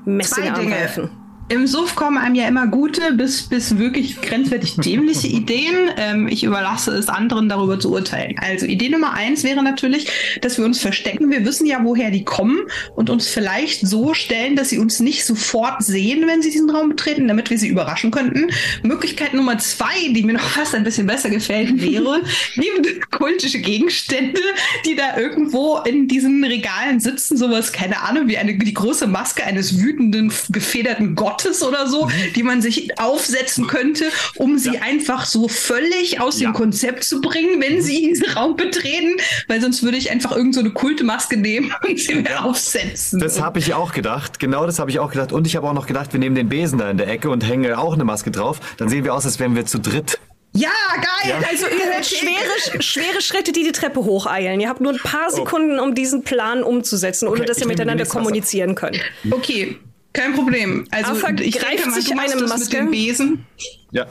Messingarmreifen. 0.05 1.26
Im 1.49 1.65
Suff 1.65 1.95
kommen 1.95 2.17
einem 2.17 2.35
ja 2.35 2.45
immer 2.45 2.67
gute 2.67 3.13
bis, 3.13 3.43
bis 3.43 3.77
wirklich 3.77 4.21
grenzwertig 4.21 4.75
dämliche 4.75 5.27
Ideen. 5.29 5.91
Ähm, 5.95 6.27
ich 6.27 6.43
überlasse 6.43 6.91
es 6.91 7.07
anderen, 7.07 7.47
darüber 7.47 7.79
zu 7.79 7.89
urteilen. 7.93 8.35
Also 8.41 8.65
Idee 8.65 8.89
Nummer 8.89 9.13
eins 9.13 9.45
wäre 9.45 9.63
natürlich, 9.63 10.07
dass 10.41 10.57
wir 10.57 10.65
uns 10.65 10.81
verstecken. 10.81 11.31
Wir 11.31 11.45
wissen 11.45 11.65
ja, 11.65 11.79
woher 11.83 12.11
die 12.11 12.25
kommen 12.25 12.59
und 12.95 13.09
uns 13.09 13.29
vielleicht 13.29 13.87
so 13.87 14.13
stellen, 14.13 14.57
dass 14.57 14.69
sie 14.69 14.77
uns 14.77 14.99
nicht 14.99 15.23
sofort 15.23 15.83
sehen, 15.83 16.27
wenn 16.27 16.41
sie 16.41 16.51
diesen 16.51 16.69
Raum 16.69 16.89
betreten, 16.89 17.29
damit 17.29 17.49
wir 17.49 17.57
sie 17.57 17.69
überraschen 17.69 18.11
könnten. 18.11 18.49
Möglichkeit 18.83 19.33
Nummer 19.33 19.57
zwei, 19.57 20.09
die 20.09 20.23
mir 20.23 20.33
noch 20.33 20.49
fast 20.49 20.75
ein 20.75 20.83
bisschen 20.83 21.07
besser 21.07 21.29
gefällt, 21.29 21.81
wäre, 21.81 22.23
gibt 22.55 23.09
kultische 23.11 23.59
Gegenstände, 23.59 24.41
die 24.85 24.95
da 24.95 25.17
irgendwo 25.17 25.77
in 25.85 26.09
diesen 26.09 26.43
Regalen 26.43 26.99
sitzen, 26.99 27.37
sowas, 27.37 27.71
keine 27.71 28.01
Ahnung, 28.01 28.27
wie 28.27 28.37
eine, 28.37 28.57
die 28.57 28.73
große 28.73 29.07
Maske 29.07 29.45
eines 29.45 29.79
wütenden, 29.79 30.33
gefederten 30.49 31.15
Gottes 31.15 31.36
oder 31.45 31.87
so, 31.87 32.09
die 32.35 32.43
man 32.43 32.61
sich 32.61 32.99
aufsetzen 32.99 33.67
könnte, 33.67 34.05
um 34.35 34.57
sie 34.57 34.79
einfach 34.79 35.25
so 35.25 35.47
völlig 35.47 36.19
aus 36.21 36.39
Ja. 36.39 36.49
dem 36.49 36.53
Konzept 36.53 37.03
zu 37.03 37.21
bringen, 37.21 37.61
wenn 37.61 37.81
sie 37.81 38.07
diesen 38.09 38.29
Raum 38.31 38.55
betreten, 38.55 39.17
weil 39.47 39.61
sonst 39.61 39.83
würde 39.83 39.97
ich 39.97 40.11
einfach 40.11 40.31
irgendeine 40.31 40.53
so 40.53 40.59
eine 40.61 40.71
Kultmaske 40.71 41.37
nehmen 41.37 41.73
und 41.87 41.99
sie 41.99 42.15
mir 42.15 42.43
aufsetzen. 42.43 43.19
Das 43.19 43.41
habe 43.41 43.59
ich 43.59 43.73
auch 43.73 43.93
gedacht. 43.93 44.39
Genau 44.39 44.65
das 44.65 44.79
habe 44.79 44.89
ich 44.89 44.99
auch 44.99 45.11
gedacht. 45.11 45.31
Und 45.31 45.45
ich 45.45 45.55
habe 45.55 45.67
auch 45.67 45.73
noch 45.73 45.87
gedacht, 45.87 46.13
wir 46.13 46.19
nehmen 46.19 46.35
den 46.35 46.49
Besen 46.49 46.79
da 46.79 46.89
in 46.89 46.97
der 46.97 47.07
Ecke 47.07 47.29
und 47.29 47.47
hängen 47.47 47.73
auch 47.73 47.93
eine 47.93 48.03
Maske 48.05 48.31
drauf. 48.31 48.59
Dann 48.77 48.89
sehen 48.89 49.03
wir 49.03 49.13
aus, 49.13 49.25
als 49.25 49.39
wären 49.39 49.55
wir 49.55 49.65
zu 49.65 49.79
dritt. 49.79 50.19
ja, 50.53 50.69
geil! 50.95 51.35
Also 51.49 51.65
ihr 51.67 51.93
hört 51.93 52.05
schwere, 52.05 52.81
schwere 52.81 53.21
Schritte, 53.21 53.51
die 53.51 53.63
die 53.63 53.71
Treppe 53.71 54.03
hocheilen. 54.03 54.59
Ihr 54.59 54.69
habt 54.69 54.81
nur 54.81 54.93
ein 54.93 54.99
paar 54.99 55.29
Sekunden, 55.29 55.79
um 55.79 55.93
diesen 55.93 56.23
Plan 56.23 56.63
umzusetzen, 56.63 57.27
ohne 57.27 57.37
Okay, 57.39 57.45
dass 57.45 57.59
ihr 57.59 57.67
miteinander 57.67 58.05
kommunizieren 58.05 58.73
könnt. 58.73 58.99
Okay, 59.29 59.77
kein 60.17 60.33
Problem. 60.33 60.85
Also 60.91 61.11
Arthur 61.11 61.39
ich 61.45 61.57
greift 61.59 61.77
denke 61.77 61.89
mal, 61.89 61.95
sich 61.95 62.09
du 62.09 62.15
machst 62.15 62.31
eine 62.33 62.41
das 62.41 62.49
Maske. 62.49 62.65
mit 62.65 62.73
dem 62.73 62.91
Besen. 62.91 63.45
Ja. 63.91 64.05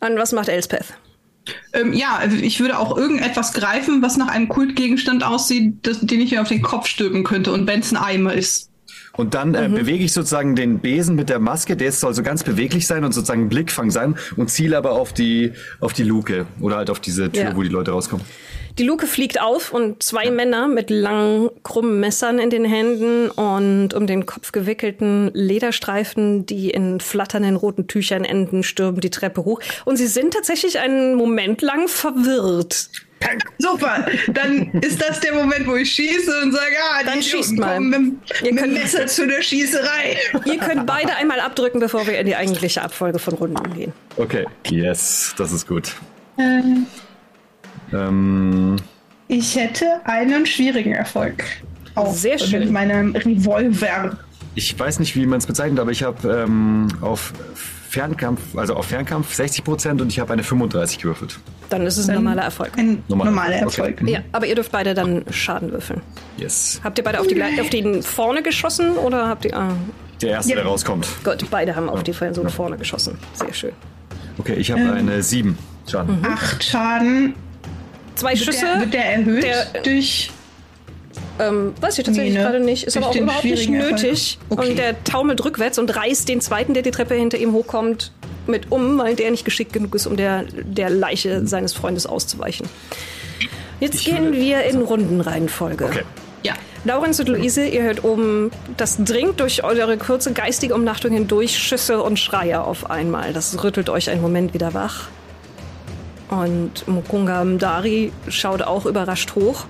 Und 0.00 0.16
was 0.16 0.32
macht 0.32 0.48
Elspeth? 0.48 0.84
Ähm, 1.72 1.92
ja, 1.92 2.16
also 2.16 2.36
ich 2.36 2.60
würde 2.60 2.78
auch 2.78 2.96
irgendetwas 2.96 3.52
greifen, 3.52 4.02
was 4.02 4.16
nach 4.16 4.28
einem 4.28 4.48
Kultgegenstand 4.48 5.24
aussieht, 5.24 5.74
das, 5.82 6.00
den 6.00 6.20
ich 6.20 6.30
mir 6.32 6.42
auf 6.42 6.48
den 6.48 6.62
Kopf 6.62 6.86
stülpen 6.86 7.24
könnte. 7.24 7.52
Und 7.52 7.66
wenn 7.66 7.80
es 7.80 7.92
ein 7.92 7.96
Eimer 7.96 8.34
ist. 8.34 8.68
Und 9.16 9.34
dann 9.34 9.54
äh, 9.54 9.68
bewege 9.68 10.04
ich 10.04 10.12
sozusagen 10.12 10.54
den 10.54 10.78
Besen 10.78 11.16
mit 11.16 11.28
der 11.28 11.40
Maske, 11.40 11.76
der 11.76 11.90
soll 11.92 12.14
so 12.14 12.22
ganz 12.22 12.44
beweglich 12.44 12.86
sein 12.86 13.04
und 13.04 13.12
sozusagen 13.12 13.42
ein 13.42 13.48
Blickfang 13.48 13.90
sein 13.90 14.16
und 14.36 14.50
ziele 14.50 14.76
aber 14.76 14.92
auf 14.92 15.12
die, 15.12 15.52
auf 15.80 15.92
die 15.92 16.04
Luke 16.04 16.46
oder 16.60 16.76
halt 16.76 16.90
auf 16.90 17.00
diese 17.00 17.30
Tür, 17.30 17.42
Ja. 17.42 17.56
wo 17.56 17.62
die 17.62 17.68
Leute 17.68 17.90
rauskommen. 17.90 18.24
Die 18.78 18.84
Luke 18.84 19.06
fliegt 19.06 19.40
auf 19.40 19.72
und 19.72 20.02
zwei 20.02 20.30
Männer 20.30 20.68
mit 20.68 20.90
langen, 20.90 21.50
krummen 21.62 22.00
Messern 22.00 22.38
in 22.38 22.50
den 22.50 22.64
Händen 22.64 23.30
und 23.30 23.94
um 23.94 24.06
den 24.06 24.26
Kopf 24.26 24.52
gewickelten 24.52 25.30
Lederstreifen, 25.34 26.46
die 26.46 26.70
in 26.70 27.00
flatternden 27.00 27.56
roten 27.56 27.86
Tüchern 27.88 28.24
enden, 28.24 28.62
stürmen 28.62 29.00
die 29.00 29.10
Treppe 29.10 29.44
hoch. 29.44 29.60
Und 29.84 29.96
sie 29.96 30.06
sind 30.06 30.34
tatsächlich 30.34 30.78
einen 30.78 31.14
Moment 31.14 31.62
lang 31.62 31.88
verwirrt. 31.88 32.88
Super, 33.58 34.06
dann 34.32 34.70
ist 34.80 35.02
das 35.02 35.20
der 35.20 35.34
Moment, 35.34 35.66
wo 35.66 35.74
ich 35.76 35.90
schieße 35.92 36.40
und 36.42 36.52
sage, 36.52 36.74
ah, 36.94 37.02
Dann 37.04 37.18
die 37.20 37.22
schießt 37.22 37.58
mal. 37.58 37.74
kommen 37.74 37.90
mit, 37.90 38.00
Ihr 38.42 38.54
mit 38.54 38.62
könnt- 38.62 38.76
dem 38.76 38.82
Messer 38.82 39.06
zu 39.06 39.26
der 39.26 39.42
Schießerei. 39.42 40.16
Ihr 40.46 40.56
könnt 40.58 40.86
beide 40.86 41.14
einmal 41.16 41.38
abdrücken, 41.40 41.80
bevor 41.80 42.06
wir 42.06 42.18
in 42.18 42.24
die 42.26 42.34
eigentliche 42.36 42.80
Abfolge 42.80 43.18
von 43.18 43.34
Runden 43.34 43.74
gehen. 43.74 43.92
Okay. 44.16 44.46
Yes, 44.70 45.34
das 45.36 45.52
ist 45.52 45.68
gut. 45.68 45.92
Ähm, 46.38 46.86
Ich 49.28 49.56
hätte 49.56 49.86
einen 50.04 50.46
schwierigen 50.46 50.92
Erfolg. 50.92 51.44
Auch 51.94 52.12
Sehr 52.12 52.38
schön. 52.38 52.60
Mit 52.60 52.70
meinem 52.72 53.14
Revolver. 53.14 54.16
ich 54.54 54.78
weiß 54.78 54.98
nicht, 55.00 55.14
wie 55.16 55.26
man 55.26 55.38
es 55.38 55.46
bezeichnet, 55.46 55.78
aber 55.80 55.90
ich 55.90 56.02
habe 56.02 56.44
ähm, 56.46 56.88
auf 57.00 57.32
Fernkampf, 57.88 58.40
also 58.56 58.74
auf 58.74 58.86
Fernkampf 58.86 59.34
60 59.34 59.64
Prozent 59.64 60.00
und 60.00 60.08
ich 60.08 60.20
habe 60.20 60.32
eine 60.32 60.42
35 60.44 60.98
gewürfelt. 60.98 61.38
Dann 61.68 61.82
ist 61.86 61.96
es 61.96 62.08
ein 62.08 62.14
normaler 62.16 62.42
Erfolg. 62.42 62.70
Ein 62.78 63.02
Normal. 63.08 63.26
normaler 63.26 63.56
Okay. 63.56 63.64
Erfolg. 63.64 64.02
Ja, 64.08 64.20
aber 64.32 64.46
ihr 64.46 64.54
dürft 64.54 64.70
beide 64.72 64.94
dann 64.94 65.24
Schaden 65.30 65.72
würfeln. 65.72 66.00
Yes. 66.36 66.80
Habt 66.84 66.98
ihr 66.98 67.04
beide 67.04 67.20
auf, 67.20 67.26
die, 67.26 67.40
auf 67.60 67.70
den 67.70 68.02
vorne 68.02 68.42
geschossen 68.42 68.92
oder 68.92 69.28
habt 69.28 69.44
ihr. 69.44 69.56
Ah, 69.56 69.72
Der 70.22 70.30
erste, 70.30 70.50
Ja. 70.50 70.56
der 70.56 70.66
rauskommt. 70.66 71.08
gut, 71.24 71.44
beide 71.50 71.74
haben 71.74 71.88
auf 71.88 72.02
die 72.04 72.12
Person 72.12 72.48
vorne 72.48 72.76
geschossen. 72.76 73.18
Sehr 73.34 73.52
schön. 73.52 73.72
Okay, 74.38 74.54
ich 74.54 74.70
habe 74.70 74.92
eine 74.92 75.22
7 75.22 75.58
Schaden. 75.90 76.18
Acht 76.24 76.62
Schaden. 76.62 77.34
Zwei 78.20 78.30
Wird 78.34 78.44
Schüsse. 78.44 78.66
der, 78.66 78.80
wird 78.80 78.94
der 78.94 79.04
erhöht 79.04 79.42
Der- 79.44 79.82
durch. 79.82 80.30
Ähm, 81.38 81.72
weiß 81.80 81.98
ich 81.98 82.04
tatsächlich 82.04 82.34
Nee, 82.34 82.38
ne? 82.38 82.44
gerade 82.44 82.60
nicht. 82.60 82.84
Ist 82.84 82.96
Durch 82.96 83.04
aber 83.06 83.14
auch 83.14 83.20
überhaupt 83.20 83.44
nicht 83.44 83.68
nötig. 83.70 84.38
Okay. 84.50 84.68
Und 84.70 84.78
der 84.78 85.02
taumelt 85.04 85.42
rückwärts 85.44 85.78
und 85.78 85.94
reißt 85.96 86.28
den 86.28 86.40
zweiten, 86.42 86.74
der 86.74 86.82
die 86.82 86.90
Treppe 86.90 87.14
hinter 87.14 87.38
ihm 87.38 87.52
hochkommt, 87.54 88.12
mit 88.46 88.70
um, 88.70 88.98
weil 88.98 89.14
der 89.16 89.30
nicht 89.30 89.44
geschickt 89.46 89.72
genug 89.72 89.94
ist, 89.94 90.06
um 90.06 90.16
der, 90.16 90.44
der 90.52 90.90
Leiche 90.90 91.46
seines 91.46 91.72
Freundes 91.72 92.04
auszuweichen. 92.06 92.68
Jetzt 93.80 93.94
Ich 93.96 94.04
gehen 94.04 94.24
würde- 94.26 94.38
wir 94.38 94.62
in 94.64 94.82
Rundenreihenfolge. 94.82 95.84
Okay. 95.86 96.02
Ja. 96.42 96.52
Laurenz 96.84 97.18
und 97.20 97.28
Luise, 97.28 97.66
ihr 97.66 97.82
hört 97.82 98.04
oben, 98.04 98.50
das 98.76 98.98
dringt 99.02 99.40
durch 99.40 99.64
eure 99.64 99.96
kurze 99.98 100.32
geistige 100.32 100.74
Umnachtung 100.74 101.12
hindurch 101.12 101.58
Schüsse 101.58 102.02
und 102.02 102.18
Schreie 102.18 102.62
auf 102.62 102.90
einmal. 102.90 103.32
Das 103.32 103.62
rüttelt 103.64 103.88
euch 103.88 104.10
einen 104.10 104.20
Moment 104.22 104.52
wieder 104.54 104.74
wach. 104.74 105.08
Und 106.30 106.86
Mukunga 106.86 107.44
Mdari 107.44 108.12
schaut 108.28 108.62
auch 108.62 108.86
überrascht 108.86 109.34
hoch, 109.34 109.64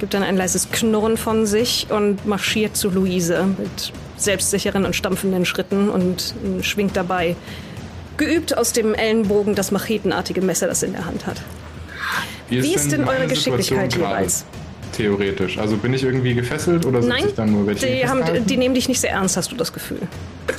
gibt 0.00 0.14
dann 0.14 0.22
ein 0.22 0.36
leises 0.36 0.70
Knurren 0.70 1.16
von 1.16 1.46
sich 1.46 1.86
und 1.90 2.26
marschiert 2.26 2.76
zu 2.76 2.88
Luise 2.88 3.46
mit 3.58 3.92
selbstsicheren 4.16 4.86
und 4.86 4.96
stampfenden 4.96 5.44
Schritten 5.44 5.90
und 5.90 6.34
schwingt 6.62 6.96
dabei 6.96 7.36
geübt 8.16 8.56
aus 8.56 8.72
dem 8.72 8.94
Ellenbogen 8.94 9.54
das 9.54 9.70
machetenartige 9.72 10.40
Messer, 10.40 10.68
das 10.68 10.82
er 10.82 10.88
in 10.88 10.94
der 10.94 11.06
Hand 11.06 11.26
hat. 11.26 11.42
Wie 12.48 12.74
ist 12.74 12.92
denn 12.92 13.04
eure 13.04 13.18
meine 13.18 13.26
Geschicklichkeit 13.26 13.92
Situation 13.92 14.02
gerade? 14.02 14.20
jeweils? 14.20 14.44
Theoretisch. 14.92 15.58
Also 15.58 15.76
bin 15.76 15.92
ich 15.92 16.04
irgendwie 16.04 16.34
gefesselt 16.34 16.86
oder 16.86 17.02
sitze 17.02 17.14
Nein, 17.14 17.24
ich 17.28 17.34
dann 17.34 17.50
nur 17.50 17.66
welche 17.66 17.86
die, 17.86 18.06
haben, 18.06 18.46
die 18.46 18.56
nehmen 18.56 18.74
dich 18.74 18.88
nicht 18.88 19.00
sehr 19.00 19.10
ernst, 19.10 19.36
hast 19.36 19.50
du 19.50 19.56
das 19.56 19.72
Gefühl. 19.72 20.00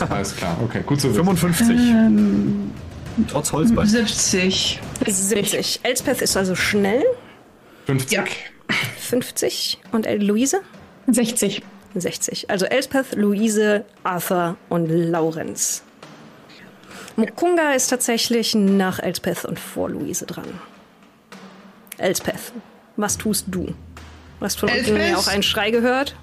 Alles 0.10 0.36
klar, 0.36 0.58
okay, 0.62 0.82
gut 0.86 1.00
zu 1.00 1.10
wissen. 1.10 1.24
55. 1.24 2.85
Trotz 3.30 3.52
Holzbein. 3.52 3.88
70. 3.88 4.80
70. 5.06 5.80
Elspeth 5.84 6.22
ist 6.22 6.36
also 6.36 6.56
schnell. 6.56 7.04
50. 7.86 8.12
Ja. 8.12 8.24
50. 9.00 9.80
Und 9.92 10.06
El 10.06 10.24
Luise? 10.24 10.62
60. 11.08 11.62
60. 11.96 12.50
Also 12.50 12.66
Elspeth, 12.66 13.16
Luise, 13.16 13.86
Arthur 14.04 14.58
und 14.70 14.90
Laurenz. 14.90 15.84
Mukunga 17.16 17.72
ist 17.72 17.88
tatsächlich 17.88 18.56
nach 18.56 19.00
Elspeth 19.00 19.46
und 19.46 19.60
vor 19.60 19.90
Luise 19.90 20.26
dran. 20.26 20.48
Elspeth, 21.98 22.52
was 22.98 23.18
tust 23.18 23.46
du? 23.48 23.68
Du 23.68 23.74
hast 24.42 24.60
von 24.60 24.70
unten 24.70 24.98
ja 24.98 25.16
auch 25.16 25.28
einen 25.28 25.44
Schrei 25.44 25.72
gehört. 25.72 26.16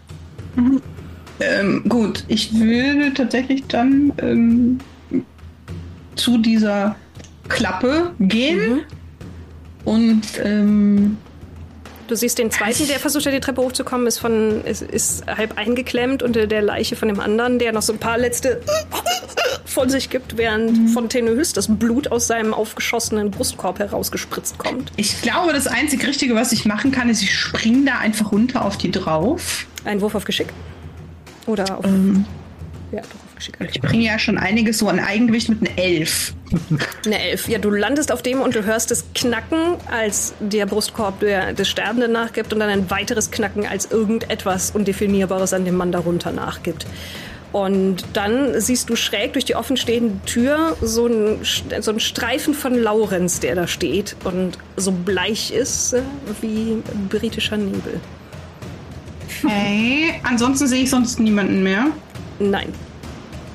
Ähm, 1.41 1.83
gut, 1.89 2.25
ich 2.29 2.55
würde 2.55 3.15
tatsächlich 3.15 3.67
dann 3.69 4.13
ähm, 4.19 4.79
zu 6.15 6.39
dieser 6.39 6.97
Klappe 7.49 8.13
gehen 8.21 8.75
Mhm. 8.77 8.81
und 9.85 10.23
ähm, 10.43 11.17
Du 12.09 12.17
siehst 12.17 12.37
den 12.39 12.51
zweiten, 12.51 12.87
der 12.89 12.99
versucht, 12.99 13.25
die 13.25 13.41
Treppe 13.41 13.63
hochzukommen, 13.63 14.07
ist, 14.07 14.19
von, 14.19 14.63
ist, 14.65 14.83
ist 14.83 15.27
halb 15.27 15.57
eingeklemmt 15.57 16.23
unter 16.23 16.47
der 16.47 16.61
Leiche 16.61 16.95
von 16.95 17.09
dem 17.09 17.21
anderen, 17.21 17.59
der 17.59 17.73
noch 17.73 17.81
so 17.81 17.95
ein 17.95 17.99
paar 17.99 18.19
letzte 18.19 18.61
von 19.65 19.89
sich 19.89 20.11
gibt, 20.11 20.37
während 20.37 20.91
von 20.91 21.09
Tenehüs 21.09 21.55
das 21.55 21.69
Blut 21.75 22.13
aus 22.13 22.27
seinem 22.27 22.53
aufgeschossenen 22.53 23.31
Brustkorb 23.31 23.79
herausgespritzt 23.79 24.59
kommt. 24.59 24.93
ich 24.97 25.23
glaube, 25.23 25.55
das 25.55 25.67
einzig 25.67 26.07
Richtige, 26.07 26.35
was 26.35 26.53
ich 26.53 26.67
machen 26.67 26.91
kann, 26.93 27.09
ist, 27.09 27.23
ich 27.23 27.35
springe 27.35 27.87
da 27.87 27.99
einfach 27.99 28.31
runter 28.33 28.63
auf 28.63 28.77
die 28.77 28.91
drauf. 28.91 29.67
Ein 29.85 30.03
Wurf 30.03 30.15
auf 30.15 30.25
Geschick. 30.25 30.49
Oder 31.47 31.79
auf. 31.79 31.85
Ähm, 31.87 32.27
Ja, 32.91 33.01
doch. 33.01 33.22
Ich 33.49 33.81
bringe 33.81 34.05
ja 34.05 34.19
schon 34.19 34.39
einiges 34.39 34.79
so 34.79 34.89
an 34.89 35.01
Eigengewicht 35.01 35.49
mit 35.49 35.61
einer 35.61 35.79
Elf. 35.79 36.35
Eine 37.07 37.21
Elf. 37.21 37.49
Ja, 37.49 37.59
du 37.59 37.71
landest 37.71 38.13
auf 38.13 38.23
dem 38.23 38.41
und 38.41 38.55
du 38.55 38.65
hörst 38.65 38.91
es 38.91 39.05
knacken, 39.15 39.77
als 39.91 40.35
der 40.41 40.67
Brustkorb 40.67 41.21
der, 41.21 41.53
des 41.53 41.69
Sterbenden 41.69 42.13
nachgibt 42.13 42.53
und 42.53 42.61
dann 42.61 42.69
ein 42.69 42.91
weiteres 42.91 43.31
Knacken, 43.31 43.67
als 43.67 43.91
irgendetwas 43.91 44.71
Undefinierbares 44.73 45.53
an 45.53 45.65
dem 45.65 45.77
Mann 45.77 45.93
darunter 45.93 46.33
nachgibt. 46.33 46.87
Und 47.53 48.05
dann 48.15 48.59
siehst 48.61 48.89
du 48.89 48.97
schräg 48.97 49.35
durch 49.35 49.45
die 49.45 49.55
offenstehende 49.55 50.25
Tür 50.25 50.77
so 50.81 51.05
einen, 51.05 51.41
so 51.81 51.91
einen 51.91 52.01
Streifen 52.01 52.55
von 52.55 52.75
Laurenz, 52.75 53.41
der 53.41 53.55
da 53.55 53.67
steht 53.67 54.17
und 54.25 54.57
so 54.77 54.91
bleich 54.91 55.53
ist 55.53 55.93
äh, 55.93 56.03
wie 56.41 56.83
britischer 57.11 57.59
Nebel. 57.59 58.01
Okay, 59.45 60.15
ansonsten 60.23 60.67
sehe 60.67 60.85
ich 60.85 60.91
sonst 60.91 61.21
niemanden 61.21 61.63
mehr. 61.63 61.87
Nein, 62.39 62.73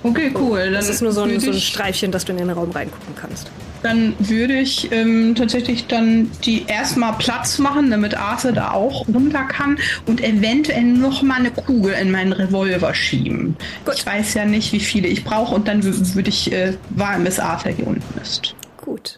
Okay, 0.08 0.32
cool. 0.36 0.60
Dann 0.66 0.74
das 0.74 0.90
ist 0.90 1.02
nur 1.02 1.12
so 1.12 1.24
ein, 1.24 1.40
so 1.40 1.52
ein 1.52 1.60
Streifchen, 1.60 2.12
dass 2.12 2.26
du 2.26 2.32
in 2.32 2.38
den 2.38 2.50
Raum 2.50 2.72
reingucken 2.72 3.16
kannst. 3.16 3.52
Dann 3.84 4.16
würde 4.20 4.60
ich 4.60 4.92
ähm, 4.92 5.36
tatsächlich 5.36 5.88
dann 5.88 6.32
die 6.44 6.66
erstmal 6.66 7.14
Platz 7.14 7.60
machen, 7.60 7.92
damit 7.92 8.16
Arthur 8.16 8.52
da 8.52 8.72
auch 8.72 9.08
runter 9.08 9.44
kann 9.44 9.78
und 10.08 10.24
eventuell 10.24 10.84
noch 10.84 11.22
mal 11.22 11.36
eine 11.36 11.52
Kugel 11.52 11.94
in 11.94 12.12
meinen 12.12 12.34
Revolver 12.34 12.94
schieben. 12.94 13.56
Gut. 13.86 13.96
Ich 13.96 14.06
weiß 14.06 14.34
ja 14.34 14.46
nicht, 14.46 14.74
wie 14.74 14.80
viele 14.80 15.08
ich 15.08 15.24
brauche 15.24 15.54
und 15.54 15.68
dann 15.68 15.84
würde 15.84 16.30
ich 16.30 16.52
äh, 16.52 16.74
warten, 16.90 17.24
bis 17.24 17.40
Arthur 17.40 17.72
hier 17.72 17.88
unten 17.88 18.20
ist. 18.20 18.56
Gut. 18.78 19.18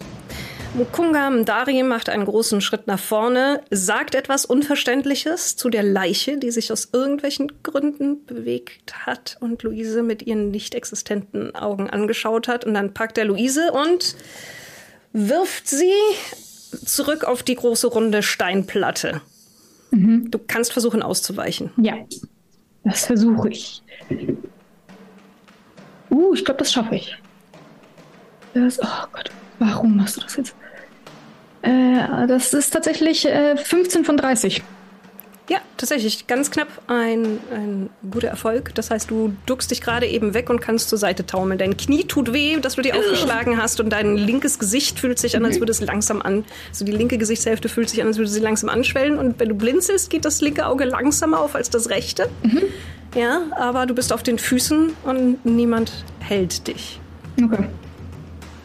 Mukunga 0.76 1.30
Mdari 1.32 1.84
macht 1.84 2.10
einen 2.10 2.26
großen 2.26 2.62
Schritt 2.62 2.86
nach 2.86 3.00
vorne, 3.00 3.62
sagt 3.72 4.14
etwas 4.14 4.46
Unverständliches 4.46 5.56
zu 5.56 5.70
der 5.70 5.84
Leiche, 5.84 6.38
die 6.38 6.52
sich 6.52 6.72
aus 6.72 6.90
irgendwelchen 6.94 7.52
Gründen 7.64 8.24
bewegt 8.26 9.06
hat 9.06 9.38
und 9.40 9.64
Luise 9.64 10.04
mit 10.04 10.22
ihren 10.22 10.52
nicht 10.52 10.76
existenten 10.76 11.56
Augen 11.56 11.90
angeschaut 11.90 12.48
hat. 12.48 12.66
Und 12.66 12.76
dann 12.76 12.94
packt 12.94 13.18
er 13.18 13.26
Luise 13.26 13.72
und 13.72 14.16
wirft 15.12 15.68
sie 15.68 15.92
zurück 16.86 17.24
auf 17.24 17.42
die 17.42 17.56
große 17.56 17.88
runde 17.88 18.22
Steinplatte. 18.22 19.22
Du 19.92 20.38
kannst 20.38 20.72
versuchen 20.72 21.02
auszuweichen. 21.02 21.72
Ja, 21.78 21.96
das 22.84 23.08
versuche 23.08 23.50
ich. 23.50 23.82
Uh, 26.12 26.34
ich 26.36 26.46
glaube, 26.46 26.60
das 26.60 26.72
schaffe 26.72 26.96
ich. 26.96 27.18
Das, 28.54 28.80
oh 28.80 29.08
Gott, 29.12 29.32
warum 29.58 29.98
machst 29.98 30.18
du 30.18 30.22
das 30.22 30.36
jetzt? 30.36 30.56
Äh, 31.62 32.28
das 32.28 32.54
ist 32.54 32.72
tatsächlich 32.72 33.26
äh, 33.26 33.58
15 33.58 34.06
von 34.06 34.18
30. 34.18 34.64
Ja, 35.50 35.58
tatsächlich 35.78 36.28
ganz 36.28 36.52
knapp 36.52 36.68
ein, 36.86 37.40
ein 37.52 37.90
guter 38.12 38.28
Erfolg. 38.28 38.76
Das 38.76 38.92
heißt, 38.92 39.10
du 39.10 39.34
duckst 39.48 39.72
dich 39.72 39.82
gerade 39.82 40.06
eben 40.06 40.36
weg 40.36 40.52
und 40.52 40.62
kannst 40.62 40.90
zur 40.90 41.00
Seite 41.00 41.26
taumeln. 41.26 41.58
Dein 41.58 41.76
Knie 41.76 42.04
tut 42.04 42.34
weh, 42.34 42.60
dass 42.60 42.76
du 42.76 42.84
dir 42.84 42.96
aufgeschlagen 43.00 43.60
hast 43.60 43.80
und 43.80 43.90
dein 43.90 44.16
linkes 44.16 44.60
Gesicht 44.60 45.00
fühlt 45.00 45.18
sich 45.18 45.36
an, 45.36 45.44
als 45.44 45.60
würde 45.60 45.72
es 45.72 45.82
langsam 45.82 46.22
an. 46.22 46.46
Also 46.70 46.86
die 46.86 46.92
linke 46.92 47.18
Gesichtshälfte 47.18 47.68
fühlt 47.68 47.90
sich 47.90 48.00
an, 48.02 48.08
als 48.08 48.18
würde 48.18 48.30
sie 48.30 48.42
langsam 48.42 48.70
anschwellen. 48.70 49.18
Und 49.18 49.40
wenn 49.40 49.50
du 49.50 49.56
blinzelst, 49.56 50.12
geht 50.12 50.24
das 50.24 50.40
linke 50.40 50.68
Auge 50.68 50.86
langsamer 50.86 51.40
auf 51.40 51.56
als 51.56 51.72
das 51.72 51.90
rechte. 51.90 52.30
Ja, 53.16 53.42
aber 53.58 53.88
du 53.88 53.96
bist 53.96 54.14
auf 54.14 54.22
den 54.22 54.38
Füßen 54.38 54.92
und 55.04 55.46
niemand 55.46 56.06
hält 56.20 56.68
dich. 56.68 57.00
Okay. 57.44 57.66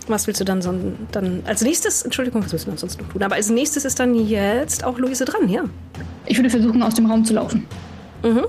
Was 0.06 0.26
willst 0.26 0.40
du 0.40 0.44
dann, 0.44 0.60
so, 0.60 0.74
dann 1.12 1.43
als 1.47 1.62
nächstes? 1.62 2.02
Entschuldigung, 2.02 2.44
was 2.44 2.52
willst 2.52 2.66
du 2.66 2.70
dann 2.70 2.78
sonst 2.78 3.01
noch 3.01 3.09
tun? 3.09 3.22
Aber 3.22 3.36
als 3.36 3.48
nächstes 3.48 3.85
ist 3.86 3.98
dann 3.98 4.14
jetzt 4.14 4.85
auch 4.85 4.98
Luise 4.98 5.24
dran, 5.24 5.48
ja. 5.48 5.64
Ich 6.26 6.36
würde 6.36 6.51
versuchen, 6.51 6.82
aus 6.82 6.94
dem 6.94 7.06
Raum 7.06 7.24
zu 7.24 7.35
laufen. 7.35 7.66
Mhm. 8.22 8.44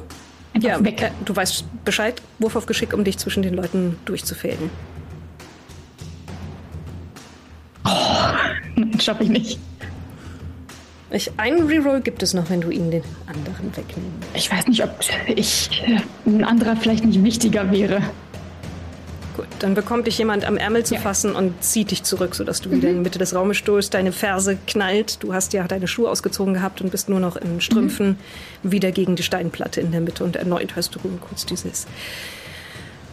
Einfach 0.54 0.70
Ja, 0.70 0.84
weg. 0.84 1.02
äh, 1.02 1.10
du 1.24 1.36
weißt 1.36 1.64
Bescheid. 1.86 2.22
Wurf 2.40 2.56
auf 2.56 2.66
Geschick, 2.66 2.94
um 2.94 3.04
dich 3.04 3.18
zwischen 3.18 3.42
den 3.44 3.54
Leuten 3.54 3.98
durchzufäden. 4.06 4.70
Nein, 8.76 9.00
schaffe 9.00 9.24
ich 9.24 9.30
nicht. 9.30 9.60
Ich, 11.12 11.32
einen 11.38 11.68
Reroll 11.68 12.02
gibt 12.02 12.24
es 12.24 12.34
noch, 12.34 12.50
wenn 12.50 12.62
du 12.62 12.70
ihn 12.72 12.92
den 12.92 13.04
anderen 13.28 13.76
wegnehmen. 13.78 14.12
Ich 14.34 14.52
weiß 14.52 14.68
nicht, 14.68 14.84
ob 14.84 14.90
ich 15.34 15.70
äh, 15.88 16.00
ein 16.30 16.44
anderer 16.44 16.76
vielleicht 16.76 17.06
nicht 17.06 17.24
wichtiger 17.24 17.72
wäre. 17.72 18.02
Gut, 19.36 19.48
dann 19.60 19.74
bekommt 19.74 20.08
dich 20.08 20.18
jemand 20.18 20.46
am 20.46 20.56
Ärmel 20.56 20.86
zu 20.86 20.96
Ja. 20.96 21.02
fassen 21.02 21.36
und 21.36 21.62
zieht 21.62 21.92
dich 21.92 22.04
zurück, 22.04 22.36
sodass 22.36 22.62
du 22.62 22.72
wieder 22.72 22.88
in 22.90 22.96
die 22.96 23.02
Mitte 23.02 23.20
des 23.20 23.36
Raumes 23.36 23.58
stoßt. 23.58 23.94
Deine 23.94 24.14
Ferse 24.14 24.58
knallt. 24.66 25.22
Du 25.22 25.34
hast 25.34 25.52
ja 25.52 25.68
deine 25.68 25.88
Schuhe 25.90 26.10
ausgezogen 26.10 26.54
gehabt 26.54 26.80
und 26.80 26.90
bist 26.90 27.10
nur 27.10 27.20
noch 27.20 27.36
in 27.36 27.60
Strümpfen 27.60 28.18
wieder 28.64 28.92
gegen 28.94 29.18
die 29.18 29.24
Steinplatte 29.24 29.82
in 29.82 29.92
der 29.92 30.00
Mitte. 30.00 30.24
Und 30.24 30.38
erneut 30.38 30.76
hörst 30.78 30.96
du 30.96 31.00
kurz 31.20 31.46
dieses 31.46 31.86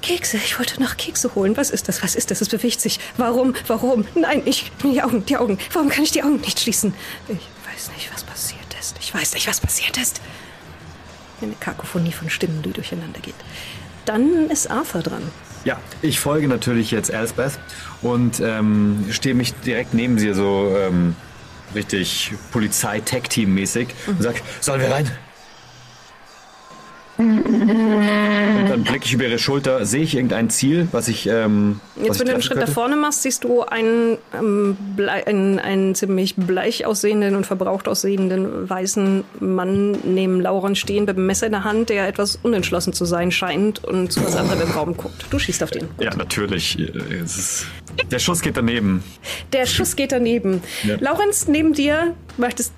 Kekse, 0.01 0.36
ich 0.36 0.59
wollte 0.59 0.81
noch 0.82 0.97
Kekse 0.97 1.35
holen. 1.35 1.57
Was 1.57 1.70
ist 1.70 1.89
das? 1.89 2.03
Was 2.03 2.15
ist 2.15 2.31
das? 2.31 2.40
Es 2.40 2.49
bewegt 2.49 2.81
sich. 2.81 2.99
Warum? 3.16 3.55
Warum? 3.66 4.05
Nein, 4.15 4.43
ich. 4.44 4.70
Die 4.82 5.03
Augen, 5.03 5.24
die 5.27 5.36
Augen. 5.36 5.59
Warum 5.73 5.89
kann 5.89 6.05
ich 6.05 6.11
die 6.12 6.23
Augen 6.23 6.40
nicht 6.40 6.61
schließen? 6.61 6.94
Ich 7.28 7.35
weiß 7.35 7.90
nicht, 7.97 8.12
was 8.12 8.23
passiert 8.24 8.61
ist. 8.81 8.97
Ich 9.01 9.12
weiß 9.15 9.35
nicht, 9.35 9.47
was 9.49 9.61
passiert 9.61 9.97
ist. 9.99 10.20
Eine 11.40 11.53
Kakophonie 11.59 12.12
von 12.12 12.31
Stimmen, 12.31 12.62
die 12.62 12.70
durcheinander 12.73 13.19
geht. 13.20 13.35
Dann 14.05 14.51
ist 14.51 14.70
Arthur 14.70 15.03
dran. 15.03 15.23
Ja, 15.64 15.78
ich 16.02 16.18
folge 16.18 16.48
natürlich 16.48 16.90
jetzt 16.90 17.10
Elspeth 17.10 17.59
und 18.01 18.40
ähm, 18.40 19.06
stehe 19.10 19.34
mich 19.34 19.55
direkt 19.55 19.94
neben 19.94 20.18
sie 20.18 20.32
so 20.34 20.74
ähm, 20.76 21.14
richtig 21.74 22.32
Polizei-Tech-Team-mäßig 22.51 23.89
und 24.06 24.22
sag, 24.22 24.34
sollen 24.60 24.80
wir 24.80 24.90
rein? 24.90 25.10
Dann 28.73 28.85
blicke 28.85 29.05
ich 29.05 29.12
über 29.12 29.24
ihre 29.24 29.39
Schulter. 29.39 29.85
Sehe 29.85 30.03
ich 30.03 30.15
irgendein 30.15 30.49
Ziel, 30.49 30.89
was 30.93 31.09
ich. 31.09 31.27
Ähm, 31.27 31.81
was 31.97 32.07
Jetzt, 32.07 32.15
ich 32.15 32.20
wenn 32.20 32.27
du 32.28 32.32
einen 32.32 32.43
Schritt 32.43 32.57
nach 32.57 32.65
könnte? 32.65 32.73
vorne 32.73 32.97
machst, 32.97 33.23
siehst 33.23 33.44
du 33.44 33.62
einen, 33.62 34.16
ähm, 34.39 34.77
blei- 34.97 35.27
einen, 35.27 35.59
einen 35.59 35.94
ziemlich 35.94 36.36
bleich 36.36 36.86
aussehenden 36.86 37.36
und 37.36 37.44
verbraucht 37.47 37.86
aussehenden 37.86 38.69
weißen 38.69 39.24
Mann 39.40 39.93
neben 40.05 40.40
Lauren 40.40 40.74
stehen 40.74 41.05
mit 41.05 41.16
einem 41.16 41.27
Messer 41.27 41.47
in 41.47 41.53
der 41.53 41.65
Hand, 41.65 41.90
der 41.90 42.09
etwas 42.09 42.36
unentschlossen 42.43 42.94
zu 42.94 43.05
sein 43.05 43.31
scheint 43.31 43.85
und 43.85 44.11
zu 44.11 44.24
was 44.24 44.36
anderem 44.36 44.62
im 44.62 44.70
Raum 44.70 44.97
guckt. 44.97 45.27
Du 45.31 45.39
schießt 45.39 45.62
auf 45.62 45.70
den. 45.70 45.86
Ja, 46.01 46.15
natürlich. 46.16 46.78
Der 48.11 48.19
Schuss 48.19 48.40
geht 48.40 48.57
daneben. 48.57 49.05
Der 49.53 49.66
Schuss 49.66 49.97
geht 49.97 50.12
daneben. 50.12 50.62
Ja. 50.85 50.97
Laurenz, 50.99 51.47
neben 51.47 51.74
dir 51.74 52.15
macht 52.39 52.59
es 52.59 52.73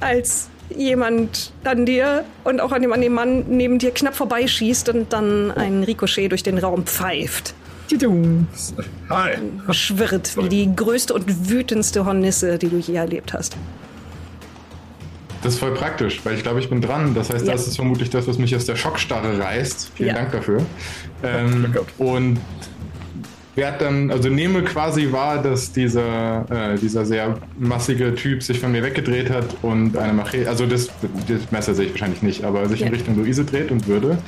als 0.00 0.48
jemand 0.74 1.52
an 1.64 1.86
dir 1.86 2.24
und 2.44 2.60
auch 2.60 2.72
an 2.72 2.82
dem, 2.82 2.92
an 2.92 3.00
dem 3.00 3.12
Mann 3.14 3.44
neben 3.48 3.78
dir 3.78 3.90
knapp 3.92 4.14
vorbeischießt 4.16 4.88
und 4.88 5.12
dann 5.12 5.50
ein 5.52 5.82
Ricochet 5.84 6.30
durch 6.30 6.42
den 6.42 6.58
Raum 6.58 6.84
pfeift. 6.86 7.54
Hi. 9.10 9.36
schwirrt 9.70 10.36
wie 10.36 10.48
die 10.48 10.74
größte 10.74 11.14
und 11.14 11.48
wütendste 11.48 12.04
Hornisse, 12.04 12.58
die 12.58 12.68
du 12.68 12.78
je 12.78 12.94
erlebt 12.96 13.32
hast. 13.32 13.56
Das 15.42 15.54
ist 15.54 15.60
voll 15.60 15.74
praktisch, 15.74 16.20
weil 16.24 16.34
ich 16.34 16.42
glaube, 16.42 16.58
ich 16.58 16.68
bin 16.68 16.80
dran. 16.80 17.14
Das 17.14 17.30
heißt, 17.30 17.46
Ja. 17.46 17.52
das 17.52 17.68
ist 17.68 17.76
vermutlich 17.76 18.10
das, 18.10 18.26
was 18.26 18.38
mich 18.38 18.56
aus 18.56 18.64
der 18.64 18.74
Schockstarre 18.74 19.38
reißt. 19.38 19.92
Vielen 19.94 20.08
Ja. 20.08 20.14
Dank 20.14 20.32
dafür. 20.32 20.62
Ähm, 21.22 21.72
und 21.98 22.38
werd 23.56 23.80
dann, 23.80 24.10
also 24.10 24.28
nehme 24.28 24.62
quasi 24.62 25.10
wahr, 25.12 25.42
dass 25.42 25.72
dieser, 25.72 26.44
äh, 26.74 26.78
dieser 26.78 27.04
sehr 27.06 27.38
massige 27.58 28.14
Typ 28.14 28.42
sich 28.42 28.60
von 28.60 28.70
mir 28.70 28.82
weggedreht 28.82 29.30
hat 29.30 29.46
und 29.62 29.96
eine 29.96 30.12
Machete, 30.12 30.48
also 30.48 30.66
das, 30.66 30.88
das 31.26 31.50
Messer 31.50 31.74
sehe 31.74 31.86
ich 31.86 31.92
wahrscheinlich 31.92 32.22
nicht, 32.22 32.44
aber 32.44 32.68
sich 32.68 32.80
Ja. 32.80 32.86
in 32.88 32.92
Richtung 32.94 33.16
Luise 33.16 33.44
dreht 33.44 33.70
und 33.70 33.88
würde 33.88 34.18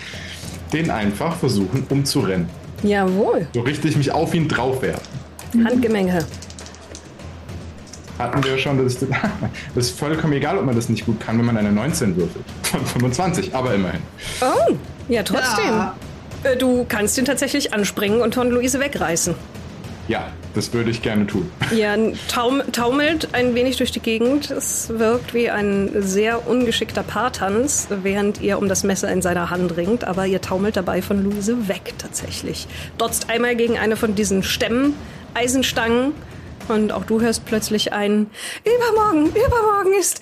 den 0.72 0.90
einfach 0.90 1.36
versuchen 1.36 1.86
umzurennen. 1.90 2.48
Jawohl. 2.82 3.46
So 3.54 3.60
richtig 3.60 3.96
mich 3.96 4.10
auf 4.12 4.34
ihn 4.34 4.48
draufwerfen. 4.48 5.06
Handgemenge. 5.64 6.24
hatten 8.18 8.42
wir 8.44 8.58
schon, 8.58 8.82
das 8.82 8.94
ist, 8.94 9.06
das 9.74 9.86
ist 9.86 9.98
vollkommen 9.98 10.32
egal, 10.32 10.58
ob 10.58 10.64
man 10.64 10.74
das 10.74 10.88
nicht 10.88 11.06
gut 11.06 11.20
kann, 11.20 11.38
wenn 11.38 11.44
man 11.46 11.56
eine 11.56 11.70
19 11.70 12.16
würfelt. 12.16 12.44
Von 12.62 12.84
25, 12.84 13.54
aber 13.54 13.74
immerhin. 13.74 14.00
Oh, 14.40 14.74
ja, 15.08 15.22
trotzdem. 15.22 15.64
Ja. 15.66 15.94
Äh, 16.42 16.56
Du 16.56 16.84
kannst 16.88 17.18
ihn 17.18 17.24
tatsächlich 17.24 17.74
anspringen 17.74 18.20
und 18.20 18.34
von 18.34 18.50
Luise 18.50 18.80
wegreißen. 18.80 19.34
Ja, 20.08 20.32
das 20.54 20.72
würde 20.72 20.90
ich 20.90 21.02
gerne 21.02 21.26
tun. 21.26 21.50
Ihr 21.70 22.14
taum 22.28 22.62
taumelt 22.72 23.28
ein 23.32 23.54
wenig 23.54 23.76
durch 23.76 23.90
die 23.90 24.00
Gegend. 24.00 24.50
Es 24.50 24.88
wirkt 24.88 25.34
wie 25.34 25.50
ein 25.50 25.90
sehr 26.02 26.48
ungeschickter 26.48 27.02
Paartanz, 27.02 27.88
während 28.02 28.40
ihr 28.40 28.58
um 28.58 28.68
das 28.68 28.84
Messer 28.84 29.12
in 29.12 29.20
seiner 29.20 29.50
Hand 29.50 29.76
ringt. 29.76 30.04
Aber 30.04 30.26
ihr 30.26 30.40
taumelt 30.40 30.76
dabei 30.76 31.02
von 31.02 31.22
Luise 31.22 31.68
weg 31.68 31.92
tatsächlich. 31.98 32.66
Dotzt 32.96 33.28
einmal 33.28 33.54
gegen 33.54 33.76
eine 33.76 33.96
von 33.96 34.14
diesen 34.14 34.42
Stämmen, 34.42 34.94
Eisenstangen. 35.34 36.12
Und 36.68 36.92
auch 36.92 37.04
du 37.04 37.20
hörst 37.20 37.44
plötzlich 37.44 37.92
ein 37.92 38.28
Übermorgen, 38.64 39.26
übermorgen 39.28 39.92
ist... 39.98 40.20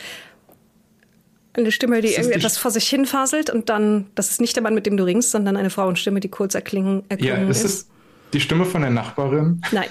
Eine 1.57 1.73
Stimme, 1.73 2.01
die 2.01 2.09
ist 2.09 2.19
irgendwie 2.19 2.35
die 2.35 2.39
etwas 2.41 2.59
vor 2.59 2.70
sich 2.70 2.89
hin 2.89 3.07
faselt 3.07 3.51
und 3.51 3.69
dann, 3.69 4.07
das 4.15 4.31
ist 4.31 4.41
nicht 4.41 4.55
der 4.57 4.62
Mann, 4.62 4.74
mit 4.74 4.87
dem 4.87 4.97
du 4.97 5.05
ringst, 5.05 5.31
sondern 5.31 5.57
eine 5.57 5.70
Frauenstimme, 5.70 6.20
die 6.20 6.28
kurz 6.28 6.55
erklingen, 6.55 7.03
Ja, 7.11 7.16
erklungen 7.16 7.51
ist 7.51 7.65
es 7.65 7.89
die 8.33 8.41
Stimme 8.41 8.65
von 8.66 8.83
der 8.83 8.91
Nachbarin? 8.91 9.62
Nein. 9.73 9.89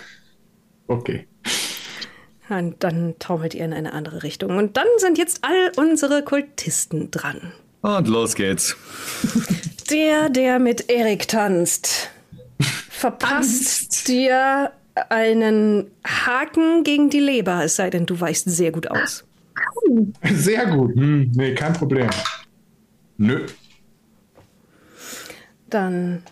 Okay. 0.88 1.28
Und 2.50 2.84
dann 2.84 3.16
taumelt 3.18 3.56
ihr 3.56 3.66
in 3.66 3.74
eine 3.74 3.94
andere 3.94 4.22
Richtung. 4.22 4.58
Und 4.58 4.78
dann 4.78 4.86
sind 4.98 5.18
jetzt 5.18 5.40
all 5.42 5.72
unsere 5.78 6.24
Kultisten 6.24 7.10
dran. 7.10 7.54
Und 7.82 8.08
los 8.08 8.36
geht's. 8.36 8.76
Der, 9.90 10.30
der 10.30 10.60
mit 10.60 10.90
Erik 10.90 11.28
tanzt, 11.28 12.10
verpasst 12.90 13.82
Tanzt. 13.90 14.08
dir 14.08 14.72
einen 15.10 15.92
Haken 16.06 16.84
gegen 16.84 17.10
die 17.10 17.20
Leber, 17.20 17.64
es 17.66 17.76
sei 17.76 17.90
denn, 17.90 18.06
du 18.06 18.20
weichst 18.20 18.50
sehr 18.50 18.72
gut 18.72 18.90
aus. 18.90 19.25
Sehr 20.24 20.66
gut. 20.68 20.96
Hm, 20.96 21.32
nee, 21.36 21.54
kein 21.54 21.74
Problem. 21.74 22.10
Nö. 23.18 23.46
Dann 25.70 26.24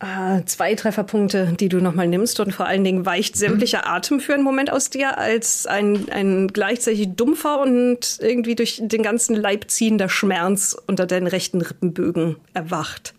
äh, 0.00 0.44
zwei 0.46 0.74
Trefferpunkte, 0.74 1.54
die 1.58 1.68
du 1.68 1.78
nochmal 1.80 2.08
nimmst 2.08 2.40
und 2.40 2.52
vor 2.54 2.66
allen 2.66 2.84
Dingen 2.84 3.04
weicht 3.04 3.36
sämtlicher 3.36 3.86
Atem 3.86 4.20
für 4.20 4.34
einen 4.34 4.42
Moment 4.42 4.72
aus 4.72 4.90
dir, 4.90 5.18
als 5.18 5.66
ein, 5.66 6.08
ein 6.10 6.48
gleichzeitig 6.48 7.10
dumpfer 7.16 7.60
und 7.60 8.18
irgendwie 8.20 8.54
durch 8.54 8.80
den 8.82 9.02
ganzen 9.02 9.36
Leib 9.36 9.70
ziehender 9.70 10.08
Schmerz 10.08 10.76
unter 10.86 11.06
deinen 11.06 11.26
rechten 11.26 11.60
Rippenbögen 11.60 12.36
erwacht. 12.54 13.14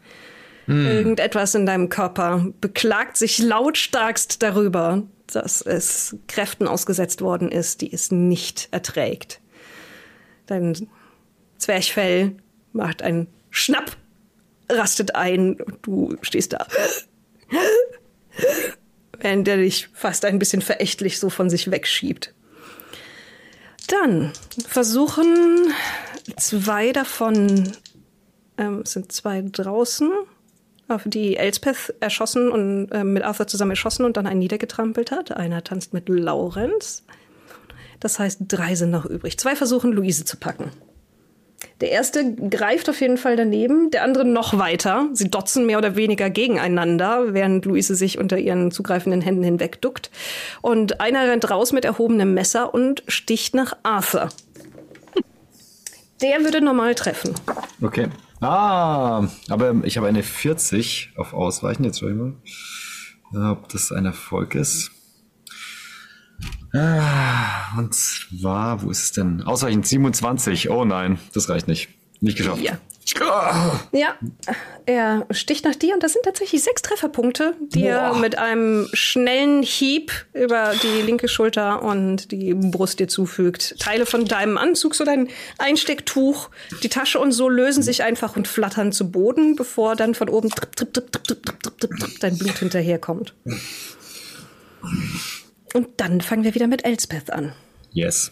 Irgendetwas 0.67 1.53
in 1.53 1.65
deinem 1.65 1.89
Körper 1.89 2.47
beklagt 2.61 3.17
sich 3.17 3.39
lautstarkst 3.39 4.41
darüber, 4.41 5.03
dass 5.31 5.61
es 5.61 6.15
Kräften 6.27 6.67
ausgesetzt 6.67 7.21
worden 7.21 7.51
ist, 7.51 7.81
die 7.81 7.91
es 7.91 8.11
nicht 8.11 8.67
erträgt. 8.71 9.41
Dein 10.45 10.87
Zwerchfell 11.57 12.35
macht 12.73 13.01
einen 13.01 13.27
Schnapp, 13.49 13.95
rastet 14.69 15.15
ein 15.15 15.55
und 15.55 15.79
du 15.81 16.15
stehst 16.21 16.53
da. 16.53 16.67
Während 19.19 19.45
der 19.47 19.57
dich 19.57 19.89
fast 19.93 20.25
ein 20.25 20.39
bisschen 20.39 20.61
verächtlich 20.61 21.19
so 21.19 21.29
von 21.29 21.49
sich 21.49 21.69
wegschiebt. 21.69 22.33
Dann 23.87 24.31
versuchen 24.67 25.73
zwei 26.37 26.91
davon, 26.91 27.71
ähm, 28.57 28.85
sind 28.85 29.11
zwei 29.11 29.41
draußen, 29.41 30.11
auf 30.91 31.03
die 31.05 31.37
Elspeth 31.37 31.93
erschossen 31.99 32.51
und 32.51 32.89
äh, 32.91 33.03
mit 33.03 33.23
Arthur 33.23 33.47
zusammen 33.47 33.71
erschossen 33.71 34.05
und 34.05 34.17
dann 34.17 34.27
einen 34.27 34.39
niedergetrampelt 34.39 35.11
hat. 35.11 35.35
Einer 35.35 35.63
tanzt 35.63 35.93
mit 35.93 36.09
Laurenz. 36.09 37.03
Das 37.99 38.19
heißt, 38.19 38.41
drei 38.47 38.75
sind 38.75 38.91
noch 38.91 39.05
übrig. 39.05 39.37
Zwei 39.37 39.55
versuchen, 39.55 39.91
Luise 39.91 40.25
zu 40.25 40.37
packen. 40.37 40.71
Der 41.79 41.91
erste 41.91 42.35
greift 42.35 42.89
auf 42.89 43.01
jeden 43.01 43.17
Fall 43.17 43.35
daneben, 43.35 43.91
der 43.91 44.03
andere 44.03 44.25
noch 44.25 44.57
weiter. 44.57 45.09
Sie 45.13 45.29
dotzen 45.29 45.65
mehr 45.65 45.77
oder 45.77 45.95
weniger 45.95 46.29
gegeneinander, 46.29 47.33
während 47.33 47.65
Luise 47.65 47.95
sich 47.95 48.19
unter 48.19 48.37
ihren 48.37 48.71
zugreifenden 48.71 49.21
Händen 49.21 49.43
hinwegduckt. 49.43 50.11
Und 50.61 51.01
einer 51.01 51.27
rennt 51.27 51.49
raus 51.49 51.71
mit 51.71 51.85
erhobenem 51.85 52.33
Messer 52.33 52.73
und 52.73 53.03
sticht 53.07 53.55
nach 53.55 53.77
Arthur. 53.83 54.29
Der 56.21 56.43
würde 56.43 56.61
normal 56.61 56.93
treffen. 56.93 57.33
Okay. 57.81 58.09
Ah, 58.41 59.27
aber 59.49 59.75
ich 59.83 59.97
habe 59.97 60.07
eine 60.07 60.23
40 60.23 61.13
auf 61.15 61.33
Ausweichen. 61.33 61.83
Jetzt 61.83 61.99
schau 61.99 62.07
ich 62.07 62.15
mal, 62.15 62.33
ob 63.51 63.69
das 63.69 63.91
ein 63.91 64.05
Erfolg 64.05 64.55
ist. 64.55 64.91
Ah, 66.73 67.77
und 67.77 67.93
zwar, 67.93 68.81
wo 68.81 68.89
ist 68.89 69.03
es 69.03 69.11
denn? 69.11 69.43
Ausweichen 69.43 69.83
27. 69.83 70.69
Oh 70.71 70.85
nein, 70.85 71.19
das 71.33 71.49
reicht 71.49 71.67
nicht. 71.67 71.89
Nicht 72.19 72.37
geschafft. 72.37 72.61
Ja. 72.61 72.79
Ja, 73.91 74.15
er 74.85 75.25
sticht 75.31 75.65
nach 75.65 75.75
dir 75.75 75.93
und 75.93 76.03
das 76.03 76.13
sind 76.13 76.23
tatsächlich 76.23 76.63
sechs 76.63 76.81
Trefferpunkte, 76.81 77.55
die 77.59 77.85
er 77.85 78.11
Boah. 78.11 78.19
mit 78.19 78.37
einem 78.37 78.87
schnellen 78.93 79.63
Hieb 79.63 80.11
über 80.33 80.73
die 80.81 81.01
linke 81.01 81.27
Schulter 81.27 81.81
und 81.83 82.31
die 82.31 82.53
Brust 82.53 82.99
dir 82.99 83.07
zufügt. 83.07 83.79
Teile 83.79 84.05
von 84.05 84.25
deinem 84.25 84.57
Anzug, 84.57 84.95
so 84.95 85.03
dein 85.03 85.29
Einstecktuch, 85.57 86.49
die 86.83 86.89
Tasche 86.89 87.19
und 87.19 87.31
so 87.31 87.49
lösen 87.49 87.83
sich 87.83 88.03
einfach 88.03 88.35
und 88.35 88.47
flattern 88.47 88.91
zu 88.91 89.11
Boden, 89.11 89.55
bevor 89.55 89.95
dann 89.95 90.15
von 90.15 90.29
oben 90.29 90.49
tripp, 90.49 90.75
tripp, 90.75 90.93
tripp, 90.93 91.11
tripp, 91.11 91.23
tripp, 91.23 91.43
tripp, 91.43 91.79
tripp, 91.79 91.99
tripp, 91.99 92.19
dein 92.19 92.37
Blut 92.37 92.57
hinterherkommt. 92.59 93.33
Und 95.73 95.87
dann 95.97 96.21
fangen 96.21 96.43
wir 96.43 96.55
wieder 96.55 96.67
mit 96.67 96.85
Elspeth 96.85 97.31
an. 97.31 97.53
Yes. 97.91 98.31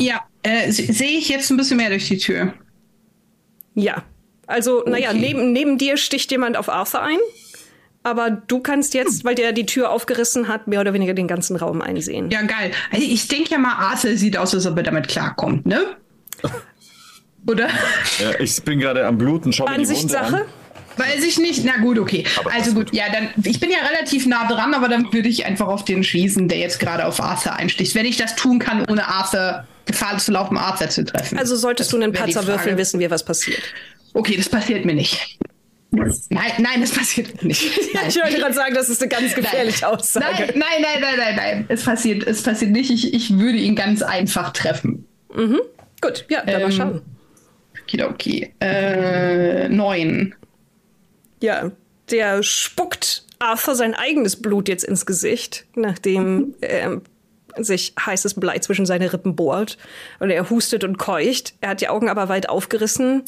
Ja, 0.00 0.22
äh, 0.42 0.70
se- 0.72 0.92
sehe 0.92 1.18
ich 1.18 1.28
jetzt 1.28 1.50
ein 1.50 1.56
bisschen 1.56 1.76
mehr 1.76 1.90
durch 1.90 2.08
die 2.08 2.18
Tür. 2.18 2.54
Ja. 3.74 4.02
Also, 4.46 4.82
naja, 4.86 5.10
Okay. 5.10 5.18
neben, 5.20 5.52
neben 5.52 5.78
dir 5.78 5.96
sticht 5.96 6.30
jemand 6.30 6.56
auf 6.56 6.68
Arthur 6.68 7.02
ein. 7.02 7.18
Aber 8.04 8.30
du 8.30 8.58
kannst 8.58 8.94
jetzt, 8.94 9.24
weil 9.24 9.36
der 9.36 9.52
die 9.52 9.64
Tür 9.64 9.90
aufgerissen 9.90 10.48
hat, 10.48 10.66
mehr 10.66 10.80
oder 10.80 10.92
weniger 10.92 11.14
den 11.14 11.28
ganzen 11.28 11.54
Raum 11.56 11.80
einsehen. 11.80 12.30
Ja, 12.30 12.42
geil. 12.42 12.72
Also 12.90 13.06
ich 13.06 13.28
denke 13.28 13.50
ja 13.50 13.58
mal, 13.58 13.74
Arthur 13.74 14.16
sieht 14.16 14.36
aus, 14.36 14.52
als 14.54 14.66
ob 14.66 14.76
er 14.76 14.82
damit 14.82 15.06
klarkommt, 15.06 15.66
ne? 15.66 15.80
Oder? 17.46 17.68
Ja, 18.20 18.38
ich 18.40 18.62
bin 18.62 18.78
gerade 18.80 19.06
am 19.06 19.18
Bluten. 19.18 19.52
Schau 19.52 19.64
mir 19.68 19.78
die 19.78 19.88
Wunde 19.88 20.18
an. 20.20 20.40
Weiß 20.96 21.24
ich 21.24 21.38
nicht. 21.38 21.64
Na 21.64 21.78
gut, 21.78 21.98
okay. 21.98 22.24
Aber 22.38 22.52
also 22.52 22.72
gut, 22.74 22.92
ja, 22.94 23.04
dann, 23.12 23.28
ich 23.44 23.58
bin 23.58 23.70
ja 23.70 23.78
relativ 23.78 24.26
nah 24.26 24.46
dran, 24.46 24.74
aber 24.74 24.88
dann 24.88 25.12
würde 25.12 25.28
ich 25.28 25.46
einfach 25.46 25.66
auf 25.68 25.84
den 25.84 26.04
schießen, 26.04 26.48
der 26.48 26.58
jetzt 26.58 26.78
gerade 26.80 27.06
auf 27.06 27.20
Arthur 27.20 27.54
einsticht. 27.54 27.94
Wenn 27.94 28.04
ich 28.06 28.16
das 28.16 28.36
tun 28.36 28.58
kann, 28.58 28.84
ohne 28.90 29.08
Arthur 29.08 29.66
Gefahr 29.86 30.18
zu 30.18 30.32
laufen, 30.32 30.56
Arthur 30.56 30.88
zu 30.88 31.04
treffen. 31.04 31.38
Also 31.38 31.56
solltest 31.56 31.88
Das 31.92 31.98
du 31.98 32.02
einen 32.02 32.12
Patzer 32.12 32.46
würfeln, 32.46 32.76
wissen 32.78 33.00
wir, 33.00 33.10
was 33.10 33.24
passiert. 33.24 33.62
Okay, 34.14 34.36
das 34.36 34.48
passiert 34.48 34.84
mir 34.84 34.94
nicht. 34.94 35.38
Nein, 35.90 36.52
nein, 36.58 36.80
das 36.80 36.92
passiert 36.92 37.42
nicht. 37.44 37.62
Ich 38.08 38.16
wollte 38.16 38.38
gerade 38.38 38.54
sagen, 38.54 38.74
das 38.74 38.88
ist 38.88 39.02
eine 39.02 39.08
ganz 39.10 39.34
gefährliche 39.34 39.86
Aussage. 39.88 40.46
Nein, 40.56 40.56
nein, 40.56 40.80
nein, 40.80 41.00
nein, 41.00 41.14
nein, 41.18 41.36
nein. 41.36 41.64
Es 41.68 41.84
passiert, 41.84 42.26
es 42.26 42.42
passiert 42.42 42.70
nicht. 42.70 42.90
Ich, 42.90 43.12
ich 43.12 43.38
würde 43.38 43.58
ihn 43.58 43.76
ganz 43.76 44.02
einfach 44.02 44.52
treffen. 44.52 45.06
Gut, 46.00 46.24
ja, 46.30 46.42
dann 46.44 46.62
mal 46.62 46.70
Ähm, 46.70 46.72
schauen. 46.72 47.02
Okidoki. 47.82 48.52
Äh, 48.60 49.68
neun. 49.68 50.34
Ja, 51.42 51.70
der 52.10 52.42
spuckt 52.42 53.24
Arthur 53.38 53.74
sein 53.74 53.94
eigenes 53.94 54.40
Blut 54.40 54.68
jetzt 54.68 54.84
ins 54.84 55.04
Gesicht, 55.04 55.66
nachdem 55.74 56.54
ähm, 56.62 57.02
sich 57.58 57.94
heißes 58.04 58.34
Blei 58.34 58.58
zwischen 58.60 58.86
seine 58.86 59.12
Rippen 59.12 59.36
bohrt. 59.36 59.78
Und 60.20 60.30
er 60.30 60.48
hustet 60.50 60.84
und 60.84 60.98
keucht. 60.98 61.54
Er 61.60 61.70
hat 61.70 61.80
die 61.80 61.88
Augen 61.88 62.08
aber 62.08 62.28
weit 62.28 62.48
aufgerissen. 62.48 63.22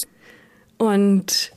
Und 0.79 1.53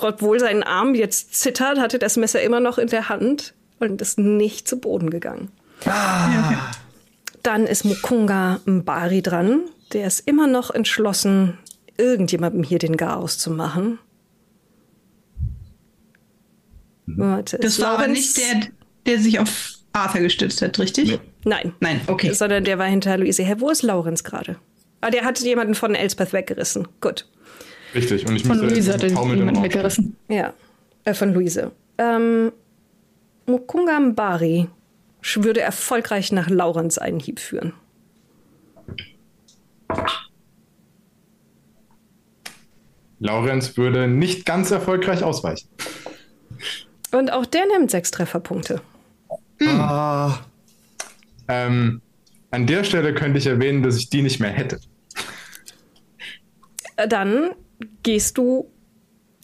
obwohl 0.00 0.38
sein 0.40 0.62
Arm 0.62 0.94
jetzt 0.94 1.34
zittert, 1.34 1.78
hatte 1.78 1.98
das 1.98 2.16
Messer 2.16 2.42
immer 2.42 2.60
noch 2.60 2.78
in 2.78 2.88
der 2.88 3.08
Hand 3.08 3.54
und 3.80 4.00
ist 4.02 4.18
nicht 4.18 4.68
zu 4.68 4.78
Boden 4.78 5.10
gegangen. 5.10 5.50
Dann 7.42 7.66
ist 7.66 7.84
Mukunga 7.84 8.60
Mbari 8.64 9.22
dran. 9.22 9.60
Der 9.92 10.06
ist 10.06 10.20
immer 10.26 10.46
noch 10.46 10.70
entschlossen, 10.70 11.58
irgendjemandem 11.96 12.62
hier 12.62 12.78
den 12.78 12.96
Garaus 12.96 13.38
zu 13.38 13.50
machen. 13.50 13.98
Warte, 17.06 17.58
Das 17.58 17.80
war 17.80 17.90
aber 17.92 18.06
Laurenz- 18.08 18.18
nicht 18.18 18.36
der, 18.38 18.68
der 19.06 19.20
sich 19.20 19.38
auf 19.38 19.75
Arthur 19.96 20.20
gestützt 20.20 20.62
hat, 20.62 20.78
richtig? 20.78 21.08
Nee. 21.08 21.20
Nein. 21.44 21.72
Nein, 21.80 22.00
okay. 22.06 22.32
Sondern 22.32 22.64
der 22.64 22.78
war 22.78 22.86
hinter 22.86 23.16
Luise. 23.16 23.42
Hä, 23.42 23.54
wo 23.58 23.70
ist 23.70 23.82
Laurenz 23.82 24.22
gerade? 24.24 24.56
Ah, 25.00 25.10
der 25.10 25.24
hat 25.24 25.38
jemanden 25.40 25.74
von 25.74 25.94
Elspeth 25.94 26.32
weggerissen. 26.32 26.86
Gut. 27.00 27.26
Richtig. 27.94 28.26
Und 28.26 28.36
ich 28.36 28.44
Von 28.44 28.58
müsste 28.58 28.74
Luisa 28.74 28.92
hat 28.94 29.02
er 29.02 29.08
jemanden 29.08 29.62
weggerissen. 29.62 30.16
Ja. 30.28 30.52
Äh, 31.04 31.14
von 31.14 31.32
Luise. 31.32 31.72
Ähm, 31.98 32.52
Mukunga 33.46 34.00
Mbari 34.00 34.68
würde 35.36 35.60
erfolgreich 35.60 36.32
nach 36.32 36.50
Laurenz 36.50 36.98
einen 36.98 37.20
Hieb 37.20 37.40
führen. 37.40 37.72
Laurenz 43.18 43.76
würde 43.76 44.08
nicht 44.08 44.44
ganz 44.44 44.70
erfolgreich 44.70 45.22
ausweichen. 45.22 45.68
Und 47.12 47.32
auch 47.32 47.46
der 47.46 47.66
nimmt 47.66 47.90
sechs 47.90 48.10
Trefferpunkte. 48.10 48.82
Ah, 49.64 50.38
Ähm, 51.48 52.00
an 52.50 52.66
der 52.66 52.84
Stelle 52.84 53.14
könnte 53.14 53.38
ich 53.38 53.46
erwähnen, 53.46 53.82
dass 53.82 53.96
ich 53.98 54.10
die 54.10 54.22
nicht 54.22 54.40
mehr 54.40 54.50
hätte. 54.50 54.80
Äh, 56.96 57.08
Dann 57.08 57.50
gehst 58.02 58.38
du. 58.38 58.70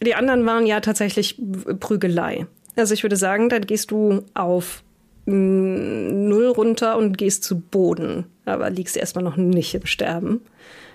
Die 0.01 0.15
anderen 0.15 0.45
waren 0.45 0.65
ja 0.65 0.81
tatsächlich 0.81 1.39
Prügelei. 1.79 2.47
Also 2.75 2.93
ich 2.93 3.03
würde 3.03 3.15
sagen, 3.15 3.47
dann 3.49 3.61
gehst 3.65 3.91
du 3.91 4.23
auf 4.33 4.83
mm, 5.25 6.27
Null 6.27 6.47
runter 6.47 6.97
und 6.97 7.17
gehst 7.17 7.43
zu 7.43 7.59
Boden. 7.59 8.25
Aber 8.45 8.69
liegst 8.69 8.97
erstmal 8.97 9.23
noch 9.23 9.37
nicht 9.37 9.73
im 9.75 9.85
Sterben. 9.85 10.41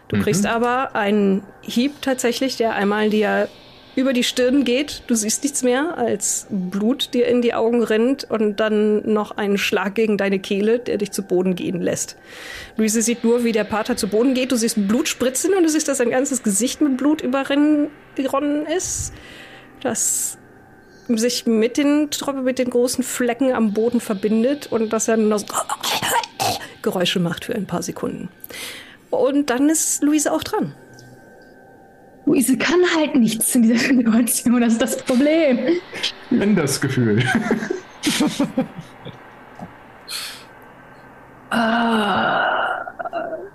Du 0.09 0.20
kriegst 0.20 0.47
aber 0.47 0.95
einen 0.95 1.43
Hieb 1.62 1.93
tatsächlich, 2.01 2.57
der 2.57 2.74
einmal 2.74 3.11
dir 3.11 3.49
über 3.99 4.12
die 4.12 4.23
Stirn 4.23 4.65
geht. 4.65 5.03
Du 5.09 5.16
siehst 5.16 5.43
nichts 5.43 5.65
mehr, 5.65 5.99
als 5.99 6.47
Blut 6.51 7.15
dir 7.15 7.27
in 7.27 7.43
die 7.43 7.53
Augen 7.53 7.83
rinnt 7.83 8.31
und 8.31 8.61
dann 8.61 9.12
noch 9.12 9.37
einen 9.37 9.59
Schlag 9.59 9.97
gegen 9.97 10.16
deine 10.16 10.39
Kehle, 10.39 10.79
der 10.79 10.99
dich 10.99 11.11
zu 11.11 11.23
Boden 11.23 11.57
gehen 11.57 11.83
lässt. 11.83 12.16
Luise 12.77 13.03
sieht 13.03 13.25
nur, 13.25 13.43
wie 13.43 13.51
der 13.51 13.65
Pater 13.65 13.97
zu 13.97 14.07
Boden 14.07 14.35
geht. 14.35 14.53
Du 14.53 14.57
siehst 14.57 14.87
Blut 14.87 15.09
spritzen 15.09 15.53
und 15.53 15.65
du 15.65 15.69
siehst, 15.69 15.89
dass 15.89 15.99
sein 15.99 16.11
ganzes 16.11 16.45
Gesicht 16.45 16.81
mit 16.81 16.97
Blut 16.97 17.23
überronnen 17.23 17.89
ist. 18.66 19.12
Das 19.81 20.39
sich 21.09 21.47
mit 21.47 21.77
den, 21.77 22.11
Tropfen, 22.11 22.45
mit 22.45 22.59
den 22.61 22.70
großen 22.70 23.03
Flecken 23.03 23.53
am 23.53 23.73
Boden 23.73 24.01
verbindet 24.01 24.69
und 24.70 24.93
dass 24.93 25.09
er 25.09 25.16
noch 25.16 25.39
so 25.39 25.47
Geräusche 26.83 27.19
macht 27.19 27.47
für 27.47 27.55
ein 27.55 27.66
paar 27.66 27.83
Sekunden. 27.83 28.29
Und 29.11 29.51
dann 29.51 29.69
ist 29.69 30.03
Luise 30.05 30.33
auch 30.33 30.45
dran. 30.45 30.75
Luise 32.28 32.59
kann 32.59 32.80
halt 32.94 33.14
nichts 33.16 33.55
in 33.55 33.62
dieser 33.62 33.78
Situation, 33.94 34.60
das 34.60 34.74
ist 34.74 34.82
das 34.82 34.98
Problem. 34.98 35.59
Wenn 36.30 36.55
das 36.55 36.80
Gefühl. 36.80 37.24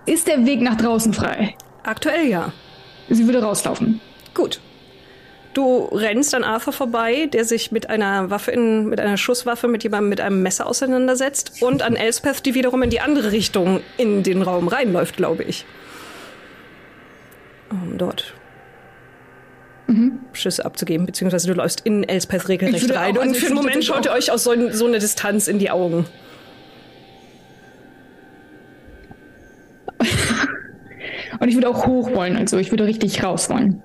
Ist 0.06 0.28
der 0.28 0.46
Weg 0.46 0.62
nach 0.62 0.76
draußen 0.76 1.14
frei? 1.14 1.56
Aktuell 1.84 2.28
ja. 2.28 2.52
Sie 3.08 3.26
würde 3.28 3.44
rauslaufen. 3.44 4.02
Gut. 4.34 4.60
Du 5.54 5.86
rennst 5.92 6.34
an 6.34 6.44
Arthur 6.44 6.74
vorbei, 6.74 7.28
der 7.28 7.46
sich 7.46 7.72
mit 7.72 7.92
einer 7.92 8.32
Waffe 8.32 8.50
in, 8.50 8.90
mit 8.90 9.00
einer 9.00 9.18
Schusswaffe 9.18 9.68
mit 9.68 9.84
jemandem 9.84 10.10
mit 10.10 10.22
einem 10.22 10.42
Messer 10.42 10.66
auseinandersetzt 10.66 11.62
und 11.62 11.84
an 11.84 11.96
Elspeth, 11.96 12.44
die 12.48 12.56
wiederum 12.56 12.82
in 12.82 12.90
die 12.90 13.00
andere 13.02 13.32
Richtung 13.32 13.82
in 13.98 14.24
den 14.24 14.42
Raum 14.42 14.68
reinläuft, 14.68 15.16
glaube 15.16 15.44
ich. 15.44 15.66
Um 17.70 18.00
dort 18.00 18.34
Schüsse 20.34 20.66
abzugeben, 20.66 21.06
beziehungsweise 21.06 21.48
du 21.48 21.54
läufst 21.54 21.82
in 21.82 22.04
Elspeth 22.04 22.48
regelrecht 22.50 22.90
rein 22.96 23.18
auch- 23.18 23.22
also 23.22 23.30
und 23.30 23.38
für 23.38 23.46
einen 23.48 23.56
Moment 23.56 23.84
schaut 23.84 24.06
ihr 24.06 24.12
euch 24.12 24.32
aus 24.32 24.44
so, 24.44 24.54
so 24.72 24.88
eine 24.88 25.00
Distanz 25.00 25.48
in 25.48 25.60
die 25.60 25.70
Augen. 25.72 26.06
Und 31.40 31.50
ich 31.50 31.56
würde 31.56 31.68
auch 31.70 31.86
hoch 31.88 32.14
wollen, 32.14 32.38
also 32.38 32.58
ich 32.58 32.72
würde 32.72 32.86
richtig 32.86 33.24
raus 33.24 33.50
wollen. 33.50 33.82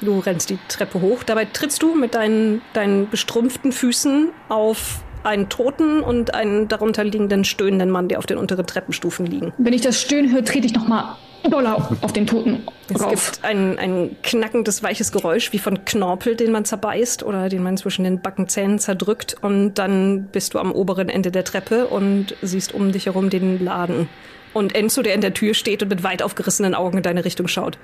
Du 0.00 0.18
rennst 0.18 0.50
die 0.50 0.58
Treppe 0.68 1.00
hoch. 1.00 1.22
Dabei 1.22 1.44
trittst 1.44 1.82
du 1.82 1.94
mit 1.94 2.14
deinen, 2.14 2.62
deinen 2.72 3.08
bestrumpften 3.08 3.70
Füßen 3.70 4.30
auf 4.48 5.04
einen 5.22 5.48
toten 5.48 6.00
und 6.00 6.34
einen 6.34 6.66
darunter 6.66 7.04
liegenden 7.04 7.44
stöhnenden 7.44 7.90
Mann, 7.90 8.08
der 8.08 8.18
auf 8.18 8.26
den 8.26 8.38
unteren 8.38 8.66
Treppenstufen 8.66 9.24
liegen. 9.26 9.52
Wenn 9.58 9.72
ich 9.72 9.82
das 9.82 10.00
Stöhnen 10.00 10.32
höre, 10.32 10.44
trete 10.44 10.66
ich 10.66 10.74
nochmal 10.74 11.14
doller 11.50 11.90
auf 12.00 12.12
den 12.12 12.26
Toten 12.26 12.64
Es 12.92 13.00
rauf. 13.02 13.10
gibt 13.32 13.44
ein, 13.44 13.78
ein 13.78 14.16
knackendes, 14.22 14.82
weiches 14.82 15.12
Geräusch, 15.12 15.52
wie 15.52 15.58
von 15.58 15.84
Knorpel, 15.84 16.36
den 16.36 16.52
man 16.52 16.64
zerbeißt 16.64 17.22
oder 17.22 17.48
den 17.48 17.62
man 17.62 17.76
zwischen 17.76 18.04
den 18.04 18.20
Backenzähnen 18.20 18.78
zerdrückt. 18.78 19.36
Und 19.42 19.74
dann 19.74 20.24
bist 20.32 20.54
du 20.54 20.58
am 20.58 20.72
oberen 20.72 21.08
Ende 21.08 21.30
der 21.30 21.44
Treppe 21.44 21.86
und 21.86 22.36
siehst 22.42 22.72
um 22.74 22.92
dich 22.92 23.06
herum 23.06 23.30
den 23.30 23.62
Laden. 23.64 24.08
Und 24.54 24.74
Enzo, 24.74 25.02
der 25.02 25.14
in 25.14 25.20
der 25.22 25.34
Tür 25.34 25.54
steht 25.54 25.82
und 25.82 25.88
mit 25.88 26.02
weit 26.02 26.22
aufgerissenen 26.22 26.74
Augen 26.74 26.98
in 26.98 27.02
deine 27.02 27.24
Richtung 27.24 27.48
schaut. 27.48 27.78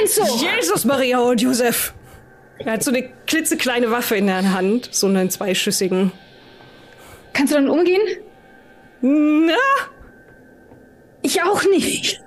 Enzo! 0.00 0.22
Jesus, 0.36 0.84
Maria 0.84 1.20
und 1.20 1.40
Josef! 1.40 1.94
Er 2.58 2.72
hat 2.74 2.82
so 2.84 2.90
eine 2.92 3.08
klitzekleine 3.26 3.90
Waffe 3.90 4.16
in 4.16 4.26
der 4.26 4.52
Hand, 4.52 4.88
so 4.92 5.06
einen 5.08 5.30
zweischüssigen. 5.30 6.12
Kannst 7.32 7.52
du 7.52 7.56
dann 7.56 7.68
umgehen? 7.70 8.00
Na, 9.00 9.54
Ich 11.22 11.42
auch 11.42 11.62
nicht. 11.64 12.20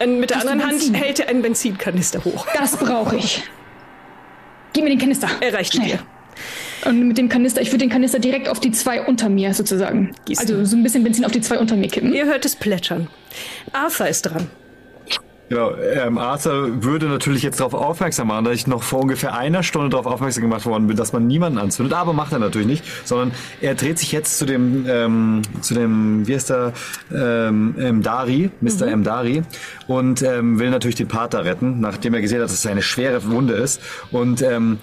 Und 0.00 0.20
mit 0.20 0.30
der 0.30 0.38
Hast 0.38 0.46
anderen 0.46 0.70
Hand 0.70 0.96
hält 0.96 1.20
er 1.20 1.28
einen 1.28 1.42
Benzinkanister 1.42 2.24
hoch. 2.24 2.46
Das 2.54 2.76
brauche 2.76 3.16
ich. 3.16 3.42
Gib 4.72 4.84
mir 4.84 4.90
den 4.90 4.98
Kanister. 4.98 5.28
Er 5.40 5.54
reicht 5.54 5.74
Schnell. 5.74 5.88
dir. 5.88 5.98
Und 6.84 7.08
mit 7.08 7.18
dem 7.18 7.28
Kanister, 7.28 7.60
ich 7.60 7.68
würde 7.68 7.78
den 7.78 7.90
Kanister 7.90 8.18
direkt 8.18 8.48
auf 8.48 8.60
die 8.60 8.70
zwei 8.70 9.02
unter 9.02 9.28
mir 9.28 9.52
sozusagen. 9.52 10.14
Gießen. 10.24 10.40
Also 10.46 10.64
so 10.64 10.76
ein 10.76 10.82
bisschen 10.82 11.02
Benzin 11.02 11.24
auf 11.24 11.32
die 11.32 11.40
zwei 11.40 11.58
unter 11.58 11.76
mir 11.76 11.88
kippen. 11.88 12.12
Ihr 12.12 12.26
hört 12.26 12.44
es 12.44 12.54
plätschern. 12.54 13.08
Arthur 13.72 14.06
ist 14.06 14.22
dran. 14.22 14.48
Genau, 15.48 15.74
ähm, 15.76 16.18
Arthur 16.18 16.82
würde 16.84 17.06
natürlich 17.06 17.42
jetzt 17.42 17.60
darauf 17.60 17.72
aufmerksam 17.72 18.28
machen, 18.28 18.44
dass 18.44 18.54
ich 18.54 18.66
noch 18.66 18.82
vor 18.82 19.00
ungefähr 19.00 19.34
einer 19.34 19.62
Stunde 19.62 19.88
darauf 19.88 20.06
aufmerksam 20.06 20.42
gemacht 20.42 20.66
worden 20.66 20.86
bin, 20.86 20.96
dass 20.96 21.12
man 21.12 21.26
niemanden 21.26 21.58
anzündet, 21.58 21.94
aber 21.94 22.12
macht 22.12 22.32
er 22.32 22.38
natürlich 22.38 22.68
nicht, 22.68 22.84
sondern 23.04 23.32
er 23.60 23.74
dreht 23.74 23.98
sich 23.98 24.12
jetzt 24.12 24.38
zu 24.38 24.44
dem, 24.44 24.84
ähm, 24.86 25.42
zu 25.62 25.74
dem, 25.74 26.26
wie 26.26 26.34
heißt 26.34 26.50
er, 26.50 26.74
ähm, 27.14 27.74
M. 27.78 28.02
Dari, 28.02 28.50
Mr. 28.60 28.88
M. 28.88 29.04
Dari 29.04 29.42
und 29.86 30.22
ähm, 30.22 30.58
will 30.58 30.70
natürlich 30.70 30.96
den 30.96 31.08
Pater 31.08 31.44
retten, 31.44 31.80
nachdem 31.80 32.12
er 32.12 32.20
gesehen 32.20 32.38
hat, 32.38 32.44
dass 32.44 32.52
es 32.52 32.66
eine 32.66 32.82
schwere 32.82 33.24
Wunde 33.30 33.54
ist 33.54 33.80
und 34.10 34.42
ähm, 34.42 34.78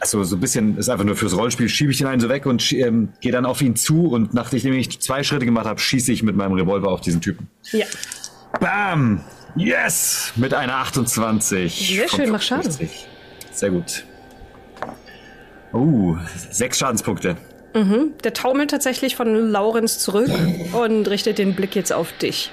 also 0.00 0.22
so 0.22 0.36
ein 0.36 0.40
bisschen 0.40 0.76
ist 0.76 0.90
einfach 0.90 1.06
nur 1.06 1.16
fürs 1.16 1.34
Rollenspiel, 1.34 1.70
schiebe 1.70 1.90
ich 1.90 1.96
den 1.96 2.06
einen 2.06 2.20
so 2.20 2.28
weg 2.28 2.44
und 2.44 2.72
ähm, 2.72 3.08
gehe 3.22 3.32
dann 3.32 3.46
auf 3.46 3.62
ihn 3.62 3.74
zu 3.74 4.06
und 4.08 4.34
nachdem 4.34 4.74
ich 4.74 5.00
zwei 5.00 5.22
Schritte 5.22 5.46
gemacht 5.46 5.64
habe, 5.64 5.80
schieße 5.80 6.12
ich 6.12 6.22
mit 6.22 6.36
meinem 6.36 6.52
Revolver 6.52 6.88
auf 6.88 7.00
diesen 7.00 7.22
Typen. 7.22 7.48
Ja. 7.72 7.86
Bam! 8.60 9.20
Yes! 9.56 10.32
Mit 10.36 10.54
einer 10.54 10.76
28. 10.76 11.96
Sehr 11.96 12.08
schön, 12.08 12.30
mach 12.30 12.42
Schaden. 12.42 12.72
55. 12.72 13.06
Sehr 13.52 13.70
gut. 13.70 14.04
Uh, 15.72 16.16
sechs 16.50 16.78
Schadenspunkte. 16.78 17.36
Der 17.74 18.32
taumelt 18.32 18.70
tatsächlich 18.70 19.16
von 19.16 19.50
Laurenz 19.50 19.98
zurück 19.98 20.30
und 20.72 21.08
richtet 21.08 21.38
den 21.38 21.56
Blick 21.56 21.74
jetzt 21.74 21.92
auf 21.92 22.12
dich. 22.12 22.52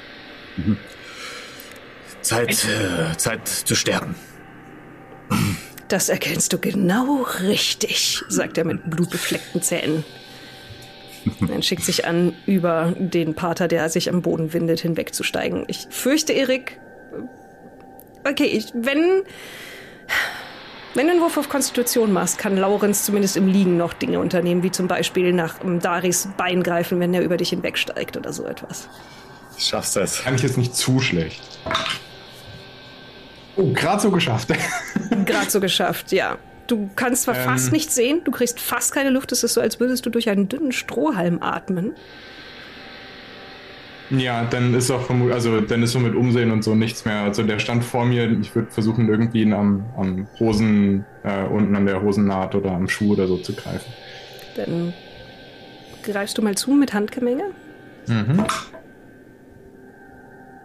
Zeit, 2.22 2.66
äh, 2.66 3.16
Zeit 3.18 3.48
zu 3.48 3.76
sterben. 3.76 4.16
Das 5.90 6.10
erkennst 6.10 6.54
du 6.54 6.58
genau 6.58 7.28
richtig, 7.42 8.24
sagt 8.30 8.58
er 8.58 8.66
mit 8.66 8.90
blutbefleckten 8.90 9.62
Zähnen. 9.62 10.04
Dann 11.40 11.62
schickt 11.62 11.84
sich 11.84 12.06
an, 12.06 12.34
über 12.48 12.96
den 12.98 13.36
Pater, 13.36 13.68
der 13.68 13.90
sich 13.90 14.10
am 14.10 14.24
Boden 14.24 14.54
windet, 14.54 14.80
hinwegzusteigen. 14.80 15.66
Ich 15.68 15.86
fürchte, 15.92 16.34
Erik. 16.34 16.80
Okay, 18.24 18.46
ich, 18.46 18.72
wenn. 18.74 19.24
Wenn 20.94 21.06
du 21.06 21.14
einen 21.14 21.22
Wurf 21.22 21.38
auf 21.38 21.48
Konstitution 21.48 22.12
machst, 22.12 22.38
kann 22.38 22.58
Laurenz 22.58 23.06
zumindest 23.06 23.38
im 23.38 23.48
Liegen 23.48 23.78
noch 23.78 23.94
Dinge 23.94 24.20
unternehmen, 24.20 24.62
wie 24.62 24.72
zum 24.72 24.90
Beispiel 24.90 25.32
nach 25.32 25.64
ähm, 25.64 25.80
Daris 25.80 26.28
Bein 26.36 26.64
greifen, 26.64 27.00
wenn 27.00 27.14
er 27.14 27.22
über 27.22 27.38
dich 27.38 27.52
hinwegsteigt 27.52 28.18
oder 28.18 28.34
so 28.34 28.46
etwas. 28.46 28.90
Schaffst 29.58 29.96
das. 29.96 30.24
Kann 30.24 30.36
ich 30.36 30.42
jetzt 30.42 30.58
nicht 30.58 30.76
zu 30.76 31.00
schlecht. 31.00 31.42
Oh, 33.56 33.72
gerade 33.72 34.02
so 34.02 34.12
geschafft. 34.12 34.50
Gerade 35.26 35.50
so 35.50 35.60
geschafft, 35.62 36.12
ja. 36.12 36.38
Du 36.68 36.90
kannst 36.96 37.24
zwar 37.24 37.36
Ähm. 37.36 37.44
fast 37.44 37.72
nichts 37.72 37.96
sehen, 37.96 38.22
du 38.24 38.32
kriegst 38.32 38.60
fast 38.60 38.94
keine 38.94 39.10
Luft, 39.12 39.32
es 39.32 39.44
ist 39.44 39.54
so, 39.54 39.62
als 39.62 39.80
würdest 39.80 40.06
du 40.06 40.10
durch 40.10 40.30
einen 40.30 40.48
dünnen 40.50 40.72
Strohhalm 40.72 41.42
atmen. 41.42 41.96
Ja, 44.12 44.44
dann 44.44 44.74
ist 44.74 44.92
auch 44.92 45.02
vermutlich, 45.02 45.34
also 45.34 45.62
dann 45.62 45.84
ist 45.84 45.94
so 45.94 46.00
mit 46.00 46.16
Umsehen 46.16 46.52
und 46.52 46.64
so 46.64 46.76
nichts 46.76 47.06
mehr. 47.06 47.22
Also 47.22 47.44
der 47.44 47.60
stand 47.60 47.84
vor 47.84 48.06
mir, 48.06 48.30
ich 48.40 48.54
würde 48.54 48.70
versuchen, 48.70 49.10
irgendwie 49.10 49.44
ihn 49.44 49.54
am, 49.54 49.86
am 49.98 50.28
Hosen, 50.40 51.06
äh, 51.24 51.46
unten 51.46 51.76
an 51.76 51.86
der 51.86 52.02
Hosennaht 52.02 52.56
oder 52.56 52.72
am 52.72 52.90
Schuh 52.90 53.14
oder 53.14 53.28
so 53.28 53.38
zu 53.38 53.54
greifen. 53.54 53.92
Dann 54.56 54.94
greifst 56.04 56.38
du 56.38 56.42
mal 56.42 56.56
zu 56.56 56.72
mit 56.72 56.94
Handgemenge. 56.94 57.52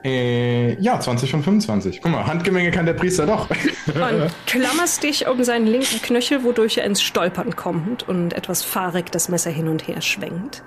Äh, 0.05 0.81
ja, 0.81 1.01
20 1.01 1.31
von 1.31 1.43
25. 1.43 2.01
Guck 2.01 2.13
mal, 2.13 2.27
Handgemenge 2.27 2.71
kann 2.71 2.87
der 2.87 2.95
Priester 2.95 3.27
doch. 3.27 3.51
Und 3.51 4.31
klammerst 4.47 5.03
dich 5.03 5.27
um 5.27 5.43
seinen 5.43 5.67
linken 5.67 6.01
Knöchel, 6.01 6.45
wodurch 6.45 6.79
er 6.79 6.85
ins 6.85 7.03
Stolpern 7.03 7.57
kommt 7.57 8.09
und 8.09 8.33
etwas 8.33 8.63
fahrig 8.63 9.11
das 9.11 9.29
Messer 9.29 9.51
hin 9.51 9.67
und 9.67 9.89
her 9.89 10.01
schwenkt. 10.01 10.63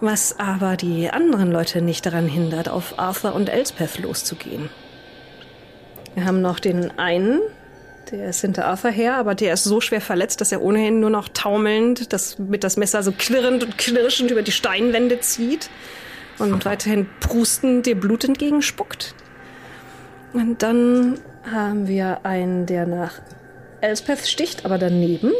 Was 0.00 0.38
aber 0.38 0.76
die 0.76 1.10
anderen 1.10 1.52
Leute 1.52 1.82
nicht 1.82 2.06
daran 2.06 2.26
hindert, 2.26 2.68
auf 2.68 2.98
Arthur 2.98 3.34
und 3.34 3.50
Elspeth 3.50 3.98
loszugehen. 3.98 4.70
Wir 6.14 6.24
haben 6.24 6.40
noch 6.40 6.58
den 6.58 6.98
einen, 6.98 7.40
der 8.10 8.30
ist 8.30 8.40
hinter 8.40 8.66
Arthur 8.66 8.90
her, 8.90 9.16
aber 9.16 9.34
der 9.34 9.52
ist 9.52 9.64
so 9.64 9.80
schwer 9.80 10.00
verletzt, 10.00 10.40
dass 10.40 10.52
er 10.52 10.62
ohnehin 10.62 11.00
nur 11.00 11.10
noch 11.10 11.28
taumelnd 11.28 12.12
das, 12.12 12.38
mit 12.38 12.64
das 12.64 12.76
Messer 12.76 13.02
so 13.02 13.12
klirrend 13.12 13.62
und 13.62 13.76
knirschend 13.76 14.30
über 14.30 14.42
die 14.42 14.52
Steinwände 14.52 15.20
zieht 15.20 15.68
und 16.38 16.64
weiterhin 16.64 17.06
prustend 17.20 17.84
dir 17.84 17.94
Blut 17.94 18.24
entgegenspuckt. 18.24 19.14
Und 20.32 20.62
dann 20.62 21.18
haben 21.50 21.86
wir 21.88 22.24
einen, 22.24 22.66
der 22.66 22.86
nach 22.86 23.20
Elspeth 23.80 24.26
sticht, 24.26 24.64
aber 24.64 24.78
daneben. 24.78 25.32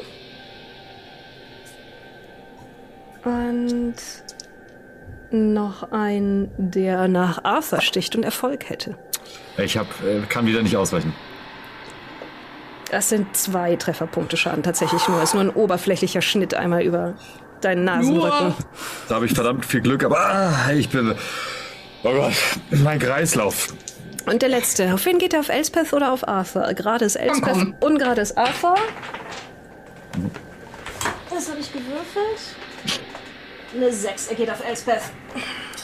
Und 3.25 3.95
noch 5.33 5.93
ein, 5.93 6.51
der 6.57 7.09
nach 7.09 7.45
Arthur 7.45 7.81
sticht 7.81 8.17
und 8.17 8.23
Erfolg 8.23 8.69
hätte. 8.69 8.97
Ich 9.57 9.77
hab, 9.77 9.87
äh, 10.03 10.21
kann 10.29 10.47
wieder 10.47 10.63
nicht 10.63 10.77
ausweichen. 10.77 11.13
Das 12.91 13.09
sind 13.09 13.37
zwei 13.37 13.77
Trefferpunkte 13.77 14.37
Schaden 14.37 14.63
tatsächlich 14.63 15.07
nur. 15.09 15.23
Ist 15.23 15.35
nur 15.35 15.45
ein 15.45 15.51
oberflächlicher 15.51 16.23
Schnitt 16.23 16.55
einmal 16.55 16.83
über 16.83 17.15
deinen 17.61 17.85
Nasenrücken. 17.85 18.55
Da 19.09 19.15
habe 19.15 19.27
ich 19.27 19.33
verdammt 19.33 19.65
viel 19.65 19.81
Glück, 19.81 20.03
aber 20.03 20.19
ah, 20.19 20.73
ich 20.73 20.89
bin. 20.89 21.15
Oh 22.03 22.13
Gott, 22.13 22.33
mein 22.71 22.99
Kreislauf. 22.99 23.75
Und 24.27 24.43
der 24.43 24.49
letzte. 24.49 24.93
Auf 24.93 25.05
wen 25.07 25.19
geht 25.19 25.35
er? 25.35 25.41
Auf 25.41 25.49
Elspeth 25.49 25.93
oder 25.93 26.13
auf 26.13 26.27
Arthur? 26.27 26.63
Gerade 26.75 27.05
ist 27.05 27.17
Elspeth, 27.17 27.75
ungerade 27.81 28.23
ist 28.23 28.37
Arthur. 28.37 28.75
Das 31.31 31.49
habe 31.49 31.61
ich 31.61 31.73
gewürfelt. 31.73 32.57
Eine 33.75 33.93
6. 33.93 34.29
Er 34.29 34.35
geht 34.37 34.51
auf 34.51 34.65
Elspeth. 34.67 35.01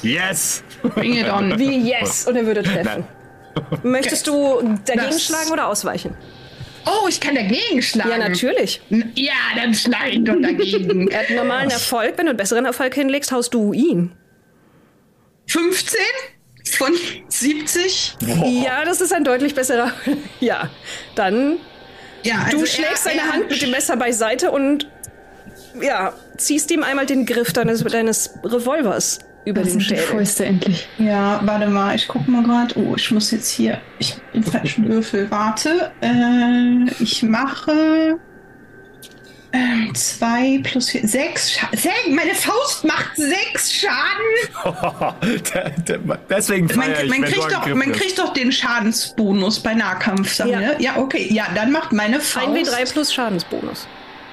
Yes! 0.02 0.62
Bring 0.82 1.14
it 1.16 1.28
on. 1.28 1.58
Wie 1.58 1.78
yes. 1.90 2.26
Und 2.26 2.36
er 2.36 2.46
würde 2.46 2.62
treffen. 2.62 3.04
Möchtest 3.82 4.26
du 4.26 4.60
dagegen 4.84 5.06
Das- 5.10 5.24
schlagen 5.24 5.50
oder 5.50 5.68
ausweichen? 5.68 6.14
Oh, 6.84 7.08
ich 7.08 7.18
kann 7.20 7.34
dagegen 7.34 7.82
schlagen. 7.82 8.10
Ja, 8.10 8.18
natürlich. 8.18 8.80
N- 8.90 9.10
Ja, 9.16 9.32
dann 9.56 9.74
schlag 9.74 10.08
ich 10.10 10.22
doch 10.24 10.36
dagegen. 10.40 11.08
Er 11.10 11.20
hat 11.20 11.26
einen 11.28 11.36
normalen 11.38 11.70
Erfolg. 11.70 12.12
Wenn 12.16 12.26
du 12.26 12.30
einen 12.30 12.36
besseren 12.36 12.64
Erfolg 12.64 12.94
hinlegst, 12.94 13.32
haust 13.32 13.54
du 13.54 13.72
ihn. 13.72 14.12
15 15.48 15.98
von 16.72 16.92
70. 17.28 18.16
Ja, 18.64 18.84
das 18.84 19.00
ist 19.00 19.12
ein 19.12 19.24
deutlich 19.24 19.54
besserer. 19.54 19.92
Ja, 20.40 20.68
dann 21.14 21.58
Ja, 22.22 22.42
also 22.44 22.58
du 22.58 22.66
schlägst 22.66 23.06
er- 23.06 23.12
seine 23.12 23.20
er- 23.22 23.32
Hand 23.32 23.50
mit 23.50 23.62
dem 23.62 23.70
Messer 23.70 23.96
beiseite 23.96 24.50
und 24.50 24.88
ja, 25.80 26.12
ziehst 26.36 26.70
ihm 26.70 26.82
einmal 26.82 27.06
den 27.06 27.26
Griff 27.26 27.52
deines, 27.52 27.82
deines 27.84 28.30
Revolvers 28.44 29.18
über 29.44 29.60
Das 29.62 29.70
den 29.72 29.80
sind 29.80 29.90
die 29.90 29.96
Schädel. 29.96 30.04
Fäuste 30.04 30.44
endlich. 30.46 30.88
Ja, 30.98 31.40
warte 31.44 31.68
mal, 31.68 31.94
ich 31.94 32.08
guck 32.08 32.26
mal 32.28 32.42
gerade. 32.42 32.74
Oh, 32.78 32.94
ich 32.96 33.10
muss 33.12 33.30
jetzt 33.30 33.50
hier. 33.50 33.80
Ich 33.98 34.16
den 34.34 34.42
falschen 34.42 34.88
Würfel. 34.88 35.30
Warte. 35.30 35.92
Äh, 36.00 36.90
ich 37.02 37.22
mache. 37.22 38.18
Ähm, 39.52 39.94
zwei 39.94 40.60
plus 40.64 40.90
vier. 40.90 41.06
Sechs 41.06 41.52
Schaden. 41.52 42.14
Meine 42.14 42.34
Faust 42.34 42.84
macht 42.84 43.12
sechs 43.16 43.72
Schaden. 43.72 45.14
Der- 45.54 45.70
der- 45.70 46.18
Deswegen 46.28 46.66
Man, 46.74 46.90
ich, 47.02 47.08
man, 47.08 47.22
kriegt 47.22 47.52
doch, 47.52 47.66
man 47.74 47.92
kriegt 47.92 48.18
doch 48.18 48.32
den 48.34 48.50
Schadensbonus 48.52 49.60
bei 49.60 49.74
Nahkampf. 49.74 50.38
Ja. 50.40 50.78
ja, 50.78 50.96
okay. 50.96 51.28
Ja, 51.32 51.46
dann 51.54 51.70
macht 51.70 51.92
meine 51.92 52.20
Faust. 52.20 52.48
1W3 52.48 52.92
plus 52.92 53.14
Schadensbonus. 53.14 53.86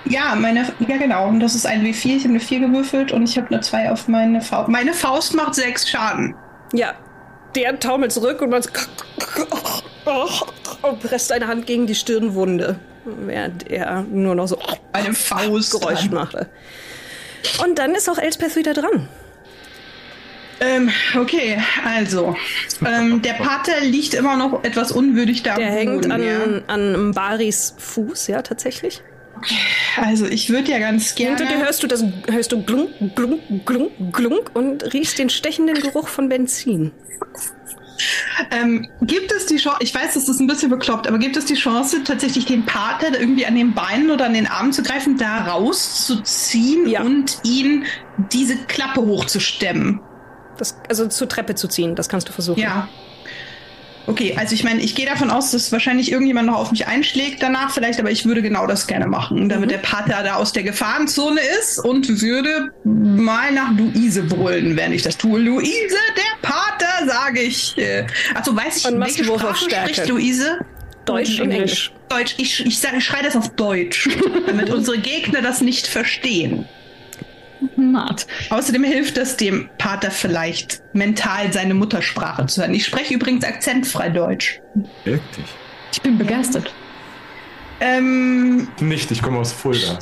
Ja, 0.05 0.35
meine, 0.35 0.67
ja 0.79 0.97
genau. 0.97 1.27
Und 1.27 1.39
das 1.39 1.55
ist 1.55 1.65
ein 1.65 1.83
W4. 1.83 2.17
Ich 2.17 2.23
habe 2.23 2.29
eine 2.29 2.39
4 2.39 2.59
gewürfelt 2.59 3.11
und 3.11 3.23
ich 3.23 3.37
habe 3.37 3.47
eine 3.47 3.61
2 3.61 3.91
auf 3.91 4.07
meine 4.07 4.41
Faust. 4.41 4.69
Meine 4.69 4.93
Faust 4.93 5.33
macht 5.33 5.55
sechs 5.55 5.89
Schaden. 5.89 6.35
Ja, 6.73 6.93
der 7.55 7.79
taumelt 7.79 8.11
zurück 8.11 8.41
und 8.41 8.49
man 8.49 8.63
und 10.81 10.99
presst 10.99 11.29
seine 11.29 11.47
Hand 11.47 11.65
gegen 11.65 11.87
die 11.87 11.95
Stirnwunde, 11.95 12.79
während 13.05 13.69
er 13.69 14.01
nur 14.01 14.35
noch 14.35 14.47
so 14.47 14.59
Meine 14.91 15.13
Faust. 15.13 15.71
Geräusch 15.71 16.09
machte. 16.09 16.49
Und 17.63 17.79
dann 17.79 17.95
ist 17.95 18.09
auch 18.09 18.17
Elspeth 18.17 18.55
wieder 18.55 18.73
dran. 18.73 19.07
Ähm, 20.59 20.91
okay, 21.19 21.61
also. 21.85 22.35
Ähm, 22.85 23.21
der 23.21 23.33
Pater 23.33 23.81
liegt 23.81 24.13
immer 24.13 24.37
noch 24.37 24.63
etwas 24.63 24.91
unwürdig 24.91 25.43
da. 25.43 25.55
Der 25.55 25.71
hängt 25.71 26.09
an, 26.09 26.63
an 26.67 27.09
Mbaris 27.09 27.75
Fuß, 27.77 28.27
ja, 28.27 28.41
tatsächlich. 28.41 29.01
Also, 29.97 30.25
ich 30.25 30.49
würde 30.49 30.71
ja 30.71 30.79
ganz 30.79 31.15
gerne. 31.15 31.37
Hinter 31.37 31.53
dir 31.53 31.63
hörst 31.63 31.83
du 31.83 31.87
das, 31.87 32.03
hörst 32.29 32.51
du 32.51 32.63
glunk, 32.63 32.89
glunk, 33.15 33.41
glunk, 33.65 33.91
glunk 34.11 34.51
und 34.53 34.93
riechst 34.93 35.19
den 35.19 35.29
stechenden 35.29 35.75
Geruch 35.75 36.07
von 36.07 36.29
Benzin. 36.29 36.91
Ähm, 38.51 38.89
gibt 39.01 39.31
es 39.31 39.45
die 39.45 39.57
Chance, 39.57 39.77
ich 39.81 39.93
weiß, 39.93 40.15
das 40.15 40.27
ist 40.27 40.39
ein 40.39 40.47
bisschen 40.47 40.69
bekloppt, 40.69 41.07
aber 41.07 41.19
gibt 41.19 41.37
es 41.37 41.45
die 41.45 41.53
Chance, 41.53 42.03
tatsächlich 42.03 42.45
den 42.45 42.65
da 43.11 43.19
irgendwie 43.19 43.45
an 43.45 43.55
den 43.55 43.73
Beinen 43.73 44.09
oder 44.09 44.25
an 44.25 44.33
den 44.33 44.47
Armen 44.47 44.73
zu 44.73 44.81
greifen, 44.81 45.17
da 45.17 45.45
rauszuziehen 45.45 46.87
Ja. 46.87 47.01
und 47.03 47.37
ihn 47.43 47.85
diese 48.31 48.57
Klappe 48.65 49.01
hochzustemmen? 49.01 50.01
Das, 50.57 50.77
also 50.89 51.07
zur 51.07 51.29
Treppe 51.29 51.55
zu 51.55 51.67
ziehen, 51.67 51.95
das 51.95 52.09
kannst 52.09 52.27
du 52.29 52.33
versuchen. 52.33 52.59
Ja. 52.59 52.87
Okay, 54.05 54.35
also 54.37 54.53
ich 54.53 54.63
meine, 54.65 54.81
ich 54.81 54.95
gehe 54.95 55.05
davon 55.05 55.31
aus, 55.31 55.51
dass 55.51 55.71
wahrscheinlich 55.71 56.11
irgendjemand 56.11 56.47
noch 56.47 56.57
auf 56.57 56.71
mich 56.71 56.87
einschlägt 56.87 57.41
danach 57.41 57.71
vielleicht, 57.71 57.99
aber 57.99 58.11
ich 58.11 58.25
würde 58.25 58.41
genau 58.41 58.67
das 58.67 58.85
gerne 58.87 59.07
machen, 59.07 59.47
damit 59.47 59.71
der 59.71 59.77
Pater 59.77 60.23
da 60.23 60.35
aus 60.35 60.51
der 60.51 60.63
Gefahrenzone 60.63 61.39
ist 61.59 61.79
und 61.79 62.21
würde 62.21 62.73
mal 62.83 63.51
nach 63.53 63.71
Luise 63.77 64.23
brüllen, 64.23 64.75
während 64.75 64.95
ich 64.95 65.03
das 65.03 65.17
tue. 65.17 65.39
Luise, 65.39 65.71
der 66.17 66.47
Pater, 66.47 67.07
sage 67.07 67.41
ich. 67.41 67.75
Also 68.33 68.55
weiß 68.55 68.77
ich, 68.77 68.87
Und 68.87 68.99
welche 68.99 69.23
Sprache 69.23 69.69
spricht 69.69 70.07
Luise? 70.09 70.59
Deutsch 71.05 71.39
und 71.39 71.51
Englisch. 71.51 71.91
Deutsch. 72.09 72.35
Ich, 72.37 72.65
ich 72.65 72.79
sage, 72.79 73.01
schrei 73.01 73.21
das 73.21 73.35
auf 73.35 73.49
Deutsch, 73.49 74.09
damit 74.47 74.69
unsere 74.69 74.97
Gegner 74.97 75.41
das 75.41 75.61
nicht 75.61 75.87
verstehen. 75.87 76.67
Mart. 77.75 78.27
Außerdem 78.49 78.83
hilft 78.83 79.17
es 79.17 79.37
dem 79.37 79.69
Pater 79.77 80.11
vielleicht, 80.11 80.81
mental 80.93 81.51
seine 81.53 81.73
Muttersprache 81.73 82.45
zu 82.45 82.61
hören. 82.61 82.73
Ich 82.73 82.85
spreche 82.85 83.13
übrigens 83.13 83.43
akzentfrei 83.43 84.09
Deutsch. 84.09 84.61
Wirklich? 85.03 85.45
Ich 85.91 86.01
bin 86.01 86.17
begeistert. 86.17 86.73
Ähm, 87.79 88.67
Nicht, 88.79 89.11
ich 89.11 89.21
komme 89.21 89.39
aus 89.39 89.51
Fulda. 89.51 89.99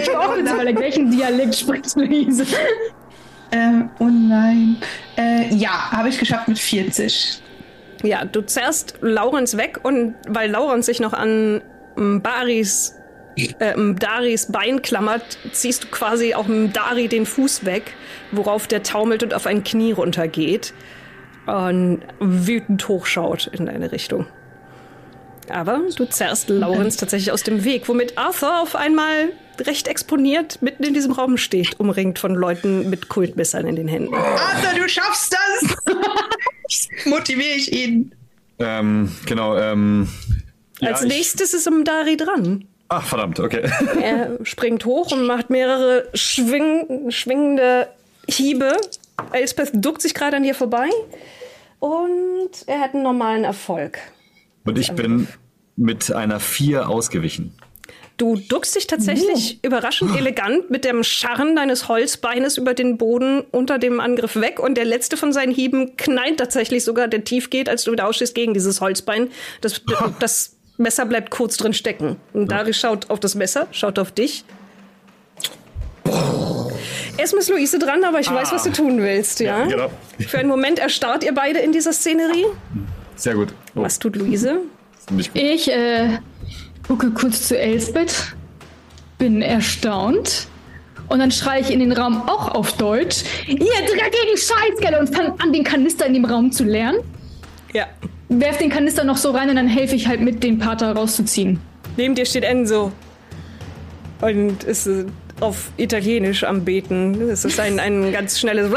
Ich 0.00 0.10
auch 0.16 0.34
kurz 0.34 0.50
überlegt, 0.50 0.80
welchen 0.80 1.10
Dialekt 1.10 1.54
spricht 1.56 1.94
Luise? 1.96 2.44
äh, 3.50 3.82
oh 3.98 4.04
nein. 4.08 4.76
Äh, 5.16 5.54
ja, 5.54 5.90
habe 5.92 6.08
ich 6.08 6.18
geschafft 6.18 6.48
mit 6.48 6.58
40. 6.58 7.42
Ja, 8.02 8.24
du 8.24 8.40
zerrst 8.42 8.94
Laurens 9.00 9.56
weg 9.56 9.80
und 9.82 10.14
weil 10.28 10.50
Laurens 10.50 10.86
sich 10.86 11.00
noch 11.00 11.12
an 11.12 11.60
Baris, 11.96 12.94
äh, 13.36 13.74
Daris 13.98 14.50
Bein 14.50 14.82
klammert, 14.82 15.38
ziehst 15.52 15.84
du 15.84 15.88
quasi 15.88 16.34
auch 16.34 16.46
Dari 16.72 17.08
den 17.08 17.26
Fuß 17.26 17.64
weg, 17.64 17.94
worauf 18.32 18.66
der 18.66 18.82
taumelt 18.82 19.22
und 19.22 19.34
auf 19.34 19.46
ein 19.46 19.64
Knie 19.64 19.92
runtergeht 19.92 20.72
und 21.46 22.00
wütend 22.20 22.88
hochschaut 22.88 23.46
in 23.48 23.66
deine 23.66 23.92
Richtung. 23.92 24.26
Aber 25.48 25.80
du 25.96 26.06
zerrst 26.06 26.48
Laurens 26.48 26.96
tatsächlich 26.96 27.30
aus 27.30 27.44
dem 27.44 27.62
Weg, 27.64 27.88
womit 27.88 28.18
Arthur 28.18 28.60
auf 28.62 28.74
einmal 28.74 29.28
recht 29.60 29.86
exponiert 29.88 30.60
mitten 30.60 30.82
in 30.82 30.92
diesem 30.92 31.12
Raum 31.12 31.36
steht, 31.36 31.78
umringt 31.78 32.18
von 32.18 32.34
Leuten 32.34 32.90
mit 32.90 33.08
Kultmessern 33.08 33.66
in 33.66 33.76
den 33.76 33.88
Händen. 33.88 34.14
Arthur, 34.14 34.80
du 34.80 34.88
schaffst 34.88 35.34
das! 35.34 35.76
Motiviere 37.06 37.56
ich 37.56 37.72
ihn. 37.72 38.14
Ähm, 38.58 39.12
genau, 39.26 39.56
ähm. 39.56 40.08
ja, 40.80 40.90
Als 40.90 41.02
ich- 41.02 41.08
nächstes 41.08 41.54
ist 41.54 41.70
Mdari 41.70 42.16
dran. 42.16 42.66
Ach, 42.88 43.04
verdammt, 43.04 43.40
okay. 43.40 43.68
Er 44.00 44.38
springt 44.44 44.84
hoch 44.84 45.12
und 45.12 45.26
macht 45.26 45.50
mehrere 45.50 46.08
schwing 46.14 47.10
schwingende 47.10 47.88
Hiebe. 48.28 48.76
Elspeth 49.32 49.70
duckt 49.74 50.02
sich 50.02 50.14
gerade 50.14 50.36
an 50.36 50.42
dir 50.42 50.54
vorbei. 50.54 50.88
Und 51.78 52.50
er 52.66 52.80
hat 52.80 52.94
einen 52.94 53.02
normalen 53.02 53.44
Erfolg. 53.44 53.98
Und 54.64 54.78
ich 54.78 54.92
bin 54.92 55.28
mit 55.76 56.10
einer 56.12 56.40
4 56.40 56.88
ausgewichen. 56.88 57.54
Du 58.16 58.36
duckst 58.36 58.74
dich 58.74 58.86
tatsächlich 58.86 59.62
überraschend 59.62 60.16
elegant 60.16 60.70
mit 60.70 60.86
dem 60.86 61.04
Scharren 61.04 61.54
deines 61.54 61.88
Holzbeines 61.88 62.56
über 62.56 62.72
den 62.72 62.96
Boden 62.96 63.42
unter 63.50 63.78
dem 63.78 64.00
Angriff 64.00 64.36
weg. 64.36 64.58
Und 64.58 64.78
der 64.78 64.86
letzte 64.86 65.18
von 65.18 65.34
seinen 65.34 65.52
Hieben 65.52 65.96
knallt 65.96 66.38
tatsächlich 66.38 66.82
sogar, 66.82 67.08
der 67.08 67.24
tief 67.24 67.50
geht, 67.50 67.68
als 67.68 67.84
du 67.84 67.92
wieder 67.92 68.08
ausstehst 68.08 68.34
gegen 68.34 68.54
dieses 68.54 68.80
Holzbein. 68.80 69.28
Das, 69.60 69.82
das 70.18 70.55
Messer 70.78 71.06
bleibt 71.06 71.30
kurz 71.30 71.56
drin 71.56 71.72
stecken. 71.72 72.16
Und 72.32 72.50
Dari 72.50 72.74
schaut 72.74 73.10
auf 73.10 73.20
das 73.20 73.34
Messer, 73.34 73.66
schaut 73.70 73.98
auf 73.98 74.10
dich. 74.10 74.44
Erstmal 77.18 77.40
ist 77.42 77.48
Luise 77.48 77.78
dran, 77.78 78.04
aber 78.04 78.20
ich 78.20 78.30
weiß, 78.30 78.52
was 78.52 78.64
du 78.64 78.70
tun 78.70 79.00
willst, 79.00 79.40
ja? 79.40 79.60
Ja, 79.60 79.64
genau. 79.66 79.90
Für 80.28 80.38
einen 80.38 80.48
Moment 80.48 80.78
erstarrt 80.78 81.24
ihr 81.24 81.34
beide 81.34 81.60
in 81.60 81.72
dieser 81.72 81.92
Szenerie. 81.92 82.46
Sehr 83.16 83.34
gut. 83.34 83.48
Oh, 83.74 83.82
Was 83.82 83.98
tut 83.98 84.16
Luise? 84.16 84.60
Ich 85.34 85.70
äh, 85.70 86.18
gucke 86.86 87.10
kurz 87.12 87.48
zu 87.48 87.58
Elsbeth, 87.58 88.34
bin 89.18 89.40
erstaunt. 89.40 90.48
Und 91.08 91.20
dann 91.20 91.30
schreie 91.30 91.60
ich 91.60 91.70
in 91.70 91.78
den 91.78 91.92
Raum 91.92 92.28
auch 92.28 92.48
auf 92.54 92.72
Deutsch. 92.76 93.22
Ihr 93.46 93.56
dreckigen 93.56 94.36
Scheißkerle 94.36 94.98
und 94.98 95.14
fange 95.14 95.34
an, 95.38 95.52
den 95.52 95.62
Kanister 95.64 96.04
in 96.06 96.14
dem 96.14 96.24
Raum 96.24 96.50
zu 96.50 96.64
leeren. 96.64 96.96
Ja. 97.72 97.86
Werf 98.28 98.58
den 98.58 98.70
Kanister 98.70 99.04
noch 99.04 99.16
so 99.16 99.30
rein 99.30 99.50
und 99.50 99.56
dann 99.56 99.68
helfe 99.68 99.94
ich 99.94 100.08
halt 100.08 100.20
mit, 100.20 100.42
den 100.42 100.58
Pater 100.58 100.92
rauszuziehen. 100.92 101.60
Neben 101.96 102.14
dir 102.14 102.26
steht 102.26 102.44
Enzo. 102.44 102.92
Und 104.20 104.64
ist 104.64 104.88
auf 105.40 105.70
Italienisch 105.76 106.44
am 106.44 106.64
Beten. 106.64 107.28
Es 107.28 107.44
ist 107.44 107.60
ein, 107.60 107.78
ein 107.78 108.10
ganz 108.12 108.40
schnelles 108.40 108.72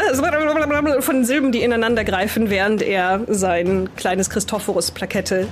von 1.00 1.24
Silben, 1.24 1.52
die 1.52 1.62
ineinander 1.62 2.04
greifen, 2.04 2.50
während 2.50 2.82
er 2.82 3.22
sein 3.28 3.90
kleines 3.96 4.30
Christophorus-Plakette 4.30 5.48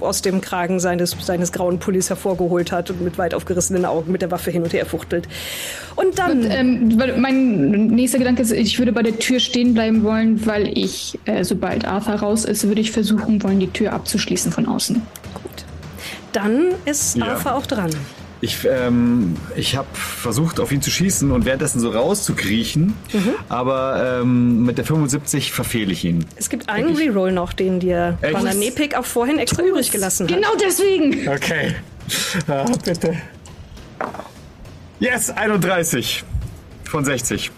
aus 0.00 0.22
dem 0.22 0.40
Kragen 0.40 0.80
seines, 0.80 1.16
seines 1.20 1.52
grauen 1.52 1.78
Pullis 1.78 2.08
hervorgeholt 2.08 2.72
hat 2.72 2.90
und 2.90 3.00
mit 3.02 3.18
weit 3.18 3.34
aufgerissenen 3.34 3.84
Augen 3.84 4.12
mit 4.12 4.22
der 4.22 4.30
Waffe 4.30 4.50
hin 4.50 4.62
und 4.62 4.72
her 4.72 4.86
fuchtelt. 4.86 5.28
Und 5.96 6.18
dann. 6.18 6.42
Und, 6.42 6.50
ähm, 6.50 6.98
mein 7.18 7.86
nächster 7.88 8.18
Gedanke 8.18 8.42
ist, 8.42 8.52
ich 8.52 8.78
würde 8.78 8.92
bei 8.92 9.02
der 9.02 9.18
Tür 9.18 9.40
stehen 9.40 9.74
bleiben 9.74 10.02
wollen, 10.02 10.44
weil 10.46 10.76
ich, 10.76 11.18
äh, 11.24 11.44
sobald 11.44 11.84
Arthur 11.86 12.14
raus 12.14 12.44
ist, 12.44 12.66
würde 12.66 12.80
ich 12.80 12.92
versuchen 12.92 13.42
wollen, 13.42 13.60
die 13.60 13.68
Tür 13.70 13.92
abzuschließen 13.92 14.52
von 14.52 14.66
außen. 14.66 14.96
Gut. 15.34 15.64
Dann 16.32 16.68
ist 16.84 17.16
Ja. 17.16 17.26
Arthur 17.26 17.54
auch 17.54 17.66
dran. 17.66 17.90
Ich, 18.42 18.66
ähm, 18.68 19.36
ich 19.54 19.76
habe 19.76 19.86
versucht, 19.94 20.58
auf 20.58 20.72
ihn 20.72 20.82
zu 20.82 20.90
schießen 20.90 21.30
und 21.30 21.44
währenddessen 21.44 21.78
so 21.78 21.90
rauszukriechen, 21.90 22.92
aber 23.48 24.20
ähm, 24.20 24.64
mit 24.64 24.78
der 24.78 24.84
75 24.84 25.52
verfehle 25.52 25.92
ich 25.92 26.04
ihn. 26.04 26.26
Es 26.34 26.50
gibt 26.50 26.68
einen 26.68 26.96
Reroll 26.96 27.30
noch, 27.30 27.52
den 27.52 27.78
dir? 27.78 28.18
Bananepik 28.20 28.96
auch 28.96 29.04
vorhin 29.04 29.38
extra 29.38 29.62
übrig 29.62 29.92
gelassen 29.92 30.26
hat. 30.28 30.34
Genau 30.34 30.48
deswegen! 30.60 31.28
Okay. 31.28 31.76
Ah, 32.48 32.64
bitte. 32.84 33.16
Yes, 34.98 35.30
31 35.30 36.24
von 36.82 37.04
60. 37.04 37.52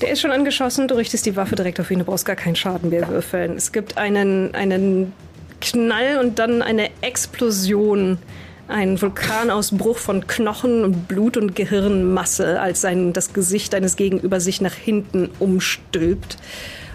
Der 0.00 0.10
ist 0.10 0.20
schon 0.20 0.32
angeschossen, 0.32 0.88
du 0.88 0.96
richtest 0.96 1.26
die 1.26 1.36
Waffe 1.36 1.54
direkt 1.54 1.78
auf 1.78 1.92
ihn, 1.92 2.00
du 2.00 2.04
brauchst 2.04 2.24
gar 2.24 2.34
keinen 2.34 2.56
Schaden 2.56 2.90
mehr 2.90 3.06
würfeln. 3.06 3.56
Es 3.56 3.70
gibt 3.70 3.98
einen, 3.98 4.52
einen 4.52 5.12
Knall 5.60 6.18
und 6.18 6.40
dann 6.40 6.60
eine 6.60 6.90
Explosion. 7.02 8.18
Ein 8.70 9.02
Vulkanausbruch 9.02 9.98
von 9.98 10.28
Knochen 10.28 10.84
und 10.84 11.08
Blut 11.08 11.36
und 11.36 11.56
Gehirnmasse, 11.56 12.60
als 12.60 12.80
sein, 12.80 13.12
das 13.12 13.32
Gesicht 13.32 13.72
deines 13.72 13.96
Gegenüber 13.96 14.38
sich 14.38 14.60
nach 14.60 14.74
hinten 14.74 15.28
umstülpt 15.40 16.36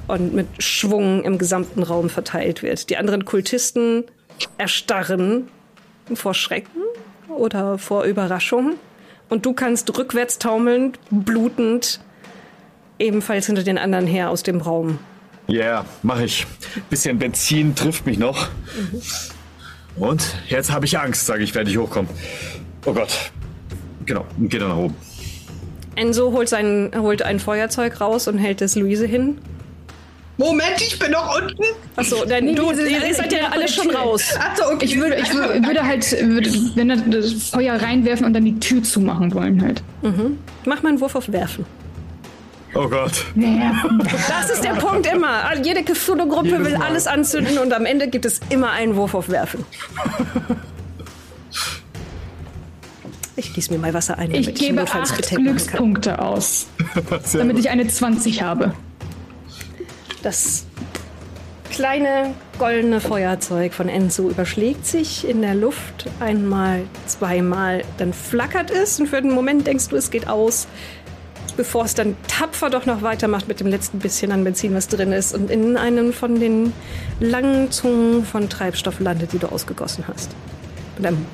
und 0.08 0.34
mit 0.34 0.48
Schwung 0.60 1.26
im 1.26 1.38
gesamten 1.38 1.84
Raum 1.84 2.10
verteilt 2.10 2.64
wird. 2.64 2.90
Die 2.90 2.96
anderen 2.96 3.26
Kultisten 3.26 4.06
erstarren 4.58 5.50
vor 6.14 6.34
Schrecken 6.34 6.82
oder 7.28 7.78
vor 7.78 8.06
Überraschung. 8.06 8.76
Und 9.28 9.46
du 9.46 9.52
kannst 9.52 9.98
rückwärts 9.98 10.40
taumelnd, 10.40 10.98
blutend, 11.10 12.00
ebenfalls 13.00 13.48
hinter 13.48 13.64
den 13.64 13.78
anderen 13.78 14.08
her 14.08 14.30
aus 14.30 14.44
dem 14.44 14.62
Raum. 14.62 14.98
Ja, 15.48 15.60
yeah, 15.60 15.86
mache 16.04 16.24
ich. 16.24 16.48
Bisschen 16.90 17.20
Benzin 17.20 17.76
trifft 17.76 18.06
mich 18.06 18.18
noch. 18.18 18.48
Und 19.98 20.36
jetzt 20.50 20.72
habe 20.72 20.86
ich 20.86 20.98
Angst, 21.00 21.26
sage 21.26 21.44
ich, 21.44 21.56
werde 21.56 21.70
ich 21.70 21.78
hochkommen. 21.78 22.10
Oh 22.86 22.94
Gott. 22.94 23.32
Genau, 24.06 24.26
und 24.38 24.50
geht 24.50 24.62
dann 24.62 24.70
nach 24.70 24.78
oben. 24.78 24.96
Enzo 25.96 26.32
holt, 26.34 26.50
sein, 26.50 26.92
holt 26.96 27.22
ein 27.22 27.40
Feuerzeug 27.40 28.02
raus 28.02 28.28
und 28.28 28.38
hält 28.38 28.62
es 28.62 28.76
Luise 28.76 29.06
hin. 29.08 29.38
Moment, 30.38 30.76
ich 30.82 31.00
bin 31.00 31.12
noch 31.12 31.38
unten. 31.42 31.64
Achso, 31.96 32.26
denn 32.26 32.54
du, 32.54 32.70
ihr 32.72 33.02
alle- 33.02 33.14
seid 33.14 33.32
ja 33.32 33.48
alle 33.50 33.70
schon 33.70 33.90
raus. 33.96 34.36
Achso, 34.38 34.66
okay. 34.74 34.84
Ich 34.84 35.00
würde, 35.00 35.16
ich 35.16 35.34
würde, 35.34 35.66
würde 35.66 35.84
halt, 35.88 36.12
würde, 36.30 36.50
wenn 36.76 36.90
er 36.90 36.98
das 36.98 37.32
Feuer 37.32 37.82
reinwerfen 37.82 38.26
und 38.26 38.34
dann 38.34 38.44
die 38.44 38.60
Tür 38.60 38.84
zumachen 38.84 39.34
wollen 39.34 39.62
halt. 39.62 39.82
Mach 40.66 40.84
mal 40.84 40.90
einen 40.90 41.00
Wurf 41.00 41.16
auf 41.16 41.32
Werfen. 41.32 41.66
Oh 42.76 42.90
Gott. 42.90 43.26
Das 44.28 44.50
ist 44.50 44.64
der 44.64 44.74
Punkt 44.74 45.08
immer. 45.08 45.56
Jede 45.64 45.84
Cthulhu-Gruppe 45.84 46.64
will 46.66 46.76
alles 46.76 47.08
anzünden 47.08 47.58
und 47.58 47.74
am 47.74 47.86
Ende 47.86 48.08
gibt 48.10 48.26
es 48.26 48.42
immer 48.50 48.72
einen 48.72 48.96
Wurf 48.96 49.14
auf 49.16 49.30
Werfen. 49.30 49.66
Ich 53.38 53.54
gieße 53.54 53.74
mir 53.74 53.80
mal 53.80 53.94
Wasser 53.94 54.18
ein, 54.18 54.32
damit 54.32 54.48
Ich 54.48 54.56
gebe 54.56 54.76
notfalls 54.76 55.12
acht. 55.12 55.30
Glückspunkte 55.30 56.20
aus, 56.20 56.68
damit 57.34 57.60
ich 57.60 57.70
eine 57.70 57.86
20 57.86 58.42
habe. 58.42 58.74
Das 60.24 60.66
kleine 61.70 62.34
goldene 62.58 63.02
Feuerzeug 63.02 63.74
von 63.74 63.90
Enzo 63.90 64.30
überschlägt 64.30 64.86
sich 64.86 65.28
in 65.28 65.42
der 65.42 65.54
Luft 65.54 66.06
einmal, 66.22 66.84
zweimal, 67.08 67.84
dann 67.98 68.14
flackert 68.14 68.72
es 68.72 69.02
und 69.02 69.08
für 69.08 69.18
einen 69.18 69.34
Moment 69.34 69.68
denkst 69.68 69.90
du, 69.90 69.98
es 69.98 70.12
geht 70.12 70.30
aus, 70.30 70.68
bevor 71.58 71.86
es 71.86 71.94
dann 71.94 72.16
tapfer 72.28 72.70
doch 72.70 72.86
noch 72.86 73.02
weitermacht 73.02 73.48
mit 73.48 73.60
dem 73.60 73.68
letzten 73.68 74.00
bisschen 74.00 74.32
an 74.32 74.44
Benzin, 74.44 74.74
was 74.74 74.88
drin 74.88 75.12
ist 75.12 75.34
und 75.34 75.50
in 75.50 75.78
einem 75.78 76.14
von 76.14 76.40
den 76.40 76.74
langen 77.20 77.72
Zungen 77.72 78.26
von 78.26 78.50
Treibstoff 78.50 79.00
landet, 79.00 79.34
die 79.34 79.40
du 79.40 79.48
ausgegossen 79.48 80.06
hast. 80.08 80.32
Mit 80.98 81.08
einem 81.08 81.26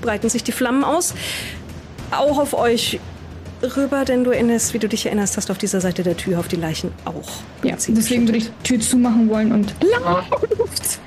breiten 0.00 0.28
sich 0.28 0.44
die 0.44 0.52
Flammen 0.52 0.84
aus, 0.84 1.14
auch 2.10 2.38
auf 2.38 2.54
euch 2.54 3.00
rüber, 3.62 4.04
denn 4.04 4.24
du 4.24 4.30
erinnerst, 4.30 4.74
wie 4.74 4.78
du 4.78 4.88
dich 4.88 5.06
erinnerst 5.06 5.36
hast, 5.36 5.50
auf 5.50 5.58
dieser 5.58 5.80
Seite 5.80 6.02
der 6.02 6.16
Tür 6.16 6.38
auf 6.38 6.48
die 6.48 6.56
Leichen 6.56 6.92
auch. 7.04 7.30
Ja, 7.62 7.76
deswegen 7.88 8.26
würde 8.26 8.38
ich 8.38 8.46
die 8.46 8.62
Tür 8.62 8.80
zumachen 8.80 9.28
wollen 9.28 9.52
und 9.52 9.74
Luft. 10.58 10.98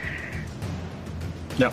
Ja. 1.58 1.72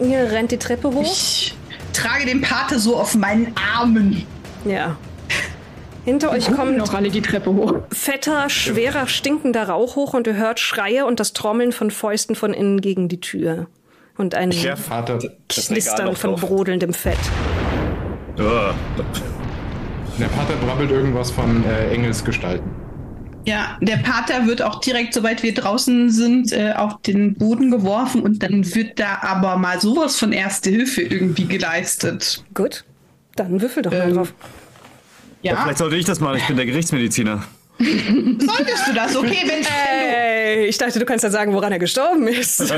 Ihr 0.00 0.30
rennt 0.30 0.52
die 0.52 0.58
Treppe 0.58 0.92
hoch. 0.92 1.02
Ich 1.02 1.54
trage 1.92 2.26
den 2.26 2.40
Pate 2.40 2.78
so 2.78 2.96
auf 2.96 3.14
meinen 3.14 3.54
Armen. 3.56 4.26
Ja. 4.64 4.96
Hinter 6.04 6.30
euch 6.32 6.46
Kommen 6.46 6.56
kommt 6.56 6.76
noch 6.78 6.94
alle 6.94 7.10
die 7.10 7.22
Treppe 7.22 7.52
hoch. 7.54 7.74
fetter, 7.92 8.48
schwerer, 8.50 9.06
stinkender 9.06 9.68
Rauch 9.68 9.94
hoch 9.94 10.14
und 10.14 10.26
ihr 10.26 10.34
hört 10.34 10.58
Schreie 10.58 11.06
und 11.06 11.20
das 11.20 11.32
Trommeln 11.32 11.70
von 11.70 11.90
Fäusten 11.92 12.34
von 12.34 12.52
innen 12.52 12.80
gegen 12.80 13.08
die 13.08 13.20
Tür. 13.20 13.66
Und 14.16 14.34
ein 14.34 14.52
werf 14.52 14.86
Vater, 14.86 15.18
Knistern 15.48 16.14
von 16.16 16.30
drauf. 16.32 16.40
brodelndem 16.40 16.92
Fett. 16.92 17.18
Der 18.36 20.28
Vater 20.28 20.54
brabbelt 20.66 20.90
irgendwas 20.90 21.30
von 21.30 21.64
äh, 21.64 21.90
Engelsgestalten. 21.94 22.70
Ja, 23.44 23.76
der 23.80 23.96
Pater 23.96 24.46
wird 24.46 24.62
auch 24.62 24.80
direkt, 24.80 25.14
sobald 25.14 25.42
wir 25.42 25.52
draußen 25.54 26.10
sind, 26.10 26.52
äh, 26.52 26.72
auf 26.76 27.00
den 27.02 27.34
Boden 27.34 27.70
geworfen 27.72 28.22
und 28.22 28.42
dann 28.42 28.74
wird 28.74 29.00
da 29.00 29.18
aber 29.22 29.56
mal 29.56 29.80
sowas 29.80 30.16
von 30.18 30.32
Erste 30.32 30.70
Hilfe 30.70 31.02
irgendwie 31.02 31.46
geleistet. 31.46 32.44
Gut. 32.54 32.84
Dann 33.34 33.60
würfel 33.60 33.82
doch 33.82 33.90
mal 33.90 34.08
Ähm, 34.08 34.14
drauf. 34.14 34.34
Ja, 35.42 35.52
Ja, 35.54 35.62
vielleicht 35.62 35.78
sollte 35.78 35.96
ich 35.96 36.04
das 36.04 36.20
machen. 36.20 36.36
Ich 36.36 36.46
bin 36.46 36.56
der 36.56 36.66
Gerichtsmediziner. 36.66 37.42
solltest 37.78 38.88
du 38.88 38.92
das? 38.94 39.16
Okay, 39.16 39.42
wenn, 39.46 39.64
Ey, 39.64 40.66
ich 40.66 40.78
dachte, 40.78 40.98
du 40.98 41.04
kannst 41.04 41.24
ja 41.24 41.30
sagen, 41.30 41.52
woran 41.52 41.72
er 41.72 41.78
gestorben 41.78 42.28
ist. 42.28 42.60
ich, 42.60 42.70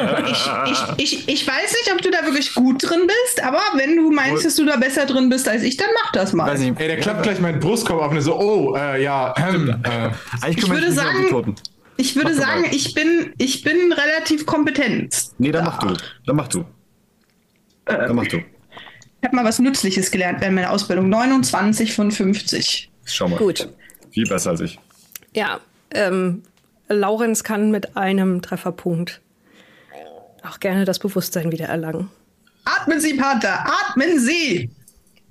ich, 0.66 0.78
ich, 0.96 1.28
ich 1.28 1.46
weiß 1.46 1.72
nicht, 1.72 1.92
ob 1.92 2.00
du 2.00 2.10
da 2.10 2.24
wirklich 2.24 2.54
gut 2.54 2.82
drin 2.82 3.02
bist, 3.06 3.42
aber 3.44 3.60
wenn 3.74 3.96
du 3.96 4.10
meinst, 4.10 4.44
dass 4.46 4.56
du 4.56 4.64
da 4.64 4.76
besser 4.76 5.04
drin 5.04 5.28
bist 5.28 5.48
als 5.48 5.62
ich, 5.62 5.76
dann 5.76 5.88
mach 6.02 6.12
das 6.12 6.32
mal. 6.32 6.46
Weiß 6.50 6.60
nicht. 6.60 6.80
Ey, 6.80 6.88
der 6.88 6.98
klappt 6.98 7.22
gleich 7.24 7.40
meinen 7.40 7.60
Brustkorb 7.60 8.00
auf 8.00 8.10
und 8.12 8.16
ist 8.18 8.24
so, 8.24 8.38
oh, 8.38 8.76
äh, 8.76 9.02
ja, 9.02 9.34
ähm, 9.36 9.76
äh, 9.84 10.50
Ich 10.50 10.56
kümmere 10.56 10.80
würde 10.80 10.92
sagen-. 10.92 11.54
Ich 11.96 12.16
würde 12.16 12.34
sagen, 12.34 12.62
mal. 12.62 12.74
ich 12.74 12.94
bin, 12.94 13.32
ich 13.38 13.62
bin 13.62 13.92
relativ 13.92 14.46
kompetent. 14.46 15.14
Nee, 15.38 15.52
dann 15.52 15.64
mach 15.64 15.78
du. 15.78 15.94
Dann 16.26 16.36
mach 16.36 16.48
du. 16.48 16.64
Dann 17.84 18.16
mach 18.16 18.26
du. 18.26 18.38
Ich 19.24 19.26
habe 19.26 19.36
mal 19.36 19.44
was 19.46 19.58
Nützliches 19.58 20.10
gelernt 20.10 20.42
während 20.42 20.54
meiner 20.56 20.70
Ausbildung. 20.70 21.08
29 21.08 21.94
von 21.94 22.10
50. 22.10 22.90
Schau 23.06 23.26
mal. 23.26 23.38
Gut. 23.38 23.70
Viel 24.10 24.26
besser 24.28 24.50
als 24.50 24.60
ich. 24.60 24.78
Ja, 25.32 25.60
ähm, 25.92 26.42
Laurenz 26.88 27.42
kann 27.42 27.70
mit 27.70 27.96
einem 27.96 28.42
Trefferpunkt 28.42 29.22
auch 30.46 30.60
gerne 30.60 30.84
das 30.84 30.98
Bewusstsein 30.98 31.50
wieder 31.52 31.64
erlangen. 31.64 32.10
Atmen 32.66 33.00
Sie, 33.00 33.14
Pater, 33.14 33.64
atmen 33.64 34.18
Sie! 34.20 34.68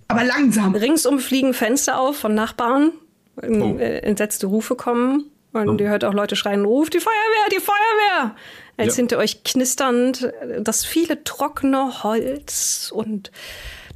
Aber 0.08 0.24
langsam. 0.24 0.74
Ringsum 0.74 1.20
fliegen 1.20 1.54
Fenster 1.54 2.00
auf 2.00 2.18
von 2.18 2.34
Nachbarn. 2.34 2.94
Oh. 3.36 3.78
Äh, 3.78 4.00
Entsetzte 4.00 4.48
Rufe 4.48 4.74
kommen. 4.74 5.30
Und 5.52 5.80
ihr 5.80 5.90
hört 5.90 6.04
auch 6.04 6.16
Leute 6.16 6.36
schreien, 6.36 6.66
ruft 6.66 6.96
die 6.96 7.00
Feuerwehr, 7.00 7.50
die 7.52 7.60
Feuerwehr! 7.60 8.36
Als 8.76 8.96
Ja. 8.96 8.96
hinter 8.96 9.20
euch 9.20 9.44
knisternd 9.44 10.34
das 10.62 10.84
viele 10.84 11.24
trockene 11.24 12.02
Holz 12.02 12.92
und 12.92 13.32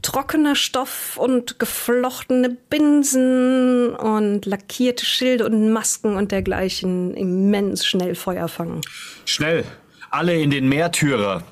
trockener 0.02 0.56
Stoff 0.56 1.18
und 1.18 1.60
geflochtene 1.60 2.50
Binsen 2.50 3.96
und 3.96 4.46
lackierte 4.46 5.06
Schilde 5.06 5.46
und 5.46 5.72
Masken 5.72 6.16
und 6.16 6.32
dergleichen 6.32 7.14
immens 7.16 7.86
schnell 7.86 8.16
Feuer 8.16 8.48
fangen. 8.48 8.82
Schnell. 9.26 9.64
Alle 10.10 10.40
in 10.40 10.52
den 10.52 10.70
Märtyrer. 10.70 11.44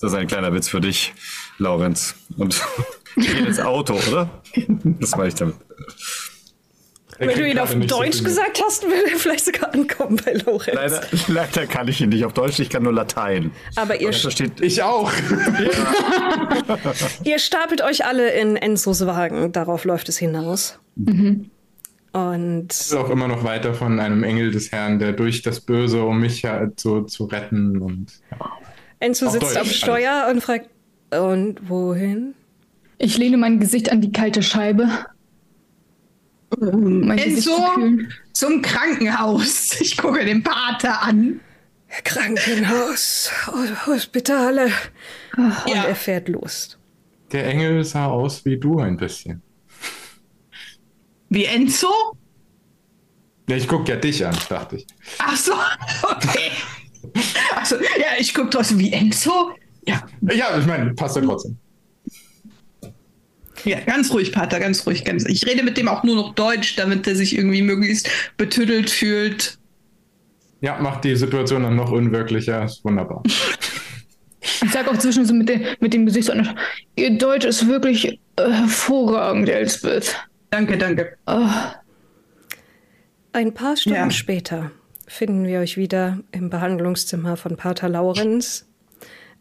Das 0.00 0.12
ist 0.12 0.18
ein 0.18 0.28
kleiner 0.28 0.54
Witz 0.54 0.68
für 0.68 0.80
dich, 0.80 1.12
Laurenz. 1.58 2.14
Und 2.36 2.60
ins 3.16 3.60
Auto, 3.60 3.94
oder? 4.08 4.42
Das 4.84 5.16
meine 5.16 5.28
ich 5.28 5.34
damit. 5.34 5.56
Wenn 7.20 7.38
du 7.38 7.46
ihn 7.46 7.58
auf 7.58 7.70
so 7.70 7.78
Deutsch 7.78 8.16
viel 8.16 8.24
gesagt 8.24 8.62
hast, 8.64 8.82
würde 8.82 9.10
er 9.12 9.18
vielleicht 9.18 9.44
sogar 9.44 9.74
ankommen 9.74 10.18
bei 10.24 10.32
Lorenz. 10.32 10.74
Leider, 10.74 11.02
leider 11.28 11.66
kann 11.66 11.86
ich 11.86 12.00
ihn 12.00 12.08
nicht 12.08 12.24
auf 12.24 12.32
Deutsch, 12.32 12.58
ich 12.60 12.70
kann 12.70 12.82
nur 12.82 12.94
Latein. 12.94 13.50
Aber 13.76 14.00
ihr, 14.00 14.12
versteht. 14.12 14.60
Ich 14.60 14.82
auch. 14.82 15.12
ihr 17.24 17.38
stapelt 17.38 17.82
euch 17.82 18.06
alle 18.06 18.30
in 18.30 18.56
Enzos 18.56 19.04
Wagen. 19.04 19.52
Darauf 19.52 19.84
läuft 19.84 20.08
es 20.08 20.16
hinaus. 20.16 20.78
Und 22.12 22.68
ist 22.70 22.94
auch 22.94 23.10
immer 23.10 23.28
noch 23.28 23.44
weiter 23.44 23.74
von 23.74 24.00
einem 24.00 24.24
Engel 24.24 24.50
des 24.50 24.72
Herrn, 24.72 24.98
der 24.98 25.12
durch 25.12 25.42
das 25.42 25.60
Böse, 25.60 26.02
um 26.02 26.20
mich 26.20 26.42
ja 26.42 26.74
zu, 26.74 27.02
zu 27.02 27.24
retten 27.24 27.78
und 27.82 28.12
ja. 28.30 28.50
Enzo 28.98 29.26
Auf 29.26 29.32
sitzt 29.32 29.44
Deutsch 29.44 29.56
am 29.56 29.62
alles. 29.62 29.76
Steuer 29.76 30.28
und 30.30 30.40
fragt, 30.42 30.70
und 31.10 31.68
wohin? 31.68 32.34
Ich 32.98 33.16
lehne 33.16 33.36
mein 33.36 33.60
Gesicht 33.60 33.92
an 33.92 34.00
die 34.00 34.12
kalte 34.12 34.42
Scheibe. 34.42 34.88
Mein 36.58 37.16
Gesicht 37.16 37.46
Enzo? 37.48 37.64
Zum 38.32 38.62
Krankenhaus. 38.62 39.80
Ich 39.80 39.96
gucke 39.96 40.24
den 40.24 40.42
Pater 40.42 41.02
an. 41.02 41.40
Krankenhaus, 42.04 43.30
Hospitale. 43.86 44.70
Und 45.36 45.52
Ja. 45.66 45.84
er 45.84 45.94
fährt 45.96 46.28
los. 46.28 46.78
Der 47.32 47.46
Engel 47.46 47.84
sah 47.84 48.06
aus 48.06 48.44
wie 48.44 48.56
du 48.58 48.78
ein 48.80 48.96
bisschen. 48.96 49.42
Wie 51.28 51.44
Enzo? 51.44 51.92
Ja, 53.48 53.56
ich 53.56 53.66
guck 53.68 53.88
ja 53.88 53.96
dich 53.96 54.24
an, 54.24 54.36
dachte 54.48 54.76
ich. 54.76 54.86
Ach 55.18 55.36
so, 55.36 55.52
okay. 56.02 56.50
Achso, 57.56 57.76
ja, 57.76 58.18
ich 58.18 58.32
gucke 58.34 58.50
trotzdem 58.50 58.78
wie 58.78 58.92
Enzo. 58.92 59.52
Ja, 59.86 60.06
Ja, 60.22 60.58
ich 60.58 60.66
meine, 60.66 60.92
passt 60.94 61.16
ja 61.16 61.22
trotzdem. 61.22 61.58
Ja, 63.64 63.80
ganz 63.80 64.12
ruhig, 64.12 64.32
Pater, 64.32 64.60
ganz 64.60 64.86
ruhig. 64.86 65.04
Ganz, 65.04 65.24
ich 65.26 65.46
rede 65.46 65.62
mit 65.62 65.76
dem 65.76 65.88
auch 65.88 66.02
nur 66.04 66.16
noch 66.16 66.34
Deutsch, 66.34 66.76
damit 66.76 67.06
er 67.06 67.14
sich 67.16 67.36
irgendwie 67.36 67.62
möglichst 67.62 68.08
betüttelt 68.36 68.90
fühlt. 68.90 69.58
Ja, 70.60 70.78
macht 70.78 71.04
die 71.04 71.16
Situation 71.16 71.62
dann 71.62 71.76
noch 71.76 71.90
unwirklicher. 71.90 72.64
Ist 72.64 72.84
wunderbar. 72.84 73.22
Ich 74.42 74.72
sag 74.72 74.88
auch 74.88 74.96
zwischen 74.96 75.26
so 75.26 75.34
mit, 75.34 75.48
dem 75.50 75.62
mit 75.80 75.92
dem 75.92 76.06
Gesicht 76.06 76.26
so, 76.28 76.32
ihr 76.96 77.18
Deutsch 77.18 77.44
ist 77.44 77.66
wirklich 77.68 78.06
äh, 78.36 78.50
hervorragend, 78.50 79.48
Elsbeth. 79.50 80.16
Danke, 80.50 80.78
danke. 80.78 81.16
Ah, 81.26 81.74
Ein 83.32 83.52
paar 83.52 83.76
Stunden 83.76 83.98
Ja. 83.98 84.10
später 84.10 84.70
finden 85.06 85.46
wir 85.46 85.60
euch 85.60 85.76
wieder 85.76 86.20
im 86.32 86.48
Behandlungszimmer 86.50 87.36
von 87.36 87.56
Pater 87.56 87.88
Laurenz. 87.90 88.66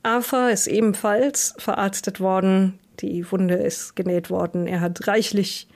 Arthur 0.04 0.50
ist 0.52 0.68
ebenfalls 0.68 1.54
verarztet 1.58 2.20
worden. 2.20 2.80
Die 3.02 3.30
Wunde 3.32 3.56
ist 3.56 3.96
genäht 3.96 4.30
worden. 4.30 4.68
Er 4.68 4.82
hat 4.82 5.08
reichlich 5.08 5.68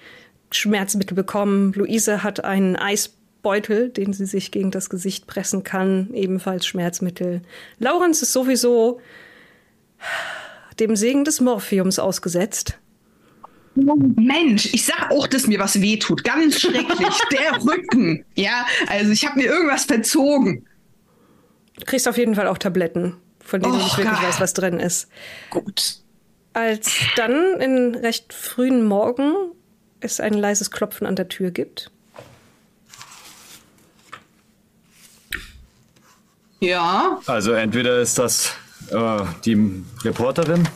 Schmerzmittel 0.52 1.16
bekommen. 1.16 1.74
Luise 1.74 2.24
hat 2.24 2.44
einen 2.44 2.76
Eisbeutel, 2.76 3.90
den 3.90 4.14
sie 4.14 4.26
sich 4.26 4.52
gegen 4.52 4.72
das 4.72 4.90
Gesicht 4.90 5.28
pressen 5.28 5.64
kann. 5.64 6.14
Ebenfalls 6.14 6.66
Schmerzmittel. 6.66 7.42
Laurenz 7.80 8.22
ist 8.22 8.34
sowieso 8.34 9.00
dem 10.80 10.96
Segen 10.96 11.24
des 11.24 11.40
Morphiums 11.40 12.00
ausgesetzt. 12.00 12.80
Mensch, 13.76 14.72
ich 14.74 14.86
sag 14.86 15.10
auch, 15.10 15.26
dass 15.28 15.48
mir 15.48 15.60
was 15.60 15.82
wehtut. 15.82 16.24
Ganz 16.24 16.60
schrecklich. 16.60 17.18
Der 17.32 17.64
Rücken. 17.64 18.24
Ja, 18.36 18.66
also 18.88 19.12
ich 19.12 19.26
habe 19.26 19.40
mir 19.40 19.48
irgendwas 19.48 19.86
verzogen. 19.86 20.66
Du 21.80 21.86
kriegst 21.86 22.08
auf 22.08 22.18
jeden 22.18 22.36
Fall 22.36 22.48
auch 22.48 22.60
Tabletten, 22.60 23.16
von 23.44 23.62
denen 23.62 23.76
ich 23.76 23.82
Och, 23.82 23.98
nicht 23.98 24.06
wirklich 24.06 24.22
weiß, 24.22 24.40
was 24.40 24.54
drin 24.54 24.80
ist. 24.80 25.08
Gut. 25.50 26.03
Als 26.54 26.92
dann 27.16 27.60
in 27.60 27.96
recht 27.96 28.32
frühen 28.34 28.86
Morgen 28.86 29.34
es 30.00 30.20
ein 30.20 30.34
leises 30.34 30.70
Klopfen 30.72 31.08
an 31.08 31.16
der 31.16 31.28
Tür 31.30 31.52
gibt. 31.52 31.90
Ja, 36.60 37.20
Also 37.26 37.52
entweder 37.54 38.00
ist 38.00 38.18
das 38.18 38.54
äh, 38.92 39.22
die 39.44 39.84
Reporterin 40.04 40.68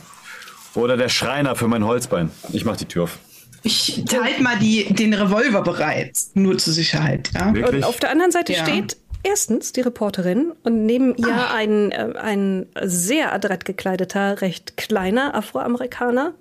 oder 0.74 0.96
der 0.96 1.08
Schreiner 1.08 1.56
für 1.56 1.66
mein 1.68 1.84
Holzbein. 1.84 2.30
Ich 2.52 2.64
mach 2.64 2.76
die 2.76 2.84
Tür 2.84 3.04
auf. 3.04 3.18
ich 3.62 4.04
halte 4.12 4.42
mal 4.42 4.58
die, 4.58 4.92
den 4.92 5.14
Revolver 5.14 5.62
bereit. 5.62 6.16
Nur 6.34 6.58
zur 6.58 6.74
Sicherheit, 6.74 7.30
ja. 7.34 7.54
Wirklich? 7.54 7.76
Und 7.76 7.84
auf 7.84 7.98
der 7.98 8.10
anderen 8.10 8.32
Seite 8.32 8.52
Ja. 8.52 8.66
steht 8.66 8.96
erstens 9.28 9.72
die 9.72 9.80
Reporterin 9.80 10.52
und 10.62 10.86
neben 10.86 11.14
ihr 11.16 11.50
ein, 11.52 11.92
äh, 11.92 12.14
ein 12.18 12.66
sehr 12.82 13.32
adrett 13.32 13.64
gekleideter, 13.64 14.40
recht 14.40 14.76
kleiner 14.76 15.34
Afroamerikaner 15.34 16.34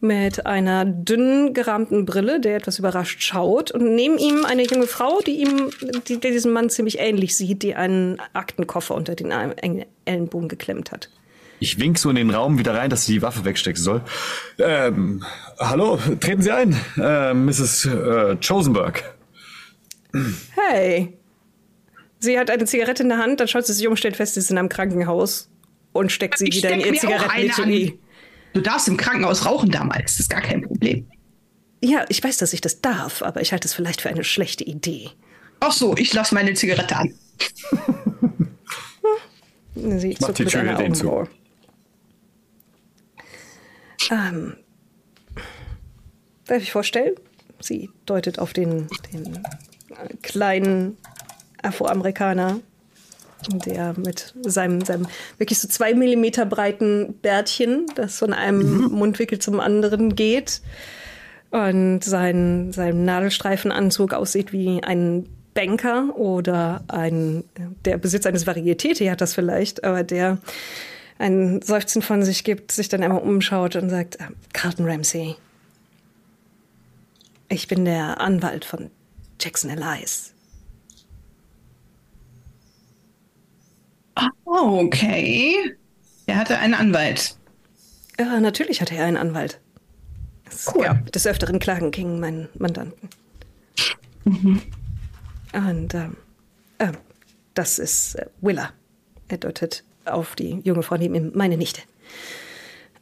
mit 0.00 0.46
einer 0.46 0.84
dünnen 0.84 1.54
gerahmten 1.54 2.04
Brille, 2.04 2.40
der 2.40 2.56
etwas 2.56 2.78
überrascht 2.78 3.22
schaut. 3.22 3.70
Und 3.70 3.94
neben 3.94 4.18
ihm 4.18 4.44
eine 4.44 4.64
junge 4.64 4.86
Frau, 4.86 5.20
die 5.20 5.40
ihm, 5.40 5.70
die, 6.06 6.20
die 6.20 6.30
diesem 6.30 6.52
Mann 6.52 6.68
ziemlich 6.68 6.98
ähnlich 6.98 7.36
sieht, 7.36 7.62
die 7.62 7.74
einen 7.74 8.18
Aktenkoffer 8.34 8.94
unter 8.94 9.14
den 9.14 9.32
Ellenbogen 10.04 10.48
geklemmt 10.48 10.92
hat. 10.92 11.10
Ich 11.58 11.80
wink 11.80 11.98
so 11.98 12.10
in 12.10 12.16
den 12.16 12.30
Raum 12.30 12.58
wieder 12.58 12.74
rein, 12.74 12.90
dass 12.90 13.06
sie 13.06 13.14
die 13.14 13.22
Waffe 13.22 13.46
wegstecken 13.46 13.82
soll. 13.82 14.02
Ähm, 14.58 15.24
hallo, 15.58 15.98
treten 16.20 16.42
Sie 16.42 16.50
ein, 16.50 16.78
äh, 16.98 17.32
Mrs. 17.32 17.86
Äh, 17.86 18.36
Chosenberg. 18.46 19.02
Hey. 20.54 21.16
Sie 22.18 22.38
hat 22.38 22.50
eine 22.50 22.64
Zigarette 22.64 23.02
in 23.02 23.10
der 23.10 23.18
Hand, 23.18 23.40
dann 23.40 23.48
schaut 23.48 23.66
sie 23.66 23.72
sich 23.72 23.86
um, 23.86 23.96
stellt 23.96 24.16
fest, 24.16 24.34
sie 24.34 24.40
ist 24.40 24.50
in 24.50 24.58
einem 24.58 24.68
Krankenhaus 24.68 25.50
und 25.92 26.10
steckt 26.12 26.38
sie 26.38 26.48
Ich 26.48 26.56
wieder 26.56 26.70
in 26.70 26.80
steck 26.80 27.02
ihr 27.02 27.08
mir 27.08 27.16
auch 27.16 27.28
eine 27.28 27.50
Zigarettenetui. 27.50 27.98
Du 28.54 28.60
darfst 28.62 28.88
im 28.88 28.96
Krankenhaus 28.96 29.44
rauchen 29.44 29.70
damals. 29.70 30.12
Das 30.12 30.20
ist 30.20 30.30
gar 30.30 30.40
kein 30.40 30.62
Problem. 30.62 31.06
Ja, 31.82 32.06
ich 32.08 32.24
weiß, 32.24 32.38
dass 32.38 32.52
ich 32.54 32.60
das 32.62 32.80
darf, 32.80 33.22
aber 33.22 33.42
ich 33.42 33.52
halte 33.52 33.68
es 33.68 33.74
vielleicht 33.74 34.00
für 34.00 34.08
eine 34.08 34.24
schlechte 34.24 34.64
Idee. 34.64 35.10
Ach 35.60 35.72
so, 35.72 35.94
ich 35.96 36.12
lasse 36.14 36.34
meine 36.34 36.54
Zigarette 36.54 36.96
an. 36.96 37.14
Sie 39.74 40.16
Mach 40.20 40.28
zuckt 40.28 40.38
die 40.38 40.44
Tür 40.46 40.80
ihm 40.80 40.94
zu. 40.94 41.28
Ähm, 44.10 44.56
darf 46.46 46.62
ich 46.62 46.72
vorstellen? 46.72 47.14
Sie 47.60 47.90
deutet 48.06 48.38
auf 48.38 48.52
den, 48.52 48.88
den 49.12 49.34
äh, 49.34 50.14
kleinen 50.22 50.96
Afroamerikaner, 51.62 52.60
der 53.66 53.94
mit 53.96 54.34
seinem, 54.42 54.80
seinem 54.80 55.06
wirklich 55.38 55.58
so 55.58 55.68
zwei 55.68 55.94
Millimeter 55.94 56.46
breiten 56.46 57.14
Bärtchen, 57.22 57.86
das 57.94 58.18
von 58.18 58.32
einem 58.32 58.90
Mundwinkel 58.90 59.38
zum 59.38 59.60
anderen 59.60 60.14
geht, 60.14 60.60
und 61.50 62.02
sein, 62.02 62.72
sein 62.72 63.04
Nadelstreifenanzug 63.04 64.12
aussieht 64.14 64.52
wie 64.52 64.82
ein 64.82 65.28
Banker 65.54 66.14
oder 66.16 66.84
ein, 66.88 67.44
der 67.84 67.96
Besitz 67.98 68.26
eines 68.26 68.46
Varieté 68.46 69.10
hat 69.10 69.20
das 69.20 69.34
vielleicht, 69.34 69.84
aber 69.84 70.02
der 70.02 70.38
ein 71.18 71.62
Seufzen 71.62 72.02
von 72.02 72.22
sich 72.22 72.44
gibt, 72.44 72.72
sich 72.72 72.88
dann 72.88 73.02
einmal 73.02 73.22
umschaut 73.22 73.74
und 73.76 73.88
sagt, 73.88 74.16
äh, 74.16 74.24
Carlton 74.52 74.86
Ramsey, 74.86 75.36
ich 77.48 77.68
bin 77.68 77.84
der 77.86 78.20
Anwalt 78.20 78.64
von 78.64 78.90
Jackson 79.40 79.70
Elias. 79.70 80.32
Oh, 84.18 84.45
okay. 84.56 85.76
Er 86.26 86.36
hatte 86.36 86.58
einen 86.58 86.74
Anwalt. 86.74 87.36
Ja, 88.18 88.40
natürlich 88.40 88.80
hatte 88.80 88.94
er 88.96 89.04
einen 89.06 89.16
Anwalt. 89.16 89.60
Es 90.48 90.72
Cool. 90.74 90.84
gab 90.84 91.12
des 91.12 91.26
Öfteren 91.26 91.58
Klagen 91.58 91.90
gegen 91.90 92.20
meinen 92.20 92.48
Mandanten. 92.58 93.08
Und 94.24 95.94
ähm, 95.94 96.16
äh, 96.78 96.92
das 97.54 97.78
ist 97.78 98.16
äh, 98.16 98.26
Willa. 98.40 98.72
Er 99.28 99.38
deutet 99.38 99.84
auf 100.04 100.34
die 100.36 100.60
junge 100.64 100.82
Frau 100.82 100.96
neben 100.96 101.14
ihm, 101.14 101.32
meine 101.34 101.56
Nichte. 101.56 101.82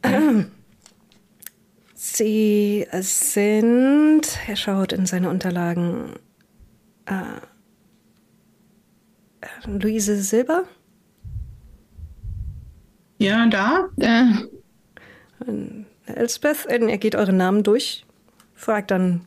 Ähm, 0.03 0.51
Sie 1.93 2.85
sind, 2.91 4.21
er 4.47 4.55
schaut 4.55 4.93
in 4.93 5.05
seine 5.05 5.29
Unterlagen, 5.29 6.13
äh, 7.05 7.37
äh, 9.41 9.67
Luise 9.67 10.21
Silber? 10.21 10.65
Ja, 13.17 13.45
da? 13.47 13.89
äh, 15.47 16.11
Elspeth, 16.13 16.65
äh, 16.67 16.79
er 16.79 16.97
geht 16.97 17.15
eure 17.15 17.33
Namen 17.33 17.63
durch, 17.63 18.05
fragt 18.55 18.91
dann 18.91 19.21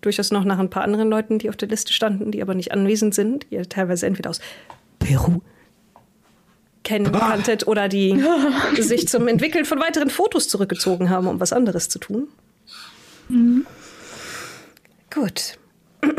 durchaus 0.00 0.30
noch 0.30 0.44
nach 0.44 0.58
ein 0.58 0.70
paar 0.70 0.82
anderen 0.82 1.08
Leuten, 1.08 1.38
die 1.38 1.48
auf 1.48 1.56
der 1.56 1.68
Liste 1.68 1.92
standen, 1.92 2.32
die 2.32 2.42
aber 2.42 2.54
nicht 2.54 2.72
anwesend 2.72 3.14
sind, 3.14 3.46
die 3.50 3.56
ihr 3.56 3.68
teilweise 3.68 4.06
entweder 4.06 4.30
aus 4.30 4.40
Peru 4.98 5.40
kennen 6.82 7.12
kanntet 7.12 7.66
oder 7.66 7.88
die 7.88 8.20
sich 8.80 9.06
zum 9.08 9.28
Entwickeln 9.28 9.64
von 9.64 9.78
weiteren 9.78 10.10
Fotos 10.10 10.48
zurückgezogen 10.48 11.10
haben, 11.10 11.28
um 11.28 11.40
was 11.40 11.52
anderes 11.52 11.88
zu 11.88 11.98
tun. 11.98 12.28
Gut. 15.12 15.58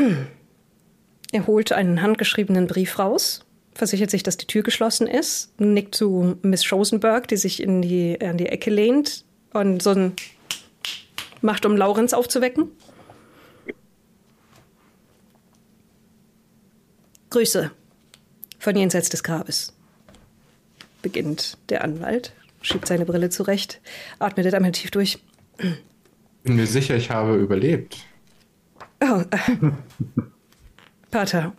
Er 1.32 1.48
holt 1.48 1.72
einen 1.72 2.04
handgeschriebenen 2.04 2.68
Brief 2.68 3.00
raus, 3.00 3.43
versichert 3.76 4.12
sich, 4.12 4.24
dass 4.24 4.38
die 4.38 4.48
Tür 4.48 4.64
geschlossen 4.64 5.08
ist, 5.08 5.60
nickt 5.60 5.96
zu 5.96 6.38
Miss 6.42 6.72
Rosenberg, 6.72 7.28
die 7.28 7.38
sich 7.38 7.62
in 7.62 7.82
die, 7.82 8.20
an 8.22 8.38
die 8.38 8.48
Ecke 8.48 8.70
lehnt 8.70 9.26
und 9.54 9.82
so 9.82 9.92
ein 9.92 10.14
macht, 11.44 11.66
um 11.66 11.76
Laurenz 11.76 12.14
aufzuwecken. 12.14 12.72
Grüße 17.30 17.72
von 18.60 18.76
jenseits 18.76 19.10
des 19.10 19.24
Grabes. 19.24 19.74
Beginnt 21.02 21.58
der 21.70 21.84
Anwalt, 21.84 22.32
schiebt 22.62 22.88
seine 22.88 23.06
Brille 23.06 23.30
zurecht, 23.30 23.82
atmet 24.20 24.54
einmal 24.54 24.72
tief 24.72 24.92
durch. 24.92 25.20
Bin 26.44 26.56
mir 26.56 26.68
sicher, 26.68 26.96
ich 26.96 27.10
habe 27.10 27.36
überlebt. 27.36 27.98
Oh, 29.02 29.24
äh, 29.32 29.72
Pater, 31.12 31.54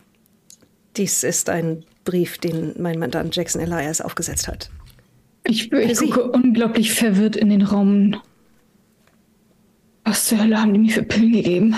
dies 0.97 1.23
ist 1.23 1.49
ein 1.49 1.85
Brief, 2.05 2.37
den 2.37 2.73
mein 2.79 2.99
Mandant 2.99 3.35
Jackson 3.35 3.61
Elias 3.61 3.99
aufgesetzt 3.99 4.47
hat. 4.47 4.69
ich, 5.43 5.71
ich 5.71 5.99
gucke 5.99 6.31
unglaublich 6.31 6.93
verwirrt 6.93 7.35
in 7.35 7.49
den 7.49 7.63
Raum. 7.63 8.21
Was 10.03 10.25
zur 10.25 10.39
Hölle 10.39 10.61
haben 10.61 10.73
die 10.73 10.79
mir 10.79 10.91
für 10.91 11.03
Pillen 11.03 11.33
gegeben? 11.33 11.75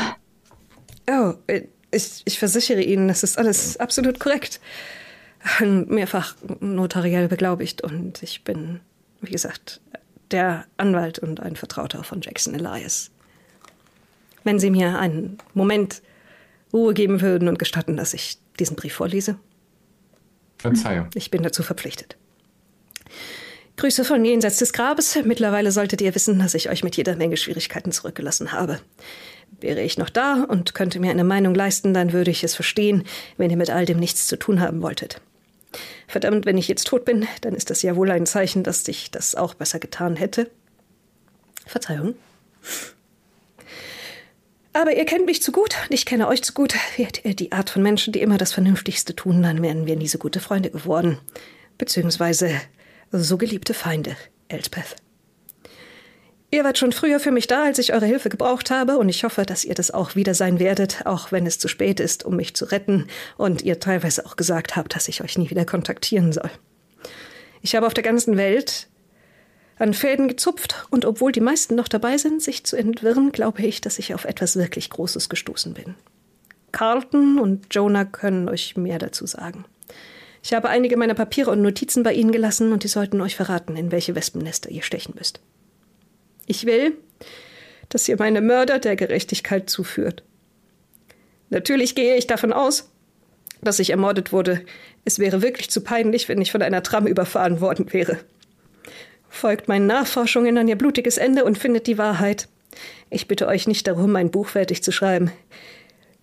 Oh, 1.09 1.33
äh, 1.47 1.63
ich, 1.91 2.21
ich 2.25 2.37
versichere 2.37 2.81
Ihnen, 2.81 3.07
das 3.07 3.23
ist 3.23 3.37
alles 3.37 3.77
absolut 3.77 4.19
korrekt. 4.19 4.59
mehrfach 5.61 6.35
notariell 6.59 7.29
beglaubigt 7.29 7.81
und 7.81 8.21
ich 8.21 8.43
bin, 8.43 8.81
wie 9.21 9.31
gesagt, 9.31 9.79
der 10.31 10.65
Anwalt 10.75 11.19
und 11.19 11.39
ein 11.39 11.55
Vertrauter 11.55 12.03
von 12.03 12.21
Jackson 12.21 12.53
Elias. 12.53 13.11
Wenn 14.43 14.59
Sie 14.59 14.69
mir 14.69 14.99
einen 14.99 15.37
Moment 15.53 16.01
Ruhe 16.73 16.93
geben 16.93 17.21
würden 17.21 17.47
und 17.47 17.59
gestatten, 17.59 17.95
dass 17.95 18.13
ich 18.13 18.37
diesen 18.59 18.75
Brief 18.75 18.93
vorlese. 18.93 19.39
Verzeihung. 20.57 21.09
Ich 21.13 21.31
bin 21.31 21.43
dazu 21.43 21.63
verpflichtet. 21.63 22.17
Grüße 23.77 24.03
von 24.03 24.25
jenseits 24.25 24.57
des 24.57 24.73
Grabes. 24.73 25.17
Mittlerweile 25.23 25.71
solltet 25.71 26.01
ihr 26.01 26.15
wissen, 26.15 26.39
dass 26.39 26.55
ich 26.55 26.69
euch 26.69 26.83
mit 26.83 26.97
jeder 26.97 27.15
Menge 27.15 27.37
Schwierigkeiten 27.37 27.91
zurückgelassen 27.91 28.51
habe. 28.51 28.79
Wäre 29.61 29.81
ich 29.81 29.97
noch 29.97 30.09
da 30.09 30.43
und 30.43 30.73
könnte 30.73 30.99
mir 30.99 31.11
eine 31.11 31.23
Meinung 31.23 31.53
leisten, 31.53 31.93
dann 31.93 32.11
würde 32.11 32.31
ich 32.31 32.43
es 32.43 32.55
verstehen, 32.55 33.03
wenn 33.37 33.49
ihr 33.51 33.57
mit 33.57 33.69
all 33.69 33.85
dem 33.85 33.99
nichts 33.99 34.27
zu 34.27 34.37
tun 34.37 34.61
haben 34.61 34.81
wolltet. 34.81 35.21
Verdammt, 36.07 36.45
wenn 36.45 36.57
ich 36.57 36.67
jetzt 36.67 36.87
tot 36.87 37.05
bin, 37.05 37.27
dann 37.41 37.53
ist 37.53 37.69
das 37.69 37.81
ja 37.81 37.95
wohl 37.95 38.09
ein 38.11 38.25
Zeichen, 38.25 38.63
dass 38.63 38.87
ich 38.87 39.11
das 39.11 39.35
auch 39.35 39.53
besser 39.53 39.79
getan 39.79 40.15
hätte. 40.15 40.49
Verzeihung. 41.65 42.15
Aber 44.79 44.95
ihr 44.95 45.05
kennt 45.05 45.25
mich 45.25 45.41
zu 45.41 45.51
gut 45.51 45.75
und 45.89 45.91
ich 45.91 46.05
kenne 46.05 46.27
euch 46.27 46.43
zu 46.43 46.53
gut. 46.53 46.75
Wärt 46.97 47.25
ihr 47.25 47.33
die 47.33 47.51
Art 47.51 47.71
von 47.71 47.81
Menschen, 47.81 48.13
die 48.13 48.21
immer 48.21 48.37
das 48.37 48.53
Vernünftigste 48.53 49.15
tun, 49.15 49.41
dann 49.41 49.63
wären 49.63 49.87
wir 49.87 49.95
nie 49.95 50.07
so 50.07 50.19
gute 50.19 50.39
Freunde 50.39 50.69
geworden. 50.69 51.17
Beziehungsweise 51.79 52.51
so 53.11 53.39
geliebte 53.39 53.73
Feinde, 53.73 54.15
Elspeth. 54.49 54.95
Ihr 56.51 56.63
wart 56.63 56.77
schon 56.77 56.91
früher 56.91 57.19
für 57.19 57.31
mich 57.31 57.47
da, 57.47 57.63
als 57.63 57.79
ich 57.79 57.91
eure 57.91 58.05
Hilfe 58.05 58.29
gebraucht 58.29 58.69
habe, 58.69 58.99
und 58.99 59.09
ich 59.09 59.23
hoffe, 59.23 59.47
dass 59.47 59.65
ihr 59.65 59.73
das 59.73 59.89
auch 59.89 60.15
wieder 60.15 60.35
sein 60.35 60.59
werdet, 60.59 61.07
auch 61.07 61.31
wenn 61.31 61.47
es 61.47 61.57
zu 61.57 61.67
spät 61.67 61.99
ist, 61.99 62.23
um 62.23 62.35
mich 62.35 62.53
zu 62.53 62.65
retten, 62.65 63.07
und 63.35 63.63
ihr 63.63 63.79
teilweise 63.79 64.27
auch 64.27 64.35
gesagt 64.35 64.75
habt, 64.75 64.95
dass 64.95 65.07
ich 65.07 65.23
euch 65.23 65.39
nie 65.39 65.49
wieder 65.49 65.65
kontaktieren 65.65 66.31
soll. 66.31 66.51
Ich 67.63 67.75
habe 67.75 67.87
auf 67.87 67.95
der 67.95 68.03
ganzen 68.03 68.37
Welt 68.37 68.89
an 69.79 69.93
Fäden 69.93 70.27
gezupft, 70.27 70.87
und 70.89 71.05
obwohl 71.05 71.31
die 71.31 71.41
meisten 71.41 71.75
noch 71.75 71.87
dabei 71.87 72.17
sind, 72.17 72.41
sich 72.41 72.63
zu 72.63 72.75
entwirren, 72.75 73.31
glaube 73.31 73.61
ich, 73.61 73.81
dass 73.81 73.99
ich 73.99 74.13
auf 74.13 74.25
etwas 74.25 74.55
wirklich 74.55 74.89
Großes 74.89 75.29
gestoßen 75.29 75.73
bin. 75.73 75.95
Carlton 76.71 77.39
und 77.39 77.67
Jonah 77.71 78.05
können 78.05 78.49
euch 78.49 78.75
mehr 78.75 78.99
dazu 78.99 79.25
sagen. 79.25 79.65
Ich 80.43 80.53
habe 80.53 80.69
einige 80.69 80.97
meiner 80.97 81.13
Papiere 81.13 81.51
und 81.51 81.61
Notizen 81.61 82.03
bei 82.03 82.13
ihnen 82.13 82.31
gelassen, 82.31 82.71
und 82.71 82.83
die 82.83 82.87
sollten 82.87 83.21
euch 83.21 83.35
verraten, 83.35 83.75
in 83.75 83.91
welche 83.91 84.15
Wespennester 84.15 84.69
ihr 84.69 84.83
stechen 84.83 85.15
müsst. 85.17 85.41
Ich 86.45 86.65
will, 86.65 86.93
dass 87.89 88.07
ihr 88.07 88.17
meine 88.17 88.41
Mörder 88.41 88.79
der 88.79 88.95
Gerechtigkeit 88.95 89.69
zuführt. 89.69 90.23
Natürlich 91.49 91.95
gehe 91.95 92.15
ich 92.15 92.27
davon 92.27 92.53
aus, 92.53 92.89
dass 93.61 93.79
ich 93.79 93.89
ermordet 93.89 94.31
wurde. 94.31 94.61
Es 95.05 95.19
wäre 95.19 95.41
wirklich 95.41 95.69
zu 95.69 95.81
peinlich, 95.81 96.29
wenn 96.29 96.41
ich 96.41 96.51
von 96.51 96.61
einer 96.61 96.83
Tram 96.83 97.07
überfahren 97.07 97.61
worden 97.61 97.91
wäre. 97.93 98.17
Folgt 99.29 99.67
meinen 99.67 99.87
Nachforschungen 99.87 100.57
an 100.57 100.67
ihr 100.67 100.77
blutiges 100.77 101.17
Ende 101.17 101.43
und 101.43 101.57
findet 101.57 101.87
die 101.87 101.97
Wahrheit. 101.97 102.47
Ich 103.09 103.27
bitte 103.27 103.47
euch 103.47 103.67
nicht 103.67 103.87
darum, 103.87 104.11
mein 104.11 104.31
Buch 104.31 104.47
fertig 104.47 104.83
zu 104.83 104.91
schreiben. 104.91 105.31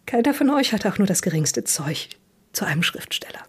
Keiner 0.07 0.35
von 0.35 0.51
euch 0.51 0.73
hat 0.73 0.87
auch 0.87 0.99
nur 0.99 1.07
das 1.07 1.23
geringste 1.23 1.65
Zeug 1.65 2.09
zu 2.53 2.65
einem 2.65 2.83
Schriftsteller. 2.83 3.41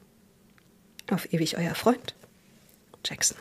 Auf 1.11 1.31
ewig 1.33 1.57
euer 1.57 1.75
Freund, 1.75 2.15
Jackson. 3.05 3.37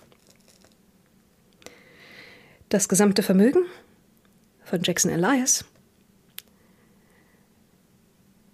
Das 2.69 2.89
gesamte 2.89 3.23
Vermögen 3.23 3.65
von 4.65 4.83
Jackson 4.83 5.11
Elias 5.11 5.65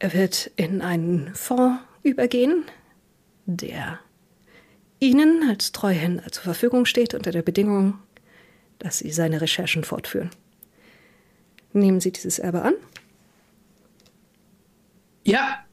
er 0.02 0.14
wird 0.14 0.50
in 0.56 0.80
einen 0.80 1.34
Fonds 1.34 1.78
übergehen, 2.02 2.64
der 3.44 4.00
Ihnen 5.00 5.48
als 5.48 5.72
Treuhänder 5.72 6.30
zur 6.30 6.44
Verfügung 6.44 6.84
steht 6.84 7.14
unter 7.14 7.30
der 7.32 7.42
Bedingung, 7.42 7.98
dass 8.78 8.98
Sie 8.98 9.10
seine 9.10 9.40
Recherchen 9.40 9.82
fortführen. 9.82 10.30
Nehmen 11.72 12.00
Sie 12.00 12.12
dieses 12.12 12.38
Erbe 12.38 12.62
an? 12.62 12.74
Ja. 15.24 15.64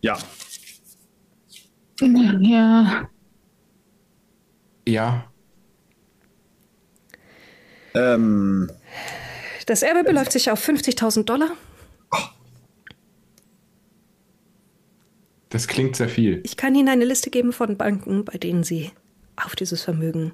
Ja. 0.00 0.18
Ja. 2.00 3.08
Ja. 4.88 5.24
Ähm, 7.94 8.70
Das 9.66 9.82
Erbe 9.82 10.02
beläuft 10.02 10.32
sich 10.32 10.50
auf 10.50 10.66
50.000 10.66 11.24
Dollar. 11.24 11.50
Das 15.62 15.68
klingt 15.68 15.94
sehr 15.94 16.08
viel. 16.08 16.40
Ich 16.42 16.56
kann 16.56 16.74
Ihnen 16.74 16.88
eine 16.88 17.04
Liste 17.04 17.30
geben 17.30 17.52
von 17.52 17.76
Banken, 17.76 18.24
bei 18.24 18.36
denen 18.36 18.64
Sie 18.64 18.90
auf 19.36 19.54
dieses 19.54 19.80
Vermögen 19.84 20.32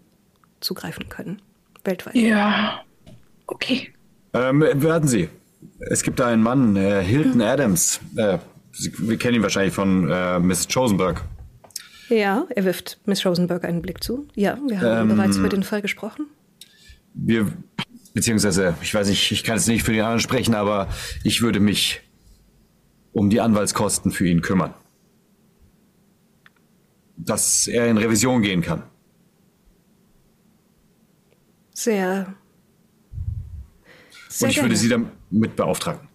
zugreifen 0.61 1.11
können. 1.11 1.43
Weltweit. 1.85 2.15
Ja. 2.15 2.81
Okay. 3.47 3.93
ähm, 4.33 4.61
werden 4.63 5.07
Sie. 5.07 5.29
Es 5.81 6.03
gibt 6.03 6.19
da 6.19 6.29
einen 6.29 6.43
Mann, 6.43 6.77
äh, 6.77 7.03
Hilton 7.03 7.43
Adams. 7.43 8.01
Äh, 8.17 8.39
Sie, 8.73 8.91
wir 9.01 9.19
kennen 9.19 9.35
ihn 9.35 9.43
wahrscheinlich 9.43 9.75
von 9.75 10.11
äh, 10.11 10.39
Miss 10.41 10.67
Chosenberg. 10.67 11.23
Ja, 12.09 12.47
er 12.49 12.65
wirft 12.65 12.99
Miss 13.05 13.27
Rosenberg 13.27 13.65
einen 13.67 13.83
Blick 13.83 14.03
zu. 14.03 14.29
Ja, 14.35 14.59
wir 14.67 14.81
haben 14.81 15.11
Ähm. 15.11 15.17
bereits 15.17 15.37
über 15.37 15.51
den 15.51 15.63
Fall 15.63 15.83
gesprochen. 15.83 16.25
Wir, 17.13 17.53
beziehungsweise, 18.15 18.77
ich 18.81 18.95
weiß 18.95 19.11
nicht, 19.11 19.31
ich 19.31 19.45
kann 19.45 19.57
jetzt 19.57 19.69
nicht 19.69 19.83
für 19.83 19.93
die 19.93 20.01
anderen 20.01 20.21
sprechen, 20.21 20.55
aber 20.55 20.89
ich 21.23 21.43
würde 21.43 21.61
mich 21.61 22.01
um 23.13 23.29
die 23.29 23.43
Anwaltskosten 23.43 24.11
für 24.11 24.27
ihn 24.27 24.41
kümmern. 24.41 24.73
Dass 27.19 27.67
er 27.67 27.89
in 27.89 27.99
Revision 27.99 28.43
gehen 28.43 28.63
kann. 28.63 28.85
Sehr. 31.75 32.35
Sehr 34.29 34.47
Und 34.47 34.51
ich 34.51 34.57
würde 34.57 34.69
gerne. 34.69 34.77
Sie 34.77 34.89
damit 34.89 35.57
beauftragen. 35.57 36.09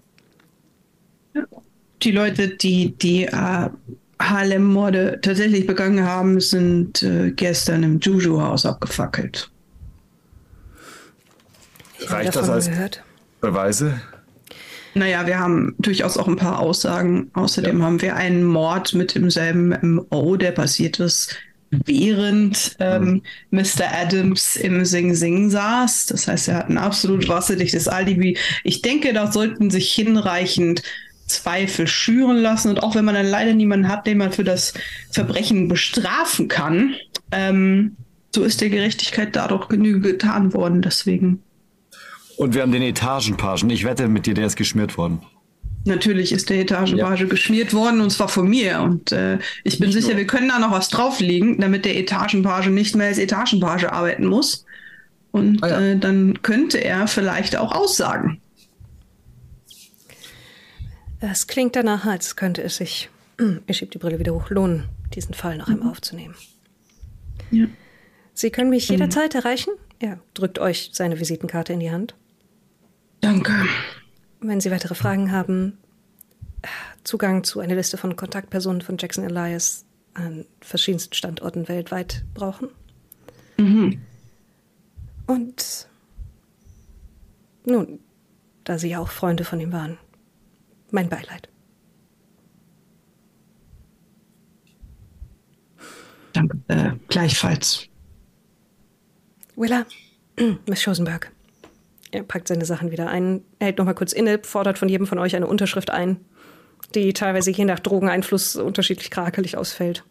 Die 2.02 2.12
Leute, 2.12 2.50
die 2.50 2.98
die 2.98 3.26
äh, 3.26 3.70
Harlem-Morde 4.20 5.20
tatsächlich 5.22 5.66
begangen 5.66 6.06
haben, 6.06 6.40
sind 6.40 7.04
äh, 7.04 7.32
gestern 7.32 7.84
im 7.84 8.00
Juju-Haus 8.00 8.66
abgefackelt. 8.66 9.52
Reicht 12.02 12.36
das 12.36 12.50
als 12.50 12.70
gehört. 12.70 13.04
Beweise? 13.40 14.02
Naja, 14.96 15.26
wir 15.26 15.40
haben 15.40 15.76
durchaus 15.80 16.18
auch 16.18 16.28
ein 16.28 16.36
paar 16.36 16.60
Aussagen. 16.60 17.32
Außerdem 17.34 17.82
haben 17.82 18.02
wir 18.02 18.16
einen 18.16 18.44
Mord 18.44 18.94
mit 18.94 19.16
demselben 19.16 19.76
MO, 19.82 20.36
der 20.36 20.52
passiert 20.52 21.00
ist, 21.00 21.36
während 21.86 22.76
ähm, 22.80 23.24
Mr. 23.50 23.92
Adams 23.92 24.56
im 24.56 24.86
Sing 24.86 25.16
Sing 25.16 25.50
saß. 25.50 26.08
Das 26.08 26.28
heißt, 26.28 26.48
er 26.50 26.56
hat 26.56 26.70
ein 26.70 26.78
absolut 26.78 27.28
wasserdichtes 27.28 27.88
Alibi. 27.88 28.38
Ich 28.64 28.82
denke, 28.82 29.14
da 29.14 29.32
sollten 29.32 29.72
sich 29.72 29.92
hinreichend 29.92 30.84
Zweifel 31.26 31.88
schüren 31.88 32.38
lassen. 32.38 32.70
Und 32.70 32.84
auch 32.84 32.96
wenn 32.96 33.06
man 33.06 33.16
dann 33.16 33.26
leider 33.26 33.54
niemanden 33.54 33.88
hat, 33.88 34.06
den 34.06 34.20
man 34.20 34.32
für 34.32 34.44
das 34.44 34.74
Verbrechen 35.10 35.68
bestrafen 35.68 36.48
kann, 36.48 36.96
ähm, 37.32 37.96
so 38.36 38.44
ist 38.44 38.62
der 38.62 38.70
Gerechtigkeit 38.70 39.36
dadurch 39.36 39.68
Genüge 39.70 40.02
getan 40.02 40.54
worden. 40.54 40.82
Deswegen 40.82 41.42
Und 42.38 42.54
wir 42.54 42.62
haben 42.62 42.72
den 42.72 42.82
Etagenpagen. 42.82 43.70
Ich 43.70 43.84
wette 43.86 44.08
mit 44.08 44.26
dir, 44.26 44.34
der 44.34 44.46
ist 44.48 44.56
geschmiert 44.56 44.98
worden. 44.98 45.22
Natürlich 45.86 46.32
ist 46.32 46.50
der 46.50 46.60
Etagenpage 46.62 47.28
geschmiert 47.28 47.74
worden 47.74 48.00
und 48.00 48.10
zwar 48.10 48.30
von 48.30 48.48
mir. 48.48 48.80
Und 48.82 49.12
äh, 49.12 49.38
ich 49.66 49.80
bin 49.80 49.90
Nicht 49.90 49.96
sicher, 49.98 50.10
nur. 50.14 50.18
wir 50.20 50.28
können 50.28 50.48
da 50.48 50.58
noch 50.60 50.72
was 50.72 50.88
drauflegen, 50.90 51.60
damit 51.60 51.84
der 51.86 51.98
Etagenpage 51.98 52.68
nicht 52.70 52.96
mehr 52.96 53.08
als 53.08 53.18
Etagenpage 53.18 53.86
arbeiten 53.86 54.26
muss. 54.28 54.66
Und 55.32 55.62
Ah 55.64 55.68
ja. 55.68 55.82
äh, 55.82 55.98
dann 55.98 56.42
könnte 56.42 56.78
er 56.78 57.08
vielleicht 57.08 57.58
auch 57.58 57.74
aussagen. 57.74 58.40
Es 61.20 61.48
klingt 61.48 61.76
danach, 61.76 62.06
als 62.06 62.36
könnte 62.36 62.62
es 62.64 62.78
sich, 62.78 63.10
ich 63.68 63.78
schiebe 63.78 63.92
die 63.92 63.98
Brille 63.98 64.20
wieder 64.20 64.34
hoch, 64.34 64.50
lohnen, 64.50 64.86
diesen 65.14 65.34
Fall 65.34 65.58
noch 65.58 65.68
einmal 65.68 65.90
aufzunehmen. 65.90 66.36
Ja. 67.52 67.66
Sie 68.34 68.50
können 68.50 68.70
mich 68.70 68.90
jederzeit 68.90 69.36
erreichen. 69.36 69.72
Er 70.00 70.20
drückt 70.34 70.60
euch 70.60 70.90
seine 70.94 71.20
Visitenkarte 71.20 71.74
in 71.74 71.80
die 71.80 71.92
Hand. 71.92 72.16
Danke. 73.24 73.54
Wenn 74.42 74.60
Sie 74.60 74.70
weitere 74.70 74.96
Fragen 74.96 75.32
haben, 75.32 75.78
Zugang 77.06 77.46
zu 77.46 77.62
einer 77.62 77.76
Liste 77.76 77.96
von 77.96 78.18
Kontaktpersonen 78.18 78.82
von 78.82 78.98
Jackson 78.98 79.24
Elias 79.24 79.86
an 80.14 80.46
verschiedensten 80.60 81.14
Standorten 81.14 81.70
weltweit 81.70 82.26
brauchen. 82.34 82.68
Und 85.26 85.88
nun, 87.66 88.00
da 88.66 88.78
Sie 88.78 88.90
ja 88.90 89.00
auch 89.00 89.08
Freunde 89.08 89.46
von 89.46 89.62
ihm 89.62 89.72
waren, 89.72 89.98
mein 90.92 91.08
Beileid. 91.08 91.48
Danke. 96.34 96.60
Äh, 96.68 96.92
gleichfalls. 97.08 97.88
Willa, 99.56 99.86
Miss 100.68 100.82
Schosenberg. 100.82 101.32
Er 102.14 102.22
packt 102.22 102.48
seine 102.48 102.64
Sachen 102.64 102.92
wieder 102.92 103.10
ein, 103.10 103.42
hält 103.60 103.80
nochmal 103.80 103.96
kurz 103.96 104.14
inne, 104.14 104.40
fordert 104.44 104.78
von 104.78 104.88
jedem 104.88 105.08
von 105.08 105.18
euch 105.18 105.36
eine 105.36 105.48
Unterschrift 105.48 105.90
ein, 105.90 106.18
die 106.94 107.12
teilweise 107.12 107.50
je 107.50 107.66
nach 107.66 107.80
Drogeneinfluss 107.80 108.56
unterschiedlich 108.56 109.10
krakelig 109.10 109.58
ausfällt. 109.58 110.04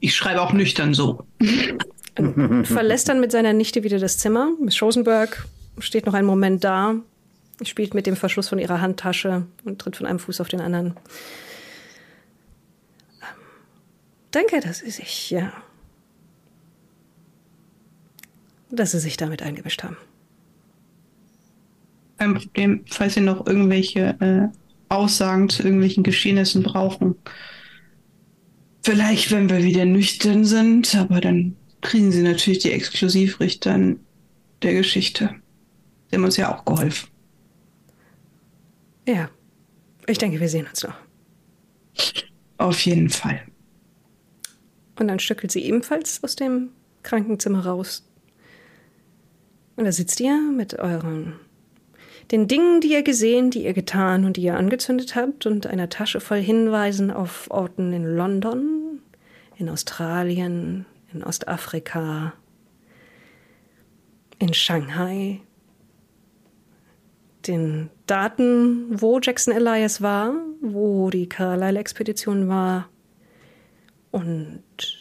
Ich 0.00 0.16
schreibe 0.16 0.40
auch 0.40 0.54
nüchtern 0.54 0.94
so. 0.94 1.26
Und 2.16 2.64
verlässt 2.64 3.10
dann 3.10 3.20
mit 3.20 3.32
seiner 3.32 3.52
Nichte 3.52 3.82
wieder 3.82 3.98
das 3.98 4.16
Zimmer. 4.16 4.48
Miss 4.58 4.74
Schosenberg 4.76 5.46
steht 5.78 6.06
noch 6.06 6.14
einen 6.14 6.26
Moment 6.26 6.64
da, 6.64 6.94
spielt 7.62 7.92
mit 7.92 8.06
dem 8.06 8.16
Verschluss 8.16 8.48
von 8.48 8.58
ihrer 8.58 8.80
Handtasche 8.80 9.46
und 9.64 9.78
tritt 9.78 9.96
von 9.96 10.06
einem 10.06 10.18
Fuß 10.18 10.40
auf 10.40 10.48
den 10.48 10.62
anderen. 10.62 10.96
Danke, 14.30 14.60
dass 14.60 14.78
Sie 14.78 14.90
sich, 14.90 15.30
ja, 15.30 15.52
dass 18.70 18.92
Sie 18.92 19.00
sich 19.00 19.18
damit 19.18 19.42
eingemischt 19.42 19.82
haben. 19.82 19.98
Kein 22.20 22.34
Problem, 22.34 22.84
falls 22.86 23.14
Sie 23.14 23.22
noch 23.22 23.46
irgendwelche 23.46 24.14
äh, 24.20 24.48
Aussagen 24.90 25.48
zu 25.48 25.62
irgendwelchen 25.62 26.02
Geschehnissen 26.02 26.62
brauchen. 26.62 27.14
Vielleicht, 28.82 29.30
wenn 29.30 29.48
wir 29.48 29.62
wieder 29.62 29.86
nüchtern 29.86 30.44
sind, 30.44 30.94
aber 30.96 31.22
dann 31.22 31.56
kriegen 31.80 32.12
Sie 32.12 32.20
natürlich 32.20 32.58
die 32.58 32.72
Exklusivrichter 32.72 33.94
der 34.60 34.74
Geschichte. 34.74 35.34
Sie 36.10 36.16
haben 36.16 36.24
uns 36.24 36.36
ja 36.36 36.54
auch 36.54 36.66
geholfen. 36.66 37.08
Ja, 39.08 39.30
ich 40.06 40.18
denke, 40.18 40.40
wir 40.40 40.48
sehen 40.50 40.66
uns 40.66 40.82
noch. 40.82 40.98
Auf 42.58 42.84
jeden 42.84 43.08
Fall. 43.08 43.40
Und 44.98 45.08
dann 45.08 45.20
stückelt 45.20 45.52
sie 45.52 45.64
ebenfalls 45.64 46.22
aus 46.22 46.36
dem 46.36 46.68
Krankenzimmer 47.02 47.64
raus. 47.64 48.06
Und 49.76 49.86
da 49.86 49.92
sitzt 49.92 50.20
ihr 50.20 50.38
mit 50.54 50.78
euren 50.78 51.32
den 52.30 52.46
Dingen, 52.46 52.80
die 52.80 52.92
ihr 52.92 53.02
gesehen, 53.02 53.50
die 53.50 53.64
ihr 53.64 53.72
getan 53.72 54.24
und 54.24 54.36
die 54.36 54.42
ihr 54.42 54.56
angezündet 54.56 55.16
habt 55.16 55.46
und 55.46 55.66
einer 55.66 55.88
Tasche 55.88 56.20
voll 56.20 56.40
Hinweisen 56.40 57.10
auf 57.10 57.50
Orten 57.50 57.92
in 57.92 58.04
London, 58.04 59.00
in 59.56 59.68
Australien, 59.68 60.86
in 61.12 61.24
Ostafrika, 61.24 62.32
in 64.38 64.54
Shanghai, 64.54 65.40
den 67.46 67.90
Daten, 68.06 69.00
wo 69.00 69.18
Jackson 69.18 69.54
Elias 69.54 70.00
war, 70.00 70.34
wo 70.60 71.10
die 71.10 71.28
Carlisle-Expedition 71.28 72.48
war 72.48 72.88
und 74.10 74.99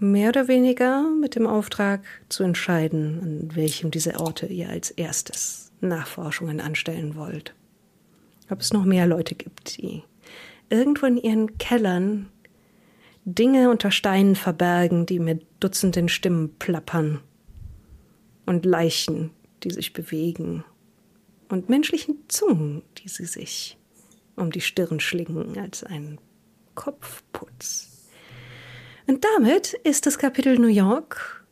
mehr 0.00 0.30
oder 0.30 0.48
weniger 0.48 1.08
mit 1.08 1.34
dem 1.34 1.46
Auftrag 1.46 2.02
zu 2.28 2.42
entscheiden, 2.42 3.20
an 3.22 3.56
welchem 3.56 3.90
dieser 3.90 4.20
Orte 4.20 4.46
ihr 4.46 4.68
als 4.68 4.90
erstes 4.90 5.72
Nachforschungen 5.80 6.60
anstellen 6.60 7.14
wollt. 7.16 7.54
Ob 8.50 8.60
es 8.60 8.72
noch 8.72 8.84
mehr 8.84 9.06
Leute 9.06 9.34
gibt, 9.34 9.76
die 9.76 10.02
irgendwo 10.68 11.06
in 11.06 11.16
ihren 11.16 11.58
Kellern 11.58 12.28
Dinge 13.24 13.70
unter 13.70 13.90
Steinen 13.90 14.34
verbergen, 14.34 15.06
die 15.06 15.18
mit 15.18 15.46
Dutzenden 15.60 16.08
Stimmen 16.08 16.56
plappern 16.58 17.20
und 18.46 18.64
Leichen, 18.64 19.30
die 19.62 19.70
sich 19.70 19.92
bewegen 19.92 20.64
und 21.48 21.68
menschlichen 21.68 22.16
Zungen, 22.28 22.82
die 22.98 23.08
sie 23.08 23.26
sich 23.26 23.76
um 24.36 24.50
die 24.50 24.62
Stirn 24.62 25.00
schlingen 25.00 25.58
als 25.58 25.84
ein 25.84 26.18
Kopfputz. 26.74 27.89
Und 29.10 29.24
damit 29.24 29.72
ist 29.82 30.06
das 30.06 30.18
Kapitel 30.18 30.56
New 30.56 30.68
York 30.68 31.44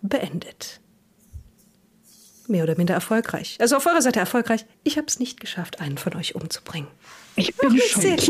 beendet. 0.00 0.80
Mehr 2.46 2.62
oder 2.64 2.74
minder 2.74 2.94
erfolgreich. 2.94 3.58
Also 3.60 3.76
auf 3.76 3.84
eurer 3.84 4.00
Seite 4.00 4.18
erfolgreich. 4.18 4.64
Ich 4.82 4.96
habe 4.96 5.06
es 5.08 5.20
nicht 5.20 5.40
geschafft, 5.40 5.82
einen 5.82 5.98
von 5.98 6.16
euch 6.16 6.36
umzubringen. 6.36 6.88
Ich 7.36 7.54
bin 7.54 7.78
schockiert. 7.78 8.26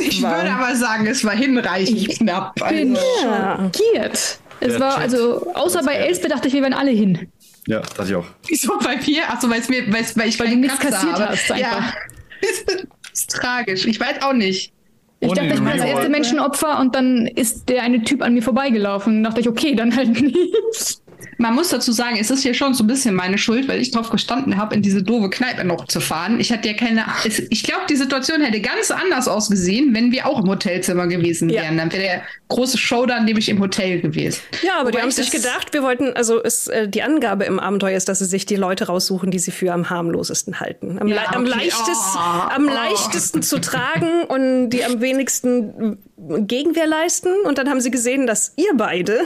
Ich 0.00 0.20
würde 0.20 0.50
aber 0.50 0.74
sagen, 0.74 1.06
es 1.06 1.24
war 1.24 1.36
hinreichend 1.36 1.96
ich 1.96 2.18
knapp. 2.18 2.60
Also. 2.60 2.74
bin 2.74 2.96
schockiert. 2.96 4.40
Es 4.58 4.80
war, 4.80 4.98
also, 4.98 5.54
außer 5.54 5.84
bei 5.84 5.94
Elsbeth 5.94 6.32
dachte 6.32 6.48
ich, 6.48 6.54
wir 6.54 6.62
wären 6.62 6.74
alle 6.74 6.90
hin. 6.90 7.30
Ja, 7.68 7.82
dachte 7.82 8.06
ich 8.06 8.14
auch. 8.16 8.26
Wieso 8.48 8.76
bei 8.80 8.96
mir? 8.96 9.30
Achso, 9.30 9.48
weil, 9.48 9.62
mir, 9.68 9.92
weil, 9.92 10.04
weil 10.16 10.28
ich 10.28 10.40
weil 10.40 10.50
du 10.50 10.56
nichts 10.56 10.80
kassiert 10.80 11.12
habe. 11.12 11.28
hast. 11.28 11.52
Einfach. 11.52 11.60
Ja. 11.60 11.94
Das 13.12 13.20
ist 13.20 13.30
tragisch. 13.30 13.86
Ich 13.86 14.00
weiß 14.00 14.22
auch 14.22 14.32
nicht. 14.32 14.72
Ich 15.20 15.32
dachte, 15.32 15.48
ich 15.48 15.54
bin 15.54 15.66
das 15.66 15.84
erste 15.84 16.08
Menschenopfer 16.08 16.80
und 16.80 16.94
dann 16.94 17.26
ist 17.26 17.68
der 17.68 17.82
eine 17.82 18.02
Typ 18.02 18.22
an 18.22 18.32
mir 18.32 18.42
vorbeigelaufen. 18.42 19.18
Und 19.18 19.24
dachte 19.24 19.40
ich, 19.40 19.48
okay, 19.48 19.74
dann 19.74 19.94
halt 19.94 20.08
nicht. 20.20 21.02
Man 21.38 21.54
muss 21.54 21.68
dazu 21.68 21.92
sagen, 21.92 22.16
es 22.20 22.30
ist 22.30 22.42
hier 22.42 22.54
schon 22.54 22.74
so 22.74 22.84
ein 22.84 22.86
bisschen 22.86 23.14
meine 23.14 23.38
Schuld, 23.38 23.68
weil 23.68 23.80
ich 23.80 23.90
drauf 23.90 24.10
gestanden 24.10 24.56
habe, 24.56 24.74
in 24.74 24.82
diese 24.82 25.02
doofe 25.02 25.30
Kneipe 25.30 25.64
noch 25.64 25.86
zu 25.86 26.00
fahren. 26.00 26.40
Ich 26.40 26.52
hatte 26.52 26.68
ja 26.68 26.74
keine. 26.74 27.04
Ich 27.50 27.62
glaube, 27.64 27.82
die 27.88 27.96
Situation 27.96 28.40
hätte 28.40 28.60
ganz 28.60 28.90
anders 28.90 29.28
ausgesehen, 29.28 29.94
wenn 29.94 30.12
wir 30.12 30.26
auch 30.26 30.42
im 30.42 30.48
Hotelzimmer 30.48 31.06
gewesen 31.06 31.50
wären. 31.50 31.76
Ja. 31.76 31.84
Dann 31.84 31.92
wäre 31.92 32.02
der 32.02 32.22
große 32.48 32.78
Showdown 32.78 33.24
nämlich 33.24 33.48
im 33.48 33.60
Hotel 33.60 34.00
gewesen. 34.00 34.40
Ja, 34.62 34.74
aber 34.74 34.88
Wobei 34.88 34.98
die 34.98 35.02
haben 35.02 35.10
sich 35.10 35.30
gedacht, 35.30 35.72
wir 35.72 35.82
wollten, 35.82 36.12
also 36.14 36.40
ist, 36.40 36.68
äh, 36.68 36.88
die 36.88 37.02
Angabe 37.02 37.44
im 37.44 37.58
Abenteuer 37.58 37.96
ist, 37.96 38.08
dass 38.08 38.18
sie 38.18 38.26
sich 38.26 38.46
die 38.46 38.56
Leute 38.56 38.86
raussuchen, 38.86 39.30
die 39.30 39.38
sie 39.38 39.50
für 39.50 39.72
am 39.72 39.88
harmlosesten 39.88 40.60
halten. 40.60 40.98
Am, 41.00 41.08
ja, 41.08 41.22
okay. 41.26 41.36
am, 41.36 41.44
leichtest, 41.44 42.16
oh. 42.16 42.18
am 42.18 42.64
leichtesten 42.66 43.42
zu 43.42 43.60
tragen 43.60 44.24
und 44.28 44.70
die 44.70 44.84
am 44.84 45.00
wenigsten 45.00 45.98
Gegenwehr 46.16 46.86
leisten. 46.86 47.28
Und 47.44 47.58
dann 47.58 47.68
haben 47.68 47.80
sie 47.80 47.90
gesehen, 47.90 48.26
dass 48.26 48.52
ihr 48.56 48.72
beide 48.76 49.20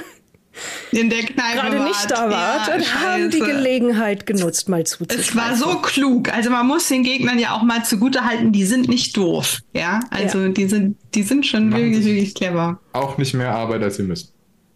in 0.92 1.10
der 1.10 1.20
Kneipe 1.20 1.60
gerade 1.60 1.84
nicht 1.84 2.10
da 2.10 2.30
wart 2.30 2.68
ja, 2.68 2.74
und 2.74 2.94
haben 2.94 3.30
die 3.30 3.40
Gelegenheit 3.40 4.26
genutzt, 4.26 4.68
mal 4.68 4.84
zuzuschauen. 4.84 5.20
Es 5.20 5.36
war 5.36 5.56
so 5.56 5.78
klug. 5.78 6.32
Also 6.32 6.50
man 6.50 6.66
muss 6.66 6.88
den 6.88 7.02
Gegnern 7.02 7.38
ja 7.38 7.54
auch 7.54 7.62
mal 7.62 7.84
zugute 7.84 8.24
halten, 8.24 8.52
die 8.52 8.64
sind 8.64 8.88
nicht 8.88 9.16
doof. 9.16 9.60
Ja, 9.72 10.00
also 10.10 10.40
ja. 10.40 10.48
die 10.48 10.66
sind, 10.66 10.96
die 11.14 11.22
sind 11.22 11.46
schon 11.46 11.70
Machen 11.70 11.82
wirklich, 11.82 12.04
wirklich 12.04 12.34
clever. 12.34 12.80
Auch 12.92 13.18
nicht 13.18 13.34
mehr 13.34 13.54
Arbeit, 13.54 13.82
als 13.82 13.96
sie 13.96 14.02
müssen. 14.02 14.33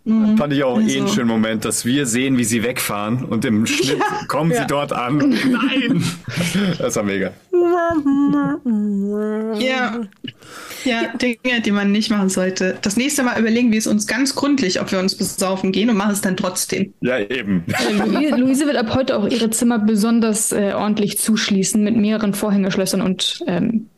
Mhm. 0.08 0.38
Fand 0.38 0.52
ich 0.54 0.64
auch 0.64 0.78
also. 0.78 0.88
eh 0.88 0.98
einen 0.98 1.08
schönen 1.08 1.28
Moment, 1.28 1.64
dass 1.64 1.84
wir 1.84 2.06
sehen, 2.06 2.38
wie 2.38 2.44
sie 2.44 2.62
wegfahren 2.62 3.24
und 3.24 3.44
im 3.44 3.66
Schnitt 3.66 3.98
ja. 3.98 4.26
kommen 4.26 4.52
sie 4.52 4.66
dort 4.66 4.92
an. 4.92 5.18
Nein! 5.18 6.02
Das 6.78 6.96
war 6.96 7.02
mega. 7.02 7.32
Ja. 9.58 10.00
Ja, 10.84 11.02
Dinge, 11.20 11.60
die 11.64 11.70
man 11.72 11.92
nicht 11.92 12.10
machen 12.10 12.28
sollte. 12.28 12.78
Das 12.80 12.96
nächste 12.96 13.22
Mal 13.22 13.38
überlegen 13.38 13.72
wir 13.72 13.78
es 13.78 13.86
uns 13.86 14.06
ganz 14.06 14.34
gründlich, 14.34 14.80
ob 14.80 14.92
wir 14.92 14.98
uns 14.98 15.16
besaufen 15.16 15.72
gehen 15.72 15.90
und 15.90 15.96
machen 15.96 16.12
es 16.12 16.20
dann 16.20 16.36
trotzdem. 16.36 16.94
Ja, 17.00 17.18
eben. 17.18 17.64
Luise 18.36 18.66
wird 18.66 18.76
ab 18.76 18.94
heute 18.94 19.18
auch 19.18 19.28
ihre 19.28 19.50
Zimmer 19.50 19.78
besonders 19.78 20.52
äh, 20.52 20.72
ordentlich 20.74 21.18
zuschließen 21.18 21.82
mit 21.82 21.96
mehreren 21.96 22.32
Vorhängeschlössern 22.32 23.02
und 23.02 23.40
ähm, 23.46 23.88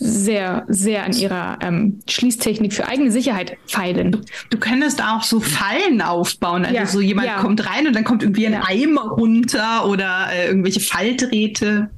sehr, 0.00 0.64
sehr 0.68 1.04
an 1.04 1.12
ihrer 1.12 1.58
ähm, 1.60 2.00
Schließtechnik 2.08 2.72
für 2.72 2.88
eigene 2.88 3.12
Sicherheit 3.12 3.58
feilen. 3.66 4.12
Du, 4.12 4.20
du 4.48 4.58
könntest 4.58 5.02
auch 5.02 5.22
so 5.22 5.40
Fallen 5.40 6.00
aufbauen. 6.00 6.64
Also 6.64 6.74
ja, 6.74 6.86
so 6.86 7.00
jemand 7.00 7.28
ja. 7.28 7.40
kommt 7.40 7.66
rein 7.68 7.86
und 7.86 7.94
dann 7.94 8.04
kommt 8.04 8.22
irgendwie 8.22 8.46
ein 8.46 8.54
Eimer 8.54 9.08
runter 9.10 9.86
oder 9.86 10.28
äh, 10.32 10.46
irgendwelche 10.46 10.80
Falldrähte. 10.80 11.90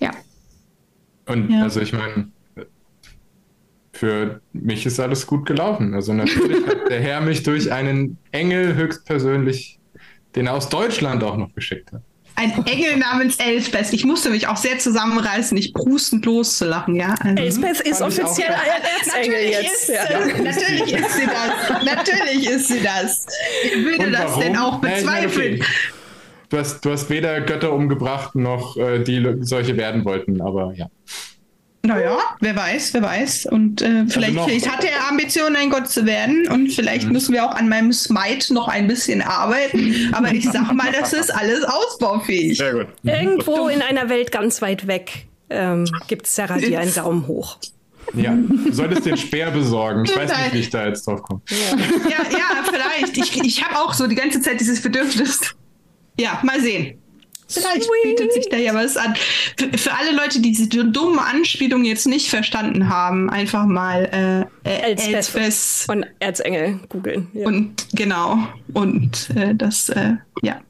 Ja. 0.00 0.12
Und 1.26 1.50
ja. 1.50 1.62
also 1.62 1.80
ich 1.80 1.92
meine, 1.92 2.28
für 3.92 4.40
mich 4.54 4.86
ist 4.86 4.98
alles 4.98 5.26
gut 5.26 5.44
gelaufen. 5.44 5.92
Also 5.92 6.14
natürlich 6.14 6.66
hat 6.66 6.88
der 6.88 7.00
Herr 7.00 7.20
mich 7.20 7.42
durch 7.42 7.70
einen 7.70 8.16
Engel 8.32 8.74
höchstpersönlich, 8.74 9.78
den 10.34 10.46
er 10.46 10.54
aus 10.54 10.70
Deutschland 10.70 11.22
auch 11.22 11.36
noch 11.36 11.54
geschickt 11.54 11.92
hat. 11.92 12.02
Ein 12.38 12.66
Engel 12.66 12.98
namens 12.98 13.36
Elspeth. 13.36 13.92
Ich 13.92 14.04
musste 14.04 14.28
mich 14.28 14.46
auch 14.46 14.58
sehr 14.58 14.78
zusammenreißen, 14.78 15.54
nicht 15.54 15.74
prustend 15.74 16.26
loszulachen, 16.26 16.94
ja. 16.94 17.14
Also, 17.20 17.42
Elspeth 17.42 17.80
ist 17.80 18.02
offiziell 18.02 18.50
ein 18.50 18.82
Erzengel 19.00 19.40
jetzt. 19.40 19.88
Ist, 19.88 19.88
ja. 19.88 20.42
Natürlich 20.42 20.92
ist 20.92 21.14
sie 21.14 21.26
das. 21.26 21.84
Natürlich 21.84 22.50
ist 22.50 22.68
sie 22.68 22.82
das. 22.82 23.26
Ich 23.64 23.84
würde 23.84 24.10
das 24.10 24.38
denn 24.38 24.56
auch 24.56 24.80
bezweifeln. 24.80 25.60
okay. 25.60 25.64
Du 26.48 26.58
hast, 26.58 26.84
du 26.84 26.92
hast 26.92 27.10
weder 27.10 27.40
Götter 27.40 27.72
umgebracht 27.72 28.34
noch 28.36 28.76
äh, 28.76 29.02
die 29.02 29.36
solche 29.40 29.76
werden 29.76 30.04
wollten, 30.04 30.40
aber 30.40 30.72
ja. 30.74 30.86
Naja, 31.86 32.18
wer 32.40 32.56
weiß, 32.56 32.94
wer 32.94 33.02
weiß. 33.02 33.46
Und 33.46 33.82
äh, 33.82 34.06
vielleicht, 34.08 34.36
also 34.36 34.48
vielleicht 34.48 34.70
hat 34.70 34.84
er 34.84 35.08
Ambitionen, 35.08 35.56
ein 35.56 35.70
Gott 35.70 35.88
zu 35.88 36.04
werden. 36.06 36.48
Und 36.48 36.70
vielleicht 36.72 37.06
mhm. 37.06 37.12
müssen 37.12 37.32
wir 37.32 37.44
auch 37.44 37.54
an 37.54 37.68
meinem 37.68 37.92
Smite 37.92 38.52
noch 38.52 38.68
ein 38.68 38.86
bisschen 38.86 39.22
arbeiten. 39.22 40.12
Aber 40.12 40.32
ich 40.32 40.44
sag 40.50 40.72
mal, 40.72 40.92
das 40.92 41.12
ist 41.12 41.34
alles 41.34 41.64
ausbaufähig. 41.64 42.58
Sehr 42.58 42.72
gut. 42.72 42.86
Irgendwo 43.02 43.68
in 43.68 43.82
einer 43.82 44.08
Welt 44.08 44.32
ganz 44.32 44.60
weit 44.62 44.86
weg 44.86 45.26
ähm, 45.50 45.84
gibt 46.08 46.26
Sarah 46.26 46.58
dir 46.58 46.80
einen 46.80 46.94
Daumen 46.94 47.26
hoch. 47.26 47.58
Ja, 48.14 48.36
du 48.36 48.72
solltest 48.72 49.04
den 49.04 49.16
Speer 49.16 49.50
besorgen. 49.50 50.04
Ich 50.04 50.16
weiß 50.16 50.30
nicht, 50.30 50.54
wie 50.54 50.58
ich 50.60 50.70
da 50.70 50.86
jetzt 50.86 51.06
drauf 51.06 51.22
komme. 51.22 51.40
Ja, 51.48 51.76
ja, 52.08 52.38
ja 52.38 52.64
vielleicht. 52.64 53.16
Ich, 53.16 53.42
ich 53.42 53.64
habe 53.64 53.78
auch 53.80 53.92
so 53.92 54.06
die 54.06 54.14
ganze 54.14 54.40
Zeit 54.40 54.60
dieses 54.60 54.80
Bedürfnis. 54.80 55.54
Ja, 56.18 56.40
mal 56.42 56.60
sehen. 56.60 56.98
Vielleicht 57.48 57.84
Sweet. 57.84 58.02
bietet 58.02 58.32
sich 58.32 58.48
da 58.48 58.56
ja 58.56 58.74
was 58.74 58.96
an. 58.96 59.14
Für, 59.56 59.78
für, 59.78 59.92
alle 59.92 60.16
Leute, 60.16 60.40
die 60.40 60.52
diese 60.52 60.84
dumme 60.84 61.22
Anspielung 61.24 61.84
jetzt 61.84 62.06
nicht 62.06 62.28
verstanden 62.28 62.88
haben, 62.88 63.30
einfach 63.30 63.66
mal 63.66 64.48
äh, 64.64 64.68
äh 64.68 64.94
Elspeth 64.94 65.86
und 65.88 66.06
Erzengel 66.18 66.80
googeln. 66.88 67.28
Ja. 67.32 67.46
Und 67.46 67.86
genau. 67.92 68.48
Und 68.72 69.30
äh, 69.36 69.54
das, 69.54 69.88
äh, 69.90 70.14
ja. 70.42 70.60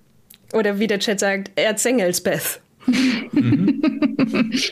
Oder 0.53 0.79
wie 0.79 0.87
der 0.87 0.99
Chat 0.99 1.21
sagt, 1.21 1.51
Erzengelsbeth. 1.57 2.61
mhm. 2.87 4.53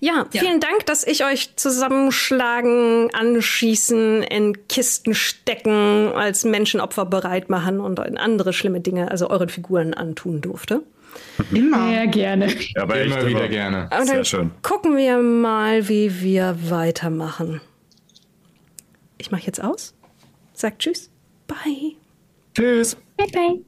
Ja, 0.00 0.26
Ja. 0.32 0.42
vielen 0.42 0.60
Dank, 0.60 0.84
dass 0.86 1.06
ich 1.06 1.24
euch 1.24 1.56
zusammenschlagen, 1.56 3.08
anschießen, 3.14 4.22
in 4.22 4.68
Kisten 4.68 5.14
stecken, 5.14 6.12
als 6.14 6.44
Menschenopfer 6.44 7.06
bereit 7.06 7.48
machen 7.48 7.80
und 7.80 7.98
andere 7.98 8.52
schlimme 8.52 8.80
Dinge, 8.80 9.10
also 9.10 9.30
euren 9.30 9.48
Figuren 9.48 9.94
antun 9.94 10.42
durfte. 10.42 10.82
Immer. 11.52 11.88
Sehr 11.88 12.06
gerne. 12.06 12.48
Aber 12.76 13.00
Immer 13.00 13.18
echt, 13.18 13.26
wieder 13.26 13.48
gerne. 13.48 13.88
Und 13.98 14.06
Sehr 14.06 14.24
schön. 14.24 14.50
gucken 14.62 14.96
wir 14.96 15.18
mal, 15.18 15.88
wie 15.88 16.20
wir 16.22 16.56
weitermachen. 16.70 17.60
Ich 19.18 19.30
mache 19.30 19.42
jetzt 19.46 19.62
aus. 19.62 19.94
Sagt 20.52 20.80
Tschüss. 20.80 21.10
Bye. 21.46 21.96
Tschüss. 22.54 22.96
Bye, 23.16 23.26
bye. 23.32 23.64